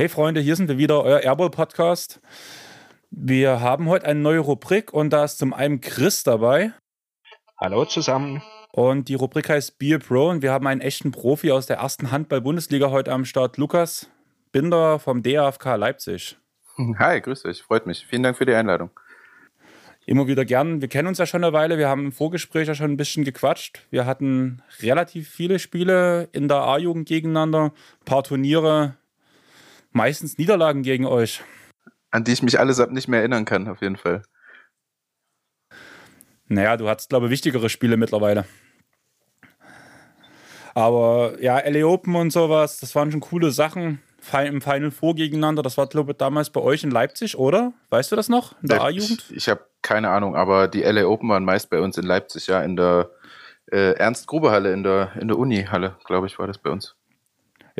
Hey 0.00 0.08
Freunde, 0.08 0.40
hier 0.40 0.56
sind 0.56 0.70
wir 0.70 0.78
wieder, 0.78 1.04
euer 1.04 1.20
Airball 1.20 1.50
Podcast. 1.50 2.22
Wir 3.10 3.60
haben 3.60 3.86
heute 3.86 4.06
eine 4.06 4.18
neue 4.18 4.38
Rubrik 4.38 4.94
und 4.94 5.10
da 5.10 5.24
ist 5.24 5.36
zum 5.36 5.52
einen 5.52 5.82
Chris 5.82 6.22
dabei. 6.22 6.72
Hallo 7.58 7.84
zusammen. 7.84 8.40
Und 8.72 9.10
die 9.10 9.14
Rubrik 9.14 9.50
heißt 9.50 9.78
Be 9.78 9.96
a 9.96 9.98
Pro 9.98 10.30
und 10.30 10.40
wir 10.40 10.52
haben 10.52 10.66
einen 10.66 10.80
echten 10.80 11.10
Profi 11.10 11.50
aus 11.50 11.66
der 11.66 11.80
ersten 11.80 12.10
Handball-Bundesliga 12.10 12.90
heute 12.90 13.12
am 13.12 13.26
Start, 13.26 13.58
Lukas 13.58 14.08
Binder 14.52 14.98
vom 14.98 15.22
DAFK 15.22 15.76
Leipzig. 15.76 16.38
Hi, 16.98 17.20
grüß 17.20 17.44
euch, 17.44 17.60
freut 17.60 17.86
mich. 17.86 18.06
Vielen 18.08 18.22
Dank 18.22 18.38
für 18.38 18.46
die 18.46 18.54
Einladung. 18.54 18.88
Immer 20.06 20.26
wieder 20.26 20.46
gern. 20.46 20.80
Wir 20.80 20.88
kennen 20.88 21.08
uns 21.08 21.18
ja 21.18 21.26
schon 21.26 21.44
eine 21.44 21.52
Weile. 21.52 21.76
Wir 21.76 21.90
haben 21.90 22.06
im 22.06 22.12
Vorgespräch 22.12 22.66
ja 22.66 22.74
schon 22.74 22.90
ein 22.90 22.96
bisschen 22.96 23.24
gequatscht. 23.24 23.86
Wir 23.90 24.06
hatten 24.06 24.62
relativ 24.80 25.28
viele 25.28 25.58
Spiele 25.58 26.30
in 26.32 26.48
der 26.48 26.62
A-Jugend 26.62 27.06
gegeneinander, 27.06 27.64
ein 27.64 28.04
paar 28.06 28.24
Turniere, 28.24 28.96
meistens 29.92 30.38
Niederlagen 30.38 30.82
gegen 30.82 31.06
euch. 31.06 31.42
An 32.10 32.24
die 32.24 32.32
ich 32.32 32.42
mich 32.42 32.58
allesamt 32.58 32.92
nicht 32.92 33.08
mehr 33.08 33.20
erinnern 33.20 33.44
kann, 33.44 33.68
auf 33.68 33.80
jeden 33.82 33.96
Fall. 33.96 34.22
Naja, 36.46 36.76
du 36.76 36.88
hattest, 36.88 37.08
glaube 37.08 37.26
ich, 37.26 37.30
wichtigere 37.30 37.68
Spiele 37.68 37.96
mittlerweile. 37.96 38.44
Aber 40.74 41.40
ja, 41.40 41.58
LA 41.58 41.86
Open 41.86 42.14
und 42.16 42.32
sowas, 42.32 42.78
das 42.78 42.94
waren 42.94 43.10
schon 43.10 43.20
coole 43.20 43.50
Sachen. 43.50 44.00
Im 44.32 44.60
Final 44.60 44.90
Four 44.90 45.14
gegeneinander, 45.14 45.62
das 45.62 45.78
war, 45.78 45.86
glaube 45.86 46.12
ich, 46.12 46.18
damals 46.18 46.50
bei 46.50 46.60
euch 46.60 46.84
in 46.84 46.90
Leipzig, 46.90 47.38
oder? 47.38 47.72
Weißt 47.88 48.12
du 48.12 48.16
das 48.16 48.28
noch? 48.28 48.54
In 48.62 48.68
der 48.68 48.82
A-Jugend? 48.82 49.24
Ich, 49.30 49.36
ich 49.36 49.48
habe 49.48 49.64
keine 49.82 50.10
Ahnung, 50.10 50.36
aber 50.36 50.68
die 50.68 50.82
LA 50.82 51.06
Open 51.06 51.28
waren 51.30 51.44
meist 51.44 51.70
bei 51.70 51.80
uns 51.80 51.96
in 51.96 52.04
Leipzig, 52.04 52.46
ja, 52.46 52.62
in 52.62 52.76
der 52.76 53.10
äh, 53.72 53.92
Ernst-Grube-Halle, 53.92 54.72
in 54.72 54.82
der, 54.82 55.12
in 55.18 55.28
der 55.28 55.38
Uni-Halle, 55.38 55.96
glaube 56.04 56.26
ich, 56.26 56.38
war 56.38 56.46
das 56.46 56.58
bei 56.58 56.70
uns. 56.70 56.96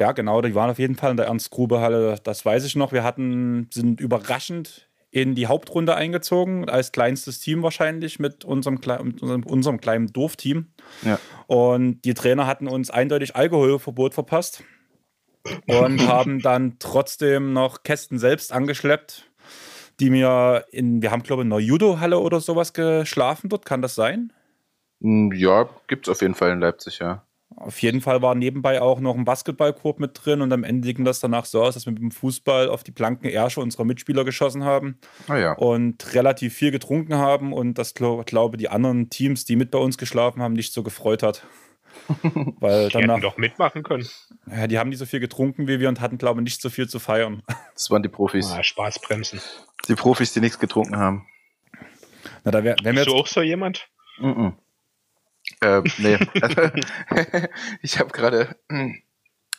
Ja, 0.00 0.12
genau, 0.12 0.40
die 0.40 0.54
waren 0.54 0.70
auf 0.70 0.78
jeden 0.78 0.96
Fall 0.96 1.10
in 1.10 1.18
der 1.18 1.26
Ernst-Grube-Halle, 1.26 2.16
das 2.24 2.46
weiß 2.46 2.64
ich 2.64 2.74
noch. 2.74 2.90
Wir 2.90 3.04
hatten, 3.04 3.68
sind 3.70 4.00
überraschend 4.00 4.88
in 5.10 5.34
die 5.34 5.46
Hauptrunde 5.46 5.94
eingezogen, 5.94 6.70
als 6.70 6.92
kleinstes 6.92 7.38
Team 7.38 7.62
wahrscheinlich 7.62 8.18
mit 8.18 8.46
unserem, 8.46 8.76
mit 8.76 9.20
unserem, 9.20 9.42
unserem 9.42 9.78
kleinen 9.78 10.06
Dorfteam. 10.10 10.68
Ja. 11.02 11.18
Und 11.48 12.00
die 12.06 12.14
Trainer 12.14 12.46
hatten 12.46 12.66
uns 12.66 12.88
eindeutig 12.88 13.36
Alkoholverbot 13.36 14.14
verpasst 14.14 14.64
und 15.66 16.00
haben 16.08 16.40
dann 16.40 16.76
trotzdem 16.78 17.52
noch 17.52 17.82
Kästen 17.82 18.18
selbst 18.18 18.54
angeschleppt, 18.54 19.30
die 19.98 20.08
mir 20.08 20.64
in, 20.70 21.02
wir 21.02 21.10
haben 21.10 21.24
glaube 21.24 21.42
ich 21.42 21.46
in 21.46 21.52
einer 21.52 21.60
Judo-Halle 21.60 22.20
oder 22.20 22.40
sowas 22.40 22.72
geschlafen 22.72 23.50
dort, 23.50 23.66
kann 23.66 23.82
das 23.82 23.96
sein? 23.96 24.32
Hm, 25.02 25.32
ja, 25.34 25.68
gibt 25.88 26.06
es 26.06 26.10
auf 26.10 26.22
jeden 26.22 26.34
Fall 26.34 26.52
in 26.52 26.60
Leipzig, 26.60 27.00
ja. 27.00 27.22
Auf 27.56 27.82
jeden 27.82 28.00
Fall 28.00 28.22
war 28.22 28.34
nebenbei 28.34 28.80
auch 28.80 29.00
noch 29.00 29.16
ein 29.16 29.24
Basketballkorb 29.24 29.98
mit 29.98 30.12
drin 30.14 30.40
und 30.40 30.52
am 30.52 30.64
Ende 30.64 30.94
ging 30.94 31.04
das 31.04 31.20
danach 31.20 31.44
so 31.44 31.62
aus, 31.62 31.74
dass 31.74 31.84
wir 31.84 31.92
mit 31.92 32.00
dem 32.00 32.12
Fußball 32.12 32.68
auf 32.68 32.84
die 32.84 32.92
blanken 32.92 33.28
Ärsche 33.28 33.60
unserer 33.60 33.84
Mitspieler 33.84 34.24
geschossen 34.24 34.64
haben 34.64 34.98
ah, 35.26 35.36
ja. 35.36 35.52
und 35.54 36.14
relativ 36.14 36.54
viel 36.54 36.70
getrunken 36.70 37.16
haben 37.16 37.52
und 37.52 37.74
das 37.74 37.94
glaube 37.94 38.56
die 38.56 38.68
anderen 38.68 39.10
Teams, 39.10 39.44
die 39.44 39.56
mit 39.56 39.70
bei 39.72 39.78
uns 39.78 39.98
geschlafen 39.98 40.40
haben, 40.40 40.54
nicht 40.54 40.72
so 40.72 40.82
gefreut 40.82 41.22
hat. 41.22 41.44
Weil 42.60 42.88
die 42.88 42.92
danach, 42.92 43.16
hätten 43.16 43.22
doch 43.22 43.36
mitmachen 43.36 43.82
können. 43.82 44.08
Ja, 44.46 44.66
die 44.66 44.78
haben 44.78 44.88
nicht 44.88 44.98
so 44.98 45.06
viel 45.06 45.20
getrunken 45.20 45.66
wie 45.66 45.80
wir 45.80 45.88
und 45.88 46.00
hatten, 46.00 46.18
glaube 46.18 46.40
ich, 46.40 46.44
nicht 46.44 46.62
so 46.62 46.70
viel 46.70 46.88
zu 46.88 46.98
feiern. 46.98 47.42
Das 47.74 47.90
waren 47.90 48.02
die 48.02 48.08
Profis. 48.08 48.50
Ah, 48.52 48.62
Spaßbremsen. 48.62 49.40
Die 49.88 49.96
Profis, 49.96 50.32
die 50.32 50.40
nichts 50.40 50.58
getrunken 50.58 50.96
haben. 50.96 51.26
Na, 52.44 52.52
da 52.52 52.64
wär, 52.64 52.76
wenn 52.82 52.94
Bist 52.94 53.08
du 53.08 53.14
auch 53.14 53.26
so 53.26 53.42
jemand? 53.42 53.88
Mm 54.18 54.26
-mm. 54.26 54.52
Äh, 55.60 55.82
nee. 55.98 56.18
ich 57.82 57.98
habe 57.98 58.10
gerade 58.12 58.56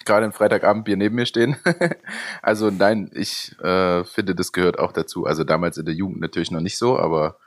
gerade 0.05 0.25
ein 0.25 0.31
Freitagabendbier 0.31 0.97
neben 0.97 1.15
mir 1.15 1.25
stehen. 1.25 1.55
also 2.41 2.69
nein, 2.69 3.09
ich 3.13 3.57
äh, 3.59 4.03
finde, 4.03 4.35
das 4.35 4.51
gehört 4.51 4.79
auch 4.79 4.91
dazu. 4.91 5.25
Also 5.25 5.43
damals 5.43 5.77
in 5.77 5.85
der 5.85 5.93
Jugend 5.93 6.19
natürlich 6.19 6.51
noch 6.51 6.61
nicht 6.61 6.77
so, 6.77 6.97
aber 6.97 7.37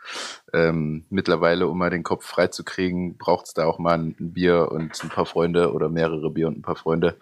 ähm, 0.53 1.05
mittlerweile, 1.11 1.69
um 1.69 1.79
mal 1.79 1.91
den 1.91 2.03
Kopf 2.03 2.25
frei 2.25 2.49
zu 2.49 2.65
kriegen, 2.65 3.17
braucht 3.17 3.47
es 3.47 3.55
da 3.55 3.67
auch 3.67 3.79
mal 3.79 3.99
ein 3.99 4.15
Bier 4.19 4.71
und 4.71 5.03
ein 5.03 5.09
paar 5.09 5.27
Freunde 5.27 5.73
oder 5.73 5.89
mehrere 5.89 6.31
Bier 6.31 6.49
und 6.49 6.59
ein 6.59 6.63
paar 6.63 6.77
Freunde. 6.77 7.17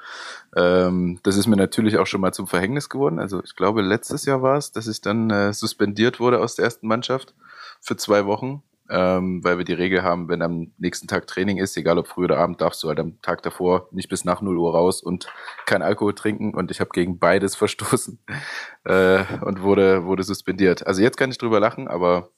Ähm, 0.57 1.21
das 1.23 1.37
ist 1.37 1.47
mir 1.47 1.57
natürlich 1.57 1.99
auch 1.99 2.07
schon 2.07 2.21
mal 2.21 2.33
zum 2.33 2.47
Verhängnis 2.47 2.89
geworden. 2.89 3.19
Also 3.19 3.43
ich 3.43 3.57
glaube, 3.57 3.83
letztes 3.83 4.25
Jahr 4.25 4.43
war 4.43 4.57
es, 4.57 4.73
dass 4.73 4.87
ich 4.87 5.01
dann 5.01 5.31
äh, 5.31 5.53
suspendiert 5.53 6.21
wurde 6.21 6.41
aus 6.41 6.57
der 6.57 6.67
ersten 6.67 6.87
Mannschaft 6.87 7.35
für 7.81 7.97
zwei 7.97 8.27
Wochen 8.27 8.63
ähm, 8.93 9.43
weil 9.43 9.57
wir 9.57 9.65
die 9.65 9.73
Regel 9.73 10.03
haben, 10.03 10.29
wenn 10.29 10.43
am 10.43 10.73
nächsten 10.77 11.09
Tag 11.09 11.27
Training 11.27 11.57
ist, 11.57 11.75
egal 11.79 11.97
ob 11.97 12.09
früh 12.09 12.25
oder 12.25 12.37
Abend, 12.37 12.61
darfst 12.61 12.83
du 12.83 12.89
halt 12.89 13.01
am 13.01 13.21
Tag 13.23 13.43
davor 13.43 13.89
nicht 13.91 14.11
bis 14.11 14.27
nach 14.27 14.43
0 14.43 14.59
Uhr 14.59 14.75
raus 14.75 15.03
und 15.03 15.33
kein 15.65 15.81
Alkohol 15.81 16.15
trinken. 16.15 16.53
Und 16.53 16.71
ich 16.71 16.79
habe 16.81 16.91
gegen 16.93 17.19
beides 17.19 17.57
verstoßen 17.57 18.19
äh, 18.85 19.25
und 19.41 19.63
wurde, 19.63 20.05
wurde 20.05 20.25
suspendiert. 20.25 20.87
Also 20.87 21.01
jetzt 21.01 21.17
kann 21.17 21.31
ich 21.31 21.39
drüber 21.39 21.59
lachen, 21.59 21.89
aber 21.89 22.29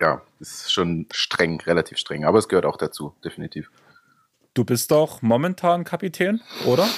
ja, 0.00 0.22
ist 0.40 0.72
schon 0.72 1.06
streng, 1.12 1.60
relativ 1.60 1.98
streng. 1.98 2.24
Aber 2.24 2.38
es 2.38 2.48
gehört 2.48 2.66
auch 2.66 2.76
dazu, 2.76 3.14
definitiv. 3.24 3.70
Du 4.54 4.64
bist 4.64 4.90
doch 4.90 5.22
momentan 5.22 5.84
Kapitän, 5.84 6.40
oder? 6.66 6.88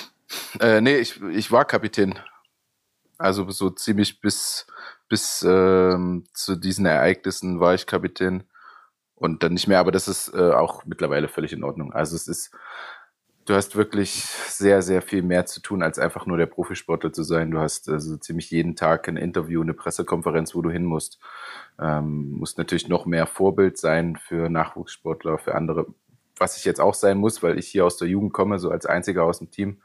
Äh, 0.58 0.80
nee, 0.80 0.96
ich, 0.96 1.20
ich 1.20 1.52
war 1.52 1.66
Kapitän. 1.66 2.18
Also 3.18 3.50
so 3.50 3.68
ziemlich 3.68 4.22
bis, 4.22 4.66
bis 5.10 5.42
ähm, 5.46 6.24
zu 6.32 6.56
diesen 6.56 6.86
Ereignissen 6.86 7.60
war 7.60 7.74
ich 7.74 7.86
Kapitän 7.86 8.44
und 9.20 9.42
dann 9.42 9.52
nicht 9.52 9.68
mehr, 9.68 9.78
aber 9.78 9.92
das 9.92 10.08
ist 10.08 10.32
äh, 10.34 10.50
auch 10.52 10.86
mittlerweile 10.86 11.28
völlig 11.28 11.52
in 11.52 11.62
Ordnung. 11.62 11.92
Also 11.92 12.16
es 12.16 12.26
ist, 12.26 12.52
du 13.44 13.54
hast 13.54 13.76
wirklich 13.76 14.12
sehr, 14.24 14.80
sehr 14.80 15.02
viel 15.02 15.22
mehr 15.22 15.44
zu 15.44 15.60
tun, 15.60 15.82
als 15.82 15.98
einfach 15.98 16.24
nur 16.24 16.38
der 16.38 16.46
Profisportler 16.46 17.12
zu 17.12 17.22
sein. 17.22 17.50
Du 17.50 17.58
hast 17.58 17.90
also 17.90 18.16
ziemlich 18.16 18.50
jeden 18.50 18.76
Tag 18.76 19.08
ein 19.08 19.18
Interview, 19.18 19.60
eine 19.60 19.74
Pressekonferenz, 19.74 20.54
wo 20.54 20.62
du 20.62 20.70
hin 20.70 20.86
musst. 20.86 21.20
Ähm, 21.78 22.30
musst 22.30 22.56
natürlich 22.56 22.88
noch 22.88 23.04
mehr 23.04 23.26
Vorbild 23.26 23.76
sein 23.76 24.16
für 24.16 24.48
Nachwuchssportler, 24.48 25.36
für 25.36 25.54
andere, 25.54 25.86
was 26.38 26.56
ich 26.56 26.64
jetzt 26.64 26.80
auch 26.80 26.94
sein 26.94 27.18
muss, 27.18 27.42
weil 27.42 27.58
ich 27.58 27.68
hier 27.68 27.84
aus 27.84 27.98
der 27.98 28.08
Jugend 28.08 28.32
komme, 28.32 28.58
so 28.58 28.70
als 28.70 28.86
einziger 28.86 29.24
aus 29.24 29.38
dem 29.40 29.50
Team 29.50 29.82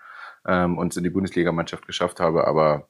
ähm, 0.47 0.77
und 0.77 0.95
in 0.95 1.03
die 1.03 1.09
Bundesligamannschaft 1.09 1.85
geschafft 1.87 2.21
habe. 2.21 2.47
Aber 2.47 2.87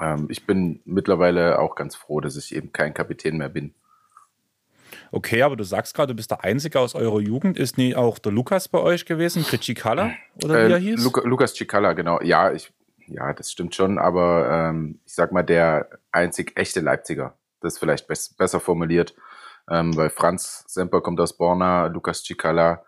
ähm, 0.00 0.26
ich 0.30 0.46
bin 0.46 0.80
mittlerweile 0.84 1.60
auch 1.60 1.76
ganz 1.76 1.94
froh, 1.94 2.20
dass 2.20 2.36
ich 2.36 2.56
eben 2.56 2.72
kein 2.72 2.92
Kapitän 2.92 3.38
mehr 3.38 3.50
bin. 3.50 3.72
Okay, 5.12 5.42
aber 5.42 5.56
du 5.56 5.64
sagst 5.64 5.94
gerade, 5.94 6.12
du 6.12 6.16
bist 6.16 6.30
der 6.30 6.44
Einzige 6.44 6.80
aus 6.80 6.94
eurer 6.94 7.20
Jugend. 7.20 7.58
Ist 7.58 7.78
nie 7.78 7.94
auch 7.94 8.18
der 8.18 8.32
Lukas 8.32 8.68
bei 8.68 8.78
euch 8.78 9.06
gewesen? 9.06 9.44
Cicala 9.44 10.12
oder 10.42 10.68
wie 10.68 10.72
er 10.72 10.78
hieß? 10.78 11.02
Luca, 11.02 11.22
Lukas 11.22 11.54
Cicala, 11.54 11.92
genau. 11.92 12.20
Ja, 12.22 12.52
ich, 12.52 12.72
ja, 13.06 13.32
das 13.32 13.52
stimmt 13.52 13.74
schon, 13.74 13.98
aber 13.98 14.48
ähm, 14.50 15.00
ich 15.06 15.14
sag 15.14 15.32
mal, 15.32 15.42
der 15.42 15.88
einzig 16.12 16.52
echte 16.56 16.80
Leipziger. 16.80 17.34
Das 17.60 17.74
ist 17.74 17.78
vielleicht 17.78 18.08
be 18.08 18.14
besser 18.36 18.60
formuliert. 18.60 19.14
Ähm, 19.70 19.96
weil 19.96 20.10
Franz 20.10 20.64
Semper 20.68 21.00
kommt 21.00 21.20
aus 21.20 21.36
Borna, 21.36 21.86
Lukas 21.86 22.22
Cicala 22.22 22.84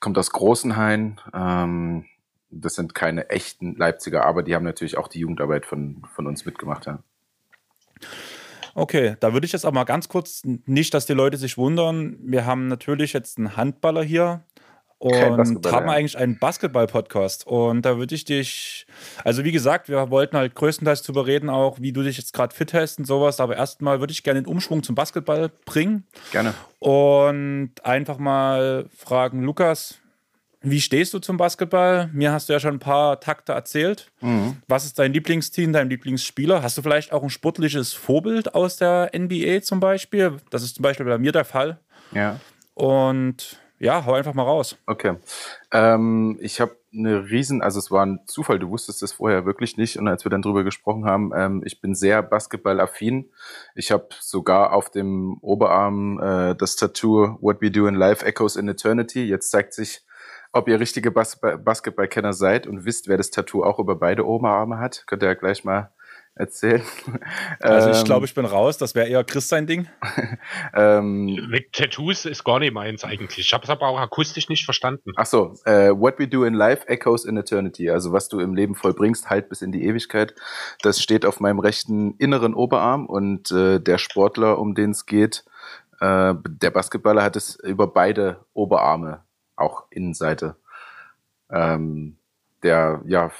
kommt 0.00 0.16
aus 0.16 0.30
Großenhain. 0.30 1.20
Ähm, 1.34 2.06
das 2.50 2.74
sind 2.74 2.94
keine 2.94 3.28
echten 3.28 3.76
Leipziger, 3.76 4.24
aber 4.24 4.42
die 4.42 4.54
haben 4.54 4.64
natürlich 4.64 4.96
auch 4.96 5.08
die 5.08 5.20
Jugendarbeit 5.20 5.66
von, 5.66 6.02
von 6.14 6.26
uns 6.26 6.46
mitgemacht. 6.46 6.86
Ja. 6.86 7.00
Okay, 8.78 9.16
da 9.18 9.32
würde 9.32 9.44
ich 9.44 9.52
jetzt 9.52 9.66
auch 9.66 9.72
mal 9.72 9.84
ganz 9.84 10.08
kurz, 10.08 10.42
nicht, 10.44 10.94
dass 10.94 11.04
die 11.04 11.12
Leute 11.12 11.36
sich 11.36 11.58
wundern, 11.58 12.16
wir 12.22 12.46
haben 12.46 12.68
natürlich 12.68 13.12
jetzt 13.12 13.36
einen 13.36 13.56
Handballer 13.56 14.04
hier 14.04 14.44
und 14.98 15.14
haben 15.66 15.86
ja. 15.86 15.92
eigentlich 15.92 16.16
einen 16.16 16.38
Basketball-Podcast. 16.38 17.46
Und 17.46 17.82
da 17.82 17.98
würde 17.98 18.14
ich 18.14 18.24
dich, 18.24 18.86
also 19.24 19.42
wie 19.44 19.52
gesagt, 19.52 19.88
wir 19.88 20.10
wollten 20.10 20.36
halt 20.36 20.54
größtenteils 20.54 21.02
darüber 21.02 21.26
reden, 21.26 21.50
auch 21.50 21.78
wie 21.80 21.92
du 21.92 22.02
dich 22.02 22.18
jetzt 22.18 22.32
gerade 22.32 22.54
fit 22.54 22.72
hast 22.72 23.00
und 23.00 23.04
sowas. 23.04 23.40
Aber 23.40 23.56
erstmal 23.56 23.98
würde 23.98 24.12
ich 24.12 24.22
gerne 24.22 24.42
den 24.42 24.48
Umschwung 24.48 24.82
zum 24.82 24.94
Basketball 24.94 25.50
bringen. 25.66 26.04
Gerne. 26.30 26.54
Und 26.78 27.72
einfach 27.82 28.18
mal 28.18 28.86
fragen, 28.96 29.42
Lukas, 29.42 29.98
wie 30.70 30.80
stehst 30.80 31.14
du 31.14 31.18
zum 31.18 31.36
Basketball? 31.36 32.10
Mir 32.12 32.32
hast 32.32 32.48
du 32.48 32.52
ja 32.52 32.60
schon 32.60 32.74
ein 32.74 32.78
paar 32.78 33.20
Takte 33.20 33.52
erzählt. 33.52 34.10
Mhm. 34.20 34.56
Was 34.66 34.84
ist 34.84 34.98
dein 34.98 35.12
Lieblingsteam, 35.12 35.72
dein 35.72 35.90
Lieblingsspieler? 35.90 36.62
Hast 36.62 36.78
du 36.78 36.82
vielleicht 36.82 37.12
auch 37.12 37.22
ein 37.22 37.30
sportliches 37.30 37.92
Vorbild 37.92 38.54
aus 38.54 38.76
der 38.76 39.10
NBA 39.16 39.62
zum 39.62 39.80
Beispiel? 39.80 40.36
Das 40.50 40.62
ist 40.62 40.76
zum 40.76 40.82
Beispiel 40.82 41.06
bei 41.06 41.18
mir 41.18 41.32
der 41.32 41.44
Fall. 41.44 41.78
Ja. 42.12 42.40
Und 42.74 43.58
ja, 43.78 44.04
hau 44.04 44.14
einfach 44.14 44.34
mal 44.34 44.42
raus. 44.42 44.76
Okay. 44.86 45.16
Ähm, 45.72 46.38
ich 46.40 46.60
habe 46.60 46.76
eine 46.92 47.30
riesen, 47.30 47.62
also 47.62 47.78
es 47.78 47.90
war 47.90 48.04
ein 48.04 48.20
Zufall, 48.26 48.58
du 48.58 48.70
wusstest 48.70 49.02
das 49.02 49.12
vorher 49.12 49.46
wirklich 49.46 49.76
nicht. 49.76 49.98
Und 49.98 50.08
als 50.08 50.24
wir 50.24 50.30
dann 50.30 50.42
drüber 50.42 50.64
gesprochen 50.64 51.04
haben, 51.04 51.32
ähm, 51.34 51.62
ich 51.64 51.80
bin 51.80 51.94
sehr 51.94 52.22
basketballaffin. 52.22 53.30
Ich 53.74 53.92
habe 53.92 54.08
sogar 54.20 54.72
auf 54.72 54.90
dem 54.90 55.38
Oberarm 55.40 56.18
äh, 56.20 56.54
das 56.56 56.76
Tattoo 56.76 57.36
What 57.40 57.60
We 57.60 57.70
Do 57.70 57.86
in 57.86 57.94
Life 57.94 58.24
Echoes 58.24 58.56
in 58.56 58.68
Eternity. 58.68 59.24
Jetzt 59.24 59.50
zeigt 59.50 59.74
sich, 59.74 60.02
ob 60.52 60.68
ihr 60.68 60.80
richtige 60.80 61.10
Bas 61.10 61.40
Basketballkenner 61.40 62.32
seid 62.32 62.66
und 62.66 62.84
wisst, 62.84 63.08
wer 63.08 63.16
das 63.16 63.30
Tattoo 63.30 63.64
auch 63.64 63.78
über 63.78 63.96
beide 63.96 64.26
Oberarme 64.26 64.78
hat. 64.78 65.04
Könnt 65.06 65.22
ihr 65.22 65.28
ja 65.28 65.34
gleich 65.34 65.64
mal 65.64 65.92
erzählen. 66.38 66.82
Also 67.60 67.90
ich 67.90 68.04
glaube, 68.04 68.20
ähm, 68.20 68.24
ich 68.24 68.34
bin 68.34 68.44
raus. 68.44 68.78
Das 68.78 68.94
wäre 68.94 69.08
eher 69.08 69.24
Chris 69.24 69.48
sein 69.48 69.66
Ding. 69.66 69.88
ähm, 70.74 71.48
Mit 71.50 71.72
Tattoos 71.72 72.24
ist 72.24 72.44
gar 72.44 72.60
nicht 72.60 72.72
meins 72.72 73.04
eigentlich. 73.04 73.46
Ich 73.46 73.52
habe 73.52 73.64
es 73.64 73.70
aber 73.70 73.88
auch 73.88 73.98
akustisch 73.98 74.48
nicht 74.48 74.64
verstanden. 74.64 75.12
Ach 75.16 75.26
so, 75.26 75.54
uh, 75.66 75.98
What 75.98 76.18
we 76.18 76.28
do 76.28 76.44
in 76.44 76.54
life 76.54 76.86
echoes 76.88 77.24
in 77.24 77.36
eternity. 77.36 77.90
Also 77.90 78.12
was 78.12 78.28
du 78.28 78.38
im 78.38 78.54
Leben 78.54 78.74
vollbringst, 78.74 79.28
halt 79.28 79.48
bis 79.48 79.60
in 79.60 79.72
die 79.72 79.84
Ewigkeit. 79.84 80.34
Das 80.82 81.02
steht 81.02 81.26
auf 81.26 81.40
meinem 81.40 81.58
rechten 81.58 82.14
inneren 82.18 82.54
Oberarm 82.54 83.06
und 83.06 83.50
äh, 83.50 83.80
der 83.80 83.98
Sportler, 83.98 84.58
um 84.58 84.74
den 84.74 84.92
es 84.92 85.04
geht, 85.04 85.44
äh, 86.00 86.34
der 86.48 86.70
Basketballer 86.70 87.22
hat 87.22 87.36
es 87.36 87.56
über 87.56 87.88
beide 87.88 88.44
Oberarme, 88.54 89.24
auch 89.58 89.84
Innenseite. 89.90 90.56
Ähm, 91.50 92.16
der, 92.62 93.02
ja, 93.06 93.30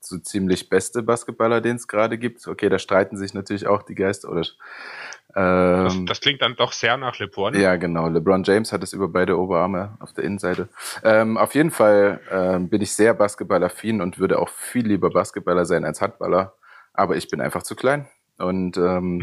so 0.00 0.18
ziemlich 0.18 0.68
beste 0.68 1.02
Basketballer, 1.02 1.60
den 1.60 1.76
es 1.76 1.88
gerade 1.88 2.18
gibt. 2.18 2.46
Okay, 2.46 2.68
da 2.68 2.78
streiten 2.78 3.16
sich 3.16 3.34
natürlich 3.34 3.66
auch 3.66 3.82
die 3.82 3.94
Geister. 3.94 4.30
Oder, 4.30 4.42
ähm, 5.34 5.84
das, 5.84 6.04
das, 6.06 6.20
klingt 6.20 6.42
dann 6.42 6.56
doch 6.56 6.72
sehr 6.72 6.96
nach 6.96 7.18
LeBron. 7.18 7.54
Ja, 7.54 7.76
genau. 7.76 8.08
LeBron 8.08 8.44
James 8.44 8.72
hat 8.72 8.82
es 8.82 8.92
über 8.92 9.08
beide 9.08 9.38
Oberarme 9.38 9.96
auf 10.00 10.12
der 10.12 10.24
Innenseite. 10.24 10.68
Ähm, 11.02 11.36
auf 11.38 11.54
jeden 11.54 11.70
Fall 11.70 12.20
ähm, 12.30 12.68
bin 12.68 12.82
ich 12.82 12.94
sehr 12.94 13.14
basketballaffin 13.14 14.00
und 14.00 14.18
würde 14.18 14.38
auch 14.38 14.48
viel 14.48 14.86
lieber 14.86 15.10
Basketballer 15.10 15.64
sein 15.64 15.84
als 15.84 16.00
Handballer. 16.00 16.54
Aber 16.92 17.16
ich 17.16 17.28
bin 17.28 17.40
einfach 17.40 17.62
zu 17.62 17.74
klein 17.74 18.08
und 18.38 18.76
ähm, 18.76 19.22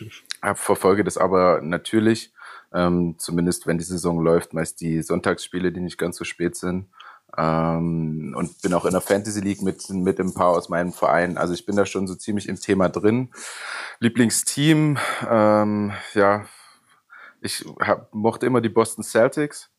verfolge 0.54 1.04
das 1.04 1.18
aber 1.18 1.60
natürlich, 1.62 2.32
ähm, 2.74 3.16
zumindest 3.18 3.66
wenn 3.66 3.78
die 3.78 3.84
Saison 3.84 4.22
läuft, 4.22 4.54
meist 4.54 4.80
die 4.80 5.02
Sonntagsspiele, 5.02 5.72
die 5.72 5.80
nicht 5.80 5.98
ganz 5.98 6.16
so 6.16 6.24
spät 6.24 6.56
sind. 6.56 6.88
Ähm, 7.36 8.34
und 8.36 8.60
bin 8.60 8.74
auch 8.74 8.84
in 8.84 8.92
der 8.92 9.00
Fantasy 9.00 9.40
League 9.40 9.62
mit, 9.62 9.88
mit 9.88 10.20
ein 10.20 10.34
paar 10.34 10.50
aus 10.50 10.68
meinem 10.68 10.92
Verein. 10.92 11.38
Also 11.38 11.54
ich 11.54 11.64
bin 11.64 11.76
da 11.76 11.86
schon 11.86 12.06
so 12.06 12.14
ziemlich 12.14 12.48
im 12.48 12.60
Thema 12.60 12.88
drin. 12.88 13.30
Lieblingsteam, 14.00 14.98
ähm, 15.28 15.92
ja, 16.14 16.44
ich 17.40 17.64
hab, 17.80 18.12
mochte 18.14 18.46
immer 18.46 18.60
die 18.60 18.68
Boston 18.68 19.02
Celtics. 19.02 19.70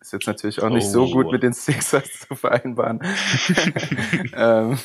Ist 0.00 0.12
jetzt 0.12 0.26
natürlich 0.26 0.62
auch 0.62 0.68
nicht 0.68 0.86
oh. 0.86 0.90
so 0.90 1.10
gut 1.10 1.32
mit 1.32 1.42
den 1.42 1.52
Sixers 1.52 2.26
zu 2.28 2.36
vereinbaren. 2.36 3.00
ähm, 4.34 4.78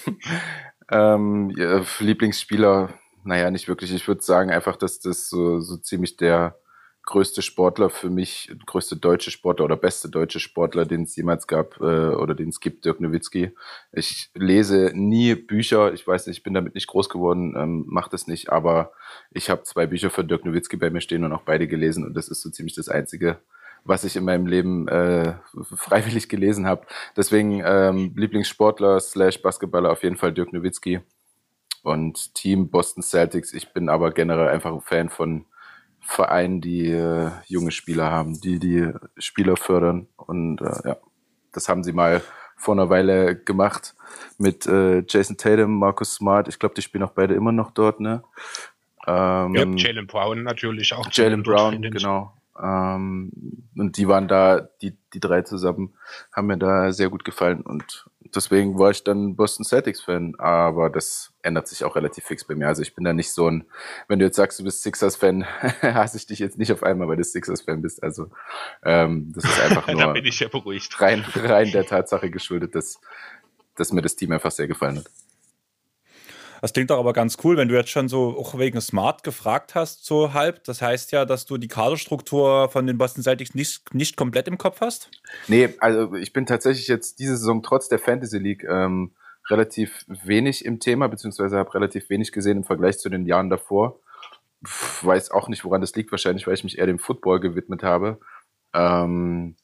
ähm, 0.90 1.54
ja, 1.56 1.84
Lieblingsspieler, 2.00 2.90
naja, 3.24 3.52
nicht 3.52 3.68
wirklich. 3.68 3.94
Ich 3.94 4.08
würde 4.08 4.24
sagen 4.24 4.50
einfach, 4.50 4.76
dass 4.76 5.00
das 5.00 5.30
so, 5.30 5.60
so 5.60 5.78
ziemlich 5.78 6.18
der 6.18 6.58
größte 7.04 7.42
Sportler 7.42 7.90
für 7.90 8.10
mich, 8.10 8.52
größte 8.66 8.96
deutsche 8.96 9.32
Sportler 9.32 9.66
oder 9.66 9.76
beste 9.76 10.10
deutsche 10.10 10.40
Sportler, 10.40 10.86
den 10.86 11.04
es 11.04 11.16
jemals 11.16 11.48
gab 11.48 11.80
äh, 11.82 11.84
oder 11.84 12.36
den 12.36 12.50
es 12.50 12.60
gibt, 12.60 12.86
Dirk 12.86 13.00
Nowitzki. 13.02 13.52
Ich 13.92 14.30
lese 14.34 14.92
nie 14.94 15.36
Bücher, 15.36 15.94
ich 15.94 16.06
weiß 16.06 16.28
nicht, 16.28 16.38
ich 16.38 16.44
bin 16.44 16.54
damit 16.54 16.76
nicht 16.76 16.88
groß 16.88 17.10
geworden, 17.10 17.56
ähm, 17.58 17.86
mach 17.88 18.08
das 18.08 18.28
nicht, 18.28 18.52
aber 18.52 18.92
ich 19.32 19.50
habe 19.50 19.64
zwei 19.64 19.88
Bücher 19.88 20.10
von 20.10 20.28
Dirk 20.28 20.46
Nowitzki 20.46 20.78
bei 20.78 20.90
mir 20.90 21.02
stehen 21.02 21.24
und 21.24 21.34
auch 21.34 21.42
beide 21.42 21.68
gelesen 21.68 22.06
und 22.06 22.14
das 22.14 22.28
ist 22.28 22.42
so 22.42 22.50
ziemlich 22.50 22.76
das 22.76 22.90
Einzige, 22.90 23.40
was 23.84 24.04
ich 24.04 24.16
in 24.16 24.24
meinem 24.24 24.46
Leben 24.46 24.88
äh, 24.88 25.34
freiwillig 25.76 26.30
gelesen 26.30 26.68
habe. 26.68 26.86
Deswegen 27.18 27.64
ähm, 27.66 28.14
Lieblingssportler 28.16 29.00
slash 29.00 29.42
Basketballer 29.42 29.92
auf 29.92 30.04
jeden 30.04 30.18
Fall 30.18 30.34
Dirk 30.34 30.54
Nowitzki 30.54 31.02
und 31.84 32.36
Team 32.36 32.70
Boston 32.70 33.02
Celtics. 33.02 33.54
Ich 33.54 33.74
bin 33.74 33.90
aber 33.90 34.12
generell 34.12 34.50
einfach 34.50 34.72
ein 34.72 34.82
Fan 34.82 35.10
von 35.10 35.46
Vereinen, 36.02 36.62
die 36.62 36.88
äh, 36.88 37.32
junge 37.48 37.72
Spieler 37.72 38.12
haben, 38.12 38.40
die 38.42 38.60
die 38.60 38.92
Spieler 39.18 39.56
fördern. 39.56 40.08
Und 40.18 40.62
äh, 40.62 40.90
ja, 40.90 40.98
das 41.54 41.70
haben 41.70 41.84
sie 41.84 41.94
mal 41.94 42.22
vor 42.58 42.76
einer 42.76 42.90
Weile 42.90 43.36
gemacht 43.36 43.96
mit 44.38 44.68
äh, 44.68 45.04
Jason 45.08 45.38
Tatum, 45.38 45.80
Marcus 45.80 46.16
Smart. 46.16 46.48
Ich 46.48 46.60
glaube, 46.60 46.76
die 46.76 46.82
spielen 46.82 47.04
auch 47.04 47.12
beide 47.12 47.34
immer 47.34 47.52
noch 47.52 47.72
dort, 47.72 48.00
ne? 48.00 48.24
Ähm, 49.08 49.56
ja, 49.56 49.66
Jalen 49.66 50.06
Brown 50.06 50.44
natürlich 50.44 50.94
auch. 50.94 51.08
Jalen 51.12 51.44
Brown, 51.44 51.82
genau. 51.82 52.34
Ähm, 52.62 53.32
und 53.76 53.98
die 53.98 54.08
waren 54.08 54.28
da, 54.28 54.62
die, 54.82 54.96
die 55.14 55.20
drei 55.20 55.42
zusammen, 55.42 55.96
haben 56.32 56.48
mir 56.48 56.58
da 56.58 56.92
sehr 56.92 57.10
gut 57.10 57.24
gefallen. 57.24 57.62
Und 57.62 58.08
deswegen 58.36 58.78
war 58.78 58.92
ich 58.92 59.04
dann 59.04 59.36
Boston 59.36 59.66
Celtics-Fan. 59.66 60.36
Aber 60.38 60.90
das 60.90 61.34
ändert 61.42 61.68
sich 61.68 61.84
auch 61.84 61.96
relativ 61.96 62.26
fix 62.26 62.44
bei 62.44 62.56
mir. 62.56 62.68
Also 62.68 62.82
ich 62.82 62.96
bin 62.96 63.04
da 63.04 63.14
nicht 63.14 63.32
so 63.32 63.50
ein, 63.50 63.66
wenn 64.08 64.20
du 64.20 64.26
jetzt 64.26 64.36
sagst, 64.36 64.60
du 64.60 64.64
bist 64.64 64.84
Sixers-Fan, 64.84 65.46
hasse 65.82 66.18
ich 66.18 66.26
dich 66.26 66.40
jetzt 66.40 66.58
nicht 66.58 66.72
auf 66.72 66.84
einmal, 66.84 67.08
weil 67.08 67.18
du 67.18 67.24
Sixers-Fan 67.24 67.82
bist. 67.82 68.04
Also 68.04 68.28
ähm, 68.84 69.32
das 69.36 69.46
ist 69.46 69.60
einfach 69.60 69.88
nur 69.92 70.00
ja 70.00 70.14
rein, 71.00 71.26
rein 71.36 71.72
der 71.72 71.86
Tatsache 71.86 72.30
geschuldet, 72.30 72.76
dass, 72.76 73.00
dass 73.76 73.92
mir 73.92 74.02
das 74.02 74.16
Team 74.16 74.32
einfach 74.32 74.52
sehr 74.52 74.68
gefallen 74.68 74.98
hat. 75.00 75.06
Das 76.62 76.74
klingt 76.74 76.92
doch 76.92 77.00
aber 77.00 77.12
ganz 77.12 77.38
cool, 77.44 77.58
wenn 77.58 77.68
du 77.68 77.76
jetzt 77.76 77.90
schon 77.90 78.08
so 78.08 78.38
auch 78.38 78.58
wegen 78.58 78.80
Smart 78.80 79.24
gefragt 79.24 79.74
hast, 79.74 80.06
so 80.06 80.34
halb. 80.34 80.64
Das 80.64 80.82
heißt 80.82 81.12
ja, 81.12 81.26
dass 81.26 81.48
du 81.48 81.58
die 81.58 81.68
Kaderstruktur 81.68 82.70
von 82.70 82.86
den 82.86 83.00
Boston 83.00 83.24
Celtics 83.24 83.56
nicht, 83.56 83.94
nicht 83.96 84.16
komplett 84.16 84.48
im 84.48 84.60
Kopf 84.60 84.80
hast? 84.80 85.10
Nee, 85.48 85.70
also 85.80 86.14
ich 86.14 86.34
bin 86.34 86.46
tatsächlich 86.46 86.88
jetzt 86.88 87.18
diese 87.18 87.36
Saison 87.36 87.64
trotz 87.64 87.90
der 87.90 87.98
Fantasy 87.98 88.38
League 88.38 88.64
ähm, 88.64 89.12
relativ 89.50 90.06
wenig 90.08 90.64
im 90.64 90.80
Thema, 90.80 91.08
beziehungsweise 91.08 91.58
habe 91.58 91.74
relativ 91.74 92.10
wenig 92.12 92.32
gesehen 92.32 92.58
im 92.58 92.64
Vergleich 92.64 93.00
zu 93.00 93.10
den 93.10 93.26
Jahren 93.26 93.50
davor. 93.50 94.00
Pff, 94.64 95.04
weiß 95.04 95.32
auch 95.32 95.48
nicht, 95.48 95.66
woran 95.66 95.82
das 95.82 95.96
liegt, 95.96 96.12
wahrscheinlich, 96.12 96.46
weil 96.46 96.54
ich 96.54 96.64
mich 96.64 96.78
eher 96.78 96.86
dem 96.86 97.00
Football 97.00 97.40
gewidmet 97.40 97.82
habe. 97.82 98.20
Ähm, 98.74 99.56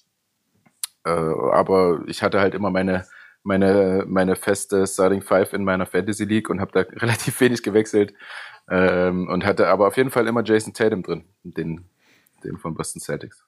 äh, 1.05 1.09
aber 1.09 2.01
ich 2.07 2.23
hatte 2.23 2.39
halt 2.39 2.55
immer 2.55 2.71
meine 2.71 3.05
meine, 3.47 4.03
meine 4.07 4.35
feste 4.35 4.85
Starting 4.85 5.21
Five 5.21 5.53
in 5.53 5.63
meiner 5.63 5.85
Fantasy 5.85 6.25
League 6.25 6.49
und 6.49 6.59
habe 6.59 6.71
da 6.73 6.81
relativ 6.99 7.39
wenig 7.39 7.63
gewechselt 7.63 8.13
ähm, 8.69 9.27
und 9.29 9.45
hatte 9.45 9.67
aber 9.67 9.87
auf 9.87 9.97
jeden 9.97 10.11
Fall 10.11 10.27
immer 10.27 10.43
Jason 10.43 10.73
Tatum 10.73 11.01
drin, 11.01 11.23
den, 11.43 11.85
den 12.43 12.57
von 12.57 12.75
Boston 12.75 13.01
Celtics. 13.01 13.43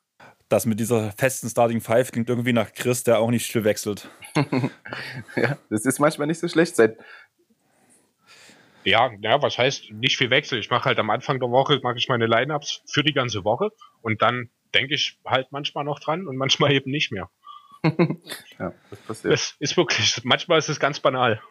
Das 0.48 0.66
mit 0.66 0.80
dieser 0.80 1.12
festen 1.12 1.50
Starting 1.50 1.81
Five 1.81 2.12
klingt 2.12 2.30
irgendwie 2.30 2.54
nach 2.54 2.74
Chris, 2.74 3.04
der 3.04 3.19
auch 3.19 3.30
nicht 3.30 3.51
viel 3.51 3.63
wechselt. 3.63 4.10
ja, 5.36 5.57
das 5.69 5.86
ist 5.86 6.00
manchmal 6.00 6.28
nicht 6.28 6.40
so 6.40 6.48
schlecht. 6.48 6.75
Seit 6.75 6.98
ja, 8.86 9.12
ja, 9.22 9.42
was 9.42 9.57
heißt 9.57 9.92
nicht 9.92 10.18
viel 10.18 10.30
Wechsel? 10.30 10.57
Ich 10.60 10.69
mache 10.69 10.86
halt 10.86 10.98
am 10.98 11.10
Anfang 11.10 11.40
der 11.40 11.52
Woche 11.52 11.80
mache 11.84 11.98
ich 11.98 12.07
meine 12.07 12.25
Lineups 12.25 12.81
für 12.88 13.04
die 13.04 13.13
ganze 13.13 13.44
Woche 13.44 13.69
und 14.02 14.22
dann 14.22 14.50
denke 14.74 14.95
ich 14.95 15.19
halt 15.25 15.52
manchmal 15.52 15.84
noch 15.84 16.00
dran 16.00 16.28
und 16.28 16.38
manchmal 16.38 16.72
eben 16.74 16.90
nicht 16.90 17.12
mehr. 17.12 17.30
ja, 18.60 18.74
das 18.90 19.00
passiert. 19.00 19.34
Das 19.34 19.56
ist 19.60 19.78
wirklich, 19.78 20.22
manchmal 20.24 20.60
ist 20.60 20.70
es 20.70 20.80
ganz 20.80 21.00
banal. 21.00 21.42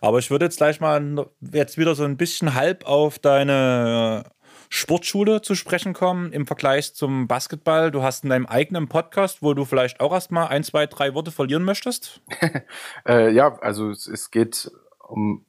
Aber 0.00 0.18
ich 0.18 0.30
würde 0.30 0.44
jetzt 0.44 0.58
gleich 0.58 0.80
mal 0.80 1.26
jetzt 1.40 1.78
wieder 1.78 1.94
so 1.94 2.04
ein 2.04 2.16
bisschen 2.16 2.54
halb 2.54 2.84
auf 2.84 3.18
deine 3.18 4.24
Sportschule 4.68 5.42
zu 5.42 5.54
sprechen 5.54 5.92
kommen 5.92 6.32
im 6.32 6.46
Vergleich 6.46 6.94
zum 6.94 7.28
Basketball. 7.28 7.90
Du 7.90 8.02
hast 8.02 8.24
in 8.24 8.30
deinem 8.30 8.46
eigenen 8.46 8.88
Podcast, 8.88 9.42
wo 9.42 9.54
du 9.54 9.64
vielleicht 9.64 10.00
auch 10.00 10.12
erstmal 10.12 10.48
ein, 10.48 10.64
zwei, 10.64 10.86
drei 10.86 11.14
Worte 11.14 11.30
verlieren 11.30 11.64
möchtest. 11.64 12.20
äh, 13.08 13.30
ja, 13.30 13.58
also 13.60 13.90
es, 13.90 14.06
es, 14.06 14.30
geht 14.30 14.70
um 15.06 15.46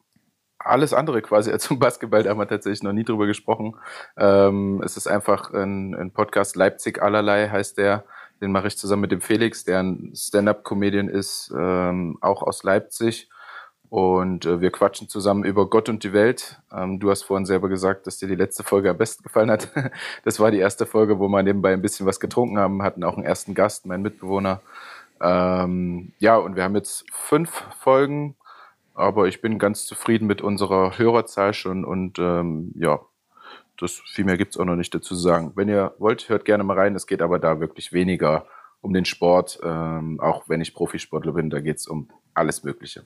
alles 0.59 0.93
andere 0.93 1.21
quasi 1.21 1.51
als 1.51 1.69
um 1.71 1.79
Basketball. 1.79 2.23
Da 2.23 2.31
haben 2.31 2.39
wir 2.39 2.47
tatsächlich 2.47 2.83
noch 2.83 2.93
nie 2.93 3.03
drüber 3.03 3.25
gesprochen. 3.25 3.75
Ähm, 4.17 4.81
es 4.83 4.97
ist 4.97 5.07
einfach 5.07 5.51
ein, 5.53 5.95
ein 5.95 6.11
Podcast 6.13 6.55
Leipzig 6.55 7.01
allerlei 7.01 7.49
heißt 7.49 7.77
der. 7.77 8.05
Den 8.41 8.51
mache 8.51 8.67
ich 8.67 8.77
zusammen 8.77 9.01
mit 9.01 9.11
dem 9.11 9.21
Felix, 9.21 9.63
der 9.63 9.79
ein 9.79 10.13
Stand-up-Comedian 10.15 11.09
ist, 11.09 11.51
ähm, 11.57 12.17
auch 12.21 12.43
aus 12.43 12.63
Leipzig. 12.63 13.29
Und 13.89 14.45
äh, 14.45 14.59
wir 14.59 14.71
quatschen 14.71 15.07
zusammen 15.07 15.45
über 15.45 15.69
Gott 15.69 15.87
und 15.87 16.03
die 16.03 16.11
Welt. 16.11 16.59
Ähm, 16.71 16.99
du 16.99 17.09
hast 17.09 17.23
vorhin 17.23 17.45
selber 17.45 17.69
gesagt, 17.69 18.05
dass 18.05 18.17
dir 18.17 18.27
die 18.27 18.35
letzte 18.35 18.63
Folge 18.63 18.89
am 18.89 18.97
besten 18.97 19.23
gefallen 19.23 19.49
hat. 19.49 19.69
das 20.25 20.39
war 20.39 20.51
die 20.51 20.59
erste 20.59 20.85
Folge, 20.85 21.19
wo 21.19 21.29
wir 21.29 21.41
nebenbei 21.41 21.73
ein 21.73 21.81
bisschen 21.81 22.05
was 22.05 22.19
getrunken 22.19 22.57
haben, 22.57 22.83
hatten 22.83 23.03
auch 23.03 23.15
einen 23.15 23.25
ersten 23.25 23.53
Gast, 23.53 23.85
meinen 23.85 24.03
Mitbewohner. 24.03 24.61
Ähm, 25.21 26.11
ja, 26.19 26.35
und 26.35 26.55
wir 26.55 26.63
haben 26.63 26.75
jetzt 26.75 27.05
fünf 27.11 27.63
Folgen, 27.79 28.35
aber 28.93 29.27
ich 29.27 29.41
bin 29.41 29.57
ganz 29.57 29.85
zufrieden 29.85 30.27
mit 30.27 30.41
unserer 30.41 30.97
Hörerzahl 30.97 31.53
schon 31.53 31.85
und 31.85 32.19
ähm, 32.19 32.73
ja, 32.75 32.99
das 33.77 34.01
viel 34.11 34.25
mehr 34.25 34.37
gibt 34.37 34.53
es 34.53 34.57
auch 34.59 34.65
noch 34.65 34.75
nicht 34.75 34.93
dazu 34.93 35.15
zu 35.15 35.21
sagen. 35.21 35.53
Wenn 35.55 35.69
ihr 35.69 35.93
wollt, 35.99 36.29
hört 36.29 36.45
gerne 36.45 36.63
mal 36.63 36.77
rein. 36.77 36.95
Es 36.95 37.07
geht 37.07 37.21
aber 37.21 37.39
da 37.39 37.59
wirklich 37.59 37.93
weniger 37.93 38.45
um 38.81 38.93
den 38.93 39.05
Sport, 39.05 39.59
ähm, 39.63 40.19
auch 40.19 40.47
wenn 40.47 40.61
ich 40.61 40.73
Profisportler 40.73 41.33
bin, 41.33 41.49
da 41.49 41.59
geht 41.59 41.77
es 41.77 41.87
um 41.87 42.09
alles 42.33 42.63
Mögliche. 42.63 43.05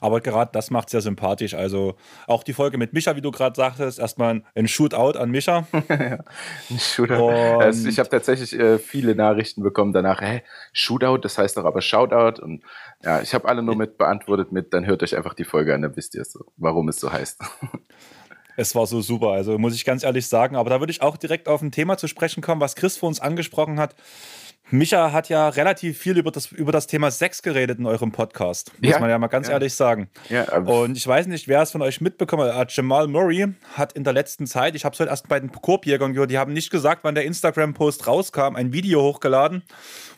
Aber 0.00 0.20
gerade 0.20 0.50
das 0.52 0.70
macht 0.70 0.88
es 0.88 0.92
ja 0.92 1.00
sympathisch. 1.00 1.54
Also 1.54 1.96
auch 2.26 2.42
die 2.42 2.52
Folge 2.52 2.76
mit 2.76 2.92
Micha, 2.92 3.16
wie 3.16 3.22
du 3.22 3.30
gerade 3.30 3.56
sagtest, 3.56 3.98
erstmal 3.98 4.42
ein 4.54 4.68
Shootout 4.68 5.18
an 5.18 5.30
Micha. 5.30 5.66
ein 5.88 6.78
Shootout. 6.78 7.60
Also 7.60 7.88
ich 7.88 7.98
habe 7.98 8.08
tatsächlich 8.08 8.52
äh, 8.58 8.78
viele 8.78 9.14
Nachrichten 9.14 9.62
bekommen 9.62 9.92
danach, 9.92 10.20
hä, 10.20 10.42
Shootout, 10.72 11.18
das 11.18 11.38
heißt 11.38 11.56
doch 11.56 11.64
aber 11.64 11.80
Shoutout. 11.80 12.42
Und 12.42 12.62
ja, 13.02 13.22
ich 13.22 13.34
habe 13.34 13.48
alle 13.48 13.62
nur 13.62 13.76
mit 13.76 13.96
beantwortet 13.96 14.52
mit, 14.52 14.74
dann 14.74 14.86
hört 14.86 15.02
euch 15.02 15.16
einfach 15.16 15.34
die 15.34 15.44
Folge 15.44 15.74
an, 15.74 15.82
dann 15.82 15.96
wisst 15.96 16.14
ihr 16.14 16.24
so, 16.24 16.44
warum 16.56 16.88
es 16.88 17.00
so 17.00 17.10
heißt. 17.10 17.42
Es 18.56 18.74
war 18.74 18.86
so 18.86 19.00
super, 19.00 19.32
also 19.32 19.58
muss 19.58 19.74
ich 19.74 19.84
ganz 19.84 20.02
ehrlich 20.02 20.26
sagen. 20.26 20.56
Aber 20.56 20.70
da 20.70 20.80
würde 20.80 20.90
ich 20.90 21.02
auch 21.02 21.16
direkt 21.16 21.48
auf 21.48 21.62
ein 21.62 21.72
Thema 21.72 21.98
zu 21.98 22.08
sprechen 22.08 22.42
kommen, 22.42 22.60
was 22.60 22.74
Chris 22.74 22.96
vor 22.96 23.08
uns 23.08 23.20
angesprochen 23.20 23.78
hat. 23.78 23.94
Micha 24.70 25.12
hat 25.12 25.28
ja 25.28 25.48
relativ 25.48 25.96
viel 25.96 26.18
über 26.18 26.32
das, 26.32 26.50
über 26.50 26.72
das 26.72 26.88
Thema 26.88 27.12
Sex 27.12 27.42
geredet 27.42 27.78
in 27.78 27.86
eurem 27.86 28.10
Podcast. 28.10 28.72
Muss 28.80 28.90
ja, 28.90 28.98
man 28.98 29.08
ja 29.08 29.18
mal 29.18 29.28
ganz 29.28 29.46
ja. 29.46 29.54
ehrlich 29.54 29.74
sagen. 29.74 30.08
Ja, 30.28 30.56
und 30.58 30.96
ich 30.96 31.06
weiß 31.06 31.28
nicht, 31.28 31.46
wer 31.46 31.62
es 31.62 31.70
von 31.70 31.82
euch 31.82 32.00
mitbekommen 32.00 32.52
hat. 32.52 32.72
Jamal 32.74 33.06
Murray 33.06 33.46
hat 33.74 33.92
in 33.92 34.02
der 34.02 34.12
letzten 34.12 34.48
Zeit, 34.48 34.74
ich 34.74 34.84
habe 34.84 34.94
es 34.94 34.98
heute 34.98 35.10
erst 35.10 35.28
bei 35.28 35.38
den 35.38 35.52
Korbjägern 35.52 36.14
gehört, 36.14 36.32
die 36.32 36.38
haben 36.38 36.52
nicht 36.52 36.70
gesagt, 36.70 37.04
wann 37.04 37.14
der 37.14 37.24
Instagram-Post 37.26 38.08
rauskam, 38.08 38.56
ein 38.56 38.72
Video 38.72 39.02
hochgeladen, 39.02 39.62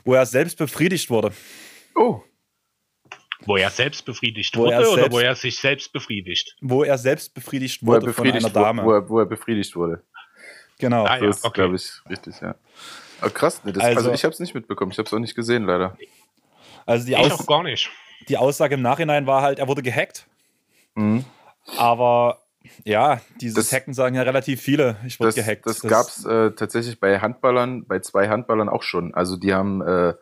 wo 0.05 0.15
er 0.15 0.25
selbst 0.25 0.57
befriedigt 0.57 1.11
wurde. 1.11 1.33
Oh. 1.95 2.23
Wo 3.45 3.57
er 3.57 3.71
selbst 3.71 4.05
befriedigt 4.05 4.57
wo 4.57 4.63
wurde 4.63 4.77
selbst, 4.77 4.93
oder 4.93 5.13
wo 5.13 5.19
er 5.21 5.35
sich 5.35 5.59
selbst 5.59 5.93
befriedigt? 5.93 6.57
Wo 6.61 6.83
er 6.83 6.99
selbst 6.99 7.35
befriedigt 7.35 7.85
wurde 7.87 8.07
befriedigt 8.07 8.43
von 8.43 8.57
einer 8.57 8.65
Dame. 8.65 8.85
Wo 8.85 8.93
er, 8.93 9.09
wo 9.09 9.19
er 9.21 9.27
befriedigt 9.27 9.75
wurde. 9.77 10.03
Genau. 10.79 11.05
Ah, 11.05 11.17
ja, 11.17 11.27
das 11.27 11.39
ist, 11.39 11.45
okay. 11.45 11.61
glaube 11.61 11.77
ich, 11.77 11.91
richtig, 12.09 12.41
ja. 12.41 12.55
Aber 13.21 13.31
krass, 13.31 13.63
nee, 13.65 13.73
das, 13.73 13.83
also, 13.83 13.99
also, 13.99 14.13
ich 14.13 14.25
habe 14.25 14.33
es 14.33 14.41
nicht 14.41 14.55
mitbekommen, 14.55 14.93
ich 14.93 14.99
habe 14.99 15.07
es 15.07 15.13
auch 15.13 15.19
nicht 15.19 15.35
gesehen, 15.35 15.65
leider. 15.65 15.97
Also 16.87 17.07
die 17.07 17.13
ich 17.13 17.33
auch 17.33 17.47
gar 17.47 17.63
nicht. 17.63 17.91
Die 18.29 18.37
Aussage 18.37 18.75
im 18.75 18.83
Nachhinein 18.83 19.27
war 19.27 19.43
halt, 19.43 19.59
er 19.59 19.69
wurde 19.69 19.83
gehackt. 19.83 20.27
Mhm. 20.95 21.25
Aber 21.77 22.43
ja, 22.85 23.21
dieses 23.41 23.55
das, 23.55 23.73
Hacken 23.73 23.95
sagen 23.95 24.15
ja 24.15 24.23
relativ 24.23 24.61
viele. 24.61 24.97
Ich 25.07 25.19
wurde 25.21 25.33
gehackt. 25.33 25.67
Das, 25.67 25.81
das 25.81 25.91
gab 25.91 26.07
es 26.07 26.25
äh, 26.25 26.53
tatsächlich 26.53 27.01
bei 27.01 27.19
Handballern, 27.21 27.87
bei 27.87 28.01
zwei 28.01 28.29
Handballern 28.29 28.69
auch 28.69 28.83
schon. 28.83 29.15
Also 29.15 29.37
die 29.37 29.55
haben 29.55 29.81
äh, 29.83 30.15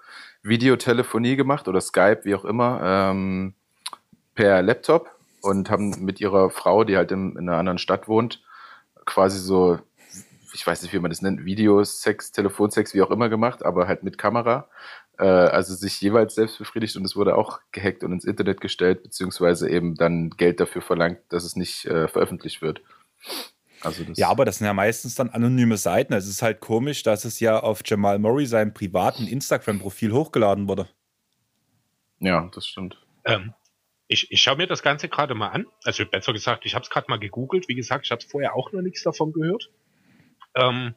Videotelefonie 0.48 1.36
gemacht 1.36 1.68
oder 1.68 1.80
Skype, 1.80 2.20
wie 2.24 2.34
auch 2.34 2.44
immer, 2.44 2.80
ähm, 2.82 3.54
per 4.34 4.62
Laptop 4.62 5.10
und 5.42 5.70
haben 5.70 6.04
mit 6.04 6.20
ihrer 6.20 6.50
Frau, 6.50 6.84
die 6.84 6.96
halt 6.96 7.12
in, 7.12 7.32
in 7.32 7.48
einer 7.48 7.58
anderen 7.58 7.78
Stadt 7.78 8.08
wohnt, 8.08 8.42
quasi 9.04 9.38
so 9.38 9.78
ich 10.56 10.66
weiß 10.66 10.82
nicht, 10.82 10.94
wie 10.94 10.98
man 10.98 11.10
das 11.10 11.20
nennt, 11.20 11.44
Videosex, 11.44 12.32
Telefonsex, 12.32 12.94
wie 12.94 13.02
auch 13.02 13.10
immer 13.10 13.28
gemacht, 13.28 13.62
aber 13.62 13.86
halt 13.86 14.02
mit 14.02 14.16
Kamera. 14.16 14.68
Äh, 15.18 15.24
also 15.24 15.74
sich 15.74 16.00
jeweils 16.00 16.34
selbst 16.34 16.58
befriedigt 16.58 16.96
und 16.96 17.04
es 17.04 17.14
wurde 17.14 17.36
auch 17.36 17.60
gehackt 17.72 18.02
und 18.02 18.12
ins 18.12 18.24
Internet 18.24 18.60
gestellt, 18.60 19.02
beziehungsweise 19.02 19.68
eben 19.68 19.94
dann 19.96 20.30
Geld 20.30 20.58
dafür 20.60 20.82
verlangt, 20.82 21.18
dass 21.28 21.44
es 21.44 21.56
nicht 21.56 21.84
äh, 21.86 22.08
veröffentlicht 22.08 22.62
wird. 22.62 22.80
Also 23.80 24.04
ja, 24.14 24.28
aber 24.28 24.44
das 24.44 24.58
sind 24.58 24.66
ja 24.66 24.72
meistens 24.74 25.14
dann 25.14 25.30
anonyme 25.30 25.76
Seiten. 25.76 26.12
Es 26.12 26.26
ist 26.26 26.42
halt 26.42 26.60
komisch, 26.60 27.02
dass 27.02 27.24
es 27.24 27.40
ja 27.40 27.60
auf 27.60 27.82
Jamal 27.84 28.18
Murray 28.18 28.46
seinem 28.46 28.72
privaten 28.72 29.26
Instagram-Profil 29.26 30.12
hochgeladen 30.12 30.68
wurde. 30.68 30.88
Ja, 32.18 32.50
das 32.54 32.66
stimmt. 32.66 32.98
Ähm, 33.24 33.52
ich, 34.08 34.30
ich 34.30 34.40
schaue 34.40 34.56
mir 34.56 34.66
das 34.66 34.82
Ganze 34.82 35.08
gerade 35.08 35.34
mal 35.34 35.48
an. 35.48 35.66
Also 35.84 36.06
besser 36.06 36.32
gesagt, 36.32 36.64
ich 36.64 36.74
habe 36.74 36.82
es 36.84 36.90
gerade 36.90 37.06
mal 37.08 37.18
gegoogelt. 37.18 37.68
Wie 37.68 37.74
gesagt, 37.74 38.06
ich 38.06 38.10
habe 38.10 38.22
vorher 38.22 38.54
auch 38.54 38.72
noch 38.72 38.82
nichts 38.82 39.02
davon 39.02 39.32
gehört. 39.32 39.70
Ähm, 40.54 40.94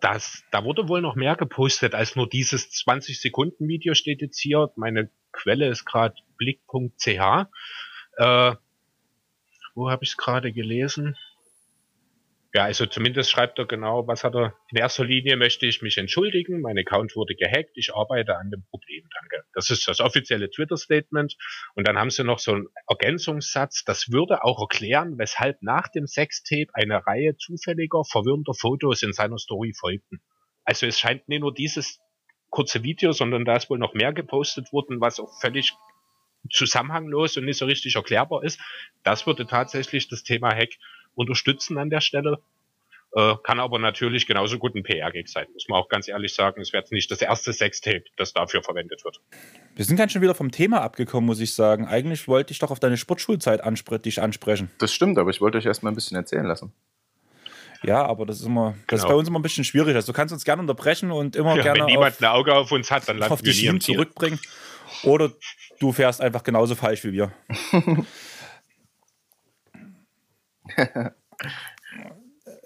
das, 0.00 0.44
da 0.50 0.64
wurde 0.64 0.88
wohl 0.88 1.00
noch 1.00 1.14
mehr 1.14 1.36
gepostet 1.36 1.94
als 1.94 2.14
nur 2.14 2.28
dieses 2.28 2.70
20-Sekunden-Video 2.70 3.94
steht 3.94 4.20
jetzt 4.20 4.38
hier. 4.38 4.70
Meine 4.76 5.10
Quelle 5.32 5.68
ist 5.68 5.84
gerade 5.84 6.14
blick.ch. 6.36 7.06
Äh, 8.16 8.54
wo 9.74 9.90
habe 9.90 10.04
ich 10.04 10.10
es 10.10 10.16
gerade 10.16 10.52
gelesen? 10.52 11.16
Ja, 12.56 12.62
also 12.62 12.86
zumindest 12.86 13.32
schreibt 13.32 13.58
er 13.58 13.66
genau, 13.66 14.06
was 14.06 14.22
hat 14.22 14.36
er. 14.36 14.54
In 14.70 14.78
erster 14.78 15.04
Linie 15.04 15.36
möchte 15.36 15.66
ich 15.66 15.82
mich 15.82 15.98
entschuldigen. 15.98 16.60
Mein 16.60 16.78
Account 16.78 17.16
wurde 17.16 17.34
gehackt. 17.34 17.72
Ich 17.74 17.92
arbeite 17.92 18.36
an 18.36 18.52
dem 18.52 18.62
Problem. 18.70 19.08
Danke. 19.12 19.44
Das 19.54 19.70
ist 19.70 19.88
das 19.88 19.98
offizielle 19.98 20.48
Twitter-Statement. 20.48 21.36
Und 21.74 21.88
dann 21.88 21.98
haben 21.98 22.10
sie 22.10 22.22
noch 22.22 22.38
so 22.38 22.52
einen 22.52 22.68
Ergänzungssatz. 22.88 23.82
Das 23.84 24.12
würde 24.12 24.44
auch 24.44 24.60
erklären, 24.60 25.18
weshalb 25.18 25.62
nach 25.62 25.88
dem 25.88 26.06
Sextape 26.06 26.68
eine 26.74 27.04
Reihe 27.04 27.36
zufälliger, 27.36 28.04
verwirrender 28.04 28.54
Fotos 28.54 29.02
in 29.02 29.12
seiner 29.12 29.38
Story 29.38 29.72
folgten. 29.76 30.22
Also 30.64 30.86
es 30.86 31.00
scheint 31.00 31.28
nicht 31.28 31.40
nur 31.40 31.52
dieses 31.52 31.98
kurze 32.50 32.84
Video, 32.84 33.10
sondern 33.10 33.44
da 33.44 33.56
ist 33.56 33.68
wohl 33.68 33.78
noch 33.78 33.94
mehr 33.94 34.12
gepostet 34.12 34.72
worden, 34.72 35.00
was 35.00 35.18
auch 35.18 35.40
völlig 35.40 35.74
zusammenhanglos 36.50 37.36
und 37.36 37.46
nicht 37.46 37.58
so 37.58 37.66
richtig 37.66 37.96
erklärbar 37.96 38.44
ist. 38.44 38.60
Das 39.02 39.26
würde 39.26 39.44
tatsächlich 39.44 40.08
das 40.08 40.22
Thema 40.22 40.54
Hack 40.54 40.70
unterstützen 41.14 41.78
an 41.78 41.90
der 41.90 42.00
Stelle. 42.00 42.38
Äh, 43.16 43.36
kann 43.44 43.60
aber 43.60 43.78
natürlich 43.78 44.26
genauso 44.26 44.58
gut 44.58 44.74
ein 44.74 44.82
PR-Gag 44.82 45.28
sein, 45.28 45.46
muss 45.52 45.68
man 45.68 45.78
auch 45.78 45.88
ganz 45.88 46.08
ehrlich 46.08 46.34
sagen. 46.34 46.60
Es 46.60 46.72
wird 46.72 46.90
nicht 46.90 47.08
das 47.12 47.22
erste 47.22 47.52
Sextape, 47.52 48.02
das 48.16 48.32
dafür 48.32 48.62
verwendet 48.62 49.04
wird. 49.04 49.20
Wir 49.76 49.84
sind 49.84 49.96
ganz 49.96 50.10
schön 50.10 50.20
wieder 50.20 50.34
vom 50.34 50.50
Thema 50.50 50.80
abgekommen, 50.80 51.26
muss 51.26 51.38
ich 51.38 51.54
sagen. 51.54 51.86
Eigentlich 51.86 52.26
wollte 52.26 52.50
ich 52.50 52.58
doch 52.58 52.72
auf 52.72 52.80
deine 52.80 52.96
Sportschulzeit 52.96 53.62
anspre 53.62 54.00
dich 54.00 54.20
ansprechen. 54.20 54.68
Das 54.78 54.92
stimmt, 54.92 55.16
aber 55.18 55.30
ich 55.30 55.40
wollte 55.40 55.58
euch 55.58 55.66
erstmal 55.66 55.92
ein 55.92 55.94
bisschen 55.94 56.16
erzählen 56.16 56.44
lassen. 56.44 56.72
Ja, 57.84 58.04
aber 58.04 58.26
das 58.26 58.40
ist 58.40 58.46
immer, 58.46 58.74
das 58.88 58.98
ist 58.98 59.02
genau. 59.02 59.14
bei 59.14 59.18
uns 59.20 59.28
immer 59.28 59.38
ein 59.38 59.42
bisschen 59.42 59.62
schwierig. 59.62 59.94
Also 59.94 60.10
du 60.10 60.16
kannst 60.16 60.32
uns 60.32 60.44
gerne 60.44 60.62
unterbrechen 60.62 61.12
und 61.12 61.36
immer 61.36 61.54
ja, 61.56 61.62
gerne. 61.62 61.80
Wenn 61.80 61.86
niemand 61.86 62.14
auf, 62.14 62.22
ein 62.22 62.28
Auge 62.28 62.54
auf 62.54 62.72
uns 62.72 62.90
hat, 62.90 63.08
dann 63.08 63.18
landen 63.18 63.32
auf 63.32 63.42
die 63.42 63.52
Schienen 63.52 63.80
zurückbringen. 63.80 64.40
Oder 65.04 65.30
du 65.78 65.92
fährst 65.92 66.20
einfach 66.20 66.42
genauso 66.42 66.74
falsch 66.74 67.04
wie 67.04 67.12
wir. 67.12 67.32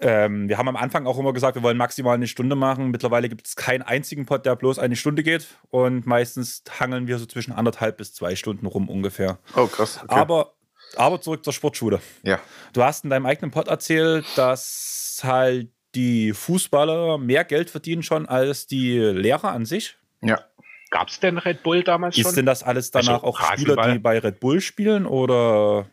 ähm, 0.01 0.49
wir 0.49 0.57
haben 0.57 0.67
am 0.67 0.75
Anfang 0.75 1.07
auch 1.07 1.17
immer 1.17 1.33
gesagt, 1.33 1.55
wir 1.55 1.63
wollen 1.63 1.77
maximal 1.77 2.15
eine 2.15 2.27
Stunde 2.27 2.55
machen. 2.55 2.91
Mittlerweile 2.91 3.29
gibt 3.29 3.47
es 3.47 3.55
keinen 3.55 3.81
einzigen 3.81 4.25
Pod, 4.25 4.45
der 4.45 4.55
bloß 4.55 4.79
eine 4.79 4.95
Stunde 4.95 5.23
geht. 5.23 5.47
Und 5.69 6.05
meistens 6.05 6.63
hangeln 6.79 7.07
wir 7.07 7.17
so 7.17 7.25
zwischen 7.25 7.51
anderthalb 7.51 7.97
bis 7.97 8.13
zwei 8.13 8.35
Stunden 8.35 8.65
rum 8.65 8.89
ungefähr. 8.89 9.39
Oh, 9.55 9.67
krass. 9.67 9.99
Okay. 10.03 10.15
Aber, 10.15 10.53
aber 10.95 11.21
zurück 11.21 11.43
zur 11.43 11.53
Sportschule. 11.53 12.01
Ja. 12.23 12.39
Du 12.73 12.83
hast 12.83 13.03
in 13.03 13.09
deinem 13.09 13.25
eigenen 13.25 13.51
Pod 13.51 13.67
erzählt, 13.67 14.25
dass 14.35 15.21
halt 15.23 15.69
die 15.95 16.33
Fußballer 16.33 17.17
mehr 17.17 17.43
Geld 17.43 17.69
verdienen 17.69 18.03
schon 18.03 18.27
als 18.27 18.67
die 18.67 18.97
Lehrer 18.97 19.51
an 19.51 19.65
sich. 19.65 19.97
Ja. 20.21 20.39
Gab 20.91 21.09
es 21.09 21.19
denn 21.19 21.37
Red 21.37 21.61
Bull 21.63 21.83
damals 21.83 22.15
schon? 22.15 22.25
Ist 22.25 22.35
denn 22.35 22.45
das 22.45 22.63
alles 22.63 22.89
danach 22.91 23.23
also, 23.23 23.25
auch 23.25 23.39
Spieler, 23.53 23.75
die 23.91 23.99
bei 23.99 24.17
Red 24.17 24.39
Bull 24.39 24.59
spielen 24.59 25.05
oder? 25.05 25.87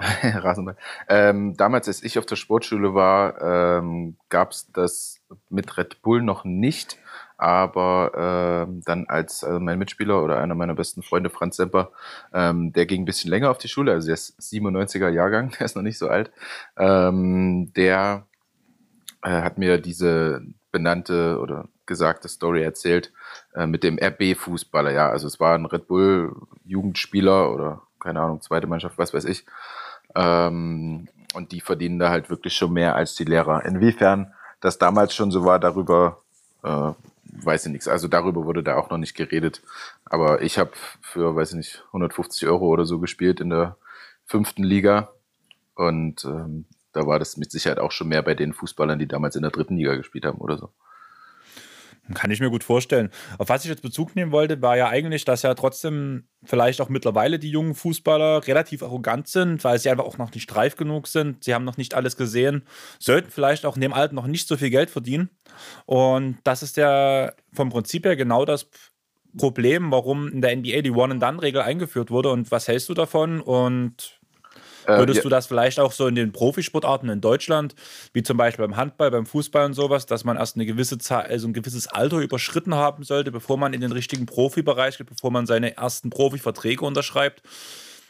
Rasenball. 0.22 0.76
Ähm, 1.08 1.56
damals, 1.56 1.88
als 1.88 2.02
ich 2.02 2.18
auf 2.18 2.26
der 2.26 2.36
Sportschule 2.36 2.94
war, 2.94 3.40
ähm, 3.78 4.16
gab 4.28 4.52
es 4.52 4.70
das 4.72 5.20
mit 5.48 5.76
Red 5.76 6.02
Bull 6.02 6.22
noch 6.22 6.44
nicht. 6.44 6.98
Aber 7.36 8.66
ähm, 8.68 8.82
dann 8.84 9.06
als 9.08 9.44
also 9.44 9.60
mein 9.60 9.78
Mitspieler 9.78 10.22
oder 10.22 10.38
einer 10.38 10.54
meiner 10.54 10.74
besten 10.74 11.02
Freunde, 11.02 11.30
Franz 11.30 11.56
Semper, 11.56 11.90
ähm, 12.34 12.72
der 12.74 12.84
ging 12.84 13.02
ein 13.02 13.06
bisschen 13.06 13.30
länger 13.30 13.50
auf 13.50 13.56
die 13.56 13.68
Schule, 13.68 13.92
also 13.92 14.06
der 14.08 14.14
ist 14.14 14.38
97er 14.40 15.08
Jahrgang, 15.08 15.50
der 15.58 15.64
ist 15.64 15.74
noch 15.74 15.82
nicht 15.82 15.96
so 15.96 16.08
alt, 16.08 16.30
ähm, 16.76 17.72
der 17.74 18.26
äh, 19.22 19.40
hat 19.40 19.56
mir 19.56 19.78
diese 19.78 20.42
benannte 20.70 21.38
oder 21.40 21.68
gesagte 21.86 22.28
Story 22.28 22.62
erzählt 22.62 23.10
äh, 23.54 23.66
mit 23.66 23.84
dem 23.84 23.98
RB-Fußballer. 23.98 24.92
Ja, 24.92 25.08
also 25.08 25.26
es 25.26 25.40
war 25.40 25.54
ein 25.54 25.64
Red 25.64 25.88
Bull-Jugendspieler 25.88 27.52
oder 27.54 27.82
keine 28.00 28.20
Ahnung, 28.20 28.40
zweite 28.40 28.66
Mannschaft, 28.66 28.98
was 28.98 29.14
weiß 29.14 29.24
ich. 29.24 29.46
Ähm, 30.14 31.08
und 31.34 31.52
die 31.52 31.60
verdienen 31.60 31.98
da 31.98 32.10
halt 32.10 32.30
wirklich 32.30 32.54
schon 32.54 32.72
mehr 32.72 32.96
als 32.96 33.14
die 33.14 33.24
Lehrer. 33.24 33.64
Inwiefern 33.64 34.32
das 34.60 34.78
damals 34.78 35.14
schon 35.14 35.30
so 35.30 35.44
war, 35.44 35.58
darüber 35.58 36.22
äh, 36.62 36.92
weiß 37.24 37.66
ich 37.66 37.72
nichts. 37.72 37.88
Also 37.88 38.08
darüber 38.08 38.44
wurde 38.44 38.62
da 38.62 38.76
auch 38.76 38.90
noch 38.90 38.98
nicht 38.98 39.14
geredet. 39.14 39.62
Aber 40.04 40.42
ich 40.42 40.58
habe 40.58 40.72
für, 41.00 41.34
weiß 41.36 41.50
ich 41.50 41.56
nicht, 41.56 41.84
150 41.88 42.48
Euro 42.48 42.66
oder 42.66 42.84
so 42.84 42.98
gespielt 42.98 43.40
in 43.40 43.50
der 43.50 43.76
fünften 44.26 44.64
Liga. 44.64 45.10
Und 45.74 46.24
ähm, 46.24 46.64
da 46.92 47.06
war 47.06 47.18
das 47.18 47.36
mit 47.36 47.50
Sicherheit 47.50 47.78
auch 47.78 47.92
schon 47.92 48.08
mehr 48.08 48.22
bei 48.22 48.34
den 48.34 48.52
Fußballern, 48.52 48.98
die 48.98 49.06
damals 49.06 49.36
in 49.36 49.42
der 49.42 49.50
dritten 49.50 49.76
Liga 49.76 49.94
gespielt 49.94 50.26
haben 50.26 50.38
oder 50.38 50.58
so. 50.58 50.70
Kann 52.14 52.30
ich 52.30 52.40
mir 52.40 52.50
gut 52.50 52.64
vorstellen. 52.64 53.10
Auf 53.38 53.48
was 53.48 53.64
ich 53.64 53.70
jetzt 53.70 53.82
Bezug 53.82 54.16
nehmen 54.16 54.32
wollte, 54.32 54.60
war 54.62 54.76
ja 54.76 54.88
eigentlich, 54.88 55.24
dass 55.24 55.42
ja 55.42 55.54
trotzdem 55.54 56.24
vielleicht 56.44 56.80
auch 56.80 56.88
mittlerweile 56.88 57.38
die 57.38 57.50
jungen 57.50 57.74
Fußballer 57.74 58.46
relativ 58.46 58.82
arrogant 58.82 59.28
sind, 59.28 59.62
weil 59.64 59.78
sie 59.78 59.90
einfach 59.90 60.04
auch 60.04 60.18
noch 60.18 60.32
nicht 60.32 60.54
reif 60.54 60.76
genug 60.76 61.06
sind. 61.06 61.44
Sie 61.44 61.54
haben 61.54 61.64
noch 61.64 61.76
nicht 61.76 61.94
alles 61.94 62.16
gesehen, 62.16 62.64
sollten 62.98 63.30
vielleicht 63.30 63.66
auch 63.66 63.76
in 63.76 63.82
dem 63.82 63.92
Alter 63.92 64.14
noch 64.14 64.26
nicht 64.26 64.48
so 64.48 64.56
viel 64.56 64.70
Geld 64.70 64.90
verdienen. 64.90 65.30
Und 65.86 66.38
das 66.44 66.62
ist 66.62 66.76
ja 66.76 67.32
vom 67.52 67.70
Prinzip 67.70 68.04
her 68.04 68.16
genau 68.16 68.44
das 68.44 68.68
Problem, 69.36 69.90
warum 69.90 70.28
in 70.28 70.40
der 70.40 70.56
NBA 70.56 70.82
die 70.82 70.90
One-and-Done-Regel 70.90 71.62
eingeführt 71.62 72.10
wurde. 72.10 72.30
Und 72.30 72.50
was 72.50 72.68
hältst 72.68 72.88
du 72.88 72.94
davon? 72.94 73.40
Und 73.40 74.19
äh, 74.86 74.98
Würdest 74.98 75.18
ja. 75.18 75.22
du 75.22 75.28
das 75.28 75.46
vielleicht 75.46 75.78
auch 75.78 75.92
so 75.92 76.06
in 76.06 76.14
den 76.14 76.32
Profisportarten 76.32 77.08
in 77.08 77.20
Deutschland, 77.20 77.74
wie 78.12 78.22
zum 78.22 78.36
Beispiel 78.36 78.66
beim 78.66 78.76
Handball, 78.76 79.10
beim 79.10 79.26
Fußball 79.26 79.66
und 79.66 79.74
sowas, 79.74 80.06
dass 80.06 80.24
man 80.24 80.36
erst 80.36 80.56
eine 80.56 80.66
gewisse 80.66 80.98
Zeit, 80.98 81.30
also 81.30 81.48
ein 81.48 81.52
gewisses 81.52 81.88
Alter 81.88 82.18
überschritten 82.18 82.74
haben 82.74 83.02
sollte, 83.04 83.30
bevor 83.32 83.56
man 83.56 83.72
in 83.72 83.80
den 83.80 83.92
richtigen 83.92 84.26
Profibereich 84.26 84.98
geht, 84.98 85.08
bevor 85.08 85.30
man 85.30 85.46
seine 85.46 85.76
ersten 85.76 86.10
Profiverträge 86.10 86.84
unterschreibt? 86.84 87.42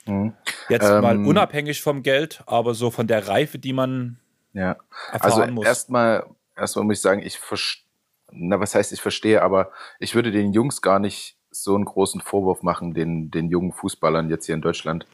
Mhm. 0.07 0.35
Jetzt 0.69 0.89
ähm, 0.89 1.01
mal 1.01 1.17
unabhängig 1.19 1.83
vom 1.83 2.03
Geld, 2.03 2.43
aber 2.47 2.75
so 2.75 2.91
von 2.91 3.07
der 3.07 3.29
Reife, 3.29 3.59
die 3.59 3.73
man 3.73 4.19
ja. 4.53 4.77
erfahren 5.13 5.41
also 5.41 5.53
muss. 5.53 5.67
Erstmal, 5.67 6.27
erstmal 6.57 6.85
muss 6.85 6.97
ich 6.97 7.03
sagen, 7.03 7.23
ich 7.23 7.39
verstehe, 7.39 7.85
na, 8.33 8.61
was 8.61 8.75
heißt, 8.75 8.93
ich 8.93 9.03
verstehe, 9.03 9.43
aber 9.43 9.73
ich 9.99 10.15
würde 10.15 10.31
den 10.31 10.53
Jungs 10.53 10.83
gar 10.83 10.99
nicht 10.99 11.37
so 11.51 11.75
einen 11.75 11.85
großen 11.85 12.21
Vorwurf 12.21 12.63
machen, 12.63 12.95
den, 12.95 13.31
den 13.31 13.49
jungen 13.49 13.73
Fußballern 13.73 14.31
jetzt 14.31 14.47
hier 14.47 14.55
in 14.55 14.63
Deutschland. 14.63 15.07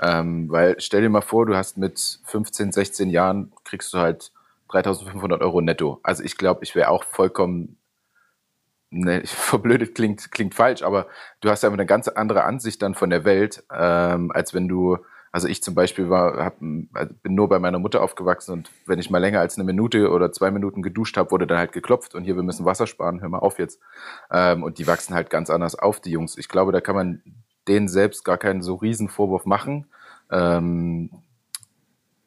Ähm, 0.00 0.50
weil 0.50 0.76
stell 0.78 1.02
dir 1.02 1.08
mal 1.08 1.22
vor, 1.22 1.46
du 1.46 1.56
hast 1.56 1.78
mit 1.78 2.20
15, 2.24 2.72
16 2.72 3.10
Jahren, 3.10 3.52
kriegst 3.64 3.92
du 3.94 3.98
halt 3.98 4.32
3500 4.70 5.40
Euro 5.42 5.60
netto. 5.60 6.00
Also 6.02 6.22
ich 6.22 6.36
glaube, 6.36 6.64
ich 6.64 6.74
wäre 6.74 6.90
auch 6.90 7.04
vollkommen 7.04 7.78
ne, 8.90 9.22
verblödet 9.26 9.94
klingt, 9.94 10.30
klingt 10.32 10.54
falsch, 10.54 10.82
aber 10.82 11.06
du 11.40 11.50
hast 11.50 11.62
ja 11.62 11.70
eine 11.70 11.86
ganz 11.86 12.08
andere 12.08 12.44
Ansicht 12.44 12.82
dann 12.82 12.94
von 12.94 13.10
der 13.10 13.24
Welt, 13.24 13.64
ähm, 13.72 14.30
als 14.32 14.54
wenn 14.54 14.68
du, 14.68 14.98
also 15.32 15.48
ich 15.48 15.62
zum 15.62 15.74
Beispiel 15.74 16.10
war, 16.10 16.44
hab, 16.44 16.56
also 16.92 17.14
bin 17.22 17.34
nur 17.34 17.48
bei 17.48 17.58
meiner 17.58 17.78
Mutter 17.78 18.02
aufgewachsen 18.02 18.52
und 18.52 18.70
wenn 18.86 18.98
ich 18.98 19.10
mal 19.10 19.18
länger 19.18 19.40
als 19.40 19.56
eine 19.56 19.64
Minute 19.64 20.10
oder 20.10 20.32
zwei 20.32 20.50
Minuten 20.50 20.82
geduscht 20.82 21.16
habe, 21.16 21.30
wurde 21.30 21.46
dann 21.46 21.58
halt 21.58 21.72
geklopft 21.72 22.14
und 22.14 22.24
hier, 22.24 22.36
wir 22.36 22.42
müssen 22.42 22.64
Wasser 22.66 22.86
sparen, 22.86 23.20
hör 23.20 23.28
mal 23.28 23.38
auf 23.38 23.58
jetzt. 23.58 23.80
Ähm, 24.30 24.62
und 24.62 24.78
die 24.78 24.86
wachsen 24.86 25.14
halt 25.14 25.30
ganz 25.30 25.50
anders 25.50 25.78
auf, 25.78 26.00
die 26.00 26.10
Jungs. 26.10 26.38
Ich 26.38 26.48
glaube, 26.48 26.72
da 26.72 26.80
kann 26.80 26.94
man 26.96 27.22
denen 27.68 27.88
selbst 27.88 28.24
gar 28.24 28.38
keinen 28.38 28.62
so 28.62 28.74
riesen 28.74 29.08
Vorwurf 29.08 29.44
machen. 29.44 29.86
Ähm, 30.30 31.10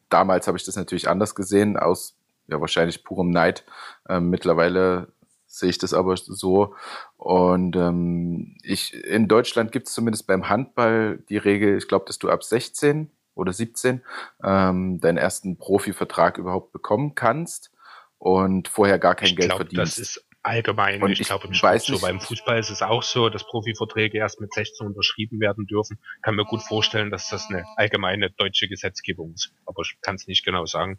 damals 0.08 0.46
habe 0.46 0.58
ich 0.58 0.64
das 0.64 0.76
natürlich 0.76 1.08
anders 1.08 1.34
gesehen, 1.34 1.76
aus 1.76 2.16
ja 2.48 2.60
wahrscheinlich 2.60 3.04
purem 3.04 3.30
Neid. 3.30 3.64
Ähm, 4.08 4.30
mittlerweile 4.30 5.08
sehe 5.46 5.70
ich 5.70 5.78
das 5.78 5.94
aber 5.94 6.16
so. 6.16 6.74
Und 7.16 7.76
ähm, 7.76 8.56
ich, 8.62 8.94
in 9.04 9.28
Deutschland 9.28 9.72
gibt 9.72 9.88
es 9.88 9.94
zumindest 9.94 10.26
beim 10.26 10.48
Handball 10.48 11.18
die 11.28 11.38
Regel, 11.38 11.76
ich 11.78 11.88
glaube, 11.88 12.04
dass 12.06 12.18
du 12.18 12.30
ab 12.30 12.44
16 12.44 13.10
oder 13.34 13.52
17 13.52 14.02
ähm, 14.44 15.00
deinen 15.00 15.18
ersten 15.18 15.56
Profivertrag 15.56 16.38
überhaupt 16.38 16.72
bekommen 16.72 17.14
kannst 17.14 17.72
und 18.18 18.68
vorher 18.68 18.98
gar 18.98 19.14
kein 19.14 19.28
ich 19.28 19.36
Geld 19.36 19.48
glaub, 19.48 19.58
verdienst. 19.58 19.98
Das 19.98 19.98
ist 19.98 20.24
allgemein. 20.42 21.02
Und 21.02 21.12
ich, 21.12 21.20
ich 21.20 21.26
glaube, 21.26 21.46
im 21.46 21.54
Sport 21.54 21.82
so 21.82 21.98
beim 22.00 22.20
Fußball 22.20 22.58
ist 22.58 22.70
es 22.70 22.82
auch 22.82 23.02
so, 23.02 23.28
dass 23.28 23.46
Profiverträge 23.46 24.18
erst 24.18 24.40
mit 24.40 24.52
16 24.52 24.86
unterschrieben 24.86 25.40
werden 25.40 25.66
dürfen. 25.66 25.98
Kann 26.22 26.36
mir 26.36 26.44
gut 26.44 26.62
vorstellen, 26.62 27.10
dass 27.10 27.28
das 27.28 27.48
eine 27.48 27.64
allgemeine 27.76 28.30
deutsche 28.30 28.68
Gesetzgebung 28.68 29.34
ist. 29.34 29.52
Aber 29.66 29.82
ich 29.82 29.98
kann 30.00 30.14
es 30.14 30.26
nicht 30.26 30.44
genau 30.44 30.66
sagen. 30.66 30.98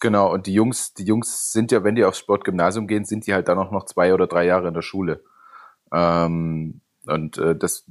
Genau, 0.00 0.32
und 0.32 0.46
die 0.46 0.54
Jungs, 0.54 0.94
die 0.94 1.04
Jungs 1.04 1.52
sind 1.52 1.72
ja, 1.72 1.84
wenn 1.84 1.94
die 1.94 2.04
aufs 2.04 2.18
Sportgymnasium 2.18 2.86
gehen, 2.86 3.04
sind 3.04 3.26
die 3.26 3.34
halt 3.34 3.48
dann 3.48 3.58
auch 3.58 3.70
noch 3.70 3.86
zwei 3.86 4.12
oder 4.12 4.26
drei 4.26 4.44
Jahre 4.44 4.68
in 4.68 4.74
der 4.74 4.82
Schule. 4.82 5.22
Ähm, 5.92 6.80
und 7.06 7.38
äh, 7.38 7.56
das, 7.56 7.86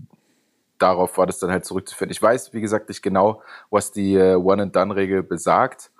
darauf 0.77 1.17
war 1.17 1.27
das 1.27 1.39
dann 1.39 1.51
halt 1.51 1.65
zurückzuführen. 1.65 2.11
Ich 2.11 2.21
weiß, 2.21 2.53
wie 2.53 2.61
gesagt, 2.61 2.89
nicht 2.89 3.01
genau, 3.01 3.41
was 3.69 3.91
die 3.91 4.15
äh, 4.15 4.35
One-and-Done-Regel 4.35 5.23
besagt 5.23 5.91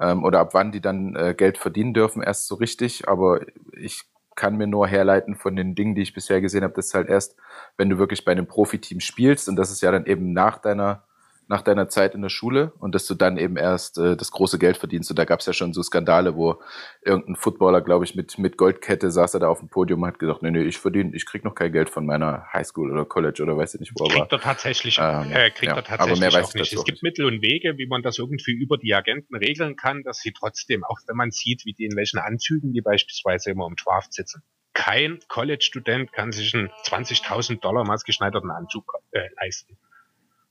ähm, 0.00 0.24
oder 0.24 0.40
ab 0.40 0.54
wann 0.54 0.72
die 0.72 0.80
dann 0.80 1.16
äh, 1.16 1.34
Geld 1.36 1.58
verdienen 1.58 1.92
dürfen, 1.92 2.22
erst 2.22 2.46
so 2.46 2.54
richtig. 2.54 3.08
Aber 3.08 3.40
ich 3.72 4.04
kann 4.38 4.56
mir 4.56 4.68
nur 4.68 4.86
herleiten 4.86 5.34
von 5.34 5.56
den 5.56 5.74
Dingen, 5.74 5.96
die 5.96 6.02
ich 6.02 6.14
bisher 6.14 6.40
gesehen 6.40 6.62
habe, 6.62 6.72
dass 6.74 6.94
halt 6.94 7.08
erst, 7.08 7.36
wenn 7.76 7.90
du 7.90 7.98
wirklich 7.98 8.24
bei 8.24 8.30
einem 8.32 8.46
Profiteam 8.46 9.00
spielst, 9.00 9.48
und 9.48 9.56
das 9.56 9.72
ist 9.72 9.82
ja 9.82 9.90
dann 9.90 10.06
eben 10.06 10.32
nach 10.32 10.58
deiner 10.58 11.02
nach 11.48 11.62
deiner 11.62 11.88
Zeit 11.88 12.14
in 12.14 12.20
der 12.20 12.28
Schule 12.28 12.72
und 12.78 12.94
dass 12.94 13.06
du 13.06 13.14
dann 13.14 13.38
eben 13.38 13.56
erst 13.56 13.96
äh, 13.96 14.16
das 14.16 14.30
große 14.30 14.58
Geld 14.58 14.76
verdienst. 14.76 15.10
Und 15.10 15.18
da 15.18 15.24
gab 15.24 15.40
es 15.40 15.46
ja 15.46 15.54
schon 15.54 15.72
so 15.72 15.82
Skandale, 15.82 16.36
wo 16.36 16.60
irgendein 17.02 17.36
Footballer, 17.36 17.80
glaube 17.80 18.04
ich, 18.04 18.14
mit, 18.14 18.38
mit 18.38 18.58
Goldkette 18.58 19.10
saß 19.10 19.34
er 19.34 19.40
da 19.40 19.48
auf 19.48 19.60
dem 19.60 19.70
Podium 19.70 20.02
und 20.02 20.08
hat 20.08 20.18
gesagt, 20.18 20.42
nee, 20.42 20.50
nee, 20.50 20.62
ich 20.62 20.78
verdiene, 20.78 21.16
ich 21.16 21.24
krieg 21.24 21.44
noch 21.44 21.54
kein 21.54 21.72
Geld 21.72 21.88
von 21.88 22.04
meiner 22.04 22.46
Highschool 22.52 22.92
oder 22.92 23.06
College 23.06 23.42
oder 23.42 23.56
weiß 23.56 23.74
ich 23.74 23.80
nicht, 23.80 23.92
wo 23.96 24.04
er 24.04 24.10
kriegt 24.10 24.32
war. 24.32 24.38
Er 24.38 24.42
tatsächlich, 24.42 24.98
ähm, 25.00 25.32
äh, 25.32 25.50
kriegt 25.50 25.72
ja, 25.72 25.76
er 25.76 25.84
tatsächlich 25.84 26.22
aber 26.22 26.32
mehr 26.32 26.44
auch 26.44 26.54
nicht. 26.54 26.72
Es 26.72 26.84
gibt 26.84 27.02
Mittel 27.02 27.24
und 27.24 27.40
Wege, 27.40 27.78
wie 27.78 27.86
man 27.86 28.02
das 28.02 28.18
irgendwie 28.18 28.52
über 28.52 28.76
die 28.76 28.94
Agenten 28.94 29.34
regeln 29.34 29.76
kann, 29.76 30.02
dass 30.02 30.18
sie 30.18 30.32
trotzdem, 30.32 30.84
auch 30.84 30.98
wenn 31.06 31.16
man 31.16 31.30
sieht, 31.30 31.64
wie 31.64 31.72
die 31.72 31.86
in 31.86 31.96
welchen 31.96 32.18
Anzügen 32.18 32.74
die 32.74 32.82
beispielsweise 32.82 33.50
immer 33.50 33.66
im 33.66 33.76
Draft 33.76 34.12
sitzen, 34.12 34.42
kein 34.74 35.18
College-Student 35.28 36.12
kann 36.12 36.30
sich 36.30 36.54
einen 36.54 36.68
20.000 36.84 37.60
Dollar 37.60 37.84
maßgeschneiderten 37.84 38.50
Anzug 38.50 38.92
äh, 39.12 39.28
leisten. 39.40 39.78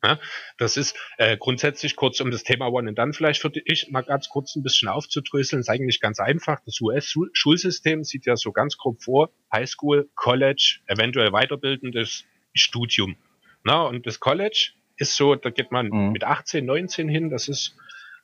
Ja, 0.07 0.19
das 0.57 0.77
ist 0.77 0.95
äh, 1.17 1.35
grundsätzlich 1.35 1.97
kurz 1.97 2.21
um 2.21 2.31
das 2.31 2.43
Thema 2.43 2.67
One 2.67 2.87
and 2.87 2.97
Done 2.97 3.11
vielleicht 3.11 3.41
für 3.41 3.49
dich 3.49 3.89
mal 3.89 4.03
ganz 4.03 4.29
kurz 4.29 4.55
ein 4.55 4.63
bisschen 4.63 4.87
aufzudröseln. 4.87 5.59
Ist 5.59 5.69
eigentlich 5.69 5.99
ganz 5.99 6.21
einfach. 6.21 6.61
Das 6.65 6.79
US-Schulsystem 6.79 8.05
sieht 8.05 8.25
ja 8.25 8.37
so 8.37 8.53
ganz 8.53 8.77
grob 8.77 9.03
vor: 9.03 9.31
Highschool, 9.53 10.09
College, 10.15 10.79
eventuell 10.87 11.33
weiterbildendes 11.33 12.23
Studium. 12.53 13.17
Na, 13.65 13.81
und 13.81 14.07
das 14.07 14.21
College 14.21 14.71
ist 14.95 15.17
so, 15.17 15.35
da 15.35 15.49
geht 15.49 15.73
man 15.73 15.89
mhm. 15.89 16.11
mit 16.13 16.23
18, 16.23 16.65
19 16.65 17.09
hin. 17.09 17.29
Das 17.29 17.49
ist 17.49 17.75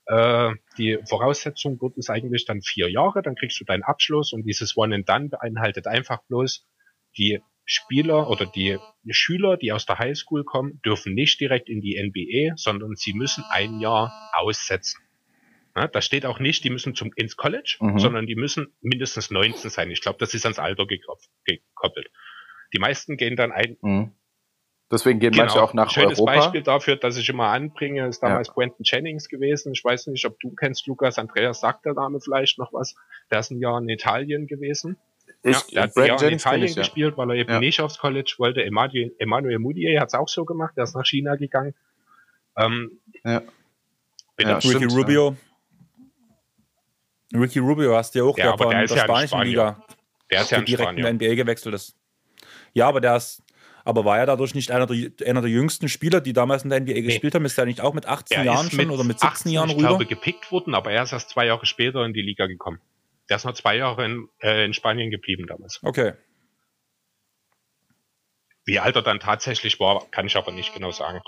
äh, 0.05 0.51
die 0.77 0.99
Voraussetzung 1.09 1.77
dort 1.79 1.97
ist 1.97 2.09
eigentlich 2.09 2.45
dann 2.45 2.61
vier 2.61 2.89
Jahre. 2.89 3.21
Dann 3.21 3.35
kriegst 3.35 3.59
du 3.59 3.65
deinen 3.65 3.83
Abschluss 3.83 4.31
und 4.31 4.43
dieses 4.43 4.77
One 4.77 4.95
and 4.95 5.09
Done 5.09 5.27
beinhaltet 5.27 5.85
einfach 5.85 6.23
bloß 6.29 6.65
die 7.17 7.41
Spieler 7.65 8.29
oder 8.29 8.45
die 8.45 8.77
Schüler, 9.09 9.57
die 9.57 9.71
aus 9.71 9.85
der 9.85 9.99
Highschool 9.99 10.43
kommen, 10.43 10.81
dürfen 10.85 11.13
nicht 11.13 11.39
direkt 11.39 11.69
in 11.69 11.81
die 11.81 12.01
NBA, 12.01 12.55
sondern 12.57 12.95
sie 12.95 13.13
müssen 13.13 13.43
ein 13.49 13.79
Jahr 13.79 14.31
aussetzen. 14.33 15.01
Ja, 15.75 15.87
da 15.87 16.01
steht 16.01 16.25
auch 16.25 16.39
nicht, 16.39 16.63
die 16.63 16.69
müssen 16.69 16.93
zum, 16.93 17.11
ins 17.15 17.35
College, 17.35 17.77
mhm. 17.79 17.97
sondern 17.97 18.27
die 18.27 18.35
müssen 18.35 18.73
mindestens 18.81 19.31
19 19.31 19.71
sein. 19.71 19.89
Ich 19.89 20.01
glaube, 20.01 20.19
das 20.19 20.33
ist 20.33 20.45
ans 20.45 20.59
Alter 20.59 20.85
gekoppelt. 20.85 22.11
Die 22.73 22.79
meisten 22.79 23.17
gehen 23.17 23.35
dann 23.35 23.51
ein. 23.51 23.77
Mhm. 23.81 24.11
Deswegen 24.91 25.19
gehen 25.19 25.31
genau. 25.31 25.45
manche 25.45 25.63
auch 25.63 25.73
nach 25.73 25.89
Schönes 25.89 26.19
Europa. 26.19 26.35
Beispiel 26.35 26.61
dafür, 26.61 26.95
dass 26.97 27.17
ich 27.17 27.27
immer 27.27 27.47
anbringe, 27.47 28.07
ist 28.07 28.21
damals 28.21 28.49
ja. 28.49 28.53
Quentin 28.53 28.83
Jennings 28.83 29.27
gewesen. 29.27 29.73
Ich 29.73 29.83
weiß 29.83 30.07
nicht, 30.07 30.25
ob 30.25 30.39
du 30.39 30.53
kennst, 30.53 30.85
Lukas. 30.85 31.17
Andreas 31.17 31.61
sagt 31.61 31.85
der 31.85 31.93
Name 31.93 32.19
vielleicht 32.19 32.59
noch 32.59 32.71
was. 32.73 32.93
Der 33.31 33.39
ist 33.39 33.49
ein 33.49 33.59
Jahr 33.59 33.79
in 33.79 33.89
Italien 33.89 34.45
gewesen. 34.45 34.97
Ich, 35.45 35.55
ja, 35.55 35.61
der 35.73 35.83
hat 35.83 35.93
Brad 35.93 36.21
ja 36.21 36.27
in 36.27 36.33
Italien 36.35 36.67
ich, 36.67 36.75
gespielt, 36.75 37.11
ja. 37.11 37.17
weil 37.17 37.31
er 37.31 37.35
eben 37.35 37.51
ja. 37.51 37.59
nicht 37.59 37.81
aufs 37.81 37.97
College 37.97 38.33
wollte. 38.37 38.63
Emmanuel, 38.63 39.13
Emmanuel 39.19 39.59
Mudier 39.59 39.99
hat 39.99 40.07
es 40.07 40.13
auch 40.13 40.29
so 40.29 40.45
gemacht, 40.45 40.73
der 40.77 40.85
ist 40.85 40.95
nach 40.95 41.05
China 41.05 41.35
gegangen. 41.35 41.75
Ähm, 42.55 42.99
ja. 43.25 43.41
ja 44.39 44.57
Ricky 44.57 44.85
Rubio. 44.85 45.35
Ricky 47.33 47.59
Rubio 47.59 47.95
hast 47.95 48.15
du 48.15 48.19
ja 48.19 48.25
auch, 48.25 48.37
ja, 48.37 48.45
der 48.45 48.57
von 48.57 48.69
der, 48.69 48.85
der 48.85 48.97
spanischen 48.97 49.41
Liga. 49.41 49.83
Der 50.31 50.41
ist 50.41 50.51
ja 50.51 50.61
direkt 50.61 50.97
in 50.97 51.03
der 51.03 51.13
NBA 51.13 51.35
gewechselt 51.35 51.75
ist. 51.75 51.95
Ja, 52.73 52.87
aber 52.87 53.01
der 53.01 53.17
ist, 53.17 53.43
aber 53.83 54.05
war 54.05 54.17
ja 54.17 54.25
dadurch 54.25 54.55
nicht 54.55 54.71
einer 54.71 54.85
der, 54.87 55.11
einer 55.27 55.41
der 55.41 55.49
jüngsten 55.49 55.89
Spieler, 55.89 56.21
die 56.21 56.31
damals 56.31 56.63
in 56.63 56.69
der 56.69 56.79
NBA 56.79 56.93
nee. 56.93 57.01
gespielt 57.01 57.35
haben? 57.35 57.43
Ist 57.43 57.57
der 57.57 57.65
nicht 57.65 57.81
auch 57.81 57.93
mit 57.93 58.05
18 58.05 58.37
er 58.37 58.45
Jahren 58.45 58.71
schon 58.71 58.89
oder 58.89 59.03
mit 59.03 59.19
17 59.19 59.29
18, 59.29 59.51
Jahren 59.51 59.69
rüber? 59.71 59.81
Ich 59.81 59.87
glaube, 59.87 60.05
gepickt 60.05 60.51
worden, 60.51 60.73
aber 60.73 60.91
er 60.91 61.03
ist 61.03 61.11
erst 61.11 61.29
zwei 61.29 61.47
Jahre 61.47 61.65
später 61.65 62.05
in 62.05 62.13
die 62.13 62.21
Liga 62.21 62.47
gekommen. 62.47 62.79
Der 63.33 63.37
ist 63.37 63.45
noch 63.45 63.55
zwei 63.55 63.77
Jahre 63.77 64.05
in, 64.05 64.29
äh, 64.43 64.63
in 64.63 64.75
Spanien 64.75 65.09
geblieben 65.09 65.47
damals. 65.47 65.79
Okay. 65.81 66.13
Wie 68.63 68.77
alt 68.77 68.95
er 68.95 69.01
dann 69.01 69.19
tatsächlich 69.19 69.79
war, 69.79 70.05
kann 70.11 70.27
ich 70.27 70.35
aber 70.35 70.51
nicht 70.51 70.75
genau 70.75 70.91
sagen. 70.91 71.19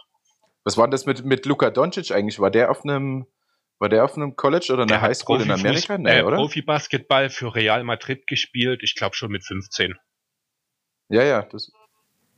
Was 0.64 0.78
war 0.78 0.88
das 0.88 1.08
mit, 1.08 1.26
mit 1.26 1.48
Luka 1.48 1.72
Doncic 1.72 2.12
eigentlich? 2.12 2.40
War 2.40 2.52
der 2.52 2.70
auf 2.70 2.84
einem, 2.84 3.26
war 3.80 3.90
der 3.90 4.06
auf 4.06 4.16
einem 4.16 4.36
College 4.36 4.72
oder 4.72 4.84
einer 4.84 5.02
Highschool 5.02 5.42
in 5.42 5.50
Amerika? 5.50 5.98
Nee, 5.98 6.20
äh, 6.20 6.22
oder? 6.22 6.38
Profi-Basketball 6.38 7.32
für 7.32 7.56
Real 7.56 7.84
Madrid 7.84 8.28
gespielt, 8.28 8.84
ich 8.84 8.94
glaube 8.94 9.16
schon 9.16 9.32
mit 9.32 9.44
15. 9.44 9.96
Ja, 11.10 11.24
ja, 11.24 11.42
das. 11.42 11.72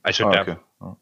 Also 0.02 0.28
ah, 0.28 0.32
der, 0.32 0.42
okay. 0.44 0.96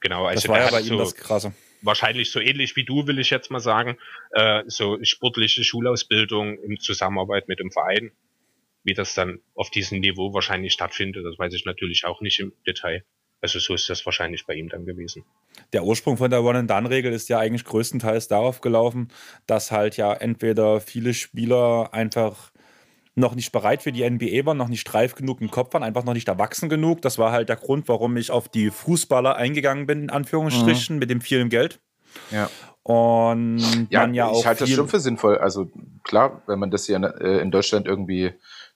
Genau, 0.00 0.26
also 0.26 0.34
das 0.42 0.48
war 0.50 0.58
ja 0.58 0.70
bei 0.70 0.82
so, 0.82 0.92
ihm 0.92 0.98
das 0.98 1.14
Krasse 1.14 1.54
wahrscheinlich 1.86 2.30
so 2.30 2.40
ähnlich 2.40 2.76
wie 2.76 2.84
du, 2.84 3.06
will 3.06 3.18
ich 3.18 3.30
jetzt 3.30 3.50
mal 3.50 3.60
sagen, 3.60 3.96
äh, 4.32 4.62
so 4.66 4.98
sportliche 5.02 5.64
Schulausbildung 5.64 6.58
in 6.58 6.78
Zusammenarbeit 6.78 7.48
mit 7.48 7.60
dem 7.60 7.70
Verein. 7.70 8.12
Wie 8.84 8.94
das 8.94 9.14
dann 9.14 9.40
auf 9.54 9.70
diesem 9.70 10.00
Niveau 10.00 10.32
wahrscheinlich 10.32 10.72
stattfindet, 10.72 11.24
das 11.24 11.38
weiß 11.38 11.54
ich 11.54 11.64
natürlich 11.64 12.04
auch 12.04 12.20
nicht 12.20 12.38
im 12.38 12.52
Detail. 12.66 13.04
Also 13.40 13.58
so 13.58 13.74
ist 13.74 13.88
das 13.90 14.04
wahrscheinlich 14.06 14.46
bei 14.46 14.54
ihm 14.54 14.68
dann 14.68 14.86
gewesen. 14.86 15.24
Der 15.72 15.84
Ursprung 15.84 16.16
von 16.16 16.30
der 16.30 16.42
One-and-Done-Regel 16.42 17.12
ist 17.12 17.28
ja 17.28 17.38
eigentlich 17.38 17.64
größtenteils 17.64 18.28
darauf 18.28 18.60
gelaufen, 18.60 19.08
dass 19.46 19.70
halt 19.70 19.96
ja 19.96 20.12
entweder 20.12 20.80
viele 20.80 21.14
Spieler 21.14 21.90
einfach 21.92 22.52
noch 23.16 23.34
nicht 23.34 23.50
bereit 23.50 23.82
für 23.82 23.92
die 23.92 24.08
NBA 24.08 24.44
waren, 24.44 24.58
noch 24.58 24.68
nicht 24.68 24.92
reif 24.92 25.14
genug 25.14 25.40
im 25.40 25.50
Kopf 25.50 25.72
waren, 25.72 25.82
einfach 25.82 26.04
noch 26.04 26.12
nicht 26.12 26.28
erwachsen 26.28 26.68
genug. 26.68 27.00
Das 27.02 27.18
war 27.18 27.32
halt 27.32 27.48
der 27.48 27.56
Grund, 27.56 27.88
warum 27.88 28.16
ich 28.16 28.30
auf 28.30 28.48
die 28.48 28.70
Fußballer 28.70 29.36
eingegangen 29.36 29.86
bin, 29.86 30.04
in 30.04 30.10
Anführungsstrichen, 30.10 30.96
mhm. 30.96 31.00
mit 31.00 31.10
dem 31.10 31.20
vielen 31.22 31.48
Geld. 31.48 31.80
Ja. 32.30 32.50
Und 32.82 33.88
ja, 33.90 34.06
ja 34.06 34.26
auch 34.26 34.40
ich 34.40 34.46
halte 34.46 34.64
das 34.64 34.70
schon 34.70 34.88
für 34.88 35.00
sinnvoll. 35.00 35.38
Also 35.38 35.72
klar, 36.04 36.42
wenn 36.46 36.58
man 36.58 36.70
das 36.70 36.86
hier 36.86 36.98
äh, 37.20 37.40
in 37.40 37.50
Deutschland 37.50 37.86
irgendwie 37.86 38.34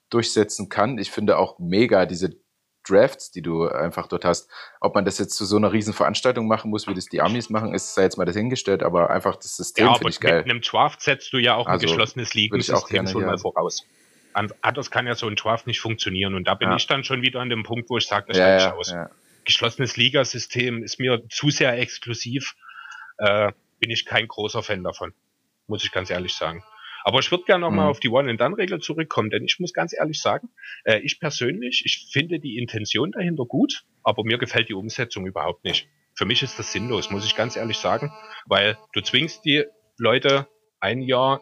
durchsetzen 0.09 0.69
kann. 0.69 0.97
Ich 0.97 1.11
finde 1.11 1.37
auch 1.37 1.59
mega 1.59 2.05
diese 2.05 2.35
Drafts, 2.83 3.31
die 3.31 3.43
du 3.43 3.67
einfach 3.67 4.07
dort 4.07 4.25
hast. 4.25 4.49
Ob 4.81 4.95
man 4.95 5.05
das 5.05 5.19
jetzt 5.19 5.35
zu 5.35 5.45
so 5.45 5.55
einer 5.55 5.71
riesen 5.71 5.93
Veranstaltung 5.93 6.47
machen 6.47 6.71
muss, 6.71 6.87
wie 6.87 6.95
das 6.95 7.05
die 7.05 7.21
Amis 7.21 7.49
machen, 7.49 7.73
ist 7.73 7.93
sei 7.93 8.01
jetzt 8.01 8.17
mal 8.17 8.25
dahingestellt, 8.25 8.81
aber 8.81 9.11
einfach 9.11 9.35
das 9.35 9.55
System 9.55 9.85
ja, 9.85 9.93
finde 9.93 10.09
ich 10.09 10.19
geil. 10.19 10.41
Mit 10.41 10.51
einem 10.51 10.61
Draft 10.61 11.01
setzt 11.01 11.31
du 11.31 11.37
ja 11.37 11.55
auch 11.55 11.67
also, 11.67 11.85
ein 11.85 11.87
geschlossenes 11.87 12.33
Ligensystem 12.33 13.07
schon 13.07 13.23
mal 13.23 13.37
voraus 13.37 13.85
anders 14.33 14.91
kann 14.91 15.07
ja 15.07 15.15
so 15.15 15.27
ein 15.27 15.35
Draft 15.35 15.67
nicht 15.67 15.79
funktionieren. 15.79 16.35
Und 16.35 16.47
da 16.47 16.55
bin 16.55 16.69
ja. 16.69 16.75
ich 16.75 16.87
dann 16.87 17.03
schon 17.03 17.21
wieder 17.21 17.39
an 17.39 17.49
dem 17.49 17.63
Punkt, 17.63 17.89
wo 17.89 17.97
ich 17.97 18.07
sage, 18.07 18.27
das 18.27 18.37
ja, 18.37 18.59
steige 18.59 18.63
ich 18.63 18.79
aus. 18.79 18.91
Ja. 18.91 19.09
Geschlossenes 19.43 19.97
Ligasystem 19.97 20.83
ist 20.83 20.99
mir 20.99 21.27
zu 21.29 21.49
sehr 21.49 21.77
exklusiv. 21.77 22.55
Äh, 23.17 23.51
bin 23.79 23.89
ich 23.89 24.05
kein 24.05 24.27
großer 24.27 24.63
Fan 24.63 24.83
davon. 24.83 25.13
Muss 25.67 25.83
ich 25.83 25.91
ganz 25.91 26.09
ehrlich 26.09 26.35
sagen. 26.35 26.63
Aber 27.03 27.19
ich 27.19 27.31
würde 27.31 27.45
gerne 27.45 27.61
nochmal 27.61 27.85
mhm. 27.85 27.91
auf 27.91 27.99
die 27.99 28.09
One-and-Done-Regel 28.09 28.79
zurückkommen, 28.79 29.29
denn 29.29 29.43
ich 29.43 29.59
muss 29.59 29.73
ganz 29.73 29.93
ehrlich 29.93 30.21
sagen, 30.21 30.49
äh, 30.83 30.99
ich 30.99 31.19
persönlich, 31.19 31.83
ich 31.85 32.07
finde 32.11 32.39
die 32.39 32.57
Intention 32.57 33.11
dahinter 33.11 33.45
gut, 33.45 33.83
aber 34.03 34.23
mir 34.23 34.37
gefällt 34.37 34.69
die 34.69 34.73
Umsetzung 34.73 35.25
überhaupt 35.25 35.63
nicht. 35.63 35.87
Für 36.13 36.25
mich 36.25 36.43
ist 36.43 36.59
das 36.59 36.71
sinnlos, 36.71 37.09
muss 37.09 37.25
ich 37.25 37.35
ganz 37.35 37.55
ehrlich 37.55 37.77
sagen, 37.77 38.11
weil 38.45 38.77
du 38.93 39.01
zwingst 39.01 39.45
die 39.45 39.65
Leute 39.97 40.47
ein 40.79 41.01
Jahr 41.01 41.41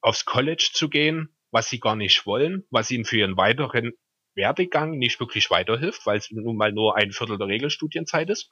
aufs 0.00 0.24
College 0.26 0.70
zu 0.72 0.88
gehen, 0.88 1.33
was 1.54 1.70
sie 1.70 1.78
gar 1.78 1.94
nicht 1.94 2.26
wollen, 2.26 2.64
was 2.70 2.90
ihnen 2.90 3.04
für 3.04 3.16
ihren 3.16 3.36
weiteren 3.36 3.92
Werdegang 4.34 4.98
nicht 4.98 5.20
wirklich 5.20 5.50
weiterhilft, 5.50 6.04
weil 6.04 6.18
es 6.18 6.28
nun 6.32 6.56
mal 6.56 6.72
nur 6.72 6.96
ein 6.96 7.12
Viertel 7.12 7.38
der 7.38 7.46
Regelstudienzeit 7.46 8.28
ist. 8.28 8.50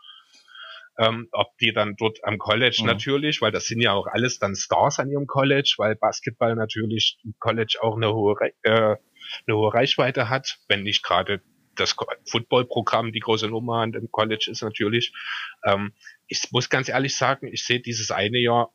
Ähm, 0.98 1.28
ob 1.32 1.56
die 1.58 1.72
dann 1.72 1.96
dort 1.96 2.22
am 2.22 2.38
College 2.38 2.78
mhm. 2.80 2.86
natürlich, 2.86 3.42
weil 3.42 3.50
das 3.50 3.64
sind 3.64 3.80
ja 3.80 3.92
auch 3.92 4.06
alles 4.06 4.38
dann 4.38 4.54
Stars 4.54 5.00
an 5.00 5.10
ihrem 5.10 5.26
College, 5.26 5.74
weil 5.78 5.96
Basketball 5.96 6.54
natürlich 6.54 7.18
im 7.24 7.34
College 7.40 7.78
auch 7.80 7.96
eine 7.96 8.14
hohe, 8.14 8.36
äh, 8.62 8.70
eine 8.70 9.56
hohe 9.56 9.74
Reichweite 9.74 10.28
hat, 10.28 10.58
wenn 10.68 10.84
nicht 10.84 11.02
gerade 11.02 11.42
das 11.74 11.96
Footballprogramm 12.30 13.10
die 13.10 13.20
große 13.20 13.48
Nummer 13.48 13.78
an 13.78 13.90
dem 13.90 14.12
College 14.12 14.46
ist 14.48 14.62
natürlich. 14.62 15.12
Ähm, 15.64 15.92
ich 16.28 16.52
muss 16.52 16.70
ganz 16.70 16.88
ehrlich 16.88 17.16
sagen, 17.16 17.48
ich 17.52 17.64
sehe 17.64 17.80
dieses 17.80 18.12
eine 18.12 18.38
Jahr 18.38 18.72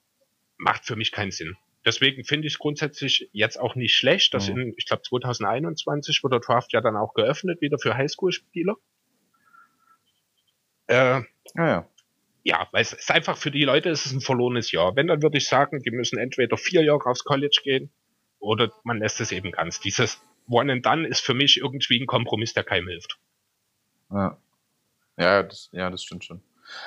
macht 0.57 0.85
für 0.85 0.97
mich 0.97 1.13
keinen 1.13 1.31
Sinn. 1.31 1.55
Deswegen 1.87 2.25
finde 2.25 2.47
ich 2.47 2.55
es 2.55 2.59
grundsätzlich 2.59 3.29
jetzt 3.31 3.57
auch 3.57 3.75
nicht 3.75 3.95
schlecht, 3.95 4.33
dass 4.33 4.49
mhm. 4.49 4.59
in, 4.59 4.73
ich 4.75 4.85
glaube 4.87 5.03
2021 5.03 6.21
wird 6.21 6.33
der 6.33 6.41
Draft 6.41 6.73
ja 6.73 6.81
dann 6.81 6.97
auch 6.97 7.13
geöffnet 7.13 7.61
wieder 7.61 7.79
für 7.79 7.95
Highschool-Spieler. 7.95 8.75
Äh, 10.87 10.95
ah, 10.95 11.23
ja. 11.55 11.89
ja, 12.43 12.67
weil 12.73 12.81
es 12.81 12.91
ist 12.91 13.09
einfach 13.09 13.37
für 13.37 13.51
die 13.51 13.63
Leute 13.63 13.87
ist 13.87 14.05
es 14.05 14.11
ein 14.11 14.19
verlorenes 14.19 14.73
Jahr. 14.73 14.97
Wenn, 14.97 15.07
dann 15.07 15.21
würde 15.21 15.37
ich 15.37 15.47
sagen, 15.47 15.81
die 15.81 15.91
müssen 15.91 16.19
entweder 16.19 16.57
vier 16.57 16.83
Jahre 16.83 17.05
aufs 17.05 17.23
College 17.23 17.61
gehen 17.63 17.89
oder 18.39 18.69
man 18.83 18.97
lässt 18.97 19.21
es 19.21 19.31
eben 19.31 19.53
ganz. 19.53 19.79
Dieses 19.79 20.21
One 20.49 20.73
and 20.73 20.85
Done 20.85 21.07
ist 21.07 21.21
für 21.21 21.35
mich 21.35 21.55
irgendwie 21.55 22.01
ein 22.01 22.05
Kompromiss, 22.05 22.53
der 22.53 22.65
keinem 22.65 22.89
hilft. 22.89 23.17
Ja, 24.11 24.37
ja, 25.17 25.43
das, 25.43 25.69
ja, 25.71 25.89
das 25.89 26.03
stimmt 26.03 26.25
schon. 26.25 26.41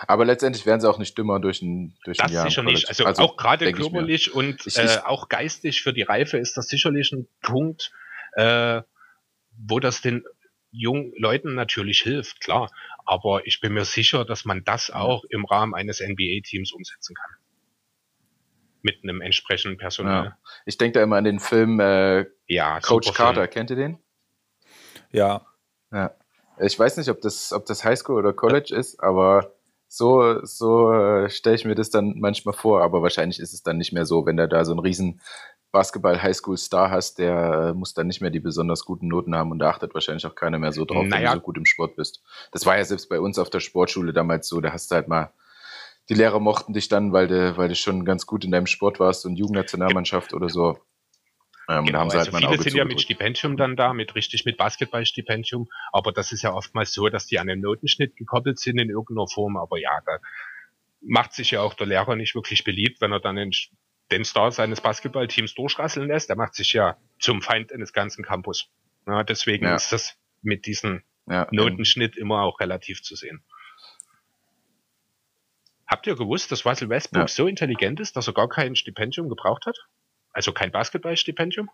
Aber 0.06 0.24
letztendlich 0.24 0.66
werden 0.66 0.80
sie 0.80 0.88
auch 0.88 0.98
nicht 0.98 1.16
dümmer 1.16 1.40
durch 1.40 1.62
ein, 1.62 1.96
durch 2.04 2.18
das 2.18 2.28
ein 2.28 2.34
Jahr. 2.34 2.44
Das 2.44 2.52
sicher 2.52 2.62
nicht. 2.62 2.88
Also, 2.88 3.04
also 3.04 3.22
auch 3.22 3.36
gerade 3.36 3.72
körperlich 3.72 4.34
und 4.34 4.66
ich, 4.66 4.76
äh, 4.76 4.98
auch 5.04 5.28
geistig 5.28 5.82
für 5.82 5.92
die 5.92 6.02
Reife 6.02 6.38
ist 6.38 6.56
das 6.56 6.68
sicherlich 6.68 7.12
ein 7.12 7.26
Punkt, 7.40 7.92
äh, 8.34 8.82
wo 9.56 9.80
das 9.80 10.00
den 10.00 10.24
jungen 10.70 11.12
Leuten 11.16 11.54
natürlich 11.54 12.02
hilft, 12.02 12.40
klar. 12.40 12.70
Aber 13.04 13.46
ich 13.46 13.60
bin 13.60 13.72
mir 13.72 13.84
sicher, 13.84 14.24
dass 14.24 14.44
man 14.44 14.62
das 14.64 14.90
auch 14.90 15.24
im 15.24 15.44
Rahmen 15.44 15.74
eines 15.74 16.00
NBA-Teams 16.00 16.72
umsetzen 16.72 17.14
kann 17.14 17.30
mit 18.82 19.02
einem 19.02 19.20
entsprechenden 19.20 19.76
Personal. 19.78 20.24
Ja. 20.24 20.38
Ich 20.64 20.78
denke 20.78 20.98
da 20.98 21.02
immer 21.02 21.16
an 21.16 21.24
den 21.24 21.38
Film 21.38 21.80
äh, 21.80 22.26
ja, 22.46 22.80
Coach 22.80 23.12
Carter. 23.12 23.42
Film. 23.42 23.50
Kennt 23.50 23.70
ihr 23.70 23.76
den? 23.76 23.98
Ja. 25.12 25.46
Ja. 25.92 26.14
Ich 26.58 26.78
weiß 26.78 26.96
nicht, 26.98 27.08
ob 27.08 27.20
das, 27.20 27.52
ob 27.52 27.66
das 27.66 27.84
Highschool 27.84 28.18
oder 28.18 28.32
College 28.32 28.74
ist, 28.74 29.02
aber 29.02 29.54
so, 29.92 30.44
so 30.44 30.92
äh, 30.92 31.28
stelle 31.30 31.56
ich 31.56 31.64
mir 31.64 31.74
das 31.74 31.90
dann 31.90 32.14
manchmal 32.16 32.54
vor. 32.54 32.82
Aber 32.82 33.02
wahrscheinlich 33.02 33.40
ist 33.40 33.52
es 33.52 33.64
dann 33.64 33.76
nicht 33.76 33.92
mehr 33.92 34.06
so, 34.06 34.24
wenn 34.24 34.36
du 34.36 34.46
da 34.46 34.64
so 34.64 34.70
einen 34.70 34.78
riesen 34.78 35.20
Basketball-Highschool-Star 35.72 36.90
hast, 36.92 37.18
der 37.18 37.70
äh, 37.70 37.74
muss 37.74 37.92
dann 37.92 38.06
nicht 38.06 38.20
mehr 38.20 38.30
die 38.30 38.38
besonders 38.38 38.84
guten 38.84 39.08
Noten 39.08 39.34
haben 39.34 39.50
und 39.50 39.58
da 39.58 39.70
achtet 39.70 39.92
wahrscheinlich 39.92 40.24
auch 40.26 40.36
keiner 40.36 40.60
mehr 40.60 40.72
so 40.72 40.84
drauf, 40.84 41.06
naja. 41.06 41.30
wenn 41.30 41.32
du 41.32 41.40
so 41.40 41.40
gut 41.40 41.58
im 41.58 41.66
Sport 41.66 41.96
bist. 41.96 42.22
Das 42.52 42.66
war 42.66 42.76
ja 42.76 42.84
selbst 42.84 43.08
bei 43.08 43.18
uns 43.18 43.36
auf 43.38 43.50
der 43.50 43.60
Sportschule 43.60 44.12
damals 44.12 44.46
so, 44.48 44.60
da 44.60 44.72
hast 44.72 44.90
du 44.92 44.94
halt 44.94 45.08
mal 45.08 45.32
die 46.08 46.14
Lehrer 46.14 46.40
mochten 46.40 46.72
dich 46.72 46.88
dann, 46.88 47.12
weil 47.12 47.28
du, 47.28 47.56
weil 47.56 47.68
du 47.68 47.74
schon 47.74 48.04
ganz 48.04 48.26
gut 48.26 48.44
in 48.44 48.50
deinem 48.50 48.66
Sport 48.66 49.00
warst 49.00 49.26
und 49.26 49.36
Jugendnationalmannschaft 49.36 50.34
oder 50.34 50.48
so. 50.48 50.78
Ähm, 51.70 51.84
genau, 51.84 52.00
haben 52.00 52.10
sie 52.10 52.18
also 52.18 52.32
halt 52.32 52.44
viele 52.44 52.60
sind 52.60 52.74
ja 52.74 52.84
mit 52.84 53.00
Stipendium 53.00 53.56
dann 53.56 53.76
da, 53.76 53.92
mit 53.92 54.16
richtig 54.16 54.44
mit 54.44 54.56
Basketballstipendium, 54.56 55.68
aber 55.92 56.10
das 56.10 56.32
ist 56.32 56.42
ja 56.42 56.52
oftmals 56.52 56.92
so, 56.92 57.08
dass 57.08 57.26
die 57.26 57.38
an 57.38 57.46
den 57.46 57.60
Notenschnitt 57.60 58.16
gekoppelt 58.16 58.58
sind 58.58 58.78
in 58.78 58.90
irgendeiner 58.90 59.28
Form, 59.28 59.56
aber 59.56 59.78
ja, 59.78 60.00
da 60.04 60.18
macht 61.00 61.32
sich 61.32 61.52
ja 61.52 61.60
auch 61.60 61.74
der 61.74 61.86
Lehrer 61.86 62.16
nicht 62.16 62.34
wirklich 62.34 62.64
beliebt, 62.64 63.00
wenn 63.00 63.12
er 63.12 63.20
dann 63.20 63.36
den, 63.36 63.52
den 64.10 64.24
Star 64.24 64.50
seines 64.50 64.80
Basketballteams 64.80 65.54
durchrasseln 65.54 66.08
lässt, 66.08 66.28
der 66.28 66.36
macht 66.36 66.54
sich 66.54 66.72
ja 66.72 66.96
zum 67.20 67.40
Feind 67.40 67.72
eines 67.72 67.92
ganzen 67.92 68.24
Campus. 68.24 68.68
Ja, 69.06 69.22
deswegen 69.22 69.66
ja. 69.66 69.76
ist 69.76 69.92
das 69.92 70.18
mit 70.42 70.66
diesem 70.66 71.04
ja, 71.28 71.46
Notenschnitt 71.52 72.16
immer 72.16 72.42
auch 72.42 72.58
relativ 72.58 73.02
zu 73.02 73.14
sehen. 73.14 73.44
Habt 75.86 76.08
ihr 76.08 76.16
gewusst, 76.16 76.50
dass 76.50 76.66
Russell 76.66 76.88
Westbrook 76.88 77.28
so 77.28 77.46
intelligent 77.46 78.00
ist, 78.00 78.16
dass 78.16 78.26
er 78.26 78.34
gar 78.34 78.48
kein 78.48 78.74
Stipendium 78.74 79.28
gebraucht 79.28 79.66
hat? 79.66 79.76
Also 80.32 80.52
kein 80.52 80.70
Basketballstipendium? 80.70 81.70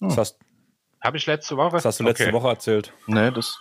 Hm. 0.00 0.14
Das 0.14 0.38
habe 1.00 1.16
ich 1.16 1.26
letzte 1.26 1.56
Woche. 1.56 1.76
Das 1.76 1.84
hast 1.84 2.00
du 2.00 2.04
letzte 2.04 2.24
okay. 2.24 2.32
Woche 2.32 2.48
erzählt. 2.48 2.92
Nee, 3.06 3.30
das. 3.30 3.58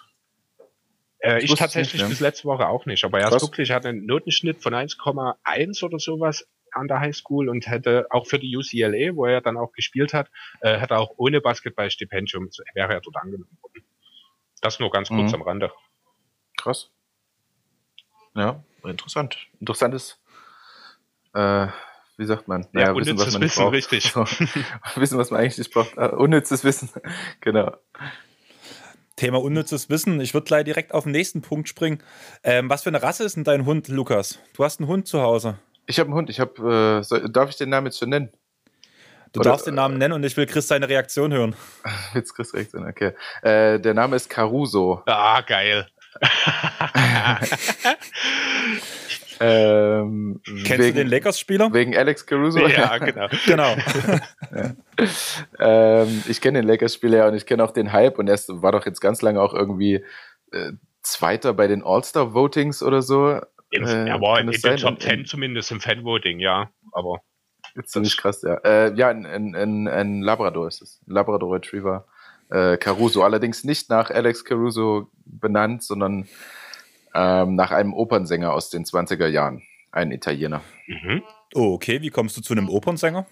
Äh, 1.20 1.44
ich 1.44 1.54
tatsächlich 1.56 1.94
nicht, 1.94 2.02
ja. 2.02 2.08
bis 2.08 2.20
letzte 2.22 2.46
Woche 2.46 2.68
auch 2.68 2.86
nicht, 2.86 3.04
aber 3.04 3.20
er 3.20 3.34
ist 3.34 3.42
wirklich, 3.42 3.72
hat 3.72 3.86
einen 3.86 4.06
Notenschnitt 4.06 4.62
von 4.64 4.74
1,1 4.74 5.84
oder 5.84 6.00
sowas 6.00 6.48
an 6.72 6.88
der 6.88 7.00
Highschool 7.00 7.50
und 7.50 7.68
hätte 7.68 8.08
auch 8.10 8.26
für 8.28 8.40
die 8.40 8.56
UCLA, 8.56 9.16
wo 9.16 9.26
er 9.26 9.42
dann 9.42 9.58
auch 9.58 9.72
gespielt 9.74 10.14
hat, 10.14 10.30
äh, 10.62 10.78
hätte 10.78 10.98
auch 10.98 11.14
ohne 11.18 11.42
Basketballstipendium 11.42 12.50
wäre 12.74 12.94
er 12.94 13.02
dort 13.02 13.18
angenommen 13.18 13.58
worden. 13.62 13.84
Das 14.62 14.80
nur 14.80 14.92
ganz 14.92 15.10
kurz 15.10 15.32
mhm. 15.32 15.36
am 15.36 15.42
Rande. 15.42 15.72
Krass. 16.58 16.92
Ja, 18.36 18.64
interessant. 18.84 19.48
Interessantes, 19.60 20.22
äh, 21.34 21.68
wie 22.20 22.26
sagt 22.26 22.48
man? 22.50 22.68
Naja, 22.74 22.90
ja, 22.90 22.96
wissen, 22.96 23.18
was 23.18 23.32
man 23.32 23.42
Wissen, 23.42 23.64
braucht. 23.64 23.74
richtig. 23.74 24.14
wissen, 24.96 25.18
was 25.18 25.32
man 25.32 25.40
eigentlich 25.40 25.58
nicht 25.58 25.74
braucht. 25.74 25.98
Uh, 25.98 26.16
unnützes 26.18 26.66
Wissen, 26.66 26.90
genau. 27.42 27.76
Thema 29.16 29.42
unnützes 29.42 29.90
Wissen. 29.90 30.20
Ich 30.20 30.34
würde 30.34 30.46
gleich 30.46 30.66
direkt 30.66 30.94
auf 30.94 31.04
den 31.04 31.14
nächsten 31.14 31.42
Punkt 31.42 31.70
springen. 31.70 32.04
Ähm, 32.44 32.70
was 32.70 32.84
für 32.84 32.90
eine 32.90 33.02
Rasse 33.02 33.24
ist 33.24 33.38
denn 33.38 33.46
dein 33.46 33.66
Hund, 33.66 33.88
Lukas? 33.88 34.40
Du 34.54 34.64
hast 34.64 34.80
einen 34.80 34.90
Hund 34.90 35.08
zu 35.08 35.22
Hause. 35.22 35.58
Ich 35.88 35.98
habe 36.00 36.08
einen 36.08 36.16
Hund. 36.16 36.30
Ich 36.30 36.40
habe. 36.40 37.02
Äh, 37.10 37.30
darf 37.30 37.50
ich 37.50 37.56
den 37.56 37.70
Namen 37.70 37.88
jetzt 37.88 38.00
schon 38.00 38.10
nennen? 38.10 38.30
Du 39.32 39.40
Oder, 39.40 39.52
darfst 39.52 39.68
den 39.68 39.76
Namen 39.76 39.98
nennen 39.98 40.14
und 40.14 40.24
ich 40.24 40.36
will 40.38 40.46
Chris 40.46 40.68
seine 40.68 40.90
Reaktion 40.90 41.32
hören. 41.32 41.56
Jetzt 42.16 42.34
Chris 42.34 42.52
Reaktion, 42.52 42.88
okay. 42.88 43.14
Äh, 43.44 43.80
der 43.80 43.94
Name 43.94 44.16
ist 44.16 44.28
Caruso. 44.28 45.04
Ah, 45.06 45.42
geil. 45.42 45.88
Ähm, 49.40 50.42
Kennst 50.44 50.70
wegen, 50.70 50.96
du 50.96 51.04
den 51.04 51.08
Lakers-Spieler? 51.08 51.74
Wegen 51.74 51.96
Alex 51.96 52.26
Caruso? 52.26 52.68
Ja, 52.68 52.98
genau. 52.98 53.28
genau. 53.46 53.76
ja. 54.56 54.76
ähm, 56.04 56.24
ich 56.28 56.42
kenne 56.42 56.60
den 56.60 56.68
Lakers-Spieler 56.68 57.18
ja 57.20 57.28
und 57.28 57.36
ich 57.36 57.46
kenne 57.46 57.64
auch 57.64 57.72
den 57.72 57.92
Hype 57.94 58.20
und 58.20 58.28
er 58.28 58.38
war 58.48 58.72
doch 58.72 58.86
jetzt 58.86 59.00
ganz 59.00 59.22
lange 59.22 59.42
auch 59.42 59.54
irgendwie 59.54 60.04
äh, 60.52 60.72
Zweiter 61.02 61.54
bei 61.54 61.68
den 61.68 61.84
All-Star-Votings 61.84 62.84
oder 62.84 63.02
so. 63.02 63.40
Im, 63.72 63.84
äh, 63.86 64.10
er 64.10 64.22
war 64.22 64.40
in, 64.40 64.48
den 64.48 64.78
Top 64.78 65.02
10 65.02 65.26
zumindest 65.26 65.72
im 65.72 65.80
Fan-Voting, 65.80 66.40
ja. 66.40 66.70
Aber. 66.92 67.22
Jetzt 67.76 67.92
ziemlich 67.92 68.18
krass, 68.18 68.42
ja. 68.42 68.56
Äh, 68.66 68.94
ja, 68.96 69.10
ein, 69.10 69.26
ein, 69.26 69.88
ein 69.88 70.22
Labrador 70.22 70.68
ist 70.68 70.82
es. 70.82 71.02
Ein 71.08 71.14
Labrador 71.14 71.56
Retriever 71.56 72.06
äh, 72.50 72.78
Caruso. 72.78 73.24
Allerdings 73.24 73.64
nicht 73.64 73.90
nach 73.90 74.10
Alex 74.10 74.44
Caruso 74.44 75.10
benannt, 75.26 75.84
sondern 75.84 76.28
ähm, 77.14 77.56
nach 77.56 77.72
einem 77.72 77.94
Opernsänger 77.94 78.54
aus 78.54 78.70
den 78.70 78.86
20er 78.86 79.28
Jahren. 79.28 79.62
Ein 79.92 80.12
Italiener. 80.12 80.62
Mhm. 80.88 81.24
Oh, 81.56 81.74
okay. 81.74 82.02
Wie 82.02 82.10
kommst 82.10 82.38
du 82.38 82.42
zu 82.42 82.54
einem 82.54 82.70
Opernsänger? 82.70 83.26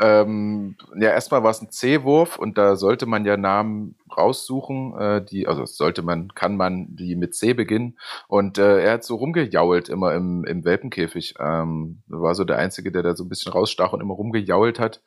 Ähm, 0.00 0.76
ja, 0.96 1.10
erstmal 1.10 1.44
war 1.44 1.50
es 1.50 1.60
ein 1.60 1.70
C-Wurf 1.70 2.38
und 2.38 2.58
da 2.58 2.76
sollte 2.76 3.06
man 3.06 3.24
ja 3.24 3.36
Namen 3.36 3.94
raussuchen, 4.16 4.98
äh, 4.98 5.24
die, 5.24 5.46
also 5.46 5.64
sollte 5.66 6.02
man, 6.02 6.34
kann 6.34 6.56
man 6.56 6.96
die 6.96 7.14
mit 7.14 7.34
C 7.34 7.52
beginnen. 7.52 7.98
Und 8.26 8.58
äh, 8.58 8.80
er 8.82 8.94
hat 8.94 9.04
so 9.04 9.16
rumgejault 9.16 9.88
immer 9.90 10.14
im, 10.14 10.44
im 10.44 10.64
Welpenkäfig. 10.64 11.34
Ähm, 11.38 12.02
war 12.08 12.34
so 12.34 12.44
der 12.44 12.58
Einzige, 12.58 12.90
der 12.90 13.02
da 13.02 13.14
so 13.14 13.24
ein 13.24 13.28
bisschen 13.28 13.52
rausstach 13.52 13.92
und 13.92 14.00
immer 14.00 14.14
rumgejault 14.14 14.80
hat. 14.80 15.02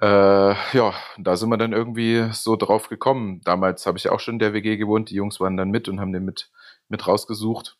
Äh, 0.00 0.06
ja, 0.06 0.94
da 1.18 1.36
sind 1.36 1.48
wir 1.48 1.56
dann 1.56 1.72
irgendwie 1.72 2.28
so 2.32 2.54
drauf 2.56 2.88
gekommen. 2.88 3.40
Damals 3.44 3.84
habe 3.86 3.98
ich 3.98 4.10
auch 4.10 4.20
schon 4.20 4.34
in 4.34 4.38
der 4.38 4.52
WG 4.52 4.76
gewohnt. 4.76 5.10
Die 5.10 5.16
Jungs 5.16 5.40
waren 5.40 5.56
dann 5.56 5.70
mit 5.70 5.88
und 5.88 5.98
haben 5.98 6.12
den 6.12 6.24
mit, 6.24 6.50
mit 6.88 7.06
rausgesucht. 7.06 7.76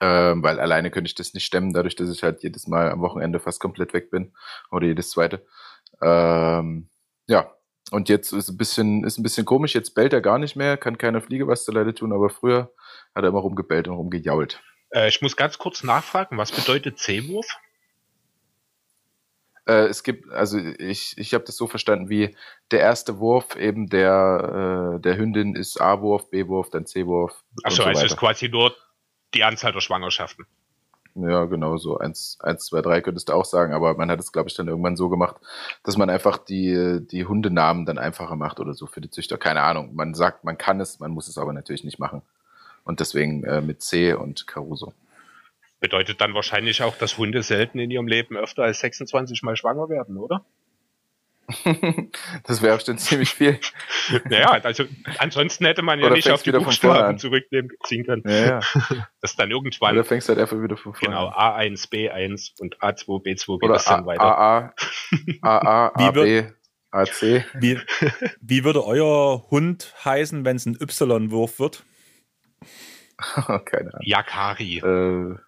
Ähm, 0.00 0.42
weil 0.42 0.58
alleine 0.58 0.90
könnte 0.90 1.08
ich 1.08 1.14
das 1.14 1.32
nicht 1.32 1.44
stemmen, 1.44 1.72
dadurch, 1.72 1.94
dass 1.94 2.10
ich 2.10 2.24
halt 2.24 2.42
jedes 2.42 2.66
Mal 2.66 2.90
am 2.90 3.02
Wochenende 3.02 3.38
fast 3.38 3.60
komplett 3.60 3.92
weg 3.92 4.10
bin. 4.10 4.34
Oder 4.70 4.86
jedes 4.86 5.10
zweite. 5.10 5.46
Ähm, 6.00 6.88
ja, 7.28 7.52
und 7.92 8.08
jetzt 8.08 8.32
ist 8.32 8.48
ein 8.48 8.56
bisschen, 8.56 9.04
ist 9.04 9.18
ein 9.18 9.22
bisschen 9.22 9.44
komisch. 9.44 9.74
Jetzt 9.74 9.94
bellt 9.94 10.12
er 10.12 10.20
gar 10.20 10.38
nicht 10.38 10.56
mehr, 10.56 10.76
kann 10.76 10.98
keiner 10.98 11.20
Fliege 11.20 11.46
was 11.46 11.64
zu 11.64 11.72
Leide 11.72 11.94
tun, 11.94 12.12
aber 12.12 12.30
früher 12.30 12.72
hat 13.14 13.22
er 13.22 13.28
immer 13.28 13.40
rumgebellt 13.40 13.86
und 13.86 13.94
rumgejault. 13.94 14.60
Äh, 14.90 15.08
ich 15.08 15.22
muss 15.22 15.36
ganz 15.36 15.58
kurz 15.58 15.82
nachfragen, 15.84 16.38
was 16.38 16.52
bedeutet 16.52 16.98
C-Wurf? 16.98 17.46
Äh, 19.66 19.86
es 19.86 20.02
gibt, 20.02 20.30
also 20.30 20.58
ich, 20.58 21.16
ich 21.16 21.34
habe 21.34 21.44
das 21.44 21.56
so 21.56 21.66
verstanden, 21.66 22.08
wie 22.08 22.36
der 22.70 22.80
erste 22.80 23.18
Wurf 23.18 23.56
eben 23.56 23.88
der, 23.88 24.96
äh, 24.96 25.00
der 25.00 25.16
Hündin 25.16 25.54
ist 25.54 25.80
A-Wurf, 25.80 26.30
B-Wurf, 26.30 26.70
dann 26.70 26.86
C-Wurf. 26.86 27.44
Achso, 27.62 27.82
so 27.82 27.88
also 27.88 28.04
es 28.04 28.12
ist 28.12 28.18
quasi 28.18 28.48
nur 28.48 28.74
die 29.34 29.44
Anzahl 29.44 29.72
der 29.72 29.80
Schwangerschaften. 29.80 30.46
Ja, 31.14 31.44
genau, 31.44 31.76
so 31.76 31.98
eins, 31.98 32.38
eins, 32.40 32.64
zwei, 32.66 32.80
drei 32.80 33.02
könntest 33.02 33.28
du 33.28 33.34
auch 33.34 33.44
sagen, 33.44 33.74
aber 33.74 33.94
man 33.94 34.10
hat 34.10 34.18
es, 34.18 34.32
glaube 34.32 34.48
ich, 34.48 34.56
dann 34.56 34.68
irgendwann 34.68 34.96
so 34.96 35.10
gemacht, 35.10 35.36
dass 35.82 35.98
man 35.98 36.08
einfach 36.08 36.38
die, 36.38 37.00
die 37.02 37.26
Hundenamen 37.26 37.84
dann 37.84 37.98
einfacher 37.98 38.34
macht 38.34 38.60
oder 38.60 38.72
so 38.72 38.86
für 38.86 39.02
die 39.02 39.10
Züchter. 39.10 39.36
Keine 39.36 39.60
Ahnung. 39.60 39.94
Man 39.94 40.14
sagt, 40.14 40.42
man 40.44 40.56
kann 40.56 40.80
es, 40.80 41.00
man 41.00 41.10
muss 41.10 41.28
es 41.28 41.36
aber 41.36 41.52
natürlich 41.52 41.84
nicht 41.84 41.98
machen. 41.98 42.22
Und 42.84 43.00
deswegen 43.00 43.44
äh, 43.44 43.60
mit 43.60 43.82
C 43.82 44.14
und 44.14 44.46
Caruso. 44.46 44.94
Bedeutet 45.82 46.20
dann 46.20 46.32
wahrscheinlich 46.32 46.82
auch, 46.84 46.96
dass 46.96 47.18
Hunde 47.18 47.42
selten 47.42 47.80
in 47.80 47.90
ihrem 47.90 48.06
Leben 48.06 48.36
öfter 48.36 48.62
als 48.62 48.78
26 48.80 49.42
Mal 49.42 49.56
schwanger 49.56 49.88
werden, 49.88 50.16
oder? 50.16 50.46
das 52.44 52.62
wäre 52.62 52.76
bestimmt 52.76 53.00
ziemlich 53.00 53.30
viel. 53.30 53.58
Naja, 54.24 54.50
also 54.62 54.84
ansonsten 55.18 55.64
hätte 55.64 55.82
man 55.82 55.98
ja 55.98 56.06
Oder 56.06 56.14
nicht 56.14 56.30
auf 56.30 56.42
die 56.42 56.52
Buchstaben 56.52 57.18
zurückziehen 57.18 58.04
können. 58.06 58.22
Ja, 58.24 58.46
ja. 58.46 58.60
Das 59.20 59.34
dann 59.34 59.50
irgendwann. 59.50 59.94
Oder 59.94 60.04
fängst 60.04 60.28
halt 60.28 60.38
einfach 60.38 60.60
wieder 60.62 60.76
von 60.76 60.94
vorne 60.94 61.14
Genau, 61.14 61.30
A1, 61.30 61.90
B1 61.90 62.60
und 62.60 62.78
A2, 62.78 63.24
B2 63.24 63.58
geht 63.58 63.64
Oder 63.64 63.74
das 63.74 63.84
dann 63.84 64.06
weiter. 64.06 64.22
AA, 64.22 64.74
AA, 65.42 65.86
AB, 65.94 66.52
AC. 66.92 67.44
Wie, 67.54 67.78
wie 68.40 68.64
würde 68.64 68.84
euer 68.84 69.50
Hund 69.50 69.94
heißen, 70.04 70.44
wenn 70.44 70.56
es 70.56 70.66
ein 70.66 70.76
Y-Wurf 70.80 71.58
wird? 71.58 71.84
Keine 73.64 73.94
Ahnung. 73.94 74.02
Yakari. 74.02 74.78
Äh, 74.78 75.38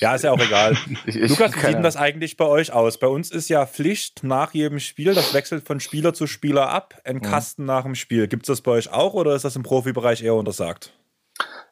ja, 0.00 0.14
ist 0.14 0.24
ja 0.24 0.32
auch 0.32 0.40
egal. 0.40 0.76
ich, 1.06 1.16
ich, 1.16 1.30
Lukas, 1.30 1.54
wie 1.54 1.60
sieht 1.60 1.74
denn 1.74 1.82
das 1.82 1.96
eigentlich 1.96 2.36
bei 2.36 2.44
euch 2.44 2.72
aus? 2.72 2.98
Bei 2.98 3.06
uns 3.06 3.30
ist 3.30 3.48
ja 3.48 3.66
Pflicht 3.66 4.22
nach 4.22 4.52
jedem 4.54 4.78
Spiel, 4.78 5.14
das 5.14 5.34
wechselt 5.34 5.66
von 5.66 5.80
Spieler 5.80 6.14
zu 6.14 6.26
Spieler 6.26 6.68
ab, 6.68 7.00
ein 7.04 7.16
mhm. 7.16 7.22
Kasten 7.22 7.64
nach 7.64 7.84
dem 7.84 7.94
Spiel. 7.94 8.28
Gibt 8.28 8.44
es 8.44 8.48
das 8.48 8.60
bei 8.60 8.72
euch 8.72 8.92
auch 8.92 9.14
oder 9.14 9.34
ist 9.34 9.44
das 9.44 9.56
im 9.56 9.62
Profibereich 9.62 10.22
eher 10.22 10.34
untersagt? 10.34 10.92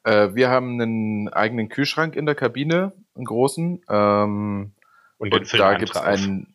Äh, 0.04 0.34
wir 0.34 0.48
haben 0.48 0.80
einen 0.80 1.28
eigenen 1.28 1.68
Kühlschrank 1.68 2.16
in 2.16 2.26
der 2.26 2.34
Kabine, 2.34 2.92
einen 3.14 3.24
großen. 3.24 3.82
Ähm, 3.88 4.72
und, 5.18 5.34
und 5.34 5.54
da 5.54 5.74
gibt 5.74 5.94
es 5.94 6.00
einen. 6.00 6.54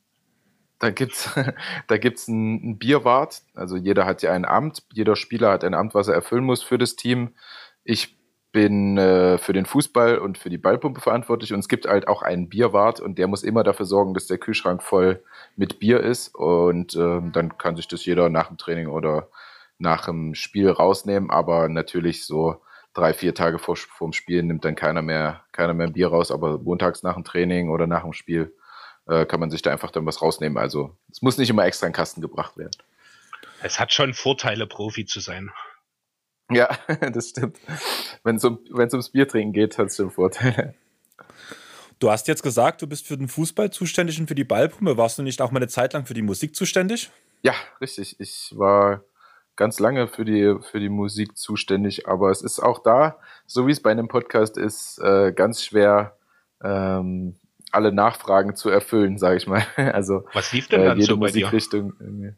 Da 0.80 0.90
gibt's, 0.90 1.30
da 1.88 1.98
gibt's 1.98 2.28
einen 2.28 2.78
Bierwart. 2.78 3.44
Also 3.54 3.78
jeder 3.78 4.06
hat 4.06 4.22
ja 4.22 4.32
ein 4.32 4.46
Amt. 4.46 4.84
Jeder 4.92 5.16
Spieler 5.16 5.52
hat 5.52 5.64
ein 5.64 5.74
Amt, 5.74 5.94
was 5.94 6.08
er 6.08 6.16
erfüllen 6.16 6.44
muss 6.44 6.64
für 6.64 6.78
das 6.78 6.96
Team. 6.96 7.36
Ich 7.84 8.18
bin 8.54 8.98
äh, 8.98 9.38
für 9.40 9.52
den 9.52 9.66
Fußball 9.66 10.20
und 10.20 10.38
für 10.38 10.50
die 10.50 10.60
Ballpumpe 10.60 11.02
verantwortlich 11.02 11.52
und 11.54 11.60
es 11.60 11.68
gibt 11.68 11.86
halt 11.86 12.08
auch 12.08 12.22
einen 12.22 12.48
Bierwart 12.48 13.02
und 13.02 13.18
der 13.18 13.28
muss 13.28 13.44
immer 13.44 13.64
dafür 13.64 13.88
sorgen, 13.88 14.14
dass 14.14 14.28
der 14.28 14.38
Kühlschrank 14.38 14.82
voll 14.82 15.22
mit 15.58 15.80
Bier 15.80 16.00
ist 16.00 16.34
und 16.36 16.96
ähm, 16.96 17.32
dann 17.34 17.58
kann 17.58 17.76
sich 17.76 17.88
das 17.88 18.06
jeder 18.06 18.30
nach 18.30 18.48
dem 18.48 18.58
Training 18.58 18.88
oder 18.88 19.28
nach 19.80 20.06
dem 20.06 20.36
Spiel 20.36 20.70
rausnehmen, 20.70 21.32
aber 21.32 21.68
natürlich 21.68 22.26
so 22.26 22.62
drei, 22.94 23.14
vier 23.14 23.34
Tage 23.34 23.58
vor, 23.58 23.76
vorm 23.76 24.14
Spiel 24.14 24.44
nimmt 24.44 24.64
dann 24.64 24.76
keiner 24.76 25.02
mehr, 25.02 25.42
keiner 25.52 25.74
mehr 25.74 25.88
ein 25.88 25.94
Bier 25.94 26.10
raus, 26.10 26.32
aber 26.32 26.60
montags 26.60 27.02
nach 27.02 27.16
dem 27.16 27.24
Training 27.24 27.70
oder 27.70 27.88
nach 27.88 28.04
dem 28.04 28.14
Spiel 28.14 28.54
äh, 29.08 29.26
kann 29.26 29.40
man 29.40 29.50
sich 29.50 29.64
da 29.64 29.72
einfach 29.72 29.90
dann 29.90 30.06
was 30.06 30.22
rausnehmen. 30.22 30.60
Also 30.60 30.96
es 31.12 31.24
muss 31.24 31.40
nicht 31.40 31.50
immer 31.50 31.66
extra 31.66 31.88
in 31.88 31.92
den 31.92 31.98
Kasten 31.98 32.22
gebracht 32.22 32.56
werden. 32.56 32.78
Es 33.64 33.80
hat 33.80 33.92
schon 33.92 34.14
Vorteile, 34.14 34.68
Profi 34.68 35.06
zu 35.06 35.20
sein. 35.20 35.52
Ja, 36.56 36.70
das 37.12 37.30
stimmt. 37.30 37.58
Wenn 38.24 38.38
es 38.38 38.44
um, 38.44 38.60
ums 38.72 39.10
Biertrinken 39.10 39.54
geht, 39.54 39.78
hat 39.78 39.88
es 39.88 39.98
schon 39.98 40.12
Vorteile. 40.12 40.76
Du 42.00 42.12
hast 42.12 42.28
jetzt 42.28 42.44
gesagt, 42.44 42.82
du 42.82 42.88
bist 42.88 43.08
für 43.08 43.18
den 43.18 43.28
Fußball 43.28 43.72
zuständig 43.72 44.20
und 44.20 44.28
für 44.28 44.36
die 44.36 44.44
Ballpumpe. 44.44 44.98
Warst 44.98 45.18
du 45.18 45.24
nicht 45.24 45.42
auch 45.42 45.52
mal 45.52 45.60
eine 45.60 45.68
Zeit 45.68 45.94
lang 45.94 46.06
für 46.06 46.14
die 46.14 46.22
Musik 46.22 46.56
zuständig? 46.56 47.12
Ja, 47.44 47.54
richtig. 47.80 48.20
Ich 48.20 48.52
war 48.56 49.04
ganz 49.56 49.80
lange 49.80 50.08
für 50.08 50.26
die, 50.26 50.58
für 50.70 50.80
die 50.80 50.90
Musik 50.90 51.38
zuständig, 51.38 52.08
aber 52.08 52.32
es 52.32 52.42
ist 52.42 52.60
auch 52.60 52.80
da, 52.80 53.20
so 53.46 53.68
wie 53.68 53.72
es 53.72 53.82
bei 53.82 53.92
einem 53.92 54.08
Podcast 54.08 54.58
ist, 54.58 55.00
äh, 55.00 55.32
ganz 55.32 55.64
schwer, 55.64 56.18
ähm, 56.64 57.38
alle 57.72 57.92
Nachfragen 57.92 58.56
zu 58.56 58.70
erfüllen, 58.70 59.18
sage 59.18 59.38
ich 59.38 59.48
mal. 59.48 59.66
Also 59.78 60.26
Was 60.34 60.52
lief 60.54 60.68
denn 60.68 60.84
dann 60.84 60.98
äh, 60.98 61.02
jede 61.02 61.14
so 61.14 61.18
Musikrichtung. 61.18 61.94
Irgendwie. 62.00 62.34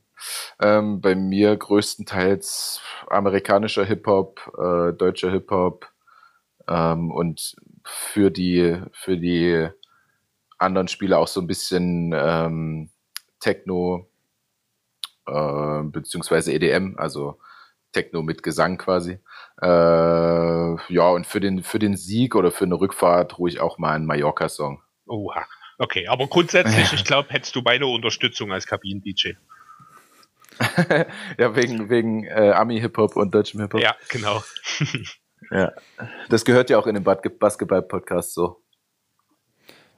Ähm, 0.60 1.02
bei 1.02 1.16
mir 1.16 1.56
größtenteils 1.56 2.82
amerikanischer 3.08 3.86
Hip-Hop, 3.86 4.54
äh, 4.58 4.94
deutscher 4.94 5.32
Hip-Hop 5.32 5.88
ähm, 6.68 7.12
und 7.12 7.56
für 7.84 8.32
die, 8.32 8.82
für 8.92 9.18
die 9.18 9.70
anderen 10.58 10.88
Spiele 10.88 11.18
auch 11.18 11.28
so 11.28 11.42
ein 11.42 11.48
bisschen 11.48 12.14
ähm, 12.16 12.90
Techno 13.40 14.08
äh, 15.28 15.84
beziehungsweise 15.84 16.54
EDM, 16.54 16.96
also 16.98 17.40
Techno 17.92 18.22
mit 18.22 18.44
Gesang 18.44 18.78
quasi. 18.78 19.20
Äh, 19.62 19.68
ja, 19.68 21.10
und 21.10 21.26
für 21.26 21.40
den, 21.40 21.64
für 21.64 21.80
den 21.80 21.96
Sieg 21.96 22.36
oder 22.36 22.52
für 22.52 22.66
eine 22.66 22.80
Rückfahrt 22.80 23.40
ruhig 23.40 23.60
auch 23.60 23.78
mal 23.78 23.94
einen 23.94 24.06
Mallorca-Song. 24.06 24.82
Oha. 25.08 25.46
Okay, 25.78 26.08
aber 26.08 26.28
grundsätzlich, 26.28 26.94
ich 26.94 27.06
glaube, 27.06 27.30
hättest 27.30 27.56
du 27.56 27.62
beide 27.62 27.86
Unterstützung 27.86 28.52
als 28.52 28.66
Kabinen-DJ. 28.68 29.34
ja, 31.38 31.56
wegen, 31.56 31.90
wegen 31.90 32.24
äh, 32.26 32.52
Ami-Hip-Hop 32.52 33.16
und 33.16 33.34
deutschem 33.34 33.62
Hip-Hop. 33.62 33.82
Ja, 33.82 33.96
genau. 34.10 34.44
ja, 35.52 35.72
das 36.30 36.46
gehört 36.46 36.70
ja 36.70 36.78
auch 36.78 36.88
in 36.88 36.96
den 36.96 37.04
Basketball-Podcast 37.04 38.34
so. 38.34 38.62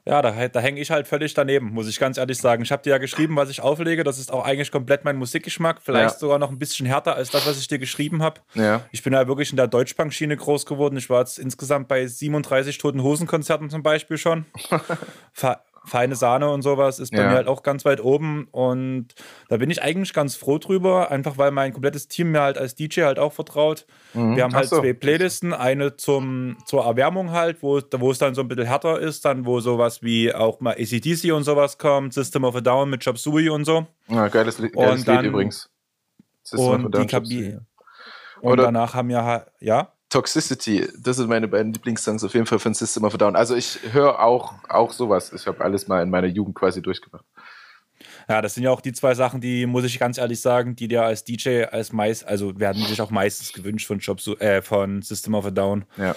Ja, 0.08 0.22
da, 0.22 0.48
da 0.48 0.60
hänge 0.60 0.80
ich 0.80 0.90
halt 0.90 1.06
völlig 1.06 1.34
daneben, 1.34 1.70
muss 1.70 1.86
ich 1.86 2.00
ganz 2.00 2.16
ehrlich 2.16 2.38
sagen. 2.38 2.62
Ich 2.62 2.72
habe 2.72 2.82
dir 2.82 2.90
ja 2.90 2.98
geschrieben, 2.98 3.36
was 3.36 3.50
ich 3.50 3.60
auflege. 3.60 4.04
Das 4.04 4.18
ist 4.18 4.32
auch 4.32 4.42
eigentlich 4.42 4.72
komplett 4.72 5.04
mein 5.04 5.16
Musikgeschmack. 5.16 5.82
Vielleicht 5.82 6.14
ja. 6.14 6.18
sogar 6.18 6.38
noch 6.38 6.50
ein 6.50 6.58
bisschen 6.58 6.86
härter 6.86 7.14
als 7.14 7.28
das, 7.28 7.46
was 7.46 7.58
ich 7.58 7.68
dir 7.68 7.78
geschrieben 7.78 8.22
habe. 8.22 8.40
Ja. 8.54 8.86
Ich 8.90 9.02
bin 9.02 9.12
ja 9.12 9.28
wirklich 9.28 9.50
in 9.50 9.58
der 9.58 9.66
Deutschbank-Schiene 9.66 10.38
groß 10.38 10.64
geworden. 10.64 10.96
Ich 10.96 11.10
war 11.10 11.20
jetzt 11.20 11.38
insgesamt 11.38 11.88
bei 11.88 12.06
37 12.06 12.78
Toten 12.78 13.02
Hosen-Konzerten 13.02 13.68
zum 13.68 13.82
Beispiel 13.82 14.16
schon. 14.16 14.46
feine 15.88 16.14
Sahne 16.14 16.50
und 16.50 16.62
sowas 16.62 16.98
ist 16.98 17.10
bei 17.10 17.18
ja. 17.18 17.28
mir 17.28 17.34
halt 17.34 17.48
auch 17.48 17.62
ganz 17.62 17.84
weit 17.84 18.02
oben 18.02 18.48
und 18.50 19.08
da 19.48 19.56
bin 19.56 19.70
ich 19.70 19.82
eigentlich 19.82 20.12
ganz 20.12 20.36
froh 20.36 20.58
drüber, 20.58 21.10
einfach 21.10 21.38
weil 21.38 21.50
mein 21.50 21.72
komplettes 21.72 22.08
Team 22.08 22.32
mir 22.32 22.42
halt 22.42 22.58
als 22.58 22.74
DJ 22.74 23.02
halt 23.02 23.18
auch 23.18 23.32
vertraut. 23.32 23.86
Mhm. 24.14 24.36
Wir 24.36 24.44
haben 24.44 24.54
halt 24.54 24.68
so. 24.68 24.80
zwei 24.80 24.92
Playlisten, 24.92 25.52
eine 25.52 25.96
zum, 25.96 26.56
zur 26.66 26.84
Erwärmung 26.84 27.32
halt, 27.32 27.62
wo, 27.62 27.80
wo 27.96 28.10
es 28.10 28.18
dann 28.18 28.34
so 28.34 28.42
ein 28.42 28.48
bisschen 28.48 28.66
härter 28.66 28.98
ist, 28.98 29.24
dann 29.24 29.46
wo 29.46 29.60
sowas 29.60 30.02
wie 30.02 30.34
auch 30.34 30.60
mal 30.60 30.74
ACDC 30.74 31.32
und 31.32 31.44
sowas 31.44 31.78
kommt, 31.78 32.14
System 32.14 32.44
of 32.44 32.54
a 32.54 32.60
Down 32.60 32.90
mit 32.90 33.04
Chop 33.04 33.18
Suey 33.18 33.48
und 33.48 33.64
so. 33.64 33.86
Ja, 34.08 34.28
geiles, 34.28 34.58
geiles 34.58 34.74
und 34.74 35.08
dann, 35.08 35.16
Lied 35.16 35.26
übrigens. 35.26 35.70
System 36.42 36.84
und, 36.84 36.96
die 36.96 37.06
Kabine. 37.06 37.66
Und 38.40 38.58
danach 38.58 38.94
haben 38.94 39.08
wir 39.08 39.24
halt, 39.24 39.46
ja? 39.60 39.92
Toxicity, 40.08 40.88
das 40.98 41.16
sind 41.16 41.28
meine 41.28 41.48
beiden 41.48 41.72
Lieblingssongs 41.72 42.24
auf 42.24 42.32
jeden 42.34 42.46
Fall 42.46 42.58
von 42.58 42.72
System 42.72 43.04
of 43.04 43.14
a 43.14 43.18
Down. 43.18 43.36
Also 43.36 43.54
ich 43.54 43.78
höre 43.92 44.20
auch, 44.20 44.54
auch 44.68 44.92
sowas. 44.92 45.32
Ich 45.32 45.46
habe 45.46 45.62
alles 45.62 45.86
mal 45.86 46.02
in 46.02 46.10
meiner 46.10 46.28
Jugend 46.28 46.54
quasi 46.54 46.80
durchgemacht. 46.80 47.24
Ja, 48.28 48.40
das 48.40 48.54
sind 48.54 48.62
ja 48.62 48.70
auch 48.70 48.80
die 48.80 48.92
zwei 48.92 49.14
Sachen, 49.14 49.40
die, 49.40 49.66
muss 49.66 49.84
ich 49.84 49.98
ganz 49.98 50.18
ehrlich 50.18 50.40
sagen, 50.40 50.76
die 50.76 50.88
dir 50.88 51.02
als 51.02 51.24
DJ 51.24 51.64
als 51.64 51.92
meist, 51.92 52.26
also 52.26 52.58
werden 52.58 52.82
sich 52.84 53.00
auch 53.00 53.10
meistens 53.10 53.52
gewünscht 53.52 53.86
von 53.86 53.98
Job, 53.98 54.20
äh, 54.40 54.62
von 54.62 55.02
System 55.02 55.34
of 55.34 55.46
a 55.46 55.50
Down. 55.50 55.84
Ja. 55.96 56.14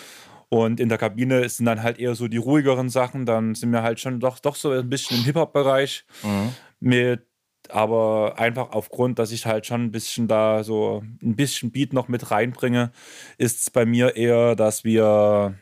Und 0.50 0.82
in 0.82 0.90
der 0.90 0.98
Kabine 0.98 1.48
sind 1.48 1.66
dann 1.66 1.82
halt 1.82 1.98
eher 1.98 2.14
so 2.14 2.28
die 2.28 2.38
ruhigeren 2.38 2.90
Sachen. 2.90 3.26
Dann 3.26 3.56
sind 3.56 3.72
wir 3.72 3.84
halt 3.84 4.02
schon 4.02 4.20
doch, 4.20 4.38
doch 4.40 4.56
so 4.56 4.72
ein 4.72 4.90
bisschen 4.90 5.18
im 5.18 5.24
Hip-Hop-Bereich. 5.24 6.04
Mhm. 6.24 6.50
Mit 6.82 7.26
aber 7.74 8.36
einfach 8.38 8.72
aufgrund, 8.72 9.20
dass 9.20 9.32
ich 9.32 9.46
halt 9.46 9.66
schon 9.66 9.86
ein 9.86 9.92
bisschen 9.92 10.28
da 10.28 10.64
so 10.64 11.04
ein 11.22 11.36
bisschen 11.36 11.72
Beat 11.72 11.94
noch 11.94 12.08
mit 12.08 12.32
reinbringe, 12.32 12.92
ist 13.38 13.62
es 13.62 13.70
bei 13.70 13.86
mir 13.86 14.16
eher, 14.16 14.56
dass 14.56 14.84
wir 14.84 15.56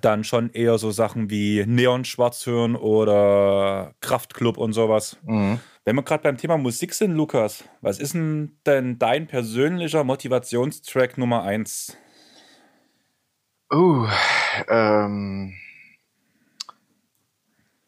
dann 0.00 0.24
schon 0.24 0.50
eher 0.50 0.78
so 0.78 0.90
Sachen 0.90 1.30
wie 1.30 1.64
Neon 1.66 2.04
Schwarz 2.04 2.44
hören 2.46 2.76
oder 2.76 3.94
Kraftclub 4.00 4.58
und 4.58 4.72
sowas. 4.72 5.16
Mhm. 5.24 5.60
Wenn 5.84 5.96
wir 5.96 6.02
gerade 6.02 6.22
beim 6.22 6.36
Thema 6.36 6.58
Musik 6.58 6.92
sind, 6.92 7.14
Lukas, 7.14 7.64
was 7.80 7.98
ist 7.98 8.12
denn, 8.12 8.58
denn 8.66 8.98
dein 8.98 9.26
persönlicher 9.26 10.04
Motivationstrack 10.04 11.16
Nummer 11.16 11.44
1? 11.44 11.96
Uh, 13.72 14.06
ähm, 14.68 15.54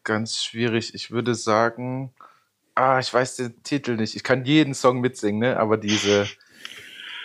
ganz 0.05 0.43
schwierig. 0.43 0.95
Ich 0.95 1.11
würde 1.11 1.35
sagen, 1.35 2.13
ah, 2.81 2.99
ich 2.99 3.13
weiß 3.13 3.37
den 3.37 3.63
Titel 3.63 3.97
nicht. 3.97 4.17
Ich 4.17 4.25
kann 4.25 4.45
jeden 4.45 4.75
Song 4.75 5.01
mitsingen, 5.01 5.41
ne? 5.41 5.59
aber 5.59 5.77
diese, 5.77 6.27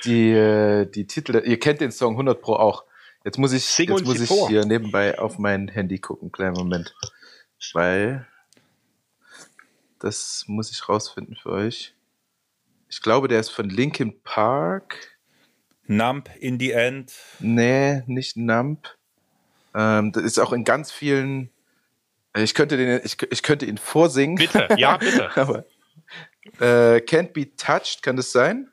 die, 0.03 0.31
äh, 0.31 0.85
die 0.85 1.07
Titel, 1.07 1.41
ihr 1.45 1.59
kennt 1.59 1.81
den 1.81 1.91
Song 1.91 2.13
100 2.13 2.41
Pro 2.41 2.55
auch. 2.55 2.83
Jetzt 3.23 3.37
muss 3.37 3.53
ich, 3.53 3.65
Sing 3.65 3.89
jetzt 3.89 4.05
muss 4.05 4.19
ich 4.19 4.27
vor. 4.27 4.49
hier 4.49 4.65
nebenbei 4.65 5.17
auf 5.17 5.39
mein 5.39 5.67
Handy 5.67 5.97
gucken. 5.97 6.31
Kleinen 6.31 6.55
Moment. 6.55 6.93
Weil, 7.73 8.27
das 9.99 10.43
muss 10.47 10.71
ich 10.71 10.87
rausfinden 10.87 11.35
für 11.35 11.51
euch. 11.51 11.95
Ich 12.89 13.01
glaube, 13.01 13.27
der 13.27 13.39
ist 13.39 13.49
von 13.49 13.69
Linkin 13.69 14.21
Park. 14.21 15.17
Nump 15.87 16.29
in 16.39 16.59
the 16.59 16.71
End. 16.71 17.13
Nee, 17.39 18.03
nicht 18.07 18.37
Nump. 18.37 18.95
Ähm, 19.73 20.11
das 20.11 20.23
ist 20.23 20.39
auch 20.39 20.51
in 20.51 20.63
ganz 20.63 20.91
vielen 20.91 21.49
ich 22.43 22.53
könnte, 22.53 22.77
den, 22.77 23.01
ich, 23.03 23.17
ich 23.31 23.43
könnte 23.43 23.65
ihn 23.65 23.77
vorsingen. 23.77 24.35
Bitte, 24.35 24.67
ja, 24.77 24.97
bitte. 24.97 25.29
Aber, 25.37 25.65
äh, 26.59 27.01
Can't 27.01 27.33
Be 27.33 27.55
Touched, 27.55 28.03
kann 28.03 28.15
das 28.15 28.31
sein? 28.31 28.69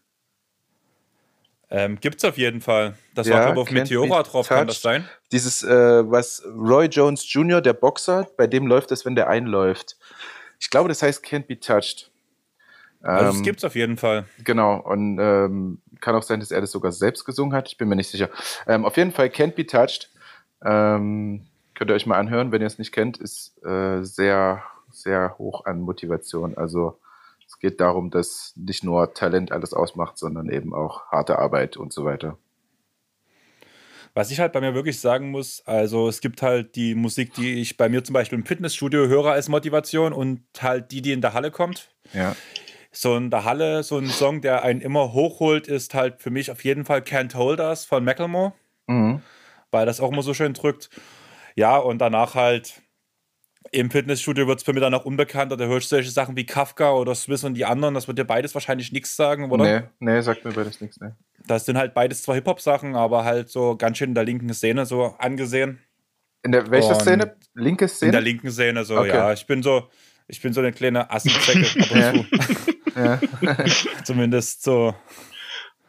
Ähm, 1.70 1.98
gibt's 1.98 2.22
auf 2.24 2.36
jeden 2.36 2.60
Fall. 2.60 2.98
Das 3.14 3.26
ja, 3.26 3.34
war, 3.34 3.44
glaube 3.46 3.60
ich, 3.60 3.66
auf 3.68 3.72
Meteora 3.72 4.22
drauf, 4.24 4.46
touched. 4.46 4.58
kann 4.58 4.66
das 4.66 4.82
sein? 4.82 5.08
Dieses, 5.32 5.62
äh, 5.62 5.70
was 5.70 6.42
Roy 6.44 6.86
Jones 6.86 7.32
Jr., 7.32 7.62
der 7.62 7.72
Boxer, 7.72 8.28
bei 8.36 8.46
dem 8.46 8.66
läuft 8.66 8.92
es, 8.92 9.06
wenn 9.06 9.14
der 9.14 9.28
einläuft. 9.28 9.96
Ich 10.60 10.68
glaube, 10.68 10.90
das 10.90 11.02
heißt 11.02 11.24
Can't 11.24 11.46
Be 11.46 11.58
Touched. 11.58 12.10
Also, 13.00 13.24
ähm, 13.24 13.32
das 13.32 13.42
gibt's 13.42 13.64
auf 13.64 13.74
jeden 13.74 13.96
Fall. 13.96 14.26
Genau, 14.44 14.76
und 14.80 15.18
ähm, 15.18 15.80
kann 16.00 16.14
auch 16.14 16.22
sein, 16.22 16.40
dass 16.40 16.50
er 16.50 16.60
das 16.60 16.72
sogar 16.72 16.92
selbst 16.92 17.24
gesungen 17.24 17.56
hat. 17.56 17.68
Ich 17.68 17.78
bin 17.78 17.88
mir 17.88 17.96
nicht 17.96 18.10
sicher. 18.10 18.28
Ähm, 18.66 18.84
auf 18.84 18.96
jeden 18.98 19.12
Fall 19.12 19.28
Can't 19.28 19.54
Be 19.54 19.66
Touched. 19.66 20.10
Ähm, 20.64 21.46
Könnt 21.82 21.90
ihr 21.90 21.96
euch 21.96 22.06
mal 22.06 22.20
anhören, 22.20 22.52
wenn 22.52 22.60
ihr 22.60 22.68
es 22.68 22.78
nicht 22.78 22.92
kennt. 22.92 23.18
Ist 23.18 23.60
äh, 23.64 24.04
sehr, 24.04 24.62
sehr 24.92 25.34
hoch 25.36 25.64
an 25.64 25.80
Motivation. 25.80 26.56
Also 26.56 27.00
es 27.44 27.58
geht 27.58 27.80
darum, 27.80 28.08
dass 28.08 28.52
nicht 28.54 28.84
nur 28.84 29.14
Talent 29.14 29.50
alles 29.50 29.74
ausmacht, 29.74 30.16
sondern 30.16 30.48
eben 30.48 30.76
auch 30.76 31.06
harte 31.06 31.40
Arbeit 31.40 31.76
und 31.76 31.92
so 31.92 32.04
weiter. 32.04 32.38
Was 34.14 34.30
ich 34.30 34.38
halt 34.38 34.52
bei 34.52 34.60
mir 34.60 34.76
wirklich 34.76 35.00
sagen 35.00 35.32
muss, 35.32 35.60
also 35.66 36.06
es 36.06 36.20
gibt 36.20 36.40
halt 36.40 36.76
die 36.76 36.94
Musik, 36.94 37.34
die 37.34 37.60
ich 37.60 37.76
bei 37.76 37.88
mir 37.88 38.04
zum 38.04 38.12
Beispiel 38.12 38.38
im 38.38 38.46
Fitnessstudio 38.46 39.08
höre 39.08 39.32
als 39.32 39.48
Motivation 39.48 40.12
und 40.12 40.44
halt 40.60 40.92
die, 40.92 41.02
die 41.02 41.10
in 41.10 41.20
der 41.20 41.34
Halle 41.34 41.50
kommt. 41.50 41.88
Ja. 42.12 42.36
So 42.92 43.16
in 43.16 43.28
der 43.28 43.44
Halle, 43.44 43.82
so 43.82 43.98
ein 43.98 44.06
Song, 44.06 44.40
der 44.40 44.62
einen 44.62 44.82
immer 44.82 45.12
hochholt, 45.12 45.66
ist 45.66 45.94
halt 45.94 46.22
für 46.22 46.30
mich 46.30 46.52
auf 46.52 46.62
jeden 46.62 46.84
Fall 46.84 47.00
Can't 47.00 47.34
Hold 47.34 47.58
Us 47.58 47.84
von 47.84 48.04
Macklemore. 48.04 48.52
Mhm. 48.86 49.20
Weil 49.72 49.84
das 49.84 50.00
auch 50.00 50.12
immer 50.12 50.22
so 50.22 50.32
schön 50.32 50.52
drückt. 50.52 50.88
Ja, 51.56 51.76
und 51.76 51.98
danach 51.98 52.34
halt 52.34 52.82
im 53.70 53.90
Fitnessstudio 53.90 54.46
wird 54.46 54.58
es 54.58 54.64
für 54.64 54.72
mich 54.72 54.82
dann 54.82 54.94
auch 54.94 55.04
unbekannter. 55.04 55.56
Da 55.56 55.66
hörst 55.66 55.90
du 55.90 55.96
solche 55.96 56.10
Sachen 56.10 56.36
wie 56.36 56.44
Kafka 56.44 56.92
oder 56.92 57.14
Swiss 57.14 57.44
und 57.44 57.54
die 57.54 57.64
anderen. 57.64 57.94
Das 57.94 58.08
wird 58.08 58.18
dir 58.18 58.24
beides 58.24 58.54
wahrscheinlich 58.54 58.92
nichts 58.92 59.16
sagen, 59.16 59.50
oder? 59.50 59.64
Nee, 59.64 59.86
nee, 60.00 60.20
sagt 60.20 60.44
mir 60.44 60.52
beides 60.52 60.80
nichts, 60.80 61.00
ne. 61.00 61.16
Das 61.46 61.64
sind 61.64 61.76
halt 61.76 61.94
beides 61.94 62.22
zwar 62.22 62.34
Hip-Hop-Sachen, 62.34 62.94
aber 62.94 63.24
halt 63.24 63.48
so 63.48 63.76
ganz 63.76 63.98
schön 63.98 64.10
in 64.10 64.14
der 64.14 64.24
linken 64.24 64.52
Szene 64.52 64.86
so 64.86 65.14
angesehen. 65.18 65.80
In 66.42 66.52
der 66.52 66.70
welcher 66.70 66.94
Szene? 66.96 67.36
Linke 67.54 67.88
Szene? 67.88 68.08
In 68.08 68.12
der 68.12 68.20
linken 68.20 68.50
Szene, 68.50 68.84
so, 68.84 68.98
okay. 68.98 69.08
ja. 69.08 69.32
Ich 69.32 69.46
bin 69.46 69.62
so, 69.62 69.88
ich 70.26 70.40
bin 70.40 70.52
so 70.52 70.60
eine 70.60 70.72
kleine 70.72 71.10
Assenzwecke 71.10 71.82
ab 71.82 72.14
und 72.14 72.28
zu. 72.28 72.72
ja. 72.96 73.20
Zumindest 74.04 74.62
so 74.62 74.94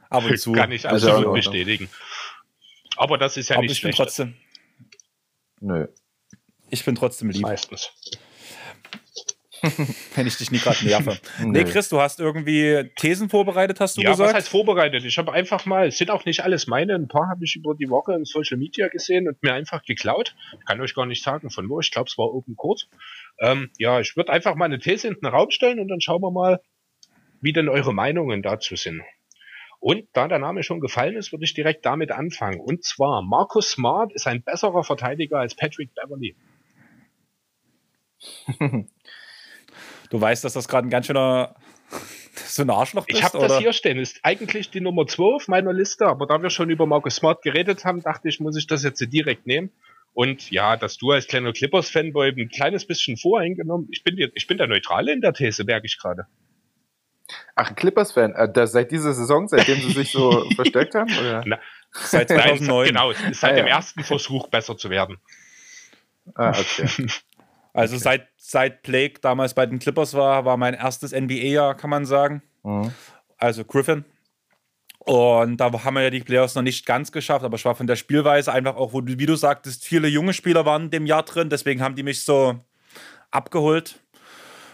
ab 0.09 0.23
und 0.25 0.37
zu. 0.39 0.51
Kann 0.53 0.71
ich 0.71 0.87
also 0.87 1.07
absolut 1.07 1.35
also 1.35 1.51
bestätigen. 1.51 1.89
Aber 2.97 3.17
das 3.17 3.37
ist 3.37 3.49
ja 3.49 3.55
aber 3.55 3.63
nicht 3.63 3.71
ich 3.71 3.79
schlecht. 3.79 3.97
Bin 3.97 4.05
trotzdem, 4.05 4.35
Nö. 5.63 5.87
Ich 6.69 6.83
bin 6.83 6.95
trotzdem 6.95 7.29
lieb. 7.29 7.41
Meistens. 7.41 7.89
Wenn 10.15 10.27
ich 10.27 10.35
dich 10.37 10.51
nie 10.51 10.57
gerade 10.57 10.85
nerve. 10.85 11.17
nee, 11.39 11.63
Chris, 11.63 11.87
du 11.87 12.01
hast 12.01 12.19
irgendwie 12.19 12.91
Thesen 12.97 13.29
vorbereitet, 13.29 13.79
hast 13.79 13.95
du 13.95 14.01
ja, 14.01 14.11
gesagt? 14.11 14.27
Ja, 14.27 14.35
was 14.35 14.43
heißt 14.43 14.49
vorbereitet? 14.49 15.05
Ich 15.05 15.17
habe 15.17 15.31
einfach 15.31 15.65
mal, 15.65 15.87
es 15.87 15.97
sind 15.97 16.11
auch 16.11 16.25
nicht 16.25 16.43
alles 16.43 16.67
meine, 16.67 16.95
ein 16.95 17.07
paar 17.07 17.29
habe 17.29 17.45
ich 17.45 17.55
über 17.55 17.75
die 17.75 17.89
Woche 17.89 18.13
in 18.13 18.25
Social 18.25 18.57
Media 18.57 18.89
gesehen 18.89 19.29
und 19.29 19.41
mir 19.41 19.53
einfach 19.53 19.83
geklaut. 19.85 20.35
Ich 20.59 20.65
kann 20.65 20.81
euch 20.81 20.93
gar 20.93 21.05
nicht 21.05 21.23
sagen, 21.23 21.49
von 21.49 21.69
wo. 21.69 21.79
Ich 21.79 21.91
glaube, 21.91 22.09
es 22.09 22.17
war 22.17 22.33
Open 22.33 22.57
Court. 22.57 22.89
Ähm, 23.39 23.71
ja, 23.77 24.01
ich 24.01 24.17
würde 24.17 24.33
einfach 24.33 24.55
mal 24.55 24.65
eine 24.65 24.79
These 24.79 25.07
in 25.07 25.13
den 25.13 25.27
Raum 25.27 25.49
stellen 25.49 25.79
und 25.79 25.87
dann 25.87 26.01
schauen 26.01 26.21
wir 26.21 26.31
mal, 26.31 26.59
wie 27.39 27.53
denn 27.53 27.69
eure 27.69 27.93
Meinungen 27.93 28.41
dazu 28.41 28.75
sind. 28.75 29.01
Und 29.83 30.07
da 30.13 30.29
der 30.29 30.39
Name 30.39 30.63
schon 30.63 30.79
gefallen 30.79 31.17
ist, 31.17 31.33
würde 31.33 31.43
ich 31.43 31.53
direkt 31.55 31.85
damit 31.85 32.09
anfangen. 32.09 32.61
Und 32.61 32.85
zwar, 32.85 33.21
Markus 33.21 33.71
Smart 33.71 34.13
ist 34.13 34.27
ein 34.27 34.41
besserer 34.41 34.81
Verteidiger 34.85 35.39
als 35.39 35.55
Patrick 35.55 35.93
Beverly. 35.93 36.37
du 40.09 40.21
weißt, 40.21 40.45
dass 40.45 40.53
das 40.53 40.69
gerade 40.69 40.87
ein 40.87 40.89
ganz 40.89 41.07
schöner 41.07 41.55
so 42.33 42.61
ein 42.61 42.69
Arschloch 42.69 43.09
ist, 43.09 43.17
Ich 43.17 43.25
habe 43.25 43.39
das 43.39 43.57
hier 43.57 43.73
stehen. 43.73 43.99
Ist 43.99 44.21
eigentlich 44.23 44.69
die 44.69 44.79
Nummer 44.79 45.05
2 45.05 45.21
auf 45.35 45.47
meiner 45.49 45.73
Liste, 45.73 46.05
aber 46.05 46.27
da 46.27 46.41
wir 46.41 46.49
schon 46.49 46.69
über 46.69 46.85
Marcus 46.85 47.15
Smart 47.15 47.41
geredet 47.41 47.83
haben, 47.83 48.01
dachte 48.01 48.29
ich, 48.29 48.39
muss 48.39 48.55
ich 48.55 48.67
das 48.67 48.85
jetzt 48.85 49.05
direkt 49.11 49.47
nehmen. 49.47 49.69
Und 50.13 50.49
ja, 50.49 50.77
dass 50.77 50.97
du 50.97 51.11
als 51.11 51.27
kleiner 51.27 51.51
Clippers-Fanboy 51.51 52.29
ein 52.29 52.47
kleines 52.47 52.87
bisschen 52.87 53.17
voreingenommen, 53.17 53.89
ich 53.91 54.05
bin, 54.05 54.17
ich 54.33 54.47
bin 54.47 54.57
der 54.57 54.67
Neutrale 54.67 55.11
in 55.11 55.19
der 55.19 55.33
These, 55.33 55.65
merke 55.65 55.87
ich 55.87 55.97
gerade. 55.97 56.27
Ach, 57.55 57.75
Clippers-Fan, 57.75 58.33
äh, 58.33 58.67
seit 58.67 58.91
dieser 58.91 59.13
Saison, 59.13 59.47
seitdem 59.47 59.79
sie 59.79 59.91
sich 59.91 60.11
so 60.11 60.47
verstärkt 60.55 60.95
haben? 60.95 61.11
Oder? 61.17 61.43
Na, 61.45 61.59
seit 61.91 62.27
2009. 62.29 62.87
genau, 62.87 63.11
seit 63.31 63.51
ah, 63.51 63.55
dem 63.55 63.67
ja. 63.67 63.75
ersten 63.75 64.03
Versuch 64.03 64.47
besser 64.47 64.77
zu 64.77 64.89
werden. 64.89 65.17
Ah, 66.35 66.49
okay. 66.49 67.07
Also 67.75 67.95
okay. 67.95 68.03
seit, 68.03 68.27
seit 68.37 68.83
Blake 68.83 69.19
damals 69.19 69.55
bei 69.55 69.65
den 69.65 69.79
Clippers 69.79 70.13
war, 70.13 70.45
war 70.45 70.57
mein 70.57 70.75
erstes 70.75 71.11
NBA-Jahr, 71.11 71.75
kann 71.75 71.89
man 71.89 72.05
sagen. 72.05 72.43
Mhm. 72.61 72.91
Also 73.37 73.65
Griffin. 73.65 74.05
Und 74.99 75.57
da 75.57 75.71
haben 75.83 75.95
wir 75.95 76.03
ja 76.03 76.09
die 76.11 76.21
Playoffs 76.21 76.53
noch 76.55 76.61
nicht 76.61 76.85
ganz 76.85 77.11
geschafft, 77.11 77.43
aber 77.43 77.55
ich 77.55 77.65
war 77.65 77.75
von 77.75 77.87
der 77.87 77.95
Spielweise 77.95 78.53
einfach 78.53 78.75
auch, 78.75 78.93
wo 78.93 79.01
du, 79.01 79.17
wie 79.17 79.25
du 79.25 79.35
sagtest, 79.35 79.83
viele 79.83 80.07
junge 80.07 80.33
Spieler 80.33 80.65
waren 80.65 80.83
in 80.83 80.91
dem 80.91 81.05
Jahr 81.05 81.23
drin, 81.23 81.49
deswegen 81.49 81.81
haben 81.81 81.95
die 81.95 82.03
mich 82.03 82.23
so 82.23 82.59
abgeholt. 83.31 84.02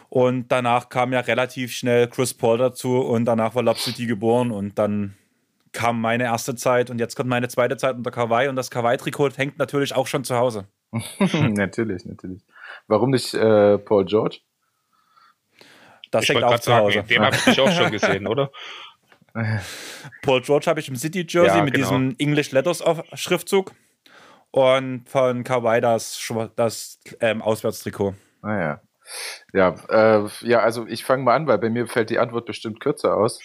Und 0.10 0.48
danach 0.52 0.90
kam 0.90 1.14
ja 1.14 1.20
relativ 1.20 1.72
schnell 1.72 2.08
Chris 2.08 2.34
Paul 2.34 2.58
dazu 2.58 3.00
und 3.00 3.26
danach 3.26 3.54
war 3.54 3.62
Lob 3.62 3.78
City 3.78 4.08
geboren 4.08 4.52
und 4.52 4.80
dann 4.80 5.16
kam 5.72 6.02
meine 6.02 6.24
erste 6.24 6.56
Zeit 6.56 6.90
und 6.90 7.00
jetzt 7.00 7.16
kommt 7.16 7.30
meine 7.30 7.48
zweite 7.48 7.78
Zeit 7.78 7.96
unter 7.96 8.10
Kawaii 8.10 8.48
und 8.48 8.56
das 8.56 8.72
Kawaii-Trikot 8.72 9.38
hängt 9.38 9.60
natürlich 9.60 9.96
auch 9.96 10.08
schon 10.08 10.24
zu 10.24 10.36
Hause. 10.36 10.68
natürlich, 11.20 12.06
natürlich. 12.06 12.42
Warum 12.88 13.12
nicht 13.12 13.36
äh, 13.36 13.78
Paul 13.78 14.06
George? 14.06 14.40
Das 16.10 16.24
ich 16.24 16.30
hängt 16.30 16.44
auch 16.44 16.60
zu 16.60 16.74
Hause. 16.74 17.04
Den 17.04 17.22
habe 17.22 17.36
ich 17.46 17.62
auch 17.62 17.72
schon 17.72 17.92
gesehen, 17.92 18.26
oder? 18.26 18.52
Paul 20.24 20.42
George 20.42 20.66
habe 20.66 20.80
ich 20.80 20.90
im 20.90 20.96
City 20.96 21.24
Jersey 21.28 21.58
ja, 21.58 21.64
mit 21.64 21.76
genau. 21.76 21.88
diesem 21.88 22.16
English 22.18 22.52
Letters 22.52 22.84
Schriftzug 23.14 23.74
und 24.50 25.08
von 25.08 25.44
Kawaii 25.44 25.82
das, 25.82 26.20
das 26.56 27.00
ähm, 27.20 27.44
Auswärtstrikot. 27.44 28.16
Ah 28.42 28.80
ja. 29.54 29.76
Ja, 29.90 30.26
äh, 30.26 30.30
ja, 30.42 30.60
also 30.60 30.86
ich 30.88 31.04
fange 31.04 31.24
mal 31.24 31.36
an, 31.36 31.48
weil 31.48 31.58
bei 31.58 31.70
mir 31.70 31.88
fällt 31.88 32.10
die 32.10 32.20
Antwort 32.20 32.46
bestimmt 32.46 32.80
kürzer 32.80 33.16
aus. 33.16 33.40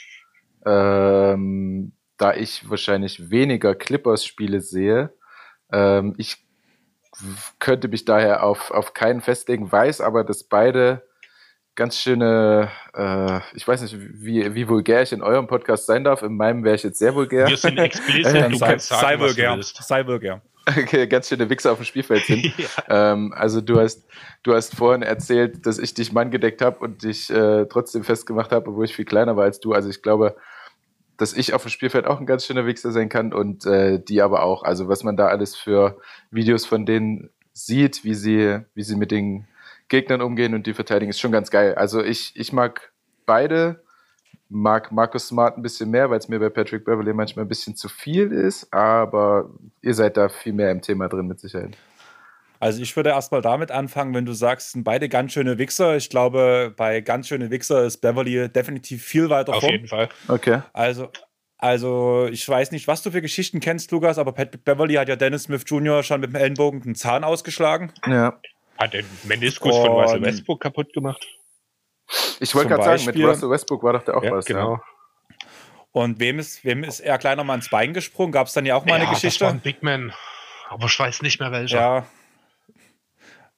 Ähm, 0.66 1.92
da 2.16 2.34
ich 2.34 2.68
wahrscheinlich 2.70 3.30
weniger 3.30 3.74
Clippers-Spiele 3.74 4.60
sehe. 4.60 5.12
Ähm, 5.72 6.14
ich 6.16 6.44
könnte 7.58 7.88
mich 7.88 8.04
daher 8.04 8.42
auf, 8.42 8.70
auf 8.70 8.94
keinen 8.94 9.20
festlegen, 9.20 9.70
weiß 9.70 10.00
aber, 10.00 10.24
dass 10.24 10.44
beide 10.44 11.02
ganz 11.74 11.98
schöne, 11.98 12.70
äh, 12.94 13.40
ich 13.54 13.66
weiß 13.66 13.82
nicht, 13.82 13.96
wie, 13.98 14.54
wie 14.54 14.68
vulgär 14.68 15.02
ich 15.02 15.12
in 15.12 15.22
eurem 15.22 15.46
Podcast 15.46 15.86
sein 15.86 16.04
darf. 16.04 16.22
In 16.22 16.36
meinem 16.36 16.64
wäre 16.64 16.76
ich 16.76 16.82
jetzt 16.82 16.98
sehr 16.98 17.14
vulgär. 17.14 17.48
Wir 17.48 17.56
sind 17.56 17.78
explizit, 17.78 18.24
du 18.52 18.58
kannst 18.58 18.88
sagen, 18.88 19.00
sei 19.00 19.18
vulgär. 19.18 19.58
Sei 19.60 20.06
vulgär. 20.06 20.42
Ganz 21.08 21.28
schöne 21.28 21.50
Wichser 21.50 21.72
auf 21.72 21.78
dem 21.78 21.84
Spielfeld 21.84 22.24
sind. 22.24 22.44
ja. 22.58 23.12
ähm, 23.12 23.32
also 23.36 23.60
du 23.60 23.80
hast, 23.80 24.04
du 24.42 24.54
hast 24.54 24.74
vorhin 24.74 25.02
erzählt, 25.02 25.66
dass 25.66 25.78
ich 25.78 25.94
dich 25.94 26.12
Mann 26.12 26.30
gedeckt 26.30 26.62
habe 26.62 26.78
und 26.78 27.02
dich 27.02 27.30
äh, 27.30 27.66
trotzdem 27.66 28.04
festgemacht 28.04 28.52
habe, 28.52 28.70
obwohl 28.70 28.84
ich 28.84 28.94
viel 28.94 29.04
kleiner 29.04 29.36
war 29.36 29.44
als 29.44 29.60
du. 29.60 29.72
Also 29.72 29.90
ich 29.90 30.02
glaube, 30.02 30.36
dass 31.16 31.32
ich 31.32 31.54
auf 31.54 31.62
dem 31.62 31.70
Spielfeld 31.70 32.06
auch 32.06 32.20
ein 32.20 32.26
ganz 32.26 32.46
schöner 32.46 32.66
Wichser 32.66 32.90
sein 32.92 33.08
kann 33.08 33.32
und 33.32 33.66
äh, 33.66 34.02
die 34.02 34.22
aber 34.22 34.42
auch. 34.42 34.62
Also 34.62 34.88
was 34.88 35.04
man 35.04 35.16
da 35.16 35.28
alles 35.28 35.54
für 35.54 35.98
Videos 36.30 36.66
von 36.66 36.86
denen 36.86 37.30
sieht, 37.52 38.04
wie 38.04 38.14
sie, 38.14 38.60
wie 38.74 38.82
sie 38.82 38.96
mit 38.96 39.10
den 39.10 39.46
Gegnern 39.88 40.22
umgehen 40.22 40.54
und 40.54 40.66
die 40.66 40.74
verteidigen, 40.74 41.10
ist 41.10 41.20
schon 41.20 41.32
ganz 41.32 41.50
geil. 41.50 41.74
Also 41.74 42.02
ich, 42.02 42.32
ich 42.34 42.52
mag 42.52 42.92
beide 43.26 43.83
mag 44.48 44.92
Markus 44.92 45.28
Smart 45.28 45.56
ein 45.56 45.62
bisschen 45.62 45.90
mehr, 45.90 46.10
weil 46.10 46.18
es 46.18 46.28
mir 46.28 46.38
bei 46.38 46.48
Patrick 46.48 46.84
Beverly 46.84 47.12
manchmal 47.12 47.44
ein 47.44 47.48
bisschen 47.48 47.76
zu 47.76 47.88
viel 47.88 48.32
ist, 48.32 48.72
aber 48.72 49.50
ihr 49.82 49.94
seid 49.94 50.16
da 50.16 50.28
viel 50.28 50.52
mehr 50.52 50.70
im 50.70 50.82
Thema 50.82 51.08
drin 51.08 51.26
mit 51.26 51.40
Sicherheit. 51.40 51.76
Also 52.60 52.80
ich 52.80 52.96
würde 52.96 53.10
erstmal 53.10 53.42
damit 53.42 53.70
anfangen, 53.70 54.14
wenn 54.14 54.24
du 54.24 54.32
sagst, 54.32 54.72
sind 54.72 54.84
beide 54.84 55.08
ganz 55.08 55.32
schöne 55.32 55.58
Wichser. 55.58 55.96
Ich 55.96 56.08
glaube, 56.08 56.72
bei 56.74 57.02
ganz 57.02 57.28
schöne 57.28 57.50
Wichser 57.50 57.84
ist 57.84 57.98
Beverly 57.98 58.48
definitiv 58.48 59.04
viel 59.04 59.28
weiter 59.28 59.52
Auf 59.54 59.60
vorn. 59.60 59.68
Auf 59.68 59.72
jeden 59.72 59.88
Fall. 59.88 60.08
Okay. 60.28 60.62
Also, 60.72 61.10
also 61.58 62.26
ich 62.30 62.48
weiß 62.48 62.70
nicht, 62.70 62.88
was 62.88 63.02
du 63.02 63.10
für 63.10 63.20
Geschichten 63.20 63.60
kennst, 63.60 63.90
Lukas, 63.90 64.18
aber 64.18 64.32
Pat 64.32 64.64
Beverly 64.64 64.94
hat 64.94 65.08
ja 65.08 65.16
Dennis 65.16 65.42
Smith 65.44 65.64
Jr. 65.66 66.02
schon 66.02 66.20
mit 66.20 66.30
dem 66.30 66.36
Ellenbogen 66.36 66.80
den 66.80 66.94
Zahn 66.94 67.22
ausgeschlagen. 67.24 67.92
Ja. 68.06 68.38
Hat 68.78 68.94
den 68.94 69.04
Meniskus 69.24 69.76
Und 69.76 69.86
von 69.86 69.92
Russell 69.92 70.22
Westbrook 70.22 70.62
kaputt 70.62 70.92
gemacht. 70.94 71.26
Ich 72.40 72.54
wollte 72.54 72.70
gerade 72.70 72.98
sagen, 72.98 73.04
mit 73.04 73.24
Russell 73.24 73.50
Westbrook 73.50 73.82
war 73.82 73.94
doch 73.94 74.04
der 74.04 74.16
auch 74.16 74.22
ja, 74.22 74.32
was. 74.32 74.44
Genau. 74.44 74.74
Ja. 74.74 74.82
Und 75.92 76.18
wem 76.18 76.40
ist, 76.40 76.64
wem 76.64 76.82
ist 76.82 77.00
er 77.00 77.18
kleiner 77.18 77.44
mal 77.44 77.54
ins 77.54 77.70
Bein 77.70 77.94
gesprungen? 77.94 78.32
Gab 78.32 78.48
es 78.48 78.52
dann 78.52 78.66
ja 78.66 78.74
auch 78.74 78.84
mal 78.84 78.98
ja, 78.98 79.02
eine 79.02 79.06
Geschichte? 79.06 79.38
Das 79.38 79.40
war 79.42 79.50
ein 79.50 79.60
Big 79.60 79.82
Man, 79.82 80.12
aber 80.68 80.86
ich 80.86 80.98
weiß 80.98 81.22
nicht 81.22 81.38
mehr 81.38 81.52
welcher. 81.52 81.78
Ja. 81.78 82.06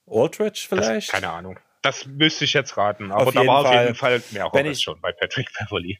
Aldridge 0.07 0.67
vielleicht? 0.69 1.09
Das, 1.09 1.21
keine 1.21 1.33
Ahnung. 1.33 1.59
Das 1.81 2.05
müsste 2.05 2.45
ich 2.45 2.53
jetzt 2.53 2.77
raten. 2.77 3.11
Aber 3.11 3.29
auf 3.29 3.35
da 3.35 3.47
war 3.47 3.65
Fall, 3.65 3.77
auf 3.77 3.83
jeden 3.85 3.95
Fall 3.95 4.23
mehr 4.33 4.51
wenn 4.53 4.67
ich, 4.67 4.83
schon 4.83 5.01
bei 5.01 5.13
Patrick 5.13 5.49
Beverly. 5.59 5.99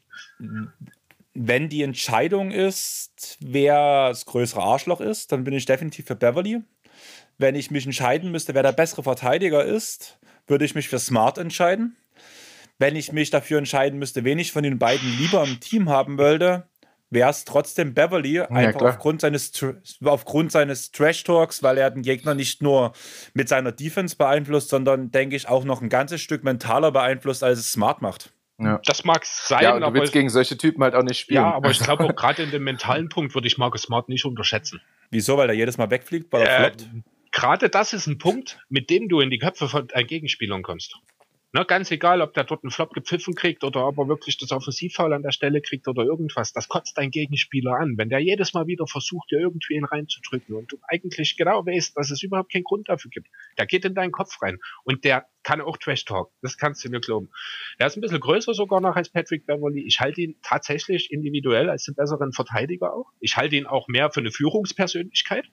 Wenn 1.33 1.69
die 1.69 1.83
Entscheidung 1.83 2.51
ist, 2.51 3.39
wer 3.41 4.09
das 4.09 4.27
größere 4.27 4.63
Arschloch 4.63 5.01
ist, 5.01 5.33
dann 5.33 5.45
bin 5.45 5.55
ich 5.55 5.65
definitiv 5.65 6.07
für 6.07 6.17
Beverly. 6.17 6.63
Wenn 7.39 7.55
ich 7.55 7.71
mich 7.71 7.87
entscheiden 7.87 8.31
müsste, 8.31 8.55
wer 8.55 8.63
der 8.63 8.73
bessere 8.73 9.03
Verteidiger 9.03 9.65
ist, 9.65 10.19
würde 10.47 10.67
ich 10.67 10.75
mich 10.75 10.89
für 10.89 10.99
Smart 10.99 11.39
entscheiden 11.39 11.97
wenn 12.79 12.97
ich 12.97 13.13
mich 13.13 13.31
dafür 13.31 13.59
entscheiden 13.59 13.99
müsste, 13.99 14.25
wen 14.25 14.39
ich 14.39 14.53
von 14.53 14.63
den 14.63 14.79
beiden 14.79 15.09
lieber 15.19 15.45
im 15.45 15.61
Team 15.61 15.89
haben 15.89 16.19
wollte, 16.19 16.69
wäre 17.11 17.31
es 17.31 17.45
trotzdem 17.45 17.95
Beverly, 17.95 18.35
ja, 18.35 18.51
einfach 18.51 18.83
aufgrund 18.83 19.21
seines, 19.21 19.53
aufgrund 20.05 20.53
seines 20.53 20.91
Trash-Talks, 20.91 21.63
weil 21.63 21.79
er 21.79 21.91
den 21.91 22.03
Gegner 22.03 22.35
nicht 22.35 22.63
nur 22.63 22.93
mit 23.35 23.49
seiner 23.49 23.73
Defense 23.73 24.17
beeinflusst, 24.17 24.69
sondern, 24.69 25.11
denke 25.11 25.37
ich, 25.37 25.49
auch 25.49 25.65
noch 25.65 25.81
ein 25.81 25.89
ganzes 25.89 26.21
Stück 26.21 26.45
mentaler 26.45 26.91
beeinflusst, 26.91 27.43
als 27.43 27.61
es 27.61 27.73
Smart 27.73 28.03
macht. 28.03 28.33
Ja. 28.59 28.81
Das 28.87 29.05
mag 29.05 29.25
sein, 29.27 29.63
ja, 29.63 29.79
du 29.79 29.93
willst 29.93 30.15
gegen 30.15 30.31
solche 30.31 30.57
Typen 30.57 30.83
halt 30.83 30.95
auch 30.95 31.03
nicht 31.03 31.19
spielen. 31.19 31.43
Ja, 31.43 31.53
aber 31.53 31.71
ich 31.71 31.79
glaube 31.79 32.05
auch 32.05 32.17
gerade 32.17 32.43
in 32.43 32.51
dem 32.51 32.65
mentalen 32.65 33.11
Punkt 33.11 33.35
würde 33.35 33.47
ich 33.47 33.59
Marcus 33.59 33.83
Smart 33.83 34.09
nicht 34.09 34.25
unterschätzen. 34.25 34.81
Wieso? 35.11 35.37
Weil 35.37 35.51
er 35.51 35.55
jedes 35.55 35.77
Mal 35.77 35.91
wegfliegt, 35.91 36.33
weil 36.33 36.43
er 36.43 36.49
äh, 36.49 36.61
floppt? 36.61 36.89
Gerade 37.33 37.69
das 37.69 37.93
ist 37.93 38.07
ein 38.07 38.17
Punkt, 38.17 38.59
mit 38.71 38.89
dem 38.89 39.11
du 39.11 39.21
in 39.21 39.29
die 39.29 39.39
Köpfe 39.39 39.69
von 39.69 39.89
äh, 39.91 40.05
Gegenspielern 40.05 40.63
kommst. 40.63 40.97
Ne, 41.57 41.65
ganz 41.65 41.91
egal, 41.91 42.21
ob 42.21 42.35
der 42.35 42.45
dort 42.45 42.65
einen 42.65 42.71
Flop 42.71 42.93
gepfiffen 42.93 43.35
kriegt 43.35 43.65
oder 43.65 43.87
ob 43.87 43.97
er 43.97 44.09
wirklich 44.09 44.37
das 44.37 44.53
Offensivfoul 44.53 45.15
an 45.15 45.23
der 45.23 45.31
Stelle 45.31 45.63
kriegt 45.63 45.89
oder 45.89 46.03
irgendwas. 46.03 46.53
Das 46.53 46.69
kotzt 46.69 46.99
dein 46.99 47.11
Gegenspieler 47.11 47.79
an. 47.79 47.97
Wenn 47.97 48.11
der 48.11 48.19
jedes 48.19 48.53
Mal 48.53 48.67
wieder 48.67 48.87
versucht, 48.87 49.31
dir 49.31 49.41
irgendwie 49.41 49.73
ihn 49.73 49.87
reinzudrücken 49.87 50.55
und 50.55 50.71
du 50.71 50.77
eigentlich 50.87 51.35
genau 51.39 51.65
weißt, 51.65 51.97
dass 51.97 52.11
es 52.11 52.23
überhaupt 52.23 52.53
keinen 52.53 52.65
Grund 52.65 52.91
dafür 52.91 53.11
gibt. 53.11 53.29
Der 53.57 53.65
geht 53.65 53.87
in 53.87 53.95
deinen 53.95 54.13
Kopf 54.13 54.43
rein 54.43 54.59
und 54.85 55.07
der 55.07 55.29
kann 55.45 55.63
auch 55.63 55.79
Trash 55.79 56.05
Talk. 56.05 56.31
Das 56.43 56.59
kannst 56.59 56.85
du 56.85 56.91
mir 56.91 57.01
glauben. 57.01 57.31
Er 57.79 57.87
ist 57.87 57.97
ein 57.97 58.03
bisschen 58.03 58.21
größer 58.21 58.53
sogar 58.53 58.83
noch 58.83 58.95
als 58.95 59.09
Patrick 59.09 59.47
Beverly. 59.47 59.83
Ich 59.87 60.01
halte 60.01 60.21
ihn 60.21 60.37
tatsächlich 60.43 61.11
individuell 61.11 61.71
als 61.71 61.85
den 61.85 61.95
besseren 61.95 62.35
Verteidiger 62.35 62.93
auch. 62.93 63.13
Ich 63.19 63.39
halte 63.39 63.57
ihn 63.57 63.65
auch 63.65 63.89
mehr 63.89 64.11
für 64.11 64.21
eine 64.21 64.31
Führungspersönlichkeit. 64.31 65.47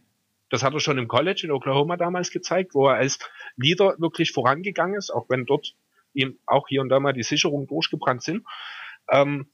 Das 0.50 0.64
hat 0.64 0.74
er 0.74 0.82
schon 0.82 0.98
im 0.98 1.08
College 1.08 1.44
in 1.46 1.52
Oklahoma 1.52 1.96
damals 1.96 2.30
gezeigt, 2.30 2.76
wo 2.76 2.88
er 2.90 2.96
als 2.96 3.20
Leader 3.56 3.96
wirklich 4.00 4.34
vorangegangen 4.34 4.98
ist, 4.98 5.10
auch 5.10 5.30
wenn 5.30 5.46
dort 5.46 5.74
ihm 6.14 6.40
auch 6.46 6.68
hier 6.68 6.82
und 6.82 6.90
da 6.90 7.00
mal 7.00 7.14
die 7.14 7.24
Sicherungen 7.24 7.68
durchgebrannt 7.68 8.24
sind. 8.24 8.46
Ähm, 9.12 9.48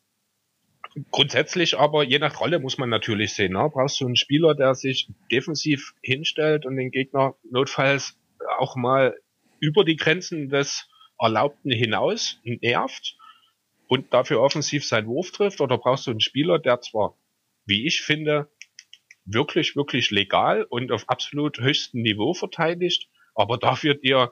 grundsätzlich 1.12 1.78
aber, 1.78 2.04
je 2.04 2.20
nach 2.20 2.40
Rolle 2.40 2.60
muss 2.60 2.78
man 2.78 2.90
natürlich 2.90 3.34
sehen. 3.34 3.54
Ne? 3.54 3.70
Brauchst 3.72 4.00
du 4.00 4.06
einen 4.06 4.16
Spieler, 4.16 4.56
der 4.56 4.76
sich 4.76 5.10
defensiv 5.32 5.94
hinstellt 6.02 6.66
und 6.66 6.78
den 6.78 6.92
Gegner 6.92 7.36
notfalls 7.50 8.18
auch 8.58 8.76
mal 8.76 9.16
über 9.60 9.84
die 9.84 9.98
Grenzen 9.98 10.50
des 10.50 10.88
Erlaubten 11.20 11.72
hinaus 11.72 12.40
nervt 12.44 13.18
und 13.88 14.14
dafür 14.14 14.42
offensiv 14.42 14.86
seinen 14.86 15.08
Wurf 15.08 15.32
trifft? 15.32 15.62
Oder 15.62 15.78
brauchst 15.78 16.08
du 16.08 16.12
einen 16.12 16.22
Spieler, 16.22 16.60
der 16.60 16.82
zwar, 16.82 17.18
wie 17.66 17.86
ich 17.86 18.02
finde, 18.02 18.50
wirklich, 19.26 19.76
wirklich 19.76 20.12
legal 20.12 20.64
und 20.64 20.92
auf 20.92 21.08
absolut 21.08 21.60
höchstem 21.60 22.02
Niveau 22.02 22.34
verteidigt, 22.34 23.10
aber 23.36 23.58
dafür 23.58 23.96
dir 23.96 24.32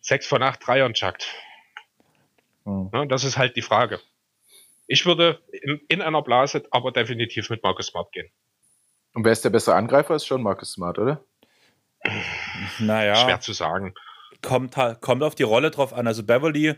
sechs 0.00 0.26
von 0.26 0.42
acht 0.42 0.66
Dreiern 0.66 0.94
chuckt. 0.94 1.26
Hm. 2.64 2.90
Ja, 2.92 3.06
das 3.06 3.24
ist 3.24 3.38
halt 3.38 3.56
die 3.56 3.62
Frage. 3.62 4.00
Ich 4.86 5.06
würde 5.06 5.40
in, 5.52 5.80
in, 5.88 6.02
einer 6.02 6.22
Blase 6.22 6.64
aber 6.70 6.90
definitiv 6.90 7.48
mit 7.48 7.62
Marcus 7.62 7.86
Smart 7.86 8.10
gehen. 8.12 8.28
Und 9.14 9.24
wer 9.24 9.32
ist 9.32 9.44
der 9.44 9.50
bessere 9.50 9.76
Angreifer? 9.76 10.14
Ist 10.14 10.26
schon 10.26 10.42
Marcus 10.42 10.72
Smart, 10.72 10.98
oder? 10.98 11.24
Naja. 12.78 13.14
Schwer 13.14 13.40
zu 13.40 13.52
sagen. 13.52 13.94
Kommt, 14.42 14.74
kommt 15.00 15.22
auf 15.22 15.34
die 15.34 15.42
Rolle 15.42 15.70
drauf 15.70 15.92
an. 15.92 16.06
Also 16.06 16.22
Beverly 16.22 16.76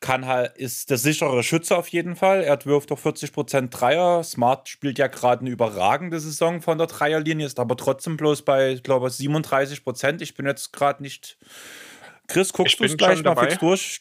kann 0.00 0.26
halt, 0.26 0.56
ist 0.56 0.90
der 0.90 0.98
sichere 0.98 1.42
Schütze 1.42 1.76
auf 1.76 1.88
jeden 1.88 2.16
Fall. 2.16 2.42
Er 2.42 2.64
wirft 2.64 2.90
doch 2.90 2.98
40% 2.98 3.70
Dreier. 3.70 4.22
Smart 4.22 4.68
spielt 4.68 4.98
ja 4.98 5.08
gerade 5.08 5.40
eine 5.40 5.50
überragende 5.50 6.20
Saison 6.20 6.62
von 6.62 6.78
der 6.78 6.86
Dreierlinie, 6.86 7.46
ist 7.46 7.58
aber 7.58 7.76
trotzdem 7.76 8.16
bloß 8.16 8.42
bei, 8.42 8.72
ich 8.72 8.82
glaube, 8.82 9.08
37%. 9.08 10.22
Ich 10.22 10.34
bin 10.34 10.46
jetzt 10.46 10.72
gerade 10.72 11.02
nicht. 11.02 11.38
Chris, 12.28 12.52
guckst 12.52 12.78
du 12.78 12.84
es 12.84 12.96
gleich 12.96 13.22
mal 13.22 13.36
fix 13.36 13.58
durch? 13.58 14.00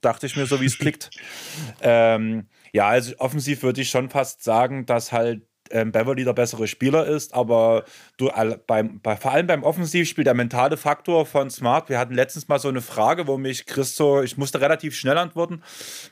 Dachte 0.00 0.26
ich 0.26 0.36
mir 0.36 0.46
so, 0.46 0.60
wie 0.60 0.66
es 0.66 0.76
klickt. 0.76 1.10
ähm, 1.80 2.48
ja, 2.72 2.88
also 2.88 3.14
offensiv 3.18 3.62
würde 3.62 3.80
ich 3.80 3.90
schon 3.90 4.10
fast 4.10 4.42
sagen, 4.42 4.84
dass 4.86 5.12
halt 5.12 5.42
ähm, 5.70 5.92
Beverly 5.92 6.24
der 6.24 6.32
bessere 6.32 6.66
Spieler 6.66 7.06
ist, 7.06 7.34
aber 7.34 7.84
du 8.16 8.30
beim, 8.66 9.00
bei, 9.00 9.16
vor 9.16 9.32
allem 9.32 9.46
beim 9.46 9.62
Offensivspiel 9.62 10.24
der 10.24 10.34
mentale 10.34 10.76
Faktor 10.76 11.26
von 11.26 11.50
Smart. 11.50 11.88
Wir 11.88 11.98
hatten 11.98 12.14
letztens 12.14 12.48
mal 12.48 12.58
so 12.58 12.68
eine 12.68 12.80
Frage, 12.80 13.26
wo 13.26 13.38
mich 13.38 13.66
Chris 13.66 13.96
so, 13.96 14.22
ich 14.22 14.36
musste 14.36 14.60
relativ 14.60 14.94
schnell 14.96 15.18
antworten. 15.18 15.62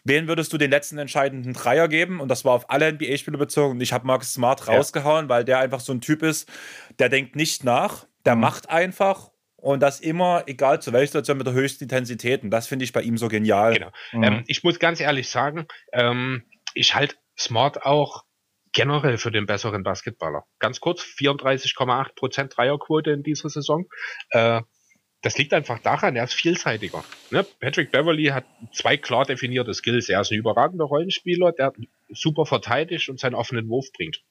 Wen 0.05 0.29
würdest 0.29 0.53
du 0.53 0.59
den 0.59 0.71
letzten 0.71 0.99
entscheidenden 0.99 1.53
Dreier 1.53 1.89
geben? 1.89 2.21
Und 2.21 2.29
das 2.29 2.45
war 2.45 2.53
auf 2.53 2.71
alle 2.71 2.93
NBA-Spieler 2.93 3.39
bezogen. 3.39 3.73
Und 3.73 3.81
ich 3.81 3.93
habe 3.93 4.07
Marcus 4.07 4.33
Smart 4.33 4.69
rausgehauen, 4.69 5.29
weil 5.29 5.45
der 5.45 5.59
einfach 5.59 5.81
so 5.81 5.93
ein 5.93 6.01
Typ 6.01 6.23
ist, 6.23 6.49
der 6.99 7.09
denkt 7.09 7.37
nicht 7.37 7.65
nach, 7.65 8.07
der 8.25 8.35
mhm. 8.35 8.43
macht 8.43 8.71
einfach 8.71 9.31
und 9.67 9.81
das 9.81 9.99
immer, 9.99 10.45
egal 10.47 10.81
zu 10.81 10.93
welcher 10.93 11.09
Situation, 11.09 11.39
mit 11.39 11.47
der 11.49 11.55
höchsten 11.55 11.85
Intensität. 11.85 12.45
Und 12.45 12.51
das 12.51 12.69
finde 12.69 12.85
ich 12.85 12.93
bei 12.93 13.03
ihm 13.03 13.19
so 13.19 13.27
genial. 13.27 13.75
Genau. 13.75 13.91
Mhm. 14.13 14.23
Ähm, 14.23 14.45
ich 14.47 14.63
muss 14.63 14.79
ganz 14.79 15.01
ehrlich 15.01 15.29
sagen, 15.29 15.67
ähm, 15.93 16.45
ich 16.75 16.95
halte 16.95 17.17
Smart 17.37 17.83
auch 17.83 18.23
generell 18.73 19.19
für 19.19 19.33
den 19.33 19.47
besseren 19.47 19.83
Basketballer. 19.83 20.45
Ganz 20.61 20.79
kurz, 20.79 21.03
34,8% 21.03 22.55
Dreierquote 22.55 23.11
in 23.11 23.25
dieser 23.25 23.49
Saison. 23.49 23.87
Äh, 24.31 24.61
das 25.23 25.37
liegt 25.37 25.53
einfach 25.53 25.81
daran, 25.81 26.15
er 26.15 26.23
ist 26.23 26.35
vielseitiger. 26.35 27.03
Ne? 27.31 27.45
Patrick 27.59 27.91
Beverly 27.91 28.27
hat 28.27 28.45
zwei 28.73 28.97
klar 28.97 29.25
definierte 29.25 29.75
Skills. 29.75 30.09
Er 30.09 30.21
ist 30.21 30.31
ein 30.31 30.39
überragender 30.39 30.85
Rollenspieler, 30.85 31.51
der 31.51 31.73
super 32.11 32.47
verteidigt 32.47 33.09
und 33.09 33.19
seinen 33.19 33.35
offenen 33.35 33.69
Wurf 33.69 33.87
bringt. 33.93 34.23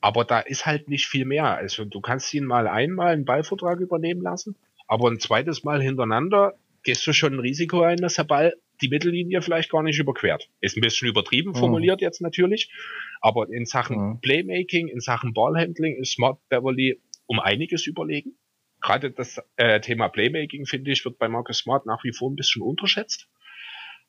Aber 0.00 0.24
da 0.24 0.40
ist 0.40 0.66
halt 0.66 0.88
nicht 0.88 1.06
viel 1.06 1.24
mehr. 1.24 1.56
Also 1.56 1.84
du 1.84 2.00
kannst 2.00 2.32
ihn 2.32 2.44
mal 2.44 2.66
einmal 2.66 3.12
einen 3.12 3.24
Ballvertrag 3.24 3.80
übernehmen 3.80 4.22
lassen, 4.22 4.56
aber 4.86 5.10
ein 5.10 5.20
zweites 5.20 5.62
Mal 5.62 5.82
hintereinander 5.82 6.54
gehst 6.82 7.06
du 7.06 7.12
schon 7.12 7.34
ein 7.34 7.40
Risiko 7.40 7.82
ein, 7.82 7.98
dass 7.98 8.14
der 8.14 8.24
Ball 8.24 8.54
die 8.80 8.88
Mittellinie 8.88 9.42
vielleicht 9.42 9.70
gar 9.70 9.82
nicht 9.82 9.98
überquert. 9.98 10.48
Ist 10.60 10.76
ein 10.76 10.80
bisschen 10.80 11.08
übertrieben 11.08 11.50
mhm. 11.50 11.56
formuliert 11.56 12.00
mhm. 12.00 12.04
jetzt 12.04 12.20
natürlich, 12.22 12.72
aber 13.20 13.48
in 13.50 13.66
Sachen 13.66 13.96
mhm. 13.96 14.20
Playmaking, 14.20 14.88
in 14.88 15.00
Sachen 15.00 15.34
Ballhandling 15.34 15.96
ist 15.96 16.12
Smart 16.12 16.38
Beverly 16.48 17.00
um 17.26 17.38
einiges 17.38 17.86
überlegen. 17.86 18.36
Gerade 18.80 19.10
das 19.10 19.42
äh, 19.56 19.80
Thema 19.80 20.08
Playmaking, 20.08 20.64
finde 20.64 20.90
ich, 20.90 21.04
wird 21.04 21.18
bei 21.18 21.28
Marcus 21.28 21.58
Smart 21.58 21.84
nach 21.84 22.02
wie 22.02 22.12
vor 22.12 22.30
ein 22.30 22.36
bisschen 22.36 22.62
unterschätzt. 22.62 23.28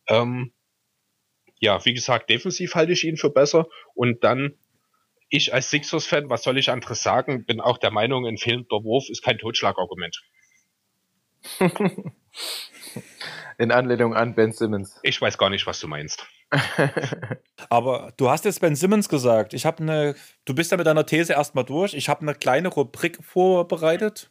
Ähm, 0.08 0.54
ja, 1.60 1.84
wie 1.86 1.94
gesagt, 1.94 2.30
defensiv 2.30 2.74
halte 2.74 2.94
ich 2.94 3.04
ihn 3.04 3.18
für 3.18 3.30
besser 3.30 3.68
und 3.94 4.24
dann 4.24 4.54
ich 5.32 5.54
als 5.54 5.70
Sixers-Fan, 5.72 6.30
was 6.30 6.44
soll 6.44 6.58
ich 6.58 6.70
anderes 6.70 7.02
sagen, 7.02 7.46
bin 7.46 7.60
auch 7.62 7.78
der 7.80 7.90
Meinung, 7.90 8.28
ein 8.28 8.38
fehlender 8.38 8.84
Wurf 8.84 9.10
ist 9.10 9.24
kein 9.24 9.38
Totschlagargument. 9.40 10.22
In 13.58 13.72
Anlehnung 13.72 14.14
an 14.14 14.36
Ben 14.36 14.52
Simmons. 14.52 15.00
Ich 15.04 15.22
weiß 15.22 15.38
gar 15.38 15.50
nicht, 15.50 15.66
was 15.68 15.80
du 15.80 15.88
meinst. 15.88 16.26
Aber 17.70 18.12
du 18.18 18.30
hast 18.30 18.44
jetzt 18.46 18.60
Ben 18.60 18.76
Simmons 18.76 19.08
gesagt. 19.08 19.54
Ich 19.54 19.66
habe 19.66 19.82
eine, 19.82 20.16
du 20.46 20.54
bist 20.54 20.72
ja 20.72 20.78
mit 20.78 20.88
deiner 20.88 21.06
These 21.06 21.34
erstmal 21.34 21.64
durch. 21.64 21.94
Ich 21.94 22.10
habe 22.10 22.22
eine 22.22 22.36
kleine 22.36 22.68
Rubrik 22.68 23.24
vorbereitet. 23.24 24.30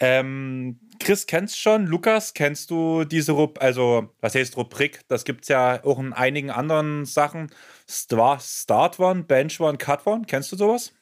Ähm, 0.00 0.80
Chris 0.98 1.26
kennst 1.26 1.58
schon, 1.58 1.86
Lukas, 1.86 2.34
kennst 2.34 2.70
du 2.70 3.04
diese 3.04 3.32
Rubrik, 3.32 3.62
also 3.62 4.08
was 4.20 4.34
heißt 4.34 4.56
Rubrik? 4.56 5.00
Das 5.08 5.24
gibt 5.24 5.42
es 5.42 5.48
ja 5.48 5.82
auch 5.84 5.98
in 5.98 6.12
einigen 6.12 6.50
anderen 6.50 7.04
Sachen. 7.04 7.50
Star 7.88 8.38
Start 8.40 8.98
One, 8.98 9.24
Bench 9.24 9.60
One, 9.60 9.78
Cut 9.78 10.06
One. 10.06 10.24
Kennst 10.26 10.50
du 10.52 10.56
sowas? 10.56 10.92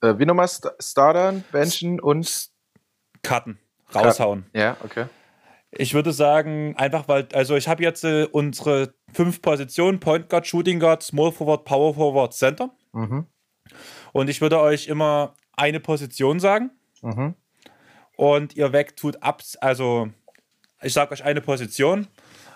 Äh, 0.00 0.18
wie 0.18 0.26
nochmal 0.26 0.48
St 0.48 0.68
Startern, 0.80 1.44
Benchen 1.50 2.00
und 2.00 2.50
Cutten. 3.22 3.58
Raushauen. 3.94 4.46
Ja, 4.52 4.76
okay. 4.84 5.06
Ich 5.70 5.92
würde 5.94 6.12
sagen, 6.12 6.74
einfach 6.76 7.08
weil, 7.08 7.28
also 7.32 7.56
ich 7.56 7.68
habe 7.68 7.82
jetzt 7.82 8.04
äh, 8.04 8.26
unsere 8.30 8.94
fünf 9.12 9.42
Positionen: 9.42 10.00
Point 10.00 10.28
Guard, 10.28 10.46
Shooting 10.46 10.80
Guard, 10.80 11.02
Small 11.02 11.32
Forward, 11.32 11.64
Power 11.64 11.94
Forward, 11.94 12.32
Center. 12.32 12.70
Mhm. 12.92 13.26
Und 14.12 14.30
ich 14.30 14.40
würde 14.40 14.60
euch 14.60 14.88
immer 14.88 15.34
eine 15.56 15.80
Position 15.80 16.40
sagen. 16.40 16.70
Mhm. 17.02 17.34
Und 18.16 18.56
ihr 18.56 18.72
wegtut 18.72 19.22
ab, 19.22 19.42
also 19.60 20.08
ich 20.82 20.92
sage 20.92 21.12
euch 21.12 21.24
eine 21.24 21.40
Position. 21.40 22.08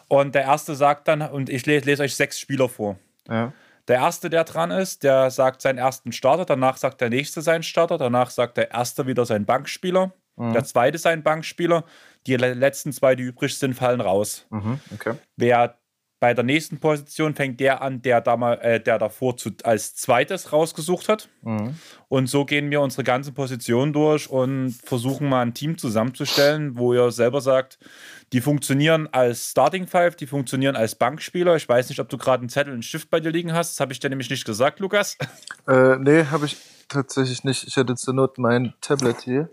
Und 0.09 0.35
der 0.35 0.43
erste 0.43 0.75
sagt 0.75 1.09
dann, 1.09 1.23
und 1.23 1.49
ich 1.49 1.65
lese, 1.67 1.87
lese 1.87 2.03
euch 2.03 2.17
sechs 2.17 2.39
Spieler 2.39 2.69
vor. 2.69 2.99
Ja. 3.29 3.53
Der 3.89 3.97
erste, 3.97 4.31
der 4.31 4.45
dran 4.45 4.71
ist, 4.71 5.03
der 5.03 5.31
sagt 5.31 5.63
seinen 5.63 5.79
ersten 5.79 6.13
Starter, 6.13 6.45
danach 6.45 6.77
sagt 6.77 7.01
der 7.01 7.09
nächste 7.09 7.43
seinen 7.43 7.63
Starter, 7.63 7.99
danach 7.99 8.31
sagt 8.31 8.57
der 8.57 8.71
erste 8.71 9.07
wieder 9.07 9.25
seinen 9.25 9.45
Bankspieler, 9.45 10.13
mhm. 10.37 10.53
der 10.53 10.65
zweite 10.65 10.99
seinen 10.99 11.23
Bankspieler, 11.23 11.85
die 12.27 12.37
letzten 12.37 12.93
zwei, 12.93 13.17
die 13.17 13.25
übrig 13.25 13.59
sind, 13.59 13.75
fallen 13.75 14.01
raus. 14.01 14.47
Mhm, 14.51 14.81
okay. 14.95 15.15
Wer 15.37 15.79
bei 16.23 16.35
der 16.35 16.45
nächsten 16.45 16.79
Position 16.79 17.35
fängt 17.35 17.59
der 17.59 17.83
an, 17.83 18.01
der, 18.01 18.21
da 18.21 18.37
mal, 18.37 18.55
äh, 18.61 18.81
der 18.81 19.01
davor 19.01 19.37
zu, 19.37 19.51
als 19.65 19.97
zweites 19.97 20.53
rausgesucht 20.53 21.09
hat. 21.09 21.29
Mhm. 21.41 21.75
Und 22.07 22.29
so 22.29 22.45
gehen 22.45 22.71
wir 22.71 22.81
unsere 22.81 23.03
ganzen 23.03 23.35
Positionen 23.35 23.93
durch 23.93 24.31
und 24.31 24.71
versuchen 24.71 25.29
mal 25.29 25.43
ein 25.43 25.53
Team 25.53 25.79
zusammenzustellen, 25.79 26.79
wo 26.79 26.95
ihr 26.95 27.11
selber 27.11 27.41
sagt, 27.41 27.81
die 28.33 28.41
funktionieren 28.41 29.09
als 29.11 29.51
Starting 29.51 29.89
Five, 29.89 30.15
die 30.15 30.29
funktionieren 30.29 30.77
als 30.77 30.95
Bankspieler. 30.95 31.57
Ich 31.57 31.69
weiß 31.69 31.89
nicht, 31.89 31.99
ob 31.99 32.09
du 32.09 32.19
gerade 32.19 32.43
einen 32.43 32.51
Zettel 32.51 32.71
und 32.71 32.75
einen 32.75 32.83
Stift 32.85 33.11
bei 33.11 33.19
dir 33.19 33.33
liegen 33.33 33.53
hast. 33.53 33.73
Das 33.73 33.81
habe 33.81 33.93
ich 33.93 33.99
dir 33.99 34.09
nämlich 34.09 34.31
nicht 34.31 34.45
gesagt, 34.45 34.79
Lukas. 34.79 35.19
Äh, 35.69 35.97
nee, 35.99 36.25
habe 36.25 36.47
ich 36.47 36.57
tatsächlich 36.89 37.45
nicht. 37.45 37.67
Ich 37.67 37.77
hätte 37.77 37.95
zur 37.95 38.15
Not 38.15 38.37
mein 38.37 38.75
Tablet 38.81 39.21
hier. 39.23 39.49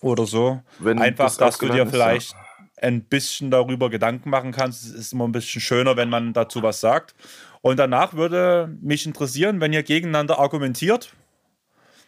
Oder 0.00 0.26
so. 0.26 0.60
Wenn 0.80 0.98
Einfach, 1.00 1.26
das 1.26 1.36
dass 1.36 1.58
du 1.58 1.68
dir 1.68 1.86
vielleicht. 1.86 2.34
Ein 2.82 3.04
bisschen 3.04 3.50
darüber 3.50 3.90
Gedanken 3.90 4.30
machen 4.30 4.52
kannst. 4.52 4.84
Es 4.84 4.90
ist 4.90 5.12
immer 5.12 5.26
ein 5.26 5.32
bisschen 5.32 5.60
schöner, 5.60 5.96
wenn 5.96 6.10
man 6.10 6.32
dazu 6.32 6.62
was 6.62 6.80
sagt. 6.80 7.14
Und 7.60 7.78
danach 7.78 8.14
würde 8.14 8.76
mich 8.80 9.06
interessieren, 9.06 9.60
wenn 9.60 9.72
ihr 9.72 9.82
gegeneinander 9.82 10.38
argumentiert. 10.38 11.14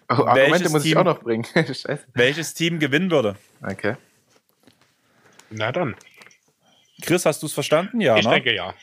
Oh, 0.08 0.14
Argumente 0.24 0.68
muss 0.68 0.82
Team, 0.82 0.92
ich 0.92 0.96
auch 0.96 1.04
noch 1.04 1.20
bringen. 1.20 1.46
welches 2.14 2.54
Team 2.54 2.78
gewinnen 2.78 3.10
würde. 3.10 3.36
Okay. 3.62 3.96
Na 5.50 5.72
dann. 5.72 5.94
Chris, 7.02 7.24
hast 7.24 7.42
du 7.42 7.46
es 7.46 7.52
verstanden? 7.52 8.00
Ja. 8.00 8.16
Ich 8.16 8.24
ne? 8.24 8.32
denke 8.32 8.54
ja. 8.54 8.74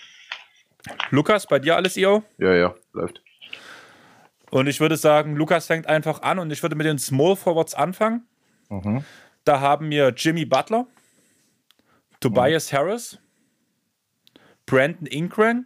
Lukas, 1.09 1.45
bei 1.45 1.59
dir 1.59 1.75
alles 1.75 1.97
IO? 1.97 2.23
Ja, 2.37 2.53
ja, 2.53 2.75
läuft. 2.93 3.21
Und 4.49 4.67
ich 4.67 4.79
würde 4.79 4.97
sagen, 4.97 5.35
Lukas 5.35 5.67
fängt 5.67 5.87
einfach 5.87 6.21
an 6.21 6.39
und 6.39 6.51
ich 6.51 6.61
würde 6.61 6.75
mit 6.75 6.85
den 6.85 6.99
Small 6.99 7.35
Forwards 7.35 7.73
anfangen. 7.73 8.27
Mhm. 8.69 9.03
Da 9.43 9.59
haben 9.59 9.89
wir 9.89 10.09
Jimmy 10.15 10.45
Butler, 10.45 10.87
Tobias 12.21 12.71
Harris, 12.71 13.17
Brandon 14.65 15.07
Ingram, 15.07 15.65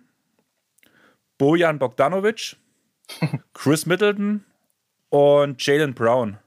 Bojan 1.38 1.78
Bogdanovic, 1.78 2.56
Chris 3.54 3.86
Middleton 3.86 4.46
und 5.10 5.64
Jalen 5.64 5.94
Brown. 5.94 6.40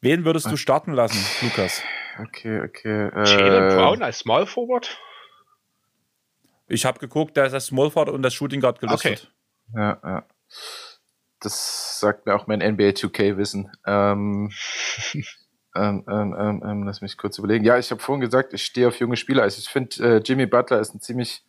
Wen 0.00 0.24
würdest 0.24 0.50
du 0.50 0.56
starten 0.56 0.94
lassen, 0.94 1.22
Lukas? 1.42 1.82
Okay, 2.18 2.62
okay. 2.62 3.08
Äh, 3.08 3.24
Jalen 3.24 3.76
Brown 3.76 4.02
als 4.02 4.20
Small 4.20 4.46
Forward? 4.46 4.98
Ich 6.66 6.86
habe 6.86 6.98
geguckt, 6.98 7.36
da 7.36 7.44
ist 7.44 7.52
das 7.52 7.66
Small 7.66 7.90
Forward 7.90 8.14
und 8.14 8.22
das 8.22 8.32
Shooting 8.32 8.60
Guard 8.60 8.80
gelistet. 8.80 9.30
Okay. 9.72 9.78
Ja, 9.78 10.00
ja. 10.02 10.26
Das 11.40 12.00
sagt 12.00 12.26
mir 12.26 12.34
auch 12.34 12.46
mein 12.46 12.60
NBA 12.60 12.90
2K-Wissen. 12.90 13.70
Ähm, 13.86 14.50
ähm, 15.74 16.04
ähm, 16.08 16.36
ähm, 16.38 16.62
ähm, 16.64 16.82
lass 16.84 17.00
mich 17.00 17.16
kurz 17.16 17.38
überlegen. 17.38 17.64
Ja, 17.64 17.78
ich 17.78 17.90
habe 17.90 18.00
vorhin 18.00 18.20
gesagt, 18.20 18.52
ich 18.52 18.64
stehe 18.64 18.88
auf 18.88 18.98
junge 18.98 19.16
Spieler. 19.16 19.42
Also 19.42 19.58
ich 19.58 19.68
finde, 19.68 20.16
äh, 20.16 20.16
Jimmy 20.18 20.46
Butler 20.46 20.80
ist 20.80 20.94
ein 20.94 21.00
ziemlich 21.00 21.44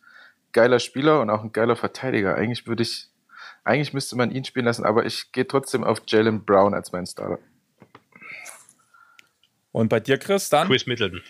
geiler 0.52 0.78
Spieler 0.78 1.20
und 1.20 1.30
auch 1.30 1.42
ein 1.42 1.52
geiler 1.52 1.76
Verteidiger. 1.76 2.36
Eigentlich 2.36 2.66
würde 2.66 2.82
ich, 2.82 3.08
eigentlich 3.64 3.92
müsste 3.92 4.16
man 4.16 4.30
ihn 4.30 4.44
spielen 4.44 4.66
lassen, 4.66 4.84
aber 4.84 5.06
ich 5.06 5.32
gehe 5.32 5.46
trotzdem 5.46 5.82
auf 5.82 6.02
Jalen 6.06 6.44
Brown 6.44 6.74
als 6.74 6.92
meinen 6.92 7.06
Starter. 7.06 7.38
Und 9.72 9.88
bei 9.88 10.00
dir, 10.00 10.18
Chris, 10.18 10.48
dann? 10.50 10.68
Chris 10.68 10.86
Middleton. 10.86 11.22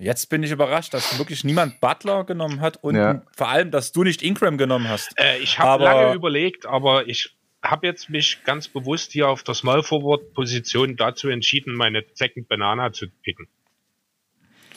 Jetzt 0.00 0.28
bin 0.28 0.42
ich 0.42 0.52
überrascht, 0.52 0.94
dass 0.94 1.18
wirklich 1.18 1.42
niemand 1.42 1.80
Butler 1.80 2.24
genommen 2.24 2.60
hat 2.60 2.76
und 2.84 2.94
ja. 2.94 3.22
vor 3.36 3.48
allem, 3.48 3.72
dass 3.72 3.92
du 3.92 4.04
nicht 4.04 4.22
Ingram 4.22 4.56
genommen 4.56 4.88
hast. 4.88 5.18
Äh, 5.18 5.38
ich 5.38 5.58
habe 5.58 5.84
lange 5.84 6.14
überlegt, 6.14 6.66
aber 6.66 7.08
ich 7.08 7.36
habe 7.62 7.86
jetzt 7.86 8.08
mich 8.08 8.44
ganz 8.44 8.68
bewusst 8.68 9.12
hier 9.12 9.28
auf 9.28 9.42
der 9.42 9.54
Small 9.54 9.82
Forward 9.82 10.32
Position 10.32 10.96
dazu 10.96 11.28
entschieden, 11.28 11.74
meine 11.74 12.04
Second 12.14 12.48
Banana 12.48 12.92
zu 12.92 13.06
picken. 13.22 13.48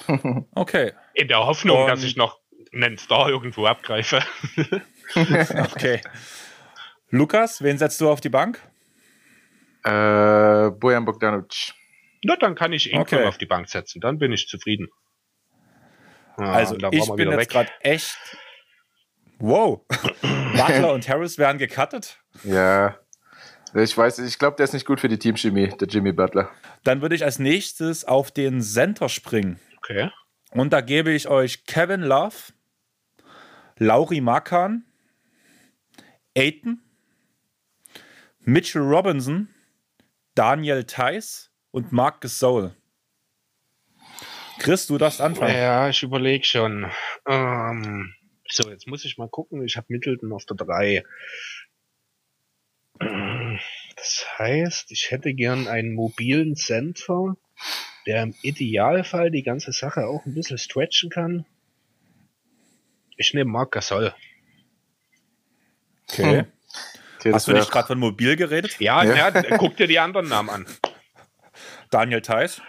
Okay. 0.56 0.94
In 1.14 1.28
der 1.28 1.46
Hoffnung, 1.46 1.84
und 1.84 1.88
dass 1.88 2.04
ich 2.04 2.16
noch 2.16 2.40
einen 2.74 2.98
Star 2.98 3.30
irgendwo 3.30 3.66
abgreife. 3.66 4.24
okay. 5.16 6.02
Lukas, 7.10 7.62
wen 7.62 7.78
setzt 7.78 8.02
du 8.02 8.10
auf 8.10 8.20
die 8.20 8.30
Bank? 8.30 8.60
Äh, 9.84 10.72
Bojan 10.72 11.06
Bogdanovic. 11.06 11.74
Na, 12.24 12.36
dann 12.36 12.56
kann 12.56 12.72
ich 12.74 12.92
Ingram 12.92 13.02
okay. 13.02 13.26
auf 13.26 13.38
die 13.38 13.46
Bank 13.46 13.70
setzen. 13.70 14.00
Dann 14.00 14.18
bin 14.20 14.32
ich 14.32 14.48
zufrieden. 14.48 14.90
Ja, 16.38 16.52
also 16.52 16.76
ich 16.92 17.12
bin 17.16 17.32
jetzt 17.32 17.50
gerade 17.50 17.72
echt. 17.82 18.18
Wow. 19.40 19.82
Butler 20.68 20.93
und 20.93 21.07
Harris 21.07 21.38
werden 21.38 21.57
gecuttet. 21.57 22.20
Ja. 22.43 22.97
Ich 23.74 23.97
weiß, 23.97 24.20
ich 24.20 24.38
glaube, 24.38 24.57
der 24.57 24.66
ist 24.66 24.74
nicht 24.74 24.86
gut 24.86 24.99
für 24.99 25.07
die 25.07 25.18
Teamchemie, 25.18 25.70
der 25.80 25.88
Jimmy 25.88 26.12
Butler. 26.12 26.49
Dann 26.84 27.01
würde 27.01 27.16
ich 27.16 27.24
als 27.24 27.39
nächstes 27.39 28.03
auf 28.03 28.32
den 28.32 28.62
Center 28.62 29.07
springen. 29.07 29.59
Okay. 29.78 30.09
Und 30.51 30.74
da 30.74 30.82
gebe 30.82 31.12
ich 31.12 31.30
euch 31.30 31.66
Kevin 31.66 32.01
Love, 32.01 32.36
Lauri 33.78 34.20
Markan, 34.20 34.84
Aiton, 36.38 36.82
Mitchell 38.41 38.82
Robinson, 38.82 39.47
Daniel 40.36 40.84
Theiss 40.84 41.49
und 41.72 41.91
Mark 41.93 42.22
Gasol. 42.22 42.76
Chris, 44.59 44.88
du 44.88 44.97
darfst 44.97 45.22
anfangen. 45.22 45.55
Ja, 45.55 45.89
ich 45.89 46.03
überlege 46.03 46.43
schon. 46.43 46.91
Ähm, 47.28 48.14
so, 48.52 48.70
jetzt 48.70 48.88
muss 48.88 49.06
ich 49.06 49.18
mal 49.18 49.30
gucken. 49.30 49.64
Ich 49.66 49.78
habe 49.78 49.88
Middleton 49.89 50.34
auf 50.34 50.45
der 50.45 50.58
3. 50.58 51.04
Das 53.95 54.26
heißt, 54.38 54.91
ich 54.91 55.12
hätte 55.12 55.34
gern 55.34 55.68
einen 55.68 55.93
mobilen 55.93 56.56
Center, 56.56 57.36
der 58.06 58.24
im 58.24 58.36
Idealfall 58.41 59.32
die 59.32 59.43
ganze 59.43 59.72
Sache 59.72 60.08
auch 60.08 60.26
ein 60.26 60.34
bisschen 60.34 60.58
stretchen 60.58 61.10
kann. 61.10 61.45
Ich 63.18 63.34
nehme 63.34 63.52
Marc 63.52 63.72
Gasol. 63.72 64.14
Okay. 66.10 66.39
Hm. 66.39 66.45
okay 67.20 67.34
Hast 67.34 67.47
du 67.47 67.54
nicht 67.54 67.72
gerade 67.72 67.88
von 67.88 67.99
mobil 67.99 68.36
geredet? 68.36 68.80
Ja, 68.80 69.04
ja. 69.04 69.30
ja 69.30 69.58
guck 69.58 69.78
dir 69.78 69.88
die 69.88 69.99
anderen 69.99 70.28
Namen 70.28 70.49
an. 70.49 70.66
Daniel 71.89 72.22
Theiss? 72.22 72.62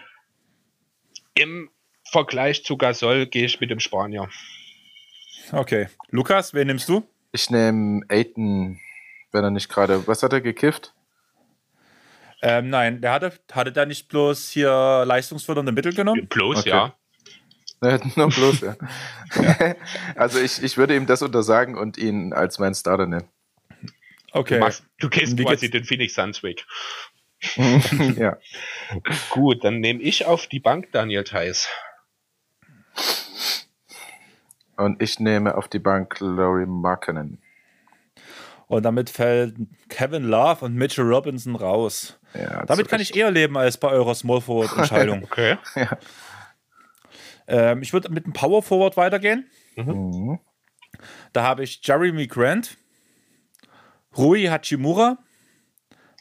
Im 1.35 1.71
Vergleich 2.05 2.65
zu 2.65 2.77
Gasol 2.77 3.27
gehe 3.27 3.47
ich 3.47 3.61
mit 3.61 3.71
dem 3.71 3.81
Spanier. 3.81 4.29
Okay. 5.51 5.89
Lukas, 6.11 6.55
wen 6.55 6.67
nimmst 6.67 6.89
du? 6.89 7.03
Ich 7.33 7.51
nehme 7.51 8.03
Aiden, 8.09 8.81
wenn 9.33 9.45
er 9.45 9.51
nicht 9.51 9.69
gerade. 9.69 10.07
Was 10.07 10.23
hat 10.23 10.33
er 10.33 10.41
gekifft? 10.41 10.95
Ähm, 12.43 12.71
nein, 12.71 13.01
der 13.01 13.13
hatte, 13.13 13.33
hatte 13.53 13.73
da 13.73 13.87
nicht 13.87 14.09
bloß 14.09 14.51
hier 14.51 15.05
leistungsfördernde 15.07 15.73
Mittel 15.73 15.95
genommen? 15.95 16.27
Bloß, 16.29 16.59
okay. 16.59 16.71
ja. 16.71 16.95
Nur 18.17 18.29
bloß, 18.29 18.61
ja. 18.61 18.77
ja. 19.35 19.75
Also 20.17 20.39
ich, 20.39 20.63
ich 20.63 20.77
würde 20.77 20.95
ihm 20.95 21.07
das 21.07 21.23
untersagen 21.23 21.77
und 21.77 21.99
ihn 21.99 22.33
als 22.33 22.59
meinen 22.59 22.75
Starter 22.75 23.07
nehmen. 23.07 23.29
Okay. 24.33 24.55
Du, 24.55 24.61
machst, 24.61 24.85
du 24.99 25.09
gehst 25.09 25.37
quasi 25.37 25.71
den 25.71 25.85
Phoenix 25.85 26.15
Suns 26.15 26.43
weg. 26.43 26.65
ja. 28.17 28.39
Gut, 29.31 29.65
dann 29.65 29.81
nehme 29.81 30.01
ich 30.01 30.27
auf 30.27 30.47
die 30.47 30.61
Bank 30.61 30.91
Daniel 30.93 31.25
Theiss. 31.25 31.69
Und 34.83 35.01
ich 35.01 35.21
nehme 35.21 35.57
auf 35.57 35.69
die 35.69 35.79
Bank 35.79 36.17
Laurie 36.21 36.67
Markinen. 36.67 37.39
Und 38.67 38.85
damit 38.85 39.11
fällt 39.11 39.55
Kevin 39.89 40.25
Love 40.25 40.65
und 40.65 40.75
Mitchell 40.75 41.05
Robinson 41.05 41.57
raus. 41.57 42.19
Ja, 42.35 42.65
damit 42.65 42.89
kann 42.89 43.01
ich 43.01 43.15
eher 43.15 43.31
leben 43.31 43.57
als 43.57 43.77
bei 43.77 43.89
eurer 43.89 44.15
Small 44.15 44.41
Forward 44.41 44.77
Entscheidung. 44.77 45.25
okay. 45.31 45.59
Ja. 45.75 45.99
Ähm, 47.47 47.83
ich 47.83 47.93
würde 47.93 48.11
mit 48.11 48.25
dem 48.25 48.33
Power 48.33 48.63
Forward 48.63 48.97
weitergehen. 48.97 49.47
Mhm. 49.77 50.39
Da 51.33 51.43
habe 51.43 51.65
ich 51.65 51.81
Jeremy 51.83 52.27
Grant, 52.27 52.77
Rui 54.17 54.45
Hachimura, 54.47 55.19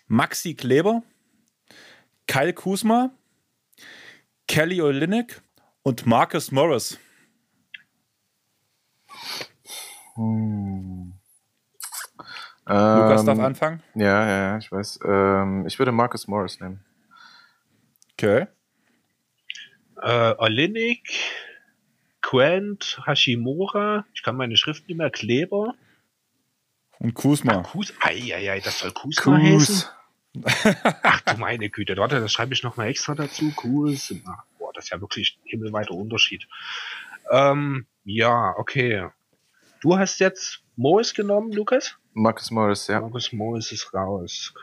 Maxi 0.07 0.53
Kleber, 0.53 1.03
Kyle 2.27 2.53
Kuzma, 2.53 3.11
Kelly 4.47 4.81
Olynyk 4.81 5.41
und 5.83 6.05
Marcus 6.05 6.51
Morris. 6.51 6.99
Hm. 10.15 11.13
Lukas 12.65 13.25
darf 13.25 13.37
ähm, 13.37 13.45
anfangen? 13.45 13.83
Ja, 13.95 14.27
ja, 14.27 14.57
ich 14.57 14.71
weiß. 14.71 14.99
Ähm, 15.05 15.65
ich 15.67 15.77
würde 15.79 15.91
Marcus 15.91 16.27
Morris 16.27 16.59
nehmen. 16.59 16.85
Okay. 18.13 18.47
Äh, 20.01 20.35
Olinik, 20.37 21.09
Quent, 22.21 23.01
Hashimura, 23.05 24.05
ich 24.13 24.23
kann 24.23 24.37
meine 24.37 24.57
Schrift 24.57 24.87
nicht 24.87 24.97
mehr, 24.97 25.09
Kleber. 25.09 25.75
Und 26.99 27.13
Kusma. 27.13 27.57
Ah, 27.57 27.63
Kus 27.63 27.93
Eieiei, 27.99 28.59
das 28.59 28.79
soll 28.79 28.91
Kusma 28.91 29.39
Kus. 29.39 29.69
heißen? 29.69 29.89
Ach 31.03 31.21
du 31.21 31.37
meine 31.37 31.69
Güte, 31.69 31.97
warte, 31.97 32.19
das 32.19 32.31
schreibe 32.31 32.53
ich 32.53 32.63
nochmal 32.63 32.87
extra 32.87 33.15
dazu. 33.15 33.51
Kusma. 33.55 34.45
Boah, 34.59 34.71
das 34.73 34.85
ist 34.85 34.91
ja 34.91 35.01
wirklich 35.01 35.37
ein 35.43 35.49
himmelweiter 35.49 35.93
Unterschied. 35.93 36.47
Ähm, 37.31 37.87
ja, 38.05 38.53
okay. 38.57 39.09
Du 39.81 39.97
hast 39.97 40.19
jetzt 40.19 40.63
Morris 40.75 41.11
genommen, 41.11 41.51
Lukas? 41.51 41.97
Marcus 42.13 42.51
Morris, 42.51 42.85
ja. 42.85 43.01
Marcus 43.01 43.33
Morris 43.33 43.71
ist 43.71 43.91
raus. 43.95 44.53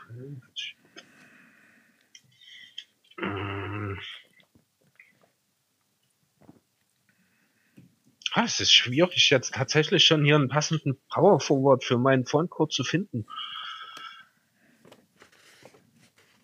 Ah, 8.31 8.45
es 8.45 8.61
ist 8.61 8.71
schwierig, 8.71 9.29
jetzt 9.29 9.53
tatsächlich 9.55 10.05
schon 10.05 10.23
hier 10.23 10.35
einen 10.35 10.47
passenden 10.47 10.97
Power 11.09 11.41
Forward 11.41 11.83
für 11.83 11.97
meinen 11.97 12.25
Frontcourt 12.25 12.71
zu 12.71 12.85
finden. 12.85 13.25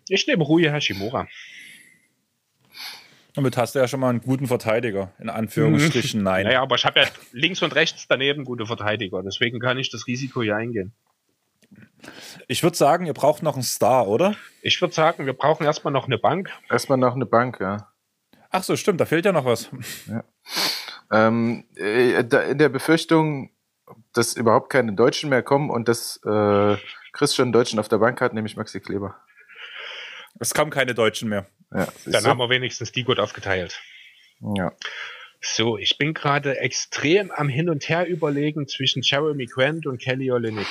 Ich 0.09 0.28
nehme 0.28 0.43
Rui 0.43 0.63
Hashimura. 0.63 1.30
Damit 3.36 3.58
hast 3.58 3.76
du 3.76 3.80
ja 3.80 3.88
schon 3.88 4.00
mal 4.00 4.10
einen 4.10 4.22
guten 4.22 4.48
Verteidiger, 4.48 5.12
in 5.20 5.30
Anführungsstrichen, 5.30 6.24
nein. 6.24 6.46
Naja, 6.46 6.62
aber 6.62 6.76
ich 6.76 6.86
habe 6.86 7.02
ja 7.02 7.08
links 7.34 7.62
und 7.62 7.76
rechts 7.76 8.08
daneben 8.08 8.46
gute 8.46 8.66
Verteidiger, 8.66 9.22
deswegen 9.24 9.60
kann 9.60 9.78
ich 9.78 9.90
das 9.90 10.08
Risiko 10.08 10.42
hier 10.42 10.56
eingehen. 10.56 10.94
Ich 12.48 12.64
würde 12.64 12.78
sagen, 12.78 13.06
ihr 13.06 13.14
braucht 13.14 13.44
noch 13.44 13.56
einen 13.56 13.64
Star, 13.64 14.08
oder? 14.08 14.36
Ich 14.62 14.80
würde 14.82 14.94
sagen, 14.94 15.26
wir 15.26 15.34
brauchen 15.34 15.66
erstmal 15.66 15.92
noch 15.92 16.06
eine 16.06 16.18
Bank. 16.18 16.50
Erstmal 16.70 16.98
noch 16.98 17.16
eine 17.16 17.26
Bank, 17.26 17.60
ja. 17.60 17.90
Ach 18.52 18.64
so, 18.64 18.76
stimmt, 18.76 19.02
da 19.02 19.06
fehlt 19.06 19.26
ja 19.26 19.32
noch 19.32 19.46
was. 19.46 19.70
Ja. 20.08 20.24
Ähm, 21.12 21.66
äh, 21.76 22.22
in 22.22 22.58
der 22.58 22.70
Befürchtung, 22.70 23.52
dass 24.14 24.34
überhaupt 24.36 24.70
keine 24.70 24.94
Deutschen 24.94 25.30
mehr 25.30 25.44
kommen 25.44 25.70
und 25.70 25.88
dass 25.88 26.22
äh, 26.26 26.78
Chris 27.12 27.36
schon 27.36 27.44
einen 27.44 27.54
Deutschen 27.54 27.80
auf 27.80 27.90
der 27.90 27.98
Bank 27.98 28.22
hat, 28.22 28.34
nehme 28.34 28.48
ich 28.48 28.56
Maxi 28.56 28.80
Kleber. 28.80 29.16
Es 30.40 30.54
kommen 30.54 30.72
keine 30.72 30.94
Deutschen 30.94 31.30
mehr. 31.30 31.48
Ja, 31.72 31.88
Dann 32.06 32.24
so. 32.24 32.30
haben 32.30 32.38
wir 32.40 32.50
wenigstens 32.50 32.92
die 32.92 33.04
gut 33.04 33.20
aufgeteilt. 33.20 33.82
Ja. 34.56 34.72
So, 35.42 35.78
ich 35.78 35.98
bin 35.98 36.14
gerade 36.14 36.58
extrem 36.60 37.32
am 37.32 37.48
Hin 37.50 37.70
und 37.70 37.88
Her 37.88 38.08
überlegen 38.08 38.68
zwischen 38.68 39.02
Jeremy 39.04 39.46
Grant 39.46 39.86
und 39.86 40.02
Kelly 40.02 40.32
Olynyk. 40.32 40.68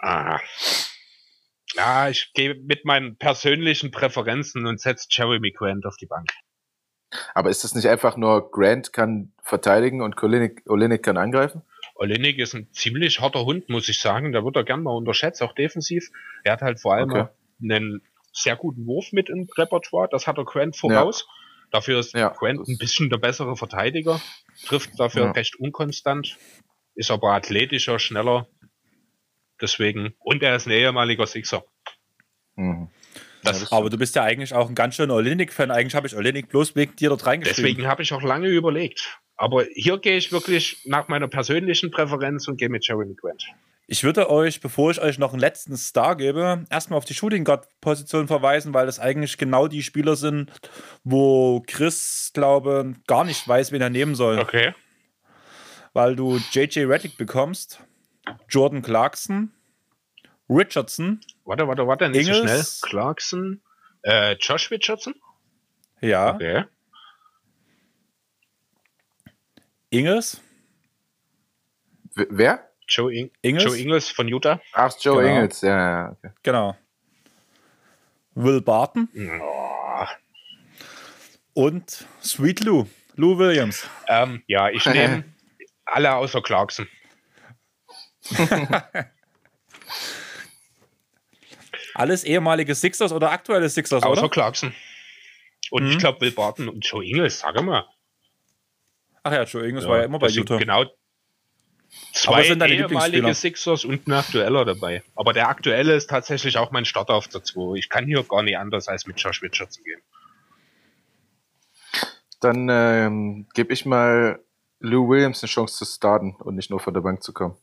Ah. 0.00 0.40
Ja, 1.74 2.08
ich 2.08 2.32
gehe 2.34 2.54
mit 2.54 2.84
meinen 2.84 3.16
persönlichen 3.16 3.90
Präferenzen 3.90 4.66
und 4.66 4.80
setze 4.80 5.08
Jeremy 5.10 5.50
Grant 5.50 5.86
auf 5.86 5.96
die 5.96 6.06
Bank. 6.06 6.30
Aber 7.34 7.50
ist 7.50 7.64
das 7.64 7.74
nicht 7.74 7.88
einfach 7.88 8.16
nur 8.16 8.50
Grant 8.50 8.92
kann 8.92 9.32
verteidigen 9.42 10.02
und 10.02 10.20
Olinik 10.22 11.02
kann 11.02 11.16
angreifen? 11.16 11.62
Olinik 11.96 12.38
ist 12.38 12.54
ein 12.54 12.68
ziemlich 12.72 13.20
harter 13.20 13.44
Hund, 13.44 13.68
muss 13.68 13.88
ich 13.88 14.00
sagen. 14.00 14.32
Da 14.32 14.44
wird 14.44 14.56
er 14.56 14.64
gern 14.64 14.82
mal 14.82 14.96
unterschätzt, 14.96 15.42
auch 15.42 15.54
defensiv. 15.54 16.10
Er 16.42 16.54
hat 16.54 16.62
halt 16.62 16.80
vor 16.80 16.94
allem 16.94 17.10
okay. 17.10 17.26
einen 17.62 18.02
sehr 18.32 18.56
guten 18.56 18.86
Wurf 18.86 19.12
mit 19.12 19.30
im 19.30 19.48
Repertoire. 19.56 20.08
Das 20.10 20.26
hat 20.26 20.38
er 20.38 20.44
Grant 20.44 20.76
voraus. 20.76 21.26
Ja. 21.26 21.34
Dafür 21.70 22.00
ist 22.00 22.14
ja, 22.14 22.28
Grant 22.28 22.66
ein 22.68 22.78
bisschen 22.78 23.10
der 23.10 23.18
bessere 23.18 23.56
Verteidiger. 23.56 24.20
Trifft 24.66 24.98
dafür 24.98 25.26
ja. 25.26 25.30
recht 25.30 25.56
unkonstant. 25.56 26.36
Ist 26.94 27.10
aber 27.10 27.32
athletischer, 27.32 27.98
schneller. 27.98 28.48
Deswegen. 29.60 30.14
Und 30.18 30.42
er 30.42 30.56
ist 30.56 30.66
ein 30.66 30.72
ehemaliger 30.72 31.26
Sixer. 31.26 31.64
Mhm. 32.56 32.88
Das, 33.44 33.72
aber 33.72 33.90
du 33.90 33.98
bist 33.98 34.14
ja 34.16 34.22
eigentlich 34.22 34.54
auch 34.54 34.68
ein 34.68 34.74
ganz 34.74 34.96
schöner 34.96 35.14
Olinik-Fan. 35.14 35.70
Eigentlich 35.70 35.94
habe 35.94 36.06
ich 36.06 36.16
Olinik 36.16 36.48
bloß 36.48 36.74
wegen 36.76 36.96
dir 36.96 37.10
dort 37.10 37.26
reingeschrieben. 37.26 37.64
Deswegen 37.64 37.88
habe 37.88 38.02
ich 38.02 38.12
auch 38.12 38.22
lange 38.22 38.48
überlegt. 38.48 39.18
Aber 39.36 39.64
hier 39.74 39.98
gehe 39.98 40.16
ich 40.16 40.32
wirklich 40.32 40.78
nach 40.84 41.08
meiner 41.08 41.28
persönlichen 41.28 41.90
Präferenz 41.90 42.48
und 42.48 42.56
gehe 42.56 42.68
mit 42.68 42.86
Jeremy 42.86 43.14
Grant. 43.14 43.44
Ich 43.86 44.02
würde 44.02 44.30
euch, 44.30 44.60
bevor 44.60 44.90
ich 44.90 45.00
euch 45.00 45.18
noch 45.18 45.32
einen 45.32 45.40
letzten 45.40 45.76
Star 45.76 46.16
gebe, 46.16 46.64
erstmal 46.70 46.96
auf 46.96 47.04
die 47.04 47.12
Shooting 47.12 47.44
Guard 47.44 47.68
Position 47.82 48.28
verweisen, 48.28 48.72
weil 48.72 48.86
das 48.86 48.98
eigentlich 48.98 49.36
genau 49.36 49.68
die 49.68 49.82
Spieler 49.82 50.16
sind, 50.16 50.50
wo 51.02 51.62
Chris, 51.66 52.30
glaube 52.32 52.94
gar 53.06 53.24
nicht 53.24 53.46
weiß, 53.46 53.72
wen 53.72 53.82
er 53.82 53.90
nehmen 53.90 54.14
soll. 54.14 54.38
Okay. 54.38 54.72
Weil 55.92 56.16
du 56.16 56.40
JJ 56.52 56.84
Reddick 56.84 57.18
bekommst, 57.18 57.80
Jordan 58.48 58.80
Clarkson, 58.80 59.52
Richardson. 60.48 61.20
Warte, 61.44 61.68
warte, 61.68 61.86
warte, 61.86 62.08
nicht 62.08 62.26
Ingles, 62.26 62.38
so 62.38 62.42
schnell. 62.44 62.90
Clarkson, 62.90 63.62
äh, 64.02 64.36
Josh 64.40 64.70
Richardson? 64.70 65.14
Ja. 66.00 66.34
Okay. 66.34 66.64
Ingles. 69.90 70.40
wer? 72.14 72.70
Joe, 72.86 73.12
In 73.12 73.30
Ingles? 73.42 73.64
Joe 73.64 73.78
Ingles 73.78 74.10
von 74.10 74.28
Utah. 74.28 74.60
Ach, 74.72 74.92
Joe 75.00 75.22
genau. 75.22 75.34
Ingles, 75.34 75.60
ja. 75.60 76.12
Okay. 76.12 76.30
Genau. 76.42 76.76
Will 78.34 78.60
Barton. 78.60 79.08
Oh. 79.40 80.06
Und 81.54 82.06
Sweet 82.22 82.64
Lou. 82.64 82.86
Lou 83.16 83.38
Williams. 83.38 83.88
Ähm, 84.08 84.42
ja, 84.46 84.70
ich 84.70 84.84
nehme 84.86 85.24
alle 85.84 86.14
außer 86.14 86.42
Clarkson. 86.42 86.88
Alles 91.94 92.24
ehemalige 92.24 92.74
Sixers 92.74 93.12
oder 93.12 93.30
aktuelle 93.30 93.68
Sixers, 93.68 94.02
Außer 94.02 94.22
oder? 94.22 94.30
Clarkson. 94.30 94.74
Und 95.70 95.84
mhm. 95.84 95.90
ich 95.90 95.98
glaube, 95.98 96.20
Will 96.20 96.32
Barton 96.32 96.68
und 96.68 96.84
Joe 96.84 97.04
Ingles, 97.04 97.38
sage 97.40 97.62
mal. 97.62 97.86
Ach 99.22 99.32
ja, 99.32 99.44
Joe 99.44 99.66
Ingles 99.66 99.84
ja, 99.84 99.90
war 99.90 99.98
ja 99.98 100.04
immer 100.04 100.18
bei 100.18 100.28
Utah. 100.28 100.58
Genau 100.58 100.84
zwei 102.12 102.44
ehemalige 102.44 103.34
Sixers 103.34 103.84
und 103.84 104.06
ein 104.06 104.12
aktueller 104.12 104.64
dabei. 104.64 105.02
Aber 105.14 105.32
der 105.32 105.48
aktuelle 105.48 105.94
ist 105.94 106.08
tatsächlich 106.10 106.58
auch 106.58 106.70
mein 106.70 106.84
Starter 106.84 107.14
auf 107.14 107.28
der 107.28 107.42
2. 107.42 107.76
Ich 107.76 107.88
kann 107.88 108.06
hier 108.06 108.22
gar 108.24 108.42
nicht 108.42 108.58
anders 108.58 108.88
als 108.88 109.06
mit 109.06 109.20
Josh 109.20 109.42
Richardson 109.42 109.84
gehen. 109.84 110.00
Dann 112.40 112.68
ähm, 112.70 113.46
gebe 113.54 113.72
ich 113.72 113.86
mal 113.86 114.40
Lou 114.80 115.08
Williams 115.08 115.42
eine 115.42 115.48
Chance 115.48 115.78
zu 115.78 115.84
starten 115.84 116.36
und 116.38 116.56
nicht 116.56 116.70
nur 116.70 116.80
von 116.80 116.92
der 116.92 117.00
Bank 117.00 117.22
zu 117.22 117.32
kommen. 117.32 117.56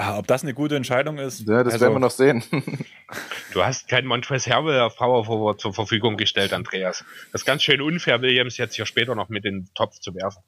Ah, 0.00 0.16
ob 0.16 0.28
das 0.28 0.44
eine 0.44 0.54
gute 0.54 0.76
Entscheidung 0.76 1.18
ist? 1.18 1.40
Ja, 1.48 1.64
das 1.64 1.72
also, 1.72 1.86
werden 1.86 1.94
wir 1.96 1.98
noch 1.98 2.12
sehen. 2.12 2.44
du 3.52 3.64
hast 3.64 3.88
keinen 3.88 4.06
Montrezl 4.06 4.48
Hervel 4.48 4.78
auf 4.78 4.94
Power 4.94 5.24
Forward 5.24 5.60
zur 5.60 5.74
Verfügung 5.74 6.16
gestellt, 6.16 6.52
Andreas. 6.52 7.04
Das 7.32 7.40
ist 7.40 7.44
ganz 7.44 7.64
schön 7.64 7.80
unfair, 7.80 8.22
Williams 8.22 8.58
jetzt 8.58 8.76
hier 8.76 8.86
später 8.86 9.16
noch 9.16 9.28
mit 9.28 9.44
in 9.44 9.62
den 9.64 9.74
Topf 9.74 9.98
zu 9.98 10.14
werfen. 10.14 10.40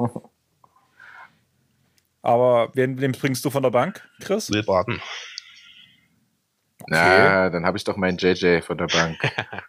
Aber 2.22 2.72
wen, 2.74 3.00
wen 3.00 3.12
bringst 3.12 3.44
du 3.44 3.50
von 3.50 3.62
der 3.62 3.70
Bank, 3.70 4.02
Chris? 4.20 4.50
Will 4.50 4.64
Barton. 4.64 5.00
Okay. 6.80 6.88
Na, 6.88 7.50
dann 7.50 7.64
habe 7.64 7.78
ich 7.78 7.84
doch 7.84 7.96
meinen 7.96 8.18
JJ 8.18 8.62
von 8.62 8.76
der 8.76 8.88
Bank. 8.88 9.20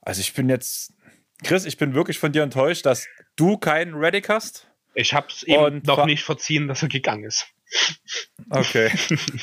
also 0.00 0.22
ich 0.22 0.32
bin 0.32 0.48
jetzt, 0.48 0.94
Chris, 1.44 1.66
ich 1.66 1.76
bin 1.76 1.92
wirklich 1.92 2.18
von 2.18 2.32
dir 2.32 2.44
enttäuscht, 2.44 2.86
dass 2.86 3.06
du 3.36 3.58
keinen 3.58 3.92
Reddick 3.92 4.30
hast. 4.30 4.69
Ich 5.00 5.14
habe 5.14 5.28
es 5.30 5.42
ihm 5.42 5.82
noch 5.84 6.06
nicht 6.06 6.22
verziehen, 6.22 6.68
dass 6.68 6.82
er 6.82 6.88
gegangen 6.88 7.24
ist. 7.24 7.46
Okay. 8.50 8.90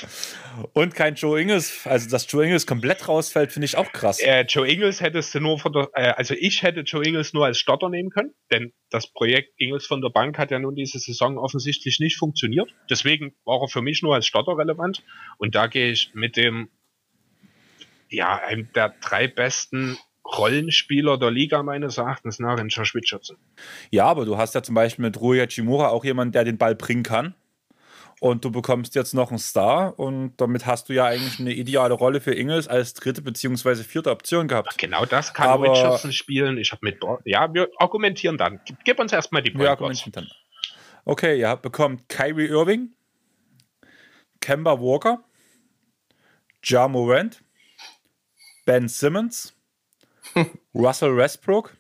Und 0.73 0.95
kein 0.95 1.15
Joe 1.15 1.39
Ingles, 1.39 1.85
also 1.85 2.09
dass 2.09 2.29
Joe 2.29 2.43
Ingles 2.43 2.67
komplett 2.67 3.07
rausfällt, 3.07 3.51
finde 3.51 3.65
ich 3.65 3.77
auch 3.77 3.91
krass. 3.93 4.19
Äh, 4.19 4.41
Joe 4.47 4.67
Ingles 4.67 5.01
hättest 5.01 5.33
du 5.33 5.39
nur 5.39 5.59
von 5.59 5.71
der, 5.71 5.89
äh, 5.93 6.09
also 6.09 6.33
ich 6.33 6.63
hätte 6.63 6.81
Joe 6.81 7.05
Ingles 7.05 7.33
nur 7.33 7.45
als 7.45 7.57
Stotter 7.57 7.89
nehmen 7.89 8.09
können, 8.09 8.33
denn 8.51 8.73
das 8.89 9.07
Projekt 9.07 9.53
Ingles 9.57 9.85
von 9.85 10.01
der 10.01 10.09
Bank 10.09 10.37
hat 10.37 10.51
ja 10.51 10.59
nun 10.59 10.75
diese 10.75 10.99
Saison 10.99 11.37
offensichtlich 11.37 11.99
nicht 11.99 12.17
funktioniert. 12.17 12.73
Deswegen 12.89 13.33
war 13.45 13.61
er 13.61 13.67
für 13.67 13.81
mich 13.81 14.01
nur 14.01 14.15
als 14.15 14.25
Stotter 14.25 14.57
relevant. 14.57 15.03
Und 15.37 15.55
da 15.55 15.67
gehe 15.67 15.91
ich 15.91 16.11
mit 16.13 16.35
dem, 16.35 16.69
ja, 18.09 18.35
einem 18.35 18.71
der 18.73 18.95
drei 18.99 19.27
besten 19.27 19.97
Rollenspieler 20.35 21.17
der 21.17 21.31
Liga 21.31 21.63
meines 21.63 21.97
Erachtens 21.97 22.39
nach 22.39 22.59
in 22.59 22.67
Richardson. 22.67 23.37
Ja, 23.91 24.05
aber 24.05 24.25
du 24.25 24.37
hast 24.37 24.55
ja 24.55 24.61
zum 24.61 24.75
Beispiel 24.75 25.05
mit 25.05 25.19
Ruya 25.19 25.47
Chimura 25.47 25.89
auch 25.89 26.03
jemanden, 26.03 26.33
der 26.33 26.43
den 26.43 26.57
Ball 26.57 26.75
bringen 26.75 27.03
kann. 27.03 27.35
Und 28.19 28.43
du 28.43 28.51
bekommst 28.51 28.95
jetzt 28.95 29.13
noch 29.13 29.29
einen 29.29 29.37
Star 29.37 29.97
und 29.99 30.33
damit 30.37 30.65
hast 30.65 30.89
du 30.89 30.93
ja 30.93 31.05
eigentlich 31.05 31.39
eine 31.39 31.53
ideale 31.53 31.93
Rolle 31.93 32.19
für 32.19 32.33
Ingels 32.33 32.67
als 32.67 32.95
dritte 32.95 33.21
beziehungsweise 33.21 33.83
vierte 33.83 34.09
Option 34.09 34.47
gehabt. 34.47 34.69
Ach, 34.71 34.77
genau 34.77 35.05
das 35.05 35.35
kann 35.35 35.49
Aber, 35.49 35.71
Richardson 35.71 36.11
spielen. 36.11 36.57
Ich 36.57 36.71
habe 36.71 36.79
mit. 36.83 36.99
Ja, 37.25 37.53
wir 37.53 37.69
argumentieren 37.77 38.37
dann. 38.37 38.59
Gib, 38.65 38.83
gib 38.83 38.99
uns 38.99 39.13
erstmal 39.13 39.43
die 39.43 39.53
Wir 39.53 39.69
argumentieren 39.69 40.13
dann. 40.13 40.27
Okay, 41.05 41.39
ihr 41.39 41.55
bekommt 41.57 42.09
Kyrie 42.09 42.47
Irving, 42.47 42.89
Kemba 44.41 44.79
Walker, 44.79 45.23
Ja 46.63 46.87
Morant, 46.87 47.43
Ben 48.65 48.87
Simmons, 48.87 49.56
Russell 50.73 51.15
Westbrook 51.15 51.75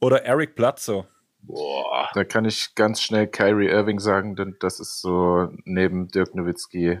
oder 0.00 0.24
Eric 0.24 0.54
Bledsoe. 0.56 1.06
Boah. 1.40 2.08
Da 2.14 2.24
kann 2.24 2.44
ich 2.44 2.74
ganz 2.74 3.02
schnell 3.02 3.26
Kyrie 3.26 3.68
Irving 3.68 4.00
sagen, 4.00 4.34
denn 4.34 4.56
das 4.60 4.80
ist 4.80 5.00
so 5.00 5.48
neben 5.64 6.08
Dirk 6.08 6.34
Nowitzki 6.34 7.00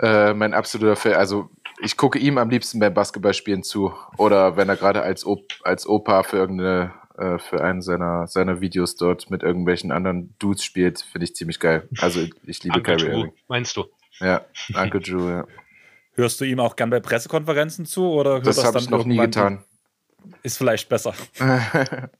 äh, 0.00 0.34
mein 0.34 0.54
absoluter 0.54 0.96
Fan. 0.96 1.14
Also 1.14 1.50
ich 1.80 1.96
gucke 1.96 2.18
ihm 2.18 2.38
am 2.38 2.50
liebsten 2.50 2.80
beim 2.80 2.94
Basketballspielen 2.94 3.62
zu 3.62 3.92
oder 4.16 4.56
wenn 4.56 4.68
er 4.68 4.76
gerade 4.76 5.02
als, 5.02 5.26
Op 5.26 5.44
als 5.62 5.86
Opa 5.86 6.22
für 6.22 6.36
irgendeine 6.36 6.92
äh, 7.18 7.38
für 7.38 7.62
einen 7.62 7.82
seiner, 7.82 8.26
seiner 8.26 8.60
Videos 8.60 8.96
dort 8.96 9.30
mit 9.30 9.42
irgendwelchen 9.42 9.90
anderen 9.90 10.34
Dudes 10.38 10.64
spielt, 10.64 11.00
finde 11.00 11.24
ich 11.24 11.34
ziemlich 11.34 11.60
geil. 11.60 11.88
Also 11.98 12.26
ich 12.44 12.62
liebe 12.62 12.78
Uncle 12.78 12.96
Kyrie 12.96 13.10
Drew, 13.10 13.18
Irving. 13.18 13.32
Meinst 13.48 13.76
du? 13.76 13.84
Ja, 14.20 14.44
Uncle 14.74 15.00
Drew, 15.00 15.28
ja. 15.28 15.46
Hörst 16.16 16.40
du 16.40 16.44
ihm 16.44 16.60
auch 16.60 16.76
gern 16.76 16.90
bei 16.90 17.00
Pressekonferenzen 17.00 17.86
zu 17.86 18.10
oder 18.10 18.40
das, 18.40 18.56
das 18.56 18.64
habe 18.64 18.78
ich 18.78 18.90
noch 18.90 19.04
nie 19.04 19.18
getan. 19.18 19.64
Ist 20.42 20.58
vielleicht 20.58 20.88
besser. 20.88 21.14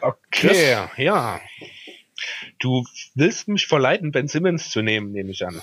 Okay, 0.00 0.20
Chris? 0.30 0.88
ja. 0.96 1.40
Du 2.60 2.84
willst 3.14 3.48
mich 3.48 3.66
verleiten, 3.66 4.12
Ben 4.12 4.28
Simmons 4.28 4.70
zu 4.70 4.80
nehmen, 4.80 5.10
nehme 5.10 5.30
ich 5.30 5.44
an. 5.44 5.60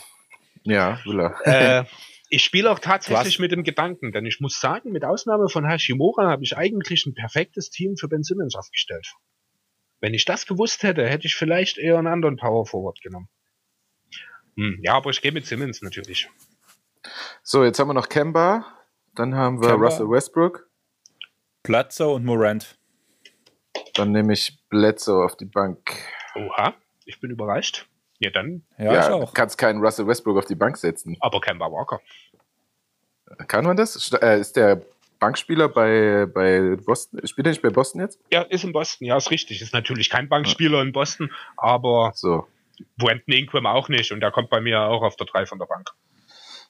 Ja, 0.64 1.00
will 1.06 1.22
er. 1.22 1.82
Äh, 1.82 1.86
ich 2.30 2.44
spiele 2.44 2.72
auch 2.72 2.80
tatsächlich 2.80 3.40
mit 3.40 3.52
dem 3.52 3.64
Gedanken, 3.64 4.12
denn 4.12 4.26
ich 4.26 4.40
muss 4.40 4.60
sagen, 4.60 4.92
mit 4.92 5.06
Ausnahme 5.06 5.50
von 5.50 5.66
Hashimura 5.66 6.30
habe 6.30 6.44
ich 6.44 6.58
eigentlich 6.58 7.06
ein 7.06 7.14
perfektes 7.14 7.70
Team 7.70 7.98
für 7.98 8.08
Ben 8.08 8.24
Simmons 8.24 8.56
aufgestellt. 8.56 9.14
Wenn 10.02 10.14
ich 10.14 10.26
das 10.26 10.46
gewusst 10.46 10.84
hätte, 10.84 11.08
hätte 11.08 11.28
ich 11.28 11.36
vielleicht 11.36 11.78
eher 11.78 11.98
einen 11.98 12.08
anderen 12.08 12.36
Power 12.38 12.66
Forward 12.66 13.00
genommen. 13.02 13.30
Hm, 14.58 14.80
ja, 14.82 14.94
aber 14.94 15.10
ich 15.10 15.22
gehe 15.22 15.32
mit 15.32 15.46
Simmons 15.46 15.82
natürlich. 15.82 16.30
So, 17.44 17.64
jetzt 17.64 17.80
haben 17.80 17.90
wir 17.90 17.94
noch 17.94 18.10
Kemba, 18.10 18.66
dann 19.14 19.36
haben 19.36 19.62
wir 19.62 19.70
Kemba, 19.70 19.86
Russell 19.86 20.10
Westbrook. 20.10 20.68
Platzer 21.64 22.10
und 22.10 22.26
Morant. 22.26 22.78
Dann 23.94 24.12
nehme 24.12 24.34
ich 24.34 24.58
Bledsoe 24.70 25.24
auf 25.24 25.36
die 25.36 25.46
Bank. 25.46 25.92
Oha, 26.36 26.74
ich 27.06 27.20
bin 27.20 27.32
überrascht. 27.32 27.88
Ja, 28.20 28.30
dann. 28.30 28.64
Ja, 28.78 28.94
ja 28.94 29.00
ich 29.02 29.14
auch. 29.14 29.34
kannst 29.34 29.58
keinen 29.58 29.84
Russell 29.84 30.08
Westbrook 30.08 30.38
auf 30.38 30.46
die 30.46 30.56
Bank 30.56 30.78
setzen. 30.78 31.18
Aber 31.20 31.42
Kemba 31.42 31.72
Walker. 31.72 32.00
Kann 33.48 33.66
man 33.66 33.76
das? 33.76 34.12
Äh, 34.14 34.40
ist 34.40 34.56
der 34.56 34.82
Bankspieler 35.20 35.70
bei, 35.70 36.28
bei 36.28 36.76
Boston? 36.76 37.26
Spielt 37.28 37.48
er 37.48 37.52
nicht 37.52 37.62
bei 37.62 37.70
Boston 37.70 38.02
jetzt? 38.02 38.20
Ja, 38.32 38.42
ist 38.44 38.64
in 38.64 38.72
Boston, 38.72 39.08
ja, 39.08 39.18
ist 39.18 39.32
richtig. 39.32 39.62
Ist 39.62 39.74
natürlich 39.74 40.10
kein 40.10 40.30
Bankspieler 40.30 40.82
in 40.82 40.92
Boston, 40.92 41.32
aber 41.58 42.12
so. 42.16 42.48
Brandon 42.98 43.34
Ingram 43.34 43.66
auch 43.66 43.90
nicht 43.90 44.12
und 44.12 44.20
der 44.22 44.32
kommt 44.32 44.50
bei 44.50 44.62
mir 44.62 44.82
auch 44.82 45.02
auf 45.04 45.16
der 45.16 45.28
3 45.28 45.46
von 45.46 45.60
der 45.60 45.66
Bank. 45.66 45.90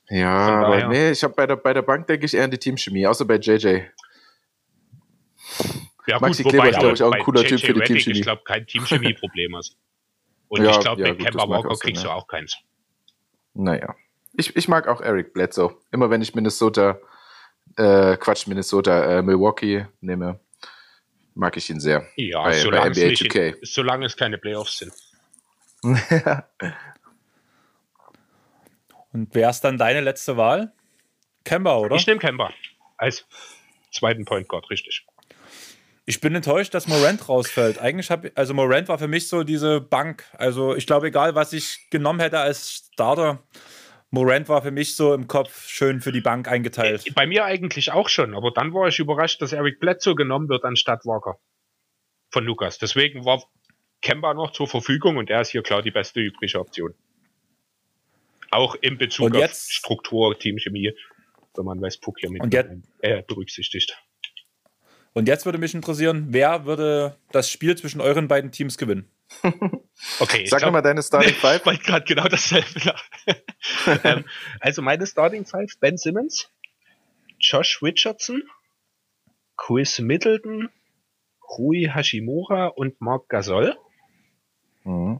Ja, 0.09 0.65
aber 0.65 0.87
nee, 0.87 1.11
ich 1.11 1.23
habe 1.23 1.33
bei 1.33 1.47
der, 1.47 1.55
bei 1.55 1.73
der 1.73 1.81
Bank 1.81 2.07
denke 2.07 2.25
ich 2.25 2.33
eher 2.33 2.43
an 2.43 2.51
die 2.51 2.57
Teamchemie, 2.57 3.07
außer 3.07 3.25
bei 3.25 3.37
JJ. 3.37 3.81
Ja, 6.07 6.19
Maxi 6.19 6.43
gut, 6.43 6.51
Kleber 6.51 6.69
ist, 6.69 6.79
glaube 6.79 6.93
ich, 6.93 7.03
auch 7.03 7.11
ein 7.11 7.23
cooler 7.23 7.41
JJ 7.41 7.55
Typ 7.55 7.59
für 7.61 7.73
die 7.73 7.81
Teamchemie. 7.81 8.17
Ich 8.19 8.23
glaube, 8.23 8.43
kein 8.45 8.67
Teamchemie-Problem 8.67 9.55
ist. 9.55 9.77
Und 10.47 10.63
ja, 10.63 10.71
ich 10.71 10.79
glaube, 10.79 11.01
ja, 11.01 11.07
mit 11.09 11.19
Kemba 11.19 11.49
Walker 11.49 11.75
kriegst 11.75 12.03
du 12.03 12.09
auch 12.09 12.27
keins. 12.27 12.55
Naja. 13.55 13.95
Ich, 14.37 14.55
ich 14.55 14.67
mag 14.67 14.87
auch 14.87 15.01
Eric 15.01 15.33
Bledsoe. 15.33 15.75
Immer 15.91 16.09
wenn 16.11 16.21
ich 16.21 16.35
Minnesota, 16.35 16.99
äh, 17.77 18.17
Quatsch, 18.17 18.47
Minnesota, 18.47 19.17
äh, 19.17 19.21
Milwaukee 19.23 19.87
nehme, 20.01 20.39
mag 21.33 21.57
ich 21.57 21.69
ihn 21.69 21.79
sehr. 21.79 22.05
Ja, 22.15 22.43
bei, 22.43 22.53
solange, 22.53 22.91
bei 22.91 23.11
es 23.11 23.21
nicht, 23.21 23.57
solange 23.63 24.05
es 24.05 24.15
keine 24.15 24.37
Playoffs 24.37 24.79
sind. 24.79 24.93
Und 29.13 29.29
wer 29.33 29.49
ist 29.49 29.61
dann 29.61 29.77
deine 29.77 30.01
letzte 30.01 30.35
Wahl? 30.35 30.73
Kemba, 31.43 31.77
oder? 31.77 31.95
Ich 31.95 32.07
nehme 32.07 32.19
Kemba 32.19 32.51
als 32.97 33.25
zweiten 33.91 34.25
Point 34.25 34.47
Guard, 34.47 34.69
richtig. 34.69 35.05
Ich 36.05 36.21
bin 36.21 36.35
enttäuscht, 36.35 36.73
dass 36.73 36.87
Morant 36.87 37.27
rausfällt. 37.29 37.79
Eigentlich 37.79 38.11
habe 38.11 38.31
also 38.35 38.53
Morant 38.53 38.89
war 38.89 38.99
für 38.99 39.07
mich 39.07 39.27
so 39.27 39.43
diese 39.43 39.81
Bank. 39.81 40.25
Also 40.33 40.75
ich 40.75 40.85
glaube, 40.85 41.07
egal 41.07 41.33
was 41.33 41.53
ich 41.53 41.89
genommen 41.89 42.19
hätte 42.19 42.39
als 42.39 42.89
Starter, 42.93 43.43
Morant 44.11 44.47
war 44.49 44.61
für 44.61 44.71
mich 44.71 44.95
so 44.95 45.13
im 45.13 45.27
Kopf 45.27 45.67
schön 45.67 46.01
für 46.01 46.11
die 46.11 46.21
Bank 46.21 46.47
eingeteilt. 46.47 47.05
Bei 47.15 47.25
mir 47.25 47.45
eigentlich 47.45 47.91
auch 47.91 48.07
schon, 48.09 48.35
aber 48.35 48.51
dann 48.51 48.73
war 48.73 48.87
ich 48.87 48.99
überrascht, 48.99 49.41
dass 49.41 49.51
Eric 49.51 49.79
Bledsoe 49.79 50.15
genommen 50.15 50.47
wird 50.47 50.63
anstatt 50.63 51.05
Walker 51.05 51.39
von 52.31 52.43
Lukas. 52.43 52.77
Deswegen 52.77 53.25
war 53.25 53.43
Kemba 54.05 54.35
noch 54.35 54.51
zur 54.51 54.67
Verfügung 54.67 55.17
und 55.17 55.31
er 55.31 55.41
ist 55.41 55.49
hier 55.49 55.63
klar 55.63 55.81
die 55.81 55.89
beste 55.89 56.19
übrige 56.19 56.59
Option. 56.59 56.93
Auch 58.51 58.75
in 58.75 58.99
Bezug 58.99 59.35
auf 59.35 59.51
Struktur, 59.51 60.37
Teamchemie, 60.37 60.93
wenn 61.55 61.65
man 61.65 61.81
Westbrook 61.81 62.19
hier 62.19 62.29
mit 62.29 62.43
und 62.43 62.53
jetzt, 62.53 62.69
äh, 62.99 63.23
berücksichtigt. 63.23 63.97
Und 65.13 65.27
jetzt 65.27 65.45
würde 65.45 65.57
mich 65.57 65.73
interessieren, 65.73 66.27
wer 66.29 66.65
würde 66.65 67.17
das 67.31 67.49
Spiel 67.49 67.75
zwischen 67.77 67.99
euren 67.99 68.27
beiden 68.27 68.51
Teams 68.51 68.77
gewinnen? 68.77 69.09
Okay. 70.19 70.45
Sag 70.45 70.69
mal 70.71 70.81
deine 70.81 71.01
Starting 71.01 71.33
Five. 71.33 71.61
Ich 71.61 71.65
wollte 71.65 71.83
gerade 71.83 72.05
genau 72.05 72.27
dasselbe. 72.27 72.93
ähm, 74.03 74.25
also 74.59 74.81
meine 74.81 75.07
Starting 75.07 75.45
Five: 75.45 75.79
Ben 75.79 75.97
Simmons, 75.97 76.51
Josh 77.39 77.81
Richardson, 77.81 78.43
Chris 79.55 79.99
Middleton, 79.99 80.69
Rui 81.57 81.89
Hashimura 81.89 82.67
und 82.67 82.99
Mark 82.99 83.29
Gasol. 83.29 83.77
Mhm. 84.85 85.19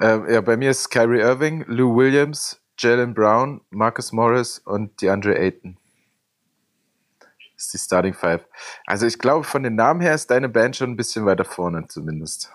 Äh, 0.00 0.34
ja, 0.34 0.40
bei 0.40 0.56
mir 0.56 0.70
ist 0.70 0.90
Kyrie 0.90 1.20
Irving, 1.20 1.64
Lou 1.68 1.96
Williams, 1.96 2.60
Jalen 2.78 3.14
Brown, 3.14 3.62
Marcus 3.70 4.12
Morris 4.12 4.58
und 4.58 5.00
DeAndre 5.00 5.38
Ayton. 5.38 5.78
Das 7.20 7.66
ist 7.66 7.74
die 7.74 7.78
Starting 7.78 8.12
Five. 8.12 8.46
Also 8.86 9.06
ich 9.06 9.18
glaube, 9.18 9.44
von 9.44 9.62
den 9.62 9.76
Namen 9.76 10.00
her 10.00 10.14
ist 10.14 10.30
deine 10.30 10.48
Band 10.48 10.76
schon 10.76 10.90
ein 10.90 10.96
bisschen 10.96 11.24
weiter 11.24 11.44
vorne 11.44 11.86
zumindest. 11.88 12.50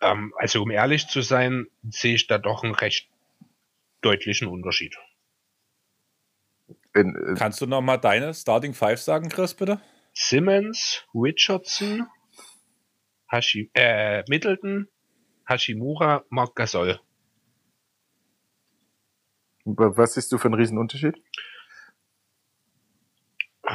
Ähm, 0.00 0.34
also 0.36 0.62
um 0.62 0.70
ehrlich 0.70 1.06
zu 1.06 1.20
sein, 1.20 1.66
sehe 1.88 2.16
ich 2.16 2.26
da 2.26 2.38
doch 2.38 2.64
einen 2.64 2.74
recht 2.74 3.08
deutlichen 4.00 4.48
Unterschied. 4.48 4.96
In, 6.94 7.14
in 7.14 7.34
Kannst 7.36 7.60
du 7.60 7.66
noch 7.66 7.80
mal 7.80 7.96
deine 7.96 8.34
Starting 8.34 8.74
Five 8.74 9.00
sagen, 9.00 9.28
Chris, 9.28 9.54
bitte? 9.54 9.80
Simmons, 10.12 11.04
Richardson, 11.14 12.06
Hashi, 13.28 13.70
äh, 13.74 14.22
Middleton, 14.28 14.88
Hashimura, 15.48 16.24
Mark 16.28 16.54
Gasol. 16.54 17.00
Was 19.64 20.14
siehst 20.14 20.30
du 20.30 20.38
für 20.38 20.48
einen 20.48 20.54
Riesenunterschied? 20.54 21.16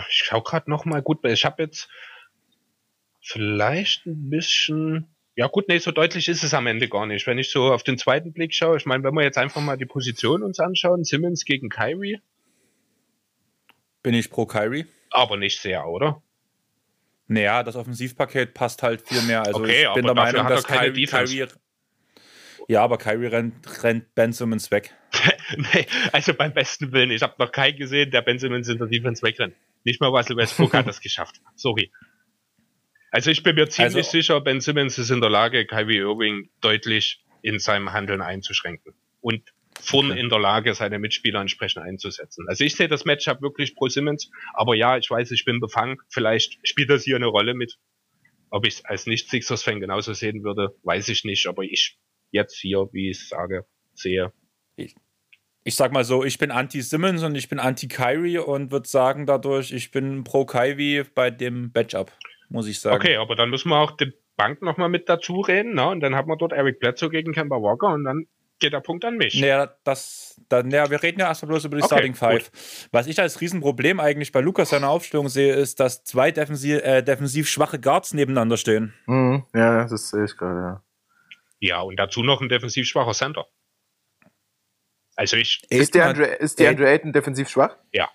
Ich 0.09 0.23
schau 0.25 0.41
gerade 0.41 0.69
noch 0.69 0.85
mal 0.85 1.01
gut, 1.01 1.25
ich 1.25 1.45
habe 1.45 1.63
jetzt 1.63 1.89
vielleicht 3.21 4.05
ein 4.05 4.29
bisschen 4.29 5.09
ja 5.39 5.47
gut, 5.47 5.69
nee, 5.69 5.77
so 5.77 5.91
deutlich 5.91 6.27
ist 6.27 6.43
es 6.43 6.53
am 6.53 6.67
Ende 6.67 6.89
gar 6.89 7.05
nicht. 7.05 7.25
Wenn 7.25 7.37
ich 7.37 7.49
so 7.49 7.71
auf 7.71 7.81
den 7.81 7.97
zweiten 7.97 8.33
Blick 8.33 8.53
schaue, 8.53 8.75
ich 8.75 8.85
meine, 8.85 9.05
wenn 9.05 9.13
wir 9.13 9.23
jetzt 9.23 9.37
einfach 9.37 9.61
mal 9.61 9.77
die 9.77 9.85
Position 9.85 10.43
uns 10.43 10.59
anschauen, 10.59 11.05
Simmons 11.05 11.45
gegen 11.45 11.69
Kyrie. 11.69 12.19
Bin 14.03 14.13
ich 14.13 14.29
pro 14.29 14.45
Kyrie. 14.45 14.85
Aber 15.11 15.37
nicht 15.37 15.61
sehr, 15.61 15.87
oder? 15.87 16.21
Naja, 17.29 17.61
das 17.61 17.75
Offensivpaket 17.75 18.55
passt 18.55 18.81
halt 18.81 19.07
viel 19.07 19.21
mehr. 19.21 19.43
Also 19.45 19.59
okay, 19.59 19.85
ich 19.87 19.93
bin 19.93 20.03
der 20.03 20.15
Meinung, 20.15 20.47
dass 20.47 20.65
Kyrie, 20.65 21.05
Kyrie, 21.05 21.45
Ja, 22.67 22.83
aber 22.83 22.97
Kyrie 22.97 23.27
rennt, 23.27 23.83
rennt 23.83 24.15
Ben 24.15 24.33
Simmons 24.33 24.71
weg. 24.71 24.95
nee, 25.73 25.85
also 26.11 26.33
beim 26.33 26.53
besten 26.53 26.91
Willen. 26.91 27.11
Ich 27.11 27.21
habe 27.21 27.35
noch 27.37 27.51
keinen 27.51 27.77
gesehen, 27.77 28.09
der 28.09 28.23
Ben 28.23 28.39
Simmons 28.39 28.67
in 28.67 28.79
der 28.79 28.87
Defense 28.87 29.21
wegrennt. 29.21 29.55
Nicht 29.83 30.01
mal 30.01 30.07
Russell 30.07 30.37
Westbrook 30.37 30.73
hat 30.73 30.87
das 30.87 31.01
geschafft. 31.01 31.39
Sorry. 31.55 31.91
Also 33.11 33.29
ich 33.29 33.43
bin 33.43 33.55
mir 33.55 33.69
ziemlich 33.69 33.95
also, 33.95 34.09
sicher, 34.09 34.41
Ben 34.41 34.59
Simmons 34.59 34.97
ist 34.97 35.11
in 35.11 35.21
der 35.21 35.29
Lage, 35.29 35.67
Kyrie 35.67 35.97
Irving 35.97 36.49
deutlich 36.61 37.23
in 37.43 37.59
seinem 37.59 37.93
Handeln 37.93 38.21
einzuschränken. 38.21 38.95
Und 39.21 39.53
vorn 39.81 40.11
in 40.11 40.29
der 40.29 40.39
Lage, 40.39 40.73
seine 40.73 40.99
Mitspieler 40.99 41.41
entsprechend 41.41 41.83
einzusetzen. 41.83 42.45
Also 42.47 42.63
ich 42.63 42.75
sehe 42.75 42.87
das 42.87 43.05
Matchup 43.05 43.41
wirklich 43.41 43.75
pro 43.75 43.87
Simmons, 43.87 44.29
aber 44.53 44.75
ja, 44.75 44.97
ich 44.97 45.09
weiß, 45.09 45.31
ich 45.31 45.45
bin 45.45 45.59
befangen. 45.59 45.97
Vielleicht 46.09 46.59
spielt 46.67 46.89
das 46.89 47.03
hier 47.03 47.15
eine 47.15 47.27
Rolle 47.27 47.53
mit. 47.53 47.77
Ob 48.51 48.65
ich 48.65 48.75
es 48.75 48.85
als 48.85 49.05
Nicht-Sixers-Fan 49.05 49.79
genauso 49.79 50.13
sehen 50.13 50.43
würde, 50.43 50.75
weiß 50.83 51.09
ich 51.09 51.23
nicht. 51.23 51.45
Aber 51.47 51.63
ich 51.63 51.97
jetzt 52.31 52.57
hier, 52.57 52.89
wie 52.91 53.11
ich 53.11 53.27
sage, 53.27 53.65
sehe. 53.93 54.33
Ich, 54.75 54.95
ich 55.63 55.75
sag 55.75 55.91
mal 55.91 56.03
so, 56.03 56.23
ich 56.23 56.37
bin 56.39 56.51
anti-Simmons 56.51 57.23
und 57.23 57.35
ich 57.35 57.47
bin 57.47 57.59
anti-Kyrie 57.59 58.39
und 58.39 58.71
würde 58.71 58.87
sagen 58.87 59.25
dadurch, 59.25 59.71
ich 59.71 59.91
bin 59.91 60.23
pro 60.23 60.45
Kyrie 60.45 61.03
bei 61.13 61.29
dem 61.29 61.71
Matchup 61.73 62.11
muss 62.49 62.67
ich 62.67 62.79
sagen. 62.79 62.95
Okay, 62.95 63.15
aber 63.15 63.35
dann 63.35 63.49
müssen 63.49 63.69
wir 63.69 63.77
auch 63.77 63.91
die 63.91 64.11
Bank 64.35 64.61
nochmal 64.61 64.89
mit 64.89 65.07
dazu 65.07 65.41
reden, 65.41 65.75
ne? 65.75 65.87
Und 65.87 66.01
dann 66.01 66.15
haben 66.15 66.29
wir 66.29 66.37
dort 66.37 66.53
Eric 66.53 66.79
Bledsoe 66.79 67.09
gegen 67.09 67.31
Kemba 67.31 67.57
Walker 67.57 67.93
und 67.93 68.03
dann 68.03 68.25
geht 68.59 68.73
der 68.73 68.81
Punkt 68.81 69.05
an 69.05 69.17
mich. 69.17 69.39
Naja, 69.39 69.73
das, 69.83 70.39
dann, 70.49 70.67
naja, 70.67 70.89
wir 70.89 71.01
reden 71.01 71.19
ja 71.19 71.27
erstmal 71.27 71.49
bloß 71.49 71.65
über 71.65 71.77
die 71.77 71.83
okay, 71.83 71.95
Starting 71.95 72.15
Five. 72.15 72.51
Gut. 72.51 72.89
Was 72.91 73.07
ich 73.07 73.19
als 73.19 73.41
Riesenproblem 73.41 73.99
eigentlich 73.99 74.31
bei 74.31 74.41
Lukas 74.41 74.69
seiner 74.69 74.89
Aufstellung 74.89 75.29
sehe, 75.29 75.53
ist, 75.53 75.79
dass 75.79 76.03
zwei 76.03 76.31
defensiv, 76.31 76.81
äh, 76.83 77.01
defensiv 77.01 77.49
schwache 77.49 77.79
Guards 77.79 78.13
nebeneinander 78.13 78.57
stehen. 78.57 78.93
Mhm, 79.05 79.45
ja, 79.53 79.85
das 79.85 80.09
sehe 80.09 80.25
ich 80.25 80.37
gerade, 80.37 80.59
ja. 80.59 80.83
Ja, 81.61 81.81
und 81.81 81.97
dazu 81.97 82.23
noch 82.23 82.41
ein 82.41 82.49
defensiv 82.49 82.87
schwacher 82.87 83.13
Center. 83.13 83.47
Also 85.15 85.35
ich. 85.35 85.61
Ist 85.69 85.95
der 85.95 86.05
Andre, 86.05 86.25
ist 86.25 86.59
der 86.59 86.69
Andre 86.69 86.89
Ayton 86.89 87.11
defensiv 87.11 87.49
schwach? 87.49 87.75
Ja. 87.91 88.09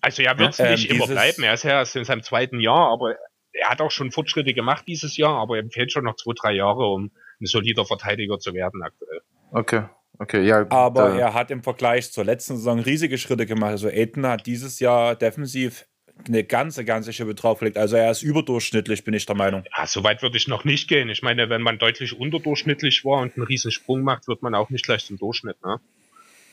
Also 0.00 0.22
er 0.22 0.38
wird 0.38 0.52
es 0.52 0.58
ja, 0.58 0.70
nicht 0.70 0.88
ähm, 0.88 0.96
immer 0.96 1.06
bleiben. 1.06 1.42
Er 1.42 1.52
ist 1.52 1.64
ja 1.64 1.72
erst 1.72 1.96
in 1.96 2.04
seinem 2.04 2.22
zweiten 2.22 2.58
Jahr, 2.60 2.90
aber 2.90 3.16
er 3.52 3.68
hat 3.68 3.82
auch 3.82 3.90
schon 3.90 4.10
Fortschritte 4.10 4.54
gemacht 4.54 4.84
dieses 4.86 5.18
Jahr, 5.18 5.36
aber 5.36 5.58
ihm 5.58 5.70
fehlt 5.70 5.92
schon 5.92 6.04
noch 6.04 6.16
zwei, 6.16 6.32
drei 6.34 6.52
Jahre, 6.52 6.86
um 6.86 7.10
ein 7.40 7.46
solider 7.46 7.84
Verteidiger 7.84 8.38
zu 8.38 8.54
werden 8.54 8.82
aktuell. 8.82 9.20
Okay. 9.52 9.84
Okay, 10.18 10.42
ja. 10.42 10.66
Aber 10.70 11.18
er 11.18 11.32
hat 11.32 11.50
im 11.50 11.62
Vergleich 11.62 12.12
zur 12.12 12.24
letzten 12.24 12.56
Saison 12.56 12.80
riesige 12.80 13.16
Schritte 13.16 13.46
gemacht. 13.46 13.70
Also 13.70 13.88
Aiden 13.88 14.26
hat 14.26 14.46
dieses 14.46 14.78
Jahr 14.78 15.16
defensiv 15.16 15.86
eine 16.26 16.44
ganze, 16.44 16.84
ganze 16.84 17.14
Schippe 17.14 17.34
draufgelegt. 17.34 17.78
Also 17.78 17.96
er 17.96 18.10
ist 18.10 18.22
überdurchschnittlich, 18.22 19.02
bin 19.04 19.14
ich 19.14 19.24
der 19.24 19.36
Meinung. 19.36 19.64
Ja, 19.76 19.86
so 19.86 20.04
weit 20.04 20.20
würde 20.20 20.36
ich 20.36 20.46
noch 20.46 20.64
nicht 20.64 20.88
gehen. 20.88 21.08
Ich 21.08 21.22
meine, 21.22 21.48
wenn 21.48 21.62
man 21.62 21.78
deutlich 21.78 22.18
unterdurchschnittlich 22.18 23.02
war 23.04 23.22
und 23.22 23.36
einen 23.36 23.46
riesen 23.46 23.70
Sprung 23.70 24.02
macht, 24.02 24.28
wird 24.28 24.42
man 24.42 24.54
auch 24.54 24.68
nicht 24.68 24.84
gleich 24.84 25.06
zum 25.06 25.16
Durchschnitt. 25.16 25.56
Ne? 25.64 25.80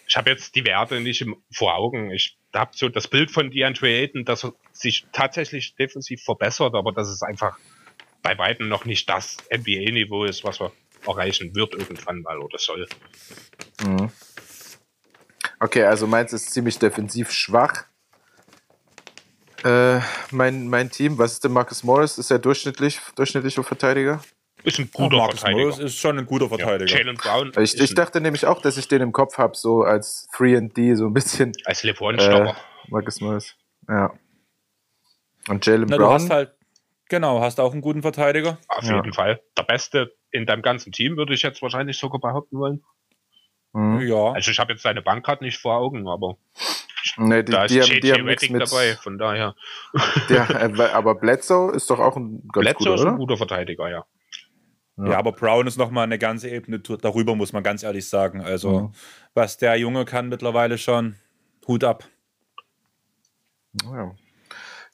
Ich 0.07 0.15
habe 0.15 0.29
jetzt 0.29 0.55
die 0.55 0.65
Werte 0.65 1.01
nicht 1.01 1.21
im, 1.21 1.35
vor 1.51 1.75
Augen. 1.75 2.11
Ich 2.11 2.37
habe 2.53 2.71
so 2.73 2.87
das 2.87 3.09
Bild 3.09 3.31
von 3.31 3.51
DeAndre 3.51 3.87
Ayton, 3.87 4.23
dass 4.23 4.45
er 4.45 4.53
sich 4.71 5.05
tatsächlich 5.11 5.75
defensiv 5.75 6.23
verbessert, 6.23 6.73
aber 6.73 6.93
dass 6.93 7.09
es 7.09 7.21
einfach 7.21 7.57
bei 8.21 8.37
weitem 8.37 8.69
noch 8.69 8.85
nicht 8.85 9.09
das 9.09 9.37
NBA-Niveau 9.53 10.23
ist, 10.23 10.43
was 10.43 10.61
er 10.61 10.71
erreichen 11.07 11.55
wird 11.55 11.73
irgendwann 11.73 12.21
mal 12.21 12.39
oder 12.39 12.57
soll. 12.57 12.87
Mhm. 13.85 14.09
Okay, 15.59 15.83
also 15.83 16.07
meins 16.07 16.33
ist 16.33 16.51
ziemlich 16.51 16.77
defensiv 16.77 17.31
schwach. 17.31 17.85
Äh, 19.63 19.99
mein, 20.31 20.67
mein 20.67 20.91
Team, 20.91 21.17
was 21.17 21.33
ist 21.33 21.43
denn 21.43 21.51
Marcus 21.51 21.83
Morris? 21.83 22.17
Ist 22.17 22.29
er 22.29 22.39
durchschnittlich, 22.39 22.99
durchschnittlicher 23.15 23.63
Verteidiger? 23.63 24.21
Ist 24.63 24.79
ein 24.79 24.89
guter 24.91 25.17
Marcus 25.17 25.39
Verteidiger. 25.39 25.69
Morris 25.69 25.79
ist 25.79 25.97
schon 25.97 26.19
ein 26.19 26.25
guter 26.25 26.49
Verteidiger. 26.49 26.91
Ja, 26.91 26.99
Jalen 26.99 27.17
Brown. 27.17 27.51
Ich, 27.59 27.79
ich 27.79 27.93
dachte 27.95 28.21
nämlich 28.21 28.45
auch, 28.45 28.61
dass 28.61 28.77
ich 28.77 28.87
den 28.87 29.01
im 29.01 29.11
Kopf 29.11 29.37
habe, 29.37 29.55
so 29.55 29.81
als 29.81 30.27
3D, 30.35 30.95
so 30.95 31.07
ein 31.07 31.13
bisschen. 31.13 31.53
Als 31.65 31.83
LeBron-Stopper. 31.83 32.51
Äh, 32.51 32.89
Marcus 32.89 33.21
Morris. 33.21 33.55
Ja. 33.89 34.13
Und 35.47 35.65
Jalen 35.65 35.87
Brown. 35.87 35.99
Du 35.99 36.09
hast 36.09 36.29
halt, 36.29 36.56
genau, 37.09 37.41
hast 37.41 37.59
auch 37.59 37.71
einen 37.71 37.81
guten 37.81 38.01
Verteidiger. 38.01 38.57
Auf 38.67 38.83
ja. 38.83 38.95
jeden 38.95 39.13
Fall. 39.13 39.41
Der 39.57 39.63
Beste 39.63 40.13
in 40.31 40.45
deinem 40.45 40.61
ganzen 40.61 40.91
Team, 40.91 41.17
würde 41.17 41.33
ich 41.33 41.41
jetzt 41.41 41.61
wahrscheinlich 41.61 41.97
sogar 41.97 42.19
behaupten 42.19 42.57
wollen. 42.57 42.83
Mhm. 43.73 44.01
Ja. 44.01 44.31
Also 44.31 44.51
ich 44.51 44.59
habe 44.59 44.73
jetzt 44.73 44.83
seine 44.83 45.01
Bank 45.01 45.25
gerade 45.25 45.43
nicht 45.43 45.57
vor 45.57 45.77
Augen, 45.77 46.07
aber 46.07 46.37
nee, 47.17 47.43
die, 47.43 47.51
da 47.51 47.65
ist 47.65 47.71
JJ 47.71 47.99
die 47.99 48.11
Reddick 48.11 48.57
dabei, 48.57 48.95
von 48.95 49.17
daher. 49.17 49.55
Ja, 50.29 50.47
aber 50.93 51.15
Bledsoe 51.15 51.73
ist 51.73 51.89
doch 51.89 51.99
auch 51.99 52.15
ein 52.15 52.47
ganz 52.51 52.65
Bledsoe 52.65 52.91
guter, 52.91 52.95
ist 52.95 53.05
ein 53.05 53.17
guter 53.17 53.37
Verteidiger, 53.37 53.89
ja. 53.89 54.05
Ja. 54.97 55.11
ja, 55.11 55.17
aber 55.19 55.31
Brown 55.31 55.67
ist 55.67 55.77
nochmal 55.77 56.05
eine 56.05 56.17
ganze 56.17 56.49
Ebene 56.49 56.79
darüber, 56.79 57.35
muss 57.35 57.53
man 57.53 57.61
ganz 57.61 57.83
ehrlich 57.83 58.09
sagen. 58.09 58.41
Also, 58.41 58.79
mhm. 58.79 58.93
was 59.35 59.57
der 59.57 59.75
Junge 59.75 60.05
kann 60.05 60.27
mittlerweile 60.27 60.79
schon, 60.79 61.15
Hut 61.67 61.83
ab. 61.83 62.03
Ja. 63.83 64.15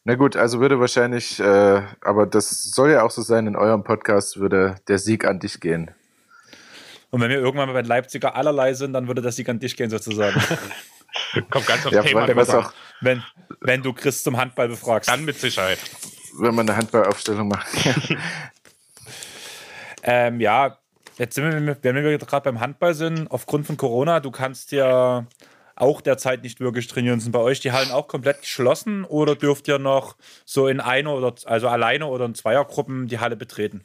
Na 0.05 0.15
gut, 0.15 0.35
also 0.35 0.59
würde 0.59 0.79
wahrscheinlich, 0.81 1.39
äh, 1.39 1.81
aber 2.01 2.25
das 2.25 2.49
soll 2.49 2.91
ja 2.91 3.03
auch 3.03 3.11
so 3.11 3.21
sein, 3.21 3.47
in 3.47 3.55
eurem 3.55 3.83
Podcast 3.83 4.37
würde 4.37 4.75
der 4.89 4.99
Sieg 4.99 5.25
an 5.25 5.39
dich 5.39 5.61
gehen. 5.61 5.91
Und 7.09 7.21
wenn 7.21 7.29
wir 7.29 7.37
irgendwann 7.37 7.69
mal 7.69 7.73
bei 7.73 7.87
Leipziger 7.87 8.35
allerlei 8.35 8.73
sind, 8.73 8.91
dann 8.93 9.07
würde 9.07 9.21
das 9.21 9.37
Sieg 9.37 9.47
an 9.47 9.59
dich 9.59 9.77
gehen, 9.77 9.89
sozusagen. 9.89 10.35
Kommt 11.51 11.67
ganz 11.67 11.85
aufs 11.85 11.95
ja, 11.95 12.01
Thema 12.01 12.35
was 12.35 12.49
auch, 12.49 12.73
wenn, 12.99 13.23
wenn 13.61 13.81
du 13.81 13.93
Chris 13.93 14.23
zum 14.23 14.35
Handball 14.35 14.67
befragst. 14.67 15.09
Dann 15.09 15.23
mit 15.23 15.39
Sicherheit. 15.39 15.79
Wenn 16.37 16.53
man 16.53 16.67
eine 16.67 16.77
Handballaufstellung 16.77 17.47
macht. 17.47 17.67
ähm, 20.03 20.41
ja, 20.41 20.79
jetzt 21.17 21.35
sind 21.35 21.45
wir, 21.45 21.77
wenn 21.81 21.95
wir 21.95 22.17
gerade 22.17 22.43
beim 22.43 22.59
Handball 22.59 22.93
sind, 22.93 23.31
aufgrund 23.31 23.67
von 23.67 23.77
Corona, 23.77 24.19
du 24.19 24.31
kannst 24.31 24.71
ja 24.71 25.27
auch 25.75 26.01
derzeit 26.01 26.43
nicht 26.43 26.59
wirklich 26.59 26.87
trainieren. 26.87 27.19
Sind 27.19 27.31
bei 27.31 27.39
euch 27.39 27.59
die 27.59 27.71
Hallen 27.71 27.91
auch 27.91 28.07
komplett 28.07 28.41
geschlossen 28.41 29.05
oder 29.05 29.35
dürft 29.35 29.67
ihr 29.67 29.79
noch 29.79 30.15
so 30.45 30.67
in 30.67 30.79
einer 30.79 31.13
oder 31.13 31.33
also 31.45 31.67
alleine 31.67 32.07
oder 32.07 32.25
in 32.25 32.35
Zweiergruppen 32.35 33.07
die 33.07 33.19
Halle 33.19 33.35
betreten? 33.35 33.83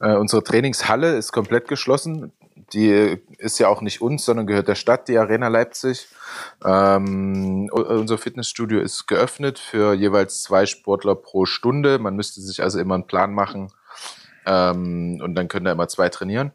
Äh, 0.00 0.14
unsere 0.14 0.42
Trainingshalle 0.42 1.16
ist 1.16 1.32
komplett 1.32 1.68
geschlossen. 1.68 2.32
Die 2.72 3.18
ist 3.38 3.58
ja 3.58 3.68
auch 3.68 3.80
nicht 3.80 4.02
uns, 4.02 4.24
sondern 4.24 4.46
gehört 4.46 4.68
der 4.68 4.74
Stadt, 4.74 5.08
die 5.08 5.18
Arena 5.18 5.48
Leipzig. 5.48 6.08
Ähm, 6.64 7.68
unser 7.70 8.18
Fitnessstudio 8.18 8.80
ist 8.80 9.06
geöffnet 9.06 9.58
für 9.58 9.94
jeweils 9.94 10.42
zwei 10.42 10.66
Sportler 10.66 11.14
pro 11.14 11.46
Stunde. 11.46 11.98
Man 11.98 12.16
müsste 12.16 12.40
sich 12.40 12.62
also 12.62 12.78
immer 12.78 12.94
einen 12.94 13.06
Plan 13.06 13.32
machen 13.32 13.72
ähm, 14.46 15.20
und 15.22 15.34
dann 15.34 15.48
können 15.48 15.64
da 15.64 15.72
immer 15.72 15.88
zwei 15.88 16.08
trainieren. 16.08 16.52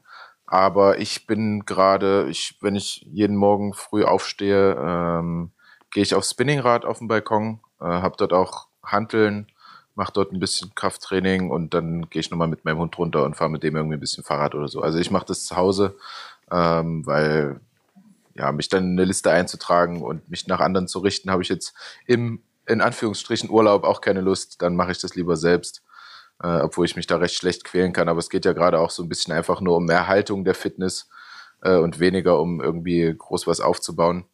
Aber 0.52 1.00
ich 1.00 1.28
bin 1.28 1.66
gerade, 1.66 2.28
ich, 2.30 2.58
wenn 2.60 2.76
ich 2.76 3.08
jeden 3.10 3.38
Morgen 3.38 3.74
früh 3.74 4.04
aufstehe, 4.04 4.76
ähm, 4.78 5.52
gehe 5.92 6.04
ich 6.04 6.14
aufs 6.14 6.32
Spinningrad 6.32 6.84
auf 6.84 6.98
dem 6.98 7.08
Balkon, 7.08 7.62
äh, 7.80 7.86
habe 7.86 8.18
dort 8.18 8.34
auch 8.34 8.68
Hanteln, 8.84 9.48
mache 9.96 10.12
dort 10.12 10.34
ein 10.34 10.42
bisschen 10.42 10.76
Krafttraining 10.76 11.50
und 11.52 11.74
dann 11.74 12.10
gehe 12.10 12.20
ich 12.20 12.32
nochmal 12.32 12.50
mit 12.50 12.66
meinem 12.66 12.80
Hund 12.80 12.98
runter 12.98 13.24
und 13.24 13.38
fahre 13.38 13.50
mit 13.50 13.64
dem 13.64 13.78
irgendwie 13.78 13.96
ein 13.96 14.02
bisschen 14.02 14.26
Fahrrad 14.26 14.54
oder 14.54 14.68
so. 14.68 14.82
Also 14.82 15.00
ich 15.00 15.10
mache 15.10 15.26
das 15.26 15.46
zu 15.46 15.56
Hause, 15.56 15.96
ähm, 16.52 17.06
weil 17.06 17.62
ja, 18.36 18.52
mich 18.52 18.68
dann 18.68 18.84
in 18.84 18.92
eine 19.00 19.06
Liste 19.06 19.32
einzutragen 19.32 20.02
und 20.02 20.30
mich 20.30 20.48
nach 20.48 20.60
anderen 20.60 20.90
zu 20.90 21.00
richten, 21.00 21.32
habe 21.32 21.44
ich 21.44 21.50
jetzt 21.50 21.74
im, 22.08 22.44
in 22.68 22.82
Anführungsstrichen, 22.82 23.50
Urlaub 23.50 23.86
auch 23.86 24.02
keine 24.02 24.20
Lust. 24.20 24.62
Dann 24.62 24.76
mache 24.76 24.92
ich 24.92 25.00
das 25.00 25.16
lieber 25.16 25.38
selbst, 25.38 25.82
äh, 26.44 26.62
obwohl 26.62 26.86
ich 26.86 26.96
mich 26.96 27.08
da 27.08 27.18
recht 27.18 27.36
schlecht 27.36 27.64
quälen 27.64 27.94
kann. 27.94 28.10
Aber 28.10 28.20
es 28.20 28.30
geht 28.30 28.46
ja 28.46 28.54
gerade 28.54 28.80
auch 28.80 28.92
so 28.92 29.04
ein 29.04 29.10
bisschen 29.10 29.34
einfach 29.34 29.62
nur 29.62 29.78
um 29.78 29.90
Erhaltung 29.90 30.44
der 30.46 30.56
Fitness 30.56 31.10
äh, 31.62 31.76
und 31.76 32.00
weniger 32.00 32.40
um 32.40 32.62
irgendwie 32.62 33.14
groß 33.18 33.48
was 33.48 33.62
aufzubauen 33.62 34.26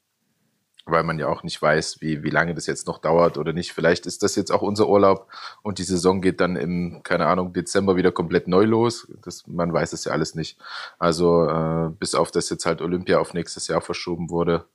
weil 0.88 1.04
man 1.04 1.20
ja 1.20 1.28
auch 1.28 1.44
nicht 1.44 1.62
weiß, 1.62 2.02
wie, 2.02 2.24
wie 2.24 2.30
lange 2.30 2.56
das 2.56 2.66
jetzt 2.66 2.88
noch 2.88 3.00
dauert 3.00 3.38
oder 3.38 3.54
nicht. 3.54 3.74
Vielleicht 3.74 4.06
ist 4.06 4.24
das 4.24 4.36
jetzt 4.36 4.52
auch 4.52 4.62
unser 4.62 4.88
Urlaub 4.88 5.30
und 5.62 5.80
die 5.80 5.84
Saison 5.84 6.22
geht 6.22 6.40
dann 6.40 6.56
im, 6.56 7.02
keine 7.04 7.28
Ahnung, 7.28 7.54
Dezember 7.54 7.96
wieder 7.98 8.12
komplett 8.12 8.48
neu 8.48 8.64
los. 8.64 9.08
Das, 9.22 9.46
man 9.48 9.72
weiß 9.74 9.94
es 9.94 10.06
ja 10.06 10.14
alles 10.14 10.34
nicht. 10.34 10.58
Also 10.98 11.48
äh, 11.48 11.90
bis 11.90 12.16
auf 12.16 12.32
das 12.32 12.50
jetzt 12.50 12.66
halt 12.66 12.82
Olympia 12.82 13.20
auf 13.20 13.34
nächstes 13.34 13.68
Jahr 13.68 13.82
verschoben 13.82 14.30
wurde, 14.30 14.66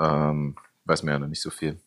ähm, 0.00 0.56
weiß 0.84 1.04
man 1.04 1.14
ja 1.14 1.18
noch 1.20 1.28
nicht 1.28 1.42
so 1.42 1.50
viel. 1.50 1.78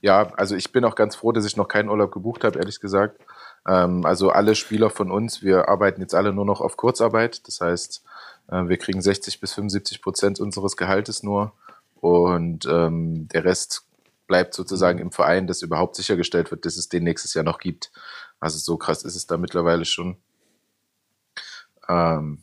Ja, 0.00 0.32
also 0.36 0.54
ich 0.54 0.72
bin 0.72 0.84
auch 0.84 0.94
ganz 0.94 1.16
froh, 1.16 1.32
dass 1.32 1.44
ich 1.44 1.56
noch 1.56 1.68
keinen 1.68 1.88
Urlaub 1.88 2.12
gebucht 2.12 2.44
habe, 2.44 2.58
ehrlich 2.58 2.80
gesagt. 2.80 3.20
Ähm, 3.66 4.04
also 4.04 4.30
alle 4.30 4.54
Spieler 4.54 4.90
von 4.90 5.10
uns, 5.10 5.42
wir 5.42 5.68
arbeiten 5.68 6.00
jetzt 6.00 6.14
alle 6.14 6.32
nur 6.32 6.44
noch 6.44 6.60
auf 6.60 6.76
Kurzarbeit. 6.76 7.46
Das 7.46 7.60
heißt, 7.60 8.04
äh, 8.48 8.68
wir 8.68 8.76
kriegen 8.76 9.02
60 9.02 9.40
bis 9.40 9.54
75 9.54 10.00
Prozent 10.02 10.40
unseres 10.40 10.76
Gehaltes 10.76 11.22
nur 11.22 11.52
und 12.00 12.66
ähm, 12.66 13.28
der 13.28 13.44
Rest 13.44 13.86
bleibt 14.26 14.54
sozusagen 14.54 14.98
im 14.98 15.12
Verein, 15.12 15.46
dass 15.46 15.62
überhaupt 15.62 15.96
sichergestellt 15.96 16.50
wird, 16.50 16.64
dass 16.64 16.76
es 16.76 16.88
den 16.88 17.04
nächstes 17.04 17.34
Jahr 17.34 17.44
noch 17.44 17.58
gibt. 17.58 17.92
Also 18.40 18.58
so 18.58 18.76
krass 18.76 19.02
ist 19.04 19.16
es 19.16 19.26
da 19.26 19.36
mittlerweile 19.36 19.84
schon. 19.84 20.16
Ähm, 21.88 22.42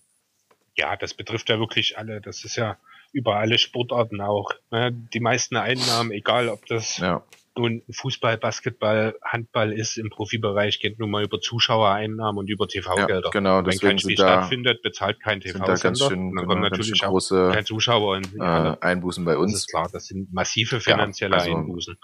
ja, 0.76 0.95
das 0.95 1.13
betrifft 1.13 1.49
ja 1.49 1.59
wirklich 1.59 1.97
alle. 1.97 2.19
Das 2.19 2.43
ist 2.43 2.55
ja 2.55 2.78
über 3.11 3.36
alle 3.36 3.59
Sportarten 3.59 4.21
auch. 4.21 4.51
Ne? 4.71 4.91
Die 4.91 5.19
meisten 5.19 5.55
Einnahmen, 5.55 6.11
egal 6.11 6.49
ob 6.49 6.65
das 6.65 6.97
ja 6.97 7.24
nun 7.58 7.84
Fußball, 7.91 8.38
Basketball, 8.38 9.16
Handball 9.24 9.72
ist 9.74 9.97
im 9.97 10.10
Profibereich, 10.10 10.80
geht 10.80 10.99
nun 10.99 11.12
mal 11.12 11.24
über 11.24 11.39
Zuschauereinnahmen 11.39 12.39
und 12.39 12.49
über 12.49 12.68
TV-Gelder. 12.68 13.22
Ja, 13.26 13.30
genau, 13.30 13.66
Wenn 13.66 13.78
kein 13.78 13.99
Spiel 13.99 14.18
stattfindet, 14.18 14.82
bezahlt 14.82 15.22
kein 15.22 15.39
TV-Sender. 15.41 16.10
Dann 16.10 16.30
genau, 16.32 16.45
kommen 16.45 16.62
natürlich 16.62 17.06
auch 17.06 17.20
kein 17.51 17.66
Zuschauer 17.66 18.18
in 18.18 18.39
äh, 18.39 18.78
Einbußen 18.82 19.24
bei 19.24 19.38
uns. 19.38 19.51
Das 19.51 19.62
ist 19.62 19.70
klar, 19.70 19.89
das 19.91 20.08
sind 20.08 20.34
massive 20.34 20.80
finanzielle 20.80 21.36
ja, 21.36 21.41
also, 21.41 21.56
Einbußen. 21.56 21.97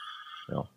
Ja. 0.49 0.69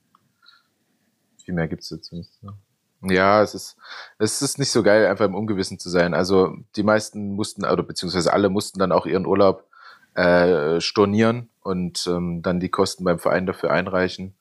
Viel 1.45 1.55
mehr 1.55 1.69
gibt's 1.69 1.91
jetzt 1.91 2.13
nicht. 2.13 2.43
Ne? 2.43 2.55
Ja, 3.03 3.43
es 3.43 3.55
ist, 3.55 3.77
es 4.19 4.43
ist 4.43 4.59
nicht 4.59 4.71
so 4.71 4.83
geil, 4.83 5.07
einfach 5.07 5.25
im 5.25 5.35
Ungewissen 5.35 5.79
zu 5.79 5.91
sein. 5.91 6.15
Also 6.15 6.55
die 6.77 6.85
meisten 6.85 7.35
mussten, 7.35 7.65
oder 7.65 7.83
beziehungsweise 7.83 8.33
alle 8.33 8.49
mussten 8.49 8.79
dann 8.79 8.93
auch 8.93 9.07
ihren 9.07 9.27
Urlaub 9.27 9.69
äh, 10.15 10.81
stornieren 10.81 11.51
und 11.63 12.07
ähm, 12.07 12.43
dann 12.43 12.61
die 12.61 12.69
Kosten 12.69 13.05
beim 13.05 13.19
Verein 13.19 13.47
dafür 13.47 13.73
einreichen. 13.73 14.35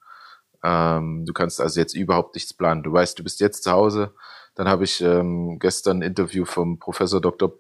Ähm, 0.64 1.26
du 1.26 1.34
kannst 1.34 1.60
also 1.60 1.80
jetzt 1.80 1.96
überhaupt 1.96 2.36
nichts 2.36 2.54
planen. 2.54 2.84
Du 2.84 2.92
weißt, 2.94 3.18
du 3.18 3.24
bist 3.24 3.40
jetzt 3.40 3.64
zu 3.64 3.72
Hause. 3.72 4.14
Dann 4.56 4.68
habe 4.68 4.84
ich 4.84 5.02
ähm, 5.02 5.60
gestern 5.60 6.00
ein 6.00 6.02
Interview 6.02 6.46
vom 6.46 6.78
Professor 6.80 7.22
Dr. 7.22 7.54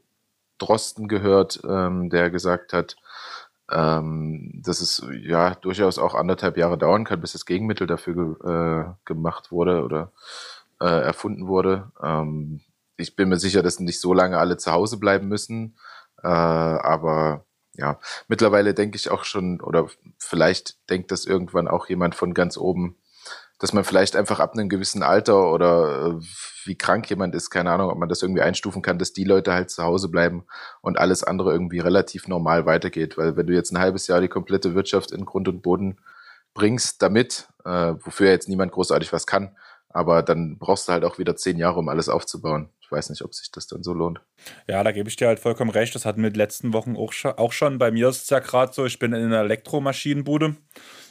Drosten 0.58 1.08
gehört, 1.08 1.62
ähm, 1.68 2.10
der 2.10 2.30
gesagt 2.30 2.74
hat, 2.74 2.96
ähm, 3.72 4.62
dass 4.64 4.82
es 4.82 5.04
ja 5.24 5.56
durchaus 5.56 5.98
auch 5.98 6.14
anderthalb 6.14 6.58
Jahre 6.58 6.78
dauern 6.78 7.06
kann, 7.06 7.22
bis 7.22 7.32
das 7.32 7.46
Gegenmittel 7.46 7.88
dafür 7.88 8.14
ge 8.14 8.50
äh, 8.50 8.94
gemacht 9.06 9.52
wurde 9.52 9.84
oder 9.84 10.12
äh, 10.80 10.86
erfunden 10.86 11.48
wurde. 11.48 11.92
Ähm, 12.04 12.62
ich 12.98 13.16
bin 13.16 13.30
mir 13.30 13.38
sicher, 13.38 13.64
dass 13.64 13.80
nicht 13.80 14.00
so 14.00 14.14
lange 14.14 14.38
alle 14.38 14.58
zu 14.58 14.72
Hause 14.72 14.98
bleiben 14.98 15.28
müssen, 15.28 15.78
äh, 16.22 16.28
aber 16.28 17.46
ja, 17.76 18.00
mittlerweile 18.28 18.74
denke 18.74 18.98
ich 18.98 19.10
auch 19.10 19.24
schon, 19.24 19.62
oder 19.62 19.88
vielleicht 20.18 20.90
denkt 20.90 21.12
das 21.12 21.26
irgendwann 21.26 21.68
auch 21.68 21.88
jemand 21.88 22.16
von 22.16 22.34
ganz 22.34 22.58
oben, 22.58 22.98
dass 23.60 23.74
man 23.74 23.84
vielleicht 23.84 24.16
einfach 24.16 24.40
ab 24.40 24.54
einem 24.54 24.70
gewissen 24.70 25.04
Alter 25.04 25.52
oder 25.52 26.08
äh, 26.08 26.26
wie 26.66 26.76
krank 26.76 27.08
jemand 27.10 27.36
ist, 27.36 27.52
keine 27.52 27.72
Ahnung, 27.72 27.92
ob 27.92 27.98
man 27.98 28.10
das 28.10 28.24
irgendwie 28.24 28.42
einstufen 28.42 28.82
kann, 28.82 28.98
dass 28.98 29.14
die 29.14 29.24
Leute 29.24 29.54
halt 29.54 29.70
zu 29.70 29.84
Hause 29.84 30.10
bleiben 30.10 30.46
und 30.82 30.98
alles 30.98 31.24
andere 31.24 31.52
irgendwie 31.52 31.78
relativ 31.80 32.28
normal 32.28 32.66
weitergeht. 32.66 33.20
Weil 33.20 33.38
wenn 33.38 33.46
du 33.46 33.54
jetzt 33.54 33.72
ein 33.72 33.80
halbes 33.80 34.08
Jahr 34.08 34.20
die 34.20 34.30
komplette 34.30 34.74
Wirtschaft 34.74 35.12
in 35.12 35.26
Grund 35.26 35.48
und 35.48 35.62
Boden 35.62 36.00
bringst 36.56 37.04
damit, 37.04 37.50
äh, 37.64 37.94
wofür 38.00 38.30
jetzt 38.32 38.50
niemand 38.50 38.72
großartig 38.72 39.14
was 39.14 39.28
kann, 39.28 39.56
aber 39.90 40.24
dann 40.24 40.58
brauchst 40.58 40.88
du 40.88 40.94
halt 40.94 41.06
auch 41.06 41.20
wieder 41.20 41.36
zehn 41.36 41.58
Jahre, 41.58 41.80
um 41.80 41.90
alles 41.90 42.10
aufzubauen. 42.10 42.70
Weiß 42.92 43.10
nicht, 43.10 43.24
ob 43.24 43.34
sich 43.34 43.52
das 43.52 43.68
dann 43.68 43.84
so 43.84 43.94
lohnt. 43.94 44.22
Ja, 44.68 44.84
da 44.84 44.92
gebe 44.92 45.08
ich 45.08 45.16
dir 45.16 45.28
halt 45.28 45.40
vollkommen 45.40 45.72
recht. 45.72 45.96
Das 45.96 46.06
hatten 46.06 46.22
wir 46.22 46.28
in 46.28 46.34
den 46.34 46.40
letzten 46.40 46.74
Wochen 46.74 46.96
auch 46.96 47.14
schon. 47.14 47.32
Auch 47.34 47.54
schon. 47.54 47.78
Bei 47.78 47.92
mir 47.92 48.10
ist 48.10 48.24
es 48.24 48.30
ja 48.30 48.40
gerade 48.40 48.74
so, 48.74 48.86
ich 48.86 49.00
bin 49.00 49.14
in 49.14 49.26
einer 49.26 49.42
Elektromaschinenbude. 49.42 50.56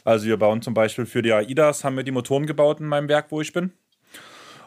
Also 0.03 0.25
wir 0.27 0.37
bauen 0.37 0.61
zum 0.61 0.73
Beispiel 0.73 1.05
für 1.05 1.21
die 1.21 1.33
AIDAS, 1.33 1.83
haben 1.83 1.97
wir 1.97 2.03
die 2.03 2.11
Motoren 2.11 2.45
gebaut 2.45 2.79
in 2.79 2.87
meinem 2.87 3.09
Werk, 3.09 3.27
wo 3.31 3.41
ich 3.41 3.53
bin. 3.53 3.73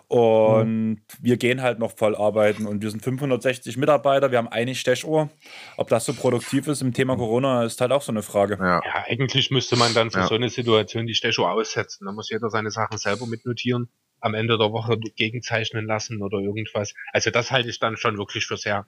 Und 0.08 0.90
mhm. 0.90 1.00
wir 1.20 1.36
gehen 1.38 1.62
halt 1.62 1.78
noch 1.78 1.96
voll 1.96 2.14
arbeiten 2.14 2.66
und 2.66 2.82
wir 2.82 2.90
sind 2.90 3.02
560 3.02 3.76
Mitarbeiter, 3.78 4.30
wir 4.30 4.38
haben 4.38 4.48
eine 4.48 4.74
Stechuhr. 4.74 5.30
Ob 5.76 5.88
das 5.88 6.04
so 6.04 6.12
produktiv 6.12 6.68
ist 6.68 6.82
im 6.82 6.92
Thema 6.92 7.16
Corona, 7.16 7.64
ist 7.64 7.80
halt 7.80 7.90
auch 7.90 8.02
so 8.02 8.12
eine 8.12 8.22
Frage. 8.22 8.58
Ja, 8.60 8.80
ja 8.84 9.04
eigentlich 9.06 9.50
müsste 9.50 9.76
man 9.76 9.94
dann 9.94 10.10
für 10.10 10.20
ja. 10.20 10.26
so 10.26 10.34
eine 10.34 10.50
Situation 10.50 11.06
die 11.06 11.14
Stechuhr 11.14 11.50
aussetzen. 11.50 12.04
Da 12.04 12.12
muss 12.12 12.30
jeder 12.30 12.50
seine 12.50 12.70
Sachen 12.70 12.98
selber 12.98 13.26
mitnotieren 13.26 13.88
am 14.24 14.34
Ende 14.34 14.56
der 14.56 14.72
Woche 14.72 14.98
gegenzeichnen 14.98 15.86
lassen 15.86 16.22
oder 16.22 16.38
irgendwas. 16.38 16.94
Also 17.12 17.30
das 17.30 17.50
halte 17.50 17.68
ich 17.68 17.78
dann 17.78 17.98
schon 17.98 18.16
wirklich 18.16 18.46
für 18.46 18.56
sehr, 18.56 18.86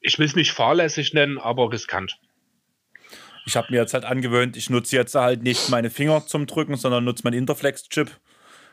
ich 0.00 0.18
will 0.18 0.26
es 0.26 0.34
nicht 0.34 0.50
fahrlässig 0.50 1.14
nennen, 1.14 1.38
aber 1.38 1.70
riskant. 1.72 2.18
Ich 3.46 3.56
habe 3.56 3.68
mir 3.70 3.78
jetzt 3.78 3.94
halt 3.94 4.04
angewöhnt, 4.04 4.56
ich 4.56 4.68
nutze 4.68 4.96
jetzt 4.96 5.14
halt 5.14 5.44
nicht 5.44 5.70
meine 5.70 5.90
Finger 5.90 6.26
zum 6.26 6.46
Drücken, 6.46 6.76
sondern 6.76 7.04
nutze 7.04 7.22
meinen 7.22 7.38
Interflex-Chip, 7.38 8.10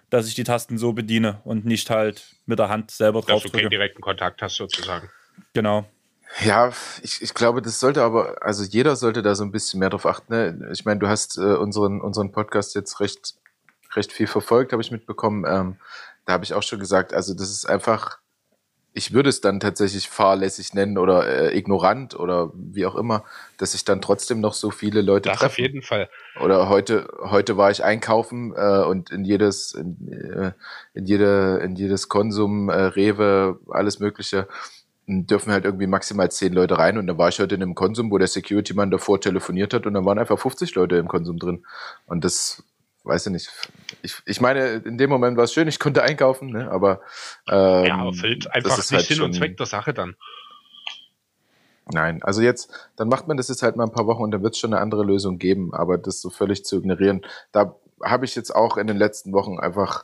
dass 0.09 0.27
ich 0.27 0.33
die 0.33 0.43
Tasten 0.43 0.79
so 0.79 0.93
bediene 0.93 1.39
und 1.43 1.65
nicht 1.65 1.91
halt 1.91 2.35
mit 2.47 2.57
der 2.57 2.69
Hand 2.69 2.89
selber 2.89 3.21
drauf 3.21 3.43
Dass 3.43 3.51
du 3.51 3.57
keinen 3.57 3.69
direkten 3.69 4.01
Kontakt 4.01 4.41
hast 4.41 4.55
sozusagen. 4.55 5.09
Genau. 5.53 5.87
Ja, 6.43 6.73
ich, 7.03 7.21
ich 7.21 7.33
glaube, 7.35 7.61
das 7.61 7.79
sollte 7.79 8.01
aber, 8.01 8.41
also 8.41 8.63
jeder 8.63 8.95
sollte 8.95 9.21
da 9.21 9.35
so 9.35 9.43
ein 9.43 9.51
bisschen 9.51 9.79
mehr 9.79 9.91
drauf 9.91 10.05
achten. 10.07 10.33
Ne? 10.33 10.69
Ich 10.73 10.83
meine, 10.83 10.99
du 10.99 11.07
hast 11.07 11.37
äh, 11.37 11.41
unseren, 11.41 12.01
unseren 12.01 12.31
Podcast 12.31 12.75
jetzt 12.75 12.99
recht 12.99 13.35
recht 13.97 14.13
viel 14.13 14.27
verfolgt, 14.27 14.71
habe 14.71 14.81
ich 14.81 14.91
mitbekommen. 14.91 15.45
Ähm, 15.47 15.75
da 16.25 16.33
habe 16.33 16.45
ich 16.45 16.53
auch 16.53 16.63
schon 16.63 16.79
gesagt, 16.79 17.13
also 17.13 17.33
das 17.33 17.49
ist 17.49 17.65
einfach, 17.65 18.19
ich 18.93 19.13
würde 19.13 19.29
es 19.29 19.41
dann 19.41 19.59
tatsächlich 19.59 20.09
fahrlässig 20.09 20.73
nennen 20.73 20.97
oder 20.97 21.27
äh, 21.27 21.57
ignorant 21.57 22.17
oder 22.17 22.51
wie 22.53 22.85
auch 22.85 22.95
immer, 22.95 23.23
dass 23.57 23.73
sich 23.73 23.85
dann 23.85 24.01
trotzdem 24.01 24.39
noch 24.39 24.53
so 24.53 24.71
viele 24.71 25.01
Leute 25.01 25.29
das 25.29 25.39
treffen. 25.39 25.51
auf 25.51 25.57
jeden 25.59 25.81
Fall. 25.81 26.09
Oder 26.41 26.69
heute, 26.69 27.07
heute 27.19 27.57
war 27.57 27.71
ich 27.71 27.83
einkaufen 27.83 28.53
äh, 28.55 28.83
und 28.83 29.11
in 29.11 29.25
jedes, 29.25 29.73
in, 29.73 30.11
äh, 30.11 30.51
in 30.93 31.05
jede, 31.05 31.59
in 31.63 31.75
jedes 31.75 32.09
Konsum, 32.09 32.69
äh, 32.69 32.75
Rewe, 32.75 33.59
alles 33.69 33.99
Mögliche 33.99 34.47
dürfen 35.07 35.53
halt 35.53 35.63
irgendwie 35.63 35.87
maximal 35.87 36.29
zehn 36.29 36.51
Leute 36.51 36.77
rein 36.77 36.97
und 36.97 37.07
dann 37.07 37.17
war 37.17 37.29
ich 37.29 37.39
heute 37.39 37.55
in 37.55 37.61
einem 37.61 37.75
Konsum, 37.75 38.11
wo 38.11 38.17
der 38.17 38.27
Security-Mann 38.27 38.91
davor 38.91 39.21
telefoniert 39.21 39.73
hat 39.73 39.85
und 39.85 39.93
dann 39.93 40.05
waren 40.05 40.19
einfach 40.19 40.37
50 40.37 40.75
Leute 40.75 40.97
im 40.97 41.07
Konsum 41.07 41.39
drin. 41.39 41.65
Und 42.07 42.25
das 42.25 42.63
weiß 43.07 43.27
ich 43.27 43.31
nicht. 43.31 43.51
Ich, 44.01 44.15
ich 44.25 44.41
meine, 44.41 44.75
in 44.85 44.97
dem 44.97 45.09
Moment 45.09 45.37
war 45.37 45.45
es 45.45 45.53
schön, 45.53 45.67
ich 45.67 45.79
konnte 45.79 46.03
einkaufen, 46.03 46.49
ne? 46.49 46.69
aber 46.69 47.01
ähm, 47.47 47.85
ja, 47.85 48.05
erfüllt 48.05 48.51
einfach 48.53 48.77
nicht 48.77 48.91
halt 48.91 49.05
Sinn 49.05 49.21
und 49.21 49.33
Zweck 49.33 49.57
der 49.57 49.65
Sache 49.65 49.93
dann. 49.93 50.15
Nein, 51.89 52.21
also 52.21 52.41
jetzt, 52.41 52.71
dann 52.97 53.07
macht 53.07 53.27
man 53.27 53.37
das 53.37 53.47
jetzt 53.47 53.63
halt 53.63 53.77
mal 53.77 53.85
ein 53.85 53.93
paar 53.93 54.07
Wochen 54.07 54.23
und 54.23 54.31
dann 54.31 54.43
wird 54.43 54.55
es 54.55 54.59
schon 54.59 54.73
eine 54.73 54.81
andere 54.81 55.03
Lösung 55.03 55.37
geben, 55.39 55.73
aber 55.73 55.97
das 55.97 56.21
so 56.21 56.29
völlig 56.29 56.65
zu 56.65 56.77
ignorieren, 56.77 57.25
da 57.51 57.75
habe 58.03 58.25
ich 58.25 58.35
jetzt 58.35 58.53
auch 58.53 58.77
in 58.77 58.87
den 58.87 58.97
letzten 58.97 59.31
Wochen 59.31 59.59
einfach 59.59 60.03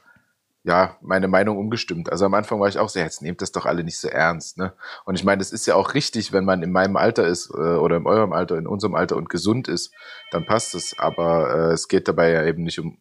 ja, 0.63 0.97
meine 1.01 1.27
Meinung 1.27 1.57
umgestimmt. 1.57 2.09
Also 2.09 2.25
am 2.25 2.33
Anfang 2.33 2.59
war 2.59 2.69
ich 2.69 2.79
auch 2.79 2.87
so, 2.87 2.99
jetzt 2.99 3.21
nehmt 3.21 3.41
das 3.41 3.51
doch 3.51 3.65
alle 3.65 3.83
nicht 3.83 3.99
so 3.99 4.07
ernst. 4.07 4.57
Ne? 4.57 4.73
Und 5.03 5.15
ich 5.15 5.25
meine, 5.25 5.39
das 5.39 5.51
ist 5.51 5.65
ja 5.65 5.75
auch 5.75 5.93
richtig, 5.93 6.31
wenn 6.31 6.45
man 6.45 6.63
in 6.63 6.71
meinem 6.71 6.95
Alter 6.95 7.27
ist 7.27 7.49
äh, 7.49 7.57
oder 7.57 7.97
in 7.97 8.05
eurem 8.05 8.31
Alter, 8.31 8.57
in 8.57 8.65
unserem 8.65 8.95
Alter 8.95 9.17
und 9.17 9.27
gesund 9.29 9.67
ist, 9.67 9.93
dann 10.31 10.45
passt 10.45 10.73
es. 10.73 10.97
Aber 10.97 11.69
äh, 11.69 11.73
es 11.73 11.89
geht 11.89 12.07
dabei 12.07 12.31
ja 12.31 12.45
eben 12.45 12.63
nicht 12.63 12.79
um 12.79 12.97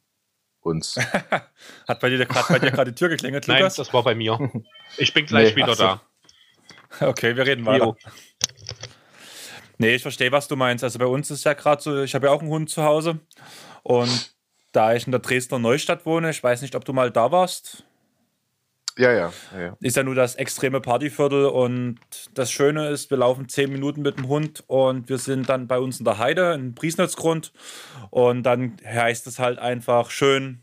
uns. 0.61 0.97
Hat 1.89 2.01
bei 2.01 2.11
dir 2.11 2.27
gerade 2.27 2.91
die 2.91 2.97
Tür 2.97 3.09
geklingelt, 3.09 3.47
Lukas? 3.47 3.61
Nein, 3.61 3.85
das 3.85 3.95
war 3.95 4.03
bei 4.03 4.17
mir. 4.17 4.39
Ich 4.99 5.15
bin 5.15 5.27
gleich 5.27 5.55
nee, 5.55 5.63
wieder 5.63 5.75
so. 5.75 5.85
da. 5.85 6.01
Okay, 7.01 7.37
wir 7.37 7.47
reden 7.47 7.65
weiter. 7.65 7.85
Jo. 7.85 7.97
Nee, 9.79 9.95
ich 9.95 10.03
verstehe, 10.03 10.31
was 10.33 10.49
du 10.49 10.57
meinst. 10.57 10.85
Also 10.85 10.99
bei 10.99 11.07
uns 11.07 11.31
ist 11.31 11.45
ja 11.45 11.55
gerade 11.55 11.81
so, 11.81 12.03
ich 12.03 12.15
habe 12.15 12.27
ja 12.27 12.33
auch 12.33 12.41
einen 12.41 12.51
Hund 12.51 12.71
zu 12.71 12.83
Hause 12.83 13.21
und 13.83 14.32
da 14.73 14.95
ich 14.95 15.07
in 15.07 15.13
der 15.13 15.21
Dresdner 15.21 15.59
Neustadt 15.59 16.07
wohne, 16.07 16.31
ich 16.31 16.43
weiß 16.43 16.63
nicht, 16.63 16.75
ob 16.75 16.85
du 16.85 16.93
mal 16.93 17.11
da 17.11 17.31
warst. 17.31 17.85
Ja, 18.99 19.11
ja, 19.11 19.33
ja, 19.59 19.75
Ist 19.81 19.97
ja 19.97 20.03
nur 20.03 20.15
das 20.15 20.35
extreme 20.35 20.81
Partyviertel 20.81 21.47
und 21.47 21.99
das 22.35 22.53
Schöne 22.53 22.91
ist, 22.91 23.11
wir 23.11 23.17
laufen 23.17 23.49
zehn 23.49 23.73
Minuten 23.73 24.03
mit 24.03 24.19
dem 24.19 24.29
Hund 24.29 24.65
und 24.67 25.09
wir 25.09 25.17
sind 25.17 25.49
dann 25.49 25.67
bei 25.67 25.79
uns 25.79 25.99
in 25.99 26.05
der 26.05 26.19
Heide, 26.19 26.53
in 26.53 26.75
Priesnitzgrund 26.75 27.53
und 28.11 28.43
dann 28.43 28.77
heißt 28.85 29.27
es 29.27 29.39
halt 29.39 29.59
einfach 29.59 30.11
schön 30.11 30.63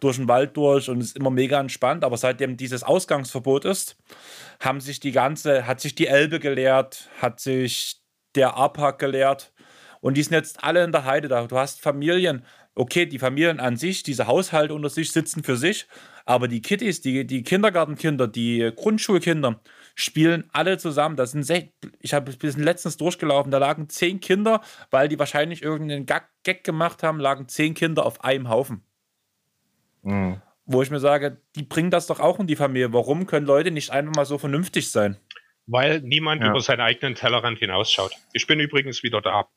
durch 0.00 0.16
den 0.16 0.26
Wald 0.26 0.56
durch 0.56 0.88
und 0.88 0.98
es 0.98 1.08
ist 1.08 1.16
immer 1.16 1.30
mega 1.30 1.60
entspannt. 1.60 2.02
Aber 2.02 2.16
seitdem 2.16 2.56
dieses 2.56 2.82
Ausgangsverbot 2.82 3.64
ist, 3.64 3.96
haben 4.58 4.80
sich 4.80 4.98
die 4.98 5.12
ganze, 5.12 5.66
hat 5.68 5.80
sich 5.80 5.94
die 5.94 6.08
Elbe 6.08 6.40
geleert, 6.40 7.08
hat 7.20 7.38
sich 7.38 8.00
der 8.34 8.56
A-Park 8.56 8.98
geleert 8.98 9.52
und 10.00 10.16
die 10.16 10.22
sind 10.22 10.34
jetzt 10.34 10.62
alle 10.62 10.84
in 10.84 10.92
der 10.92 11.04
Heide 11.04 11.28
da. 11.28 11.46
Du 11.46 11.56
hast 11.56 11.80
Familien, 11.80 12.44
okay, 12.78 13.06
die 13.06 13.18
Familien 13.18 13.60
an 13.60 13.76
sich, 13.76 14.02
diese 14.02 14.26
Haushalte 14.26 14.72
unter 14.72 14.88
sich 14.88 15.12
sitzen 15.12 15.42
für 15.42 15.56
sich, 15.56 15.86
aber 16.24 16.48
die 16.48 16.62
Kittys, 16.62 17.00
die, 17.00 17.26
die 17.26 17.42
Kindergartenkinder, 17.42 18.28
die 18.28 18.70
Grundschulkinder 18.74 19.60
spielen 19.94 20.48
alle 20.52 20.78
zusammen. 20.78 21.16
Das 21.16 21.32
sind 21.32 21.42
sech, 21.42 21.70
ich 22.00 22.14
habe 22.14 22.32
bis 22.32 22.56
letztens 22.56 22.96
durchgelaufen, 22.96 23.50
da 23.50 23.58
lagen 23.58 23.88
zehn 23.88 24.20
Kinder, 24.20 24.62
weil 24.90 25.08
die 25.08 25.18
wahrscheinlich 25.18 25.62
irgendeinen 25.62 26.06
Gag 26.06 26.64
gemacht 26.64 27.02
haben, 27.02 27.18
lagen 27.18 27.48
zehn 27.48 27.74
Kinder 27.74 28.06
auf 28.06 28.22
einem 28.24 28.48
Haufen. 28.48 28.82
Mhm. 30.02 30.40
Wo 30.64 30.82
ich 30.82 30.90
mir 30.90 31.00
sage, 31.00 31.40
die 31.56 31.62
bringen 31.62 31.90
das 31.90 32.06
doch 32.06 32.20
auch 32.20 32.38
in 32.38 32.46
die 32.46 32.56
Familie. 32.56 32.92
Warum 32.92 33.26
können 33.26 33.46
Leute 33.46 33.70
nicht 33.70 33.90
einfach 33.90 34.14
mal 34.14 34.26
so 34.26 34.38
vernünftig 34.38 34.90
sein? 34.92 35.16
Weil 35.66 36.00
niemand 36.00 36.42
ja. 36.42 36.50
über 36.50 36.60
seinen 36.60 36.80
eigenen 36.80 37.14
Tellerrand 37.14 37.58
hinausschaut. 37.58 38.12
Ich 38.32 38.46
bin 38.46 38.60
übrigens 38.60 39.02
wieder 39.02 39.20
da. 39.20 39.48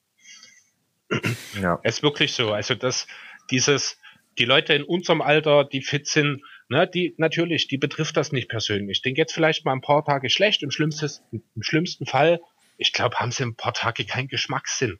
Ja. 1.62 1.80
Es 1.84 1.98
ist 1.98 2.04
wirklich 2.04 2.34
so. 2.34 2.52
Also 2.52 2.76
das, 2.76 3.08
dieses, 3.50 4.00
die 4.38 4.46
Leute 4.46 4.74
in 4.74 4.84
unserem 4.84 5.22
Alter, 5.22 5.66
die 5.66 5.82
fit 5.82 6.08
sind, 6.08 6.42
ne, 6.70 6.88
die 6.88 7.14
natürlich, 7.18 7.68
die 7.68 7.78
betrifft 7.78 8.18
das 8.18 8.32
nicht 8.32 8.50
persönlich. 8.50 9.02
Den 9.02 9.14
geht 9.14 9.32
vielleicht 9.32 9.66
mal 9.66 9.74
ein 9.74 9.82
paar 9.82 10.06
Tage 10.06 10.30
schlecht. 10.30 10.64
Im 10.64 10.72
schlimmsten, 10.72 11.10
im 11.32 11.64
schlimmsten 11.64 12.06
Fall, 12.06 12.40
ich 12.78 12.94
glaube, 12.94 13.18
haben 13.18 13.32
sie 13.32 13.44
ein 13.44 13.56
paar 13.56 13.74
Tage 13.74 14.06
keinen 14.06 14.28
Geschmackssinn. 14.28 14.98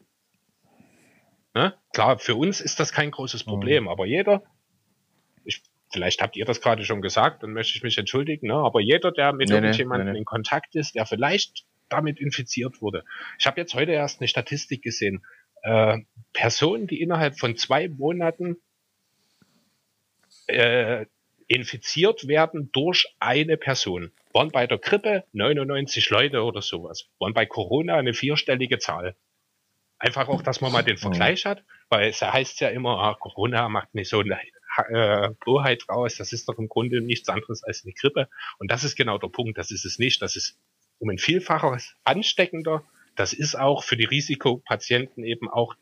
Ne? 1.54 1.74
Klar, 1.94 2.20
für 2.20 2.36
uns 2.36 2.62
ist 2.62 2.80
das 2.80 2.94
kein 2.94 3.12
großes 3.12 3.44
Problem, 3.44 3.84
mhm. 3.84 3.90
aber 3.90 4.06
jeder, 4.06 4.44
ich, 5.44 5.64
vielleicht 5.92 6.22
habt 6.22 6.38
ihr 6.38 6.46
das 6.46 6.62
gerade 6.62 6.86
schon 6.86 7.02
gesagt, 7.02 7.44
dann 7.44 7.52
möchte 7.52 7.76
ich 7.76 7.84
mich 7.84 7.98
entschuldigen, 7.98 8.48
ne? 8.48 8.56
aber 8.56 8.80
jeder, 8.80 9.12
der 9.12 9.34
mit 9.34 9.50
nee, 9.50 9.56
irgendjemandem 9.56 10.08
nee, 10.08 10.14
nee. 10.14 10.20
in 10.20 10.26
Kontakt 10.26 10.76
ist, 10.76 10.96
der 10.96 11.06
vielleicht 11.06 11.66
damit 11.90 12.20
infiziert 12.20 12.82
wurde. 12.82 13.04
Ich 13.38 13.48
habe 13.48 13.60
jetzt 13.60 13.74
heute 13.74 13.92
erst 13.92 14.22
eine 14.22 14.30
Statistik 14.30 14.82
gesehen 14.82 15.26
äh, 15.62 16.00
Personen, 16.34 16.88
die 16.88 17.02
innerhalb 17.02 17.40
von 17.40 17.56
zwei 17.56 17.90
Monaten 17.90 18.58
äh, 20.48 21.06
infiziert 21.48 22.28
werden 22.28 22.72
durch 22.72 23.14
eine 23.20 23.58
Person. 23.58 24.12
Waren 24.34 24.52
bei 24.52 24.68
der 24.68 24.78
Grippe 24.78 25.26
99 25.34 26.10
Leute 26.10 26.44
oder 26.44 26.62
sowas. 26.62 27.10
Waren 27.20 27.34
bei 27.34 27.46
Corona 27.46 27.96
eine 27.96 28.14
vierstellige 28.14 28.80
Zahl. 28.80 29.16
Einfach 30.00 30.30
auch, 30.30 30.42
dass 30.42 30.62
man 30.62 30.72
mal 30.72 30.84
den 30.84 30.98
Vergleich 30.98 31.46
hat, 31.46 31.64
weil 31.90 32.10
es 32.10 32.22
heißt 32.22 32.62
ja 32.62 32.70
immer, 32.70 32.98
ah, 33.00 33.16
Corona 33.20 33.70
macht 33.70 33.94
nicht 33.94 34.10
so 34.10 34.22
eine 34.22 34.40
äh, 34.90 35.30
Hoheit 35.46 35.88
raus, 35.90 36.16
das 36.16 36.32
ist 36.32 36.48
doch 36.48 36.58
im 36.58 36.70
Grunde 36.70 37.02
nichts 37.02 37.30
anderes 37.30 37.64
als 37.64 37.84
eine 37.84 37.94
Grippe. 37.94 38.30
Und 38.58 38.72
das 38.72 38.84
ist 38.84 38.96
genau 38.96 39.18
der 39.18 39.28
Punkt, 39.28 39.58
das 39.58 39.70
ist 39.70 39.86
es 39.86 40.00
nicht. 40.00 40.22
Das 40.22 40.36
ist 40.36 40.58
um 41.00 41.10
ein 41.10 41.18
Vielfaches 41.18 41.96
ansteckender 42.04 42.84
das 43.16 43.34
ist 43.34 43.56
auch 43.56 43.84
für 43.84 43.98
die 43.98 44.06
Risikopatienten 44.06 45.24
eben 45.24 45.50
auch 45.50 45.76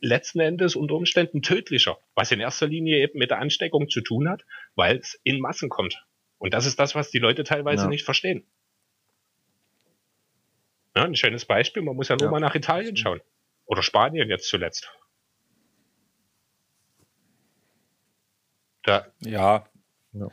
letzten 0.00 0.40
Endes 0.40 0.76
unter 0.76 0.94
Umständen 0.94 1.42
tödlicher, 1.42 1.98
was 2.14 2.32
in 2.32 2.40
erster 2.40 2.66
Linie 2.66 2.98
eben 3.02 3.18
mit 3.18 3.30
der 3.30 3.38
Ansteckung 3.38 3.88
zu 3.88 4.00
tun 4.00 4.28
hat, 4.28 4.44
weil 4.74 4.96
es 4.96 5.20
in 5.24 5.40
Massen 5.40 5.68
kommt. 5.68 6.04
Und 6.38 6.54
das 6.54 6.66
ist 6.66 6.78
das, 6.78 6.94
was 6.94 7.10
die 7.10 7.18
Leute 7.18 7.44
teilweise 7.44 7.84
ja. 7.84 7.88
nicht 7.88 8.04
verstehen. 8.04 8.46
Ja, 10.96 11.04
ein 11.04 11.14
schönes 11.14 11.44
Beispiel, 11.44 11.82
man 11.82 11.96
muss 11.96 12.08
ja 12.08 12.16
nur 12.16 12.26
ja. 12.26 12.30
mal 12.30 12.40
nach 12.40 12.54
Italien 12.54 12.96
schauen. 12.96 13.20
Oder 13.66 13.82
Spanien 13.82 14.28
jetzt 14.28 14.48
zuletzt. 14.48 14.90
Da. 18.82 19.06
Ja. 19.20 19.66
ja. 20.12 20.28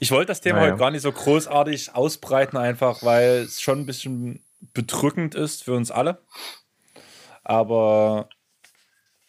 Ich 0.00 0.10
wollte 0.10 0.28
das 0.28 0.40
Thema 0.40 0.56
naja. 0.56 0.72
heute 0.72 0.78
gar 0.80 0.90
nicht 0.90 1.02
so 1.02 1.12
großartig 1.12 1.94
ausbreiten, 1.94 2.56
einfach 2.56 3.02
weil 3.02 3.42
es 3.42 3.60
schon 3.60 3.80
ein 3.80 3.86
bisschen 3.86 4.43
bedrückend 4.72 5.34
ist 5.34 5.64
für 5.64 5.74
uns 5.74 5.90
alle. 5.90 6.22
Aber 7.42 8.28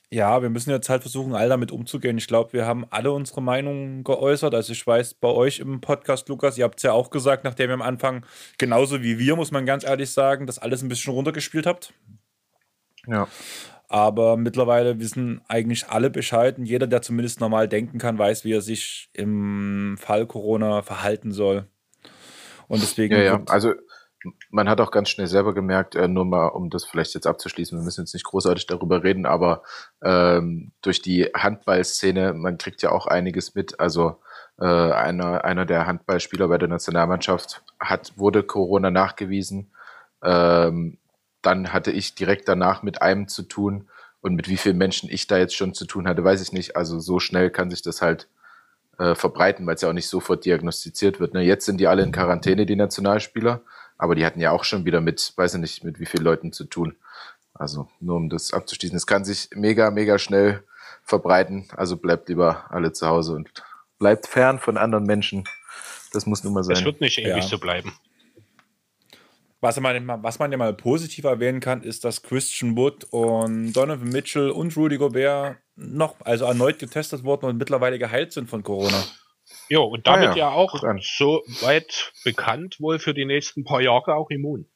ja, 0.10 0.42
wir 0.42 0.50
müssen 0.50 0.70
jetzt 0.70 0.88
halt 0.88 1.02
versuchen, 1.02 1.36
all 1.36 1.50
damit 1.50 1.72
umzugehen. 1.72 2.18
Ich 2.18 2.28
glaube, 2.28 2.54
wir 2.54 2.66
haben 2.66 2.86
alle 2.90 3.12
unsere 3.12 3.42
Meinungen 3.42 4.04
geäußert. 4.04 4.54
Also 4.54 4.72
ich 4.72 4.86
weiß, 4.86 5.16
bei 5.16 5.28
euch 5.28 5.60
im 5.60 5.82
Podcast, 5.82 6.30
Lukas, 6.30 6.58
ihr 6.58 6.64
habt 6.64 6.78
es 6.78 6.84
ja 6.84 6.94
auch 6.94 7.10
gesagt, 7.10 7.44
nachdem 7.44 7.70
ihr 7.70 7.74
am 7.74 7.82
Anfang, 7.82 8.26
genauso 8.58 9.02
wie 9.02 9.20
wir, 9.20 9.36
muss 9.36 9.52
man 9.52 9.66
ganz 9.66 9.84
ehrlich 9.84 10.12
sagen, 10.12 10.48
das 10.48 10.60
alles 10.60 10.84
ein 10.84 10.90
bisschen 10.90 11.14
runtergespielt 11.14 11.66
habt. 11.66 11.94
Ja. 13.08 13.28
Aber 13.88 14.38
mittlerweile 14.38 15.00
wissen 15.00 15.42
eigentlich 15.48 15.90
alle 15.90 16.10
Bescheid 16.10 16.58
und 16.58 16.66
jeder, 16.66 16.88
der 16.88 17.02
zumindest 17.02 17.40
normal 17.40 17.68
denken 17.68 17.98
kann, 17.98 18.18
weiß, 18.18 18.46
wie 18.46 18.54
er 18.54 18.62
sich 18.62 19.10
im 19.14 19.98
Fall 20.00 20.26
Corona 20.26 20.82
verhalten 20.82 21.32
soll. 21.32 21.68
Und 22.68 22.82
deswegen. 22.82 23.16
Ja, 23.16 23.22
ja. 23.22 23.44
Also 23.48 23.74
man 24.50 24.70
hat 24.70 24.82
auch 24.82 24.92
ganz 24.92 25.10
schnell 25.10 25.28
selber 25.28 25.54
gemerkt, 25.54 25.96
äh, 25.96 26.08
nur 26.08 26.26
mal, 26.26 26.48
um 26.48 26.70
das 26.70 26.86
vielleicht 26.86 27.14
jetzt 27.14 27.28
abzuschließen, 27.28 27.78
wir 27.78 27.84
müssen 27.84 28.02
jetzt 28.02 28.14
nicht 28.14 28.26
großartig 28.26 28.68
darüber 28.68 29.04
reden, 29.04 29.26
aber 29.26 29.64
ähm, 30.04 30.72
durch 30.82 31.02
die 31.02 31.26
Handballszene, 31.36 32.34
man 32.34 32.58
kriegt 32.58 32.82
ja 32.82 32.92
auch 32.92 33.08
einiges 33.08 33.56
mit. 33.56 33.80
Also 33.80 34.18
äh, 34.60 34.66
einer, 34.66 35.44
einer 35.44 35.66
der 35.66 35.88
Handballspieler 35.88 36.48
bei 36.48 36.58
der 36.58 36.70
Nationalmannschaft 36.70 37.64
hat, 37.80 38.14
wurde 38.18 38.44
Corona 38.44 38.92
nachgewiesen. 38.92 39.72
Ähm, 40.24 40.98
dann 41.42 41.74
hatte 41.74 41.92
ich 41.92 42.16
direkt 42.16 42.48
danach 42.48 42.84
mit 42.84 43.02
einem 43.02 43.28
zu 43.28 43.44
tun. 43.44 43.88
Und 44.22 44.34
mit 44.34 44.50
wie 44.50 44.58
vielen 44.58 44.78
Menschen 44.78 45.08
ich 45.10 45.28
da 45.28 45.38
jetzt 45.38 45.56
schon 45.56 45.76
zu 45.76 45.86
tun 45.86 46.08
hatte, 46.08 46.24
weiß 46.24 46.42
ich 46.42 46.52
nicht. 46.52 46.76
Also 46.76 47.00
so 47.00 47.20
schnell 47.20 47.52
kann 47.52 47.70
sich 47.70 47.84
das 47.84 48.02
halt 48.02 48.28
äh, 48.98 49.14
verbreiten, 49.14 49.68
weil 49.68 49.76
es 49.76 49.82
ja 49.82 49.90
auch 49.90 49.94
nicht 49.94 50.08
sofort 50.08 50.46
diagnostiziert 50.46 51.20
wird. 51.20 51.34
Ne? 51.34 51.42
Jetzt 51.42 51.66
sind 51.66 51.80
die 51.80 51.88
alle 51.88 52.02
in 52.02 52.12
Quarantäne, 52.12 52.66
die 52.66 52.76
Nationalspieler. 52.76 53.62
Aber 53.98 54.16
die 54.16 54.26
hatten 54.26 54.40
ja 54.40 54.52
auch 54.52 54.64
schon 54.64 54.86
wieder 54.86 55.02
mit, 55.02 55.34
weiß 55.36 55.56
ich 55.56 55.60
nicht, 55.60 55.84
mit 55.84 56.00
wie 56.00 56.06
vielen 56.06 56.24
Leuten 56.24 56.52
zu 56.52 56.66
tun. 56.66 56.96
Also 57.54 57.88
nur 58.00 58.18
um 58.18 58.30
das 58.30 58.54
abzuschließen. 58.54 58.98
Es 58.98 59.08
kann 59.08 59.24
sich 59.24 59.50
mega, 59.54 59.90
mega 59.92 60.20
schnell 60.20 60.64
verbreiten. 61.04 61.68
Also 61.76 61.98
bleibt 61.98 62.28
lieber 62.30 62.66
alle 62.70 62.92
zu 62.92 63.08
Hause 63.08 63.34
und 63.34 63.50
bleibt 63.98 64.28
fern 64.28 64.60
von 64.60 64.78
anderen 64.78 65.06
Menschen. 65.06 65.46
Das 66.12 66.26
muss 66.26 66.44
nun 66.44 66.54
mal 66.54 66.64
sein. 66.64 66.76
Es 66.78 66.86
wird 66.86 67.02
nicht 67.02 67.18
ewig 67.18 67.36
ja. 67.36 67.42
so 67.42 67.58
bleiben. 67.58 67.94
Was 69.62 69.80
man, 69.80 70.08
was 70.22 70.38
man 70.38 70.52
ja 70.52 70.58
mal 70.58 70.74
positiv 70.74 71.26
erwähnen 71.26 71.60
kann, 71.60 71.82
ist, 71.82 72.04
dass 72.04 72.22
Christian 72.22 72.76
Wood 72.76 73.06
und 73.06 73.74
Donovan 73.74 74.10
Mitchell 74.10 74.50
und 74.52 74.76
Rudy 74.78 74.98
Gobert 74.98 75.58
noch, 75.76 76.18
also 76.24 76.46
erneut 76.46 76.78
getestet 76.78 77.24
wurden 77.24 77.48
und 77.48 77.58
mittlerweile 77.58 77.98
geheilt 77.98 78.32
sind 78.32 78.50
von 78.50 78.62
Corona. 78.62 79.04
Ja, 79.70 79.80
und 79.80 80.06
damit 80.06 80.30
ah, 80.30 80.32
ja. 80.32 80.38
ja 80.38 80.50
auch 80.52 80.82
so 81.02 81.44
weit 81.62 82.14
bekannt 82.24 82.78
wohl 82.80 83.00
für 83.00 83.14
die 83.14 83.26
nächsten 83.26 83.64
paar 83.64 83.82
Jahre 83.82 84.16
auch 84.16 84.30
immun. 84.30 84.70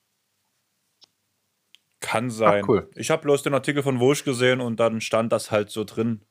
Kann 2.00 2.30
sein. 2.30 2.64
Ach, 2.64 2.70
cool. 2.70 2.90
Ich 2.96 3.12
habe 3.12 3.22
bloß 3.24 3.44
den 3.44 3.54
Artikel 3.54 3.84
von 3.84 4.00
Wosch 4.00 4.24
gesehen 4.24 4.62
und 4.62 4.80
dann 4.80 5.02
stand 5.02 5.32
das 5.32 5.52
halt 5.52 5.70
so 5.70 5.84
drin. 5.84 6.26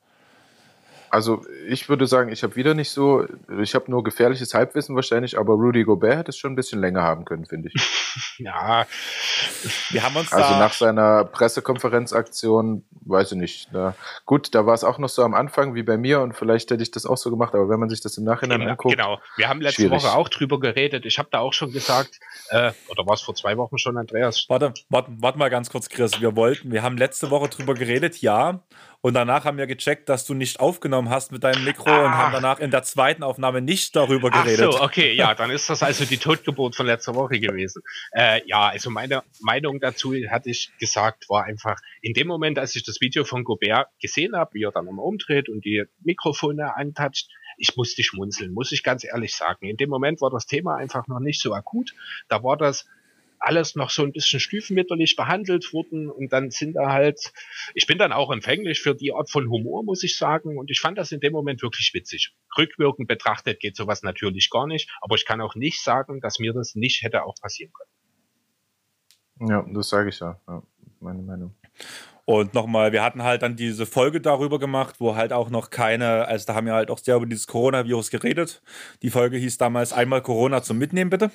Also 1.11 1.41
ich 1.67 1.89
würde 1.89 2.07
sagen, 2.07 2.31
ich 2.31 2.43
habe 2.43 2.55
wieder 2.55 2.73
nicht 2.73 2.89
so, 2.91 3.25
ich 3.61 3.75
habe 3.75 3.89
nur 3.89 4.03
gefährliches 4.03 4.53
Halbwissen 4.53 4.95
wahrscheinlich, 4.95 5.37
aber 5.37 5.53
Rudy 5.53 5.83
Gobert 5.83 6.17
hätte 6.17 6.29
es 6.29 6.37
schon 6.37 6.53
ein 6.53 6.55
bisschen 6.55 6.79
länger 6.79 7.01
haben 7.01 7.25
können, 7.25 7.45
finde 7.45 7.69
ich. 7.73 8.35
ja, 8.37 8.85
wir 9.89 10.03
haben 10.03 10.15
uns 10.15 10.31
Also 10.31 10.55
nach 10.55 10.73
seiner 10.73 11.25
Pressekonferenzaktion, 11.25 12.83
weiß 13.01 13.31
ich 13.33 13.37
nicht. 13.37 13.69
Da, 13.73 13.95
gut, 14.25 14.53
da 14.53 14.65
war 14.65 14.73
es 14.73 14.83
auch 14.83 14.97
noch 14.99 15.09
so 15.09 15.23
am 15.23 15.33
Anfang 15.33 15.75
wie 15.75 15.83
bei 15.83 15.97
mir 15.97 16.21
und 16.21 16.33
vielleicht 16.33 16.69
hätte 16.71 16.83
ich 16.83 16.91
das 16.91 17.05
auch 17.05 17.17
so 17.17 17.29
gemacht, 17.29 17.55
aber 17.55 17.69
wenn 17.69 17.79
man 17.79 17.89
sich 17.89 18.01
das 18.01 18.17
im 18.17 18.23
Nachhinein 18.23 18.59
genau, 18.59 18.71
anguckt. 18.71 18.95
Genau, 18.95 19.19
wir 19.35 19.49
haben 19.49 19.61
letzte 19.61 19.83
schwierig. 19.83 20.03
Woche 20.03 20.13
auch 20.13 20.29
drüber 20.29 20.59
geredet. 20.59 21.05
Ich 21.05 21.17
habe 21.17 21.29
da 21.31 21.39
auch 21.39 21.53
schon 21.53 21.71
gesagt, 21.71 22.19
äh, 22.49 22.71
oder 22.89 23.05
war 23.05 23.13
es 23.13 23.21
vor 23.21 23.35
zwei 23.35 23.57
Wochen 23.57 23.77
schon, 23.77 23.97
Andreas? 23.97 24.45
Warte, 24.49 24.73
warte, 24.89 25.11
warte 25.19 25.39
mal 25.39 25.49
ganz 25.49 25.69
kurz, 25.69 25.89
Chris. 25.89 26.21
Wir 26.21 26.35
wollten, 26.35 26.71
wir 26.71 26.83
haben 26.83 26.97
letzte 26.97 27.29
Woche 27.31 27.49
drüber 27.49 27.73
geredet, 27.73 28.21
ja. 28.21 28.59
Und 29.01 29.13
danach 29.13 29.45
haben 29.45 29.57
wir 29.57 29.65
gecheckt, 29.65 30.09
dass 30.09 30.25
du 30.25 30.33
nicht 30.33 30.59
aufgenommen 30.59 31.09
hast 31.09 31.31
mit 31.31 31.43
deinem 31.43 31.63
Mikro 31.63 31.89
ah. 31.89 32.05
und 32.05 32.11
haben 32.11 32.33
ah. 32.33 32.41
danach 32.41 32.59
in 32.59 32.69
der 32.69 32.83
zweiten 32.83 33.23
Aufnahme 33.23 33.61
nicht 33.61 33.95
darüber 33.95 34.29
geredet. 34.29 34.65
Ach 34.67 34.73
so, 34.73 34.81
okay, 34.81 35.13
ja, 35.13 35.33
dann 35.35 35.51
ist 35.51 35.69
das 35.69 35.81
also 35.83 36.03
die 36.03 36.17
Totgeburt 36.17 36.75
von 36.75 36.85
letzter 36.85 37.15
Woche 37.15 37.39
gewesen. 37.39 37.81
Äh, 38.11 38.41
ja, 38.45 38.67
also 38.67 38.89
meine 38.89 39.23
Meinung 39.41 39.79
dazu, 39.79 40.13
hatte 40.29 40.49
ich 40.49 40.71
gesagt, 40.79 41.29
war 41.29 41.45
einfach, 41.45 41.79
in 42.01 42.13
dem 42.13 42.27
Moment, 42.27 42.59
als 42.59 42.75
ich 42.75 42.83
das 42.83 42.99
Video 42.99 43.23
von 43.23 43.45
Gobert 43.45 43.87
gesehen 44.01 44.35
habe, 44.35 44.53
wie 44.55 44.63
er 44.63 44.71
dann 44.71 44.85
nochmal 44.85 45.05
umdreht 45.05 45.47
und 45.47 45.63
die 45.63 45.85
Mikrofone 46.03 46.75
antatscht, 46.75 47.29
ich 47.57 47.75
musste 47.77 48.03
schmunzeln, 48.03 48.53
muss 48.53 48.71
ich 48.71 48.83
ganz 48.83 49.03
ehrlich 49.05 49.35
sagen. 49.35 49.67
In 49.67 49.77
dem 49.77 49.89
Moment 49.89 50.21
war 50.21 50.29
das 50.29 50.45
Thema 50.45 50.75
einfach 50.75 51.07
noch 51.07 51.19
nicht 51.19 51.41
so 51.41 51.53
akut. 51.53 51.93
Da 52.27 52.43
war 52.43 52.57
das 52.57 52.85
alles 53.39 53.75
noch 53.75 53.89
so 53.89 54.03
ein 54.03 54.11
bisschen 54.11 54.39
stiefmütterlich 54.39 55.15
behandelt 55.15 55.73
wurden 55.73 56.09
und 56.09 56.31
dann 56.33 56.51
sind 56.51 56.73
da 56.73 56.91
halt, 56.91 57.31
ich 57.73 57.87
bin 57.87 57.97
dann 57.97 58.11
auch 58.11 58.31
empfänglich 58.31 58.81
für 58.81 58.95
die 58.95 59.13
Art 59.13 59.29
von 59.29 59.49
Humor, 59.49 59.83
muss 59.83 60.03
ich 60.03 60.17
sagen, 60.17 60.57
und 60.57 60.69
ich 60.69 60.79
fand 60.79 60.97
das 60.97 61.11
in 61.11 61.19
dem 61.19 61.33
Moment 61.33 61.61
wirklich 61.61 61.91
witzig. 61.93 62.35
Rückwirkend 62.57 63.07
betrachtet 63.07 63.59
geht 63.59 63.75
sowas 63.75 64.03
natürlich 64.03 64.49
gar 64.49 64.67
nicht, 64.67 64.89
aber 65.01 65.15
ich 65.15 65.25
kann 65.25 65.41
auch 65.41 65.55
nicht 65.55 65.81
sagen, 65.81 66.19
dass 66.21 66.39
mir 66.39 66.53
das 66.53 66.75
nicht 66.75 67.01
hätte 67.03 67.23
auch 67.23 67.35
passieren 67.41 67.71
können. 67.73 69.49
Ja, 69.49 69.65
das 69.73 69.89
sage 69.89 70.09
ich 70.09 70.19
ja, 70.19 70.39
ja 70.47 70.61
meine 70.99 71.21
Meinung. 71.21 71.55
Und 72.25 72.53
nochmal, 72.53 72.91
wir 72.91 73.01
hatten 73.01 73.23
halt 73.23 73.41
dann 73.41 73.55
diese 73.55 73.87
Folge 73.87 74.21
darüber 74.21 74.59
gemacht, 74.59 74.97
wo 74.99 75.15
halt 75.15 75.33
auch 75.33 75.49
noch 75.49 75.71
keine, 75.71 76.27
also 76.27 76.45
da 76.45 76.53
haben 76.53 76.67
wir 76.67 76.73
halt 76.73 76.91
auch 76.91 76.99
sehr 76.99 77.15
über 77.15 77.25
dieses 77.25 77.47
Coronavirus 77.47 78.11
geredet. 78.11 78.61
Die 79.01 79.09
Folge 79.09 79.37
hieß 79.37 79.57
damals 79.57 79.93
einmal 79.93 80.21
Corona 80.21 80.61
zum 80.61 80.77
Mitnehmen, 80.77 81.09
bitte. 81.09 81.31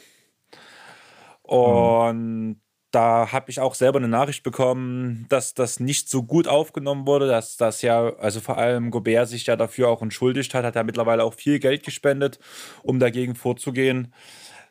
Und 1.47 2.49
mhm. 2.49 2.61
da 2.91 3.31
habe 3.31 3.51
ich 3.51 3.61
auch 3.61 3.75
selber 3.75 3.99
eine 3.99 4.09
Nachricht 4.09 4.43
bekommen, 4.43 5.27
dass 5.29 5.55
das 5.55 5.79
nicht 5.79 6.09
so 6.09 6.23
gut 6.23 6.49
aufgenommen 6.49 7.07
wurde, 7.07 7.29
dass 7.29 7.57
das 7.57 7.83
ja, 7.83 8.17
also 8.17 8.41
vor 8.41 8.59
allem 8.59 8.91
Gobert 8.91 9.29
sich 9.29 9.47
ja 9.47 9.57
dafür 9.57 9.89
auch 9.89 10.03
entschuldigt 10.03 10.55
hat, 10.55 10.65
hat 10.65 10.77
er 10.77 10.85
mittlerweile 10.85 11.23
auch 11.23 11.35
viel 11.35 11.59
Geld 11.59 11.85
gespendet, 11.85 12.39
um 12.83 12.99
dagegen 12.99 13.35
vorzugehen. 13.35 14.13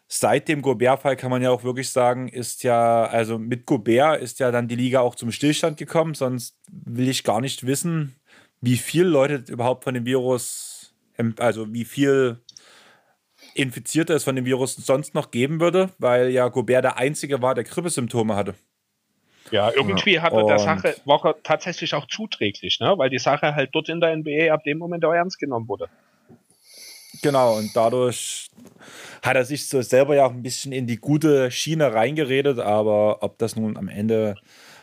Seit 0.08 0.48
dem 0.48 0.62
Gobert-Fall 0.62 1.16
kann 1.16 1.32
man 1.32 1.42
ja 1.42 1.52
auch 1.52 1.64
wirklich 1.64 1.90
sagen, 1.90 2.28
ist 2.28 2.64
ja, 2.64 3.06
also 3.06 3.40
mit 3.40 3.66
Gobert 3.66 4.22
ist 4.22 4.40
ja 4.40 4.52
dann 4.52 4.68
die 4.68 4.76
Liga 4.76 5.00
auch 5.00 5.16
zum 5.16 5.32
Stillstand 5.32 5.78
gekommen, 5.78 6.14
sonst 6.14 6.58
will 6.72 7.10
ich 7.10 7.24
gar 7.24 7.42
nicht 7.42 7.66
wissen, 7.66 8.16
wie 8.62 8.78
viele 8.78 9.10
Leute 9.10 9.44
überhaupt 9.52 9.84
von 9.84 9.94
dem 9.94 10.06
Virus, 10.06 10.94
also 11.38 11.72
wie 11.74 11.86
viel 11.86 12.42
Infizierte 13.56 14.14
es 14.14 14.24
von 14.24 14.36
dem 14.36 14.46
Virus 14.46 14.76
sonst 14.76 15.14
noch 15.14 15.32
geben 15.32 15.60
würde, 15.60 15.90
weil 15.98 16.30
ja 16.30 16.48
Gobert 16.48 16.84
der 16.84 16.98
Einzige 16.98 17.42
war, 17.42 17.56
der 17.56 17.64
Grippesymptome 17.64 18.36
hatte. 18.36 18.56
Ja, 19.52 19.72
irgendwie 19.72 20.20
hatte 20.20 20.38
und 20.38 20.48
der 20.48 20.60
Sache, 20.60 20.96
war 21.06 21.36
tatsächlich 21.44 21.94
auch 21.94 22.08
zuträglich, 22.08 22.80
ne? 22.80 22.98
weil 22.98 23.10
die 23.10 23.20
Sache 23.20 23.54
halt 23.54 23.70
dort 23.74 23.90
in 23.90 24.00
der 24.00 24.16
NBA 24.16 24.52
ab 24.52 24.64
dem 24.64 24.78
Moment 24.78 25.06
auch 25.06 25.14
ernst 25.14 25.38
genommen 25.38 25.68
wurde. 25.68 25.90
Genau, 27.22 27.58
und 27.58 27.76
dadurch 27.76 28.50
hat 29.22 29.36
er 29.36 29.46
sich 29.46 29.68
so 29.68 29.82
selber 29.82 30.16
ja 30.16 30.26
auch 30.26 30.32
ein 30.32 30.44
bisschen 30.44 30.72
in 30.72 30.88
die 30.88 30.98
gute 30.98 31.52
Schiene 31.52 31.94
reingeredet, 31.94 32.60
aber 32.60 33.22
ob 33.22 33.38
das 33.38 33.56
nun 33.56 33.78
am 33.78 33.88
Ende 33.88 34.36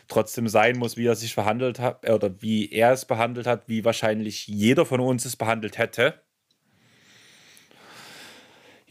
trotzdem 0.07 0.47
sein 0.47 0.77
muss, 0.77 0.97
wie 0.97 1.05
er 1.05 1.15
sich 1.15 1.33
verhandelt 1.33 1.79
hat 1.79 2.09
oder 2.09 2.41
wie 2.41 2.71
er 2.71 2.91
es 2.91 3.05
behandelt 3.05 3.47
hat, 3.47 3.67
wie 3.67 3.85
wahrscheinlich 3.85 4.47
jeder 4.47 4.85
von 4.85 4.99
uns 4.99 5.25
es 5.25 5.35
behandelt 5.35 5.77
hätte, 5.77 6.21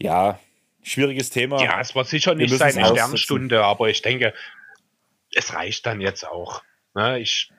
ja, 0.01 0.39
schwieriges 0.81 1.29
Thema. 1.29 1.61
Ja, 1.63 1.79
es 1.79 1.95
war 1.95 2.03
sicher 2.03 2.35
nicht 2.35 2.55
seine 2.55 2.85
Sternstunde, 2.85 3.63
aber 3.63 3.89
ich 3.89 4.01
denke, 4.01 4.33
es 5.33 5.53
reicht 5.53 5.85
dann 5.85 6.01
jetzt 6.01 6.27
auch. 6.27 6.61
Ne? 6.93 7.19
Ich 7.19 7.51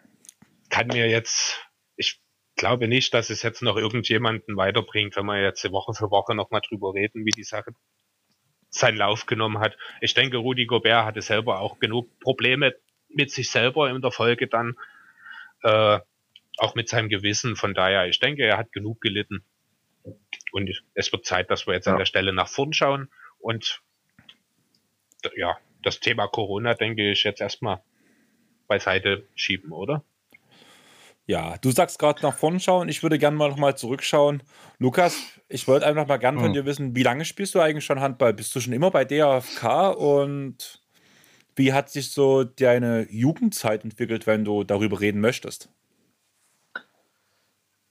kann 0.69 0.89
mir 0.89 1.09
jetzt, 1.09 1.61
ich 1.97 2.21
glaube 2.57 2.89
nicht, 2.89 3.15
dass 3.15 3.31
es 3.31 3.43
jetzt 3.43 3.63
noch 3.63 3.77
irgendjemanden 3.77 4.57
weiterbringt, 4.57 5.17
wenn 5.17 5.27
wir 5.27 5.43
jetzt 5.43 5.71
Woche 5.71 5.95
für 5.95 6.11
Woche 6.11 6.35
nochmal 6.35 6.63
drüber 6.67 6.95
reden, 6.95 7.25
wie 7.25 7.31
die 7.31 7.45
Sache 7.45 7.73
seinen 8.71 8.97
Lauf 8.97 9.27
genommen 9.27 9.59
hat. 9.59 9.77
Ich 10.01 10.15
denke, 10.15 10.39
Rudi 10.39 10.67
Gobert 10.67 11.05
hatte 11.05 11.21
selber 11.21 11.61
auch 11.61 11.79
genug 11.79 12.19
Probleme 12.21 12.75
mit 13.09 13.31
sich 13.31 13.51
selber 13.51 13.91
in 13.91 14.01
der 14.01 14.11
Folge 14.11 14.49
dann, 14.49 14.77
äh, 15.63 16.01
auch 16.59 16.75
mit 16.75 16.89
seinem 16.89 17.09
Gewissen. 17.09 17.57
Von 17.57 17.75
daher, 17.75 18.07
ich 18.07 18.19
denke, 18.19 18.45
er 18.45 18.57
hat 18.57 18.73
genug 18.73 19.01
gelitten. 19.01 19.45
Und 20.53 20.83
es 20.95 21.11
wird 21.13 21.27
Zeit, 21.27 21.51
dass 21.51 21.67
wir 21.67 21.75
jetzt 21.75 21.87
ja. 21.87 21.93
an 21.93 21.99
der 21.99 22.05
Stelle 22.05 22.33
nach 22.33 22.49
vorn 22.49 22.73
schauen. 22.73 23.09
Und 23.41 23.83
ja, 25.35 25.57
das 25.83 25.99
Thema 25.99 26.29
Corona, 26.29 26.75
denke 26.75 27.11
ich, 27.11 27.25
jetzt 27.25 27.41
erstmal 27.41 27.83
beiseite 28.69 29.27
schieben, 29.35 29.73
oder? 29.73 30.05
Ja, 31.27 31.57
du 31.59 31.71
sagst 31.71 31.99
gerade 31.99 32.23
nach 32.23 32.37
vorn 32.37 32.61
schauen. 32.61 32.89
Ich 32.89 33.03
würde 33.03 33.19
gerne 33.19 33.37
mal 33.37 33.49
noch 33.49 33.57
mal 33.57 33.77
zurückschauen. 33.77 34.43
Lukas, 34.79 35.23
ich 35.49 35.69
wollte 35.69 35.87
einfach 35.87 36.07
mal 36.07 36.19
gerne 36.19 36.39
von 36.39 36.49
hm. 36.49 36.53
dir 36.53 36.67
wissen, 36.67 36.97
wie 36.97 37.03
lange 37.03 37.25
spielst 37.25 37.55
du 37.55 37.61
eigentlich 37.61 37.85
schon 37.85 38.01
Handball? 38.01 38.35
Bist 38.35 38.55
du 38.55 38.61
schon 38.61 38.73
immer 38.73 38.91
bei 38.91 39.05
DAFK 39.05 39.97
und 39.97 40.83
wie 41.55 41.73
hat 41.73 41.91
sich 41.91 42.11
so 42.11 42.45
deine 42.45 43.07
Jugendzeit 43.11 43.85
entwickelt, 43.85 44.27
wenn 44.27 44.45
du 44.45 44.65
darüber 44.65 45.01
reden 45.01 45.21
möchtest? 45.21 45.69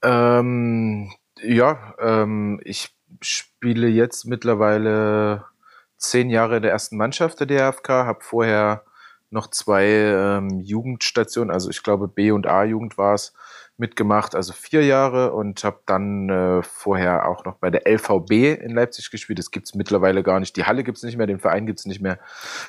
Ähm, 0.04 1.14
ja, 1.44 1.96
ähm, 2.00 2.60
ich 2.64 2.96
spiele 3.22 3.88
jetzt 3.88 4.26
mittlerweile 4.26 5.46
zehn 5.98 6.30
Jahre 6.30 6.58
in 6.58 6.64
der 6.64 6.72
ersten 6.72 6.98
Mannschaft 6.98 7.40
der 7.40 7.48
DFK, 7.48 7.90
habe 7.90 8.22
vorher 8.22 8.84
noch 9.30 9.48
zwei 9.48 9.86
ähm, 9.86 10.60
Jugendstationen, 10.60 11.52
also 11.52 11.70
ich 11.70 11.84
glaube 11.84 12.08
B 12.08 12.32
und 12.32 12.48
A-Jugend 12.48 12.98
war 12.98 13.14
es, 13.14 13.34
mitgemacht, 13.78 14.36
also 14.36 14.54
vier 14.54 14.86
Jahre 14.86 15.34
und 15.34 15.64
habe 15.64 15.80
dann 15.86 16.30
äh, 16.30 16.62
vorher 16.62 17.28
auch 17.28 17.46
noch 17.46 17.56
bei 17.56 17.70
der 17.70 17.88
LVB 17.88 18.62
in 18.62 18.72
Leipzig 18.72 19.10
gespielt. 19.10 19.40
Das 19.40 19.50
gibt 19.52 19.68
es 19.68 19.76
mittlerweile 19.76 20.24
gar 20.24 20.40
nicht. 20.40 20.56
Die 20.56 20.66
Halle 20.66 20.84
gibt 20.84 20.98
es 20.98 21.04
nicht 21.04 21.18
mehr, 21.18 21.26
den 21.26 21.40
Verein 21.40 21.66
gibt 21.66 21.80
es 21.80 21.86
nicht 21.86 22.02
mehr. 22.02 22.20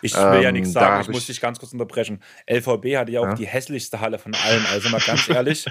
Ich 0.01 0.15
will 0.15 0.37
ähm, 0.37 0.43
ja 0.43 0.53
nichts 0.53 0.73
sagen, 0.73 1.03
ich 1.03 1.09
muss 1.09 1.27
dich 1.27 1.41
ganz 1.41 1.59
kurz 1.59 1.73
unterbrechen. 1.73 2.23
LVB 2.51 2.97
hatte 2.97 3.13
ja 3.13 3.21
auch 3.21 3.27
ja? 3.27 3.35
die 3.35 3.47
hässlichste 3.47 4.01
Halle 4.01 4.19
von 4.19 4.35
allen, 4.35 4.65
also 4.73 4.89
mal 4.89 5.01
ganz 5.01 5.29
ehrlich. 5.29 5.67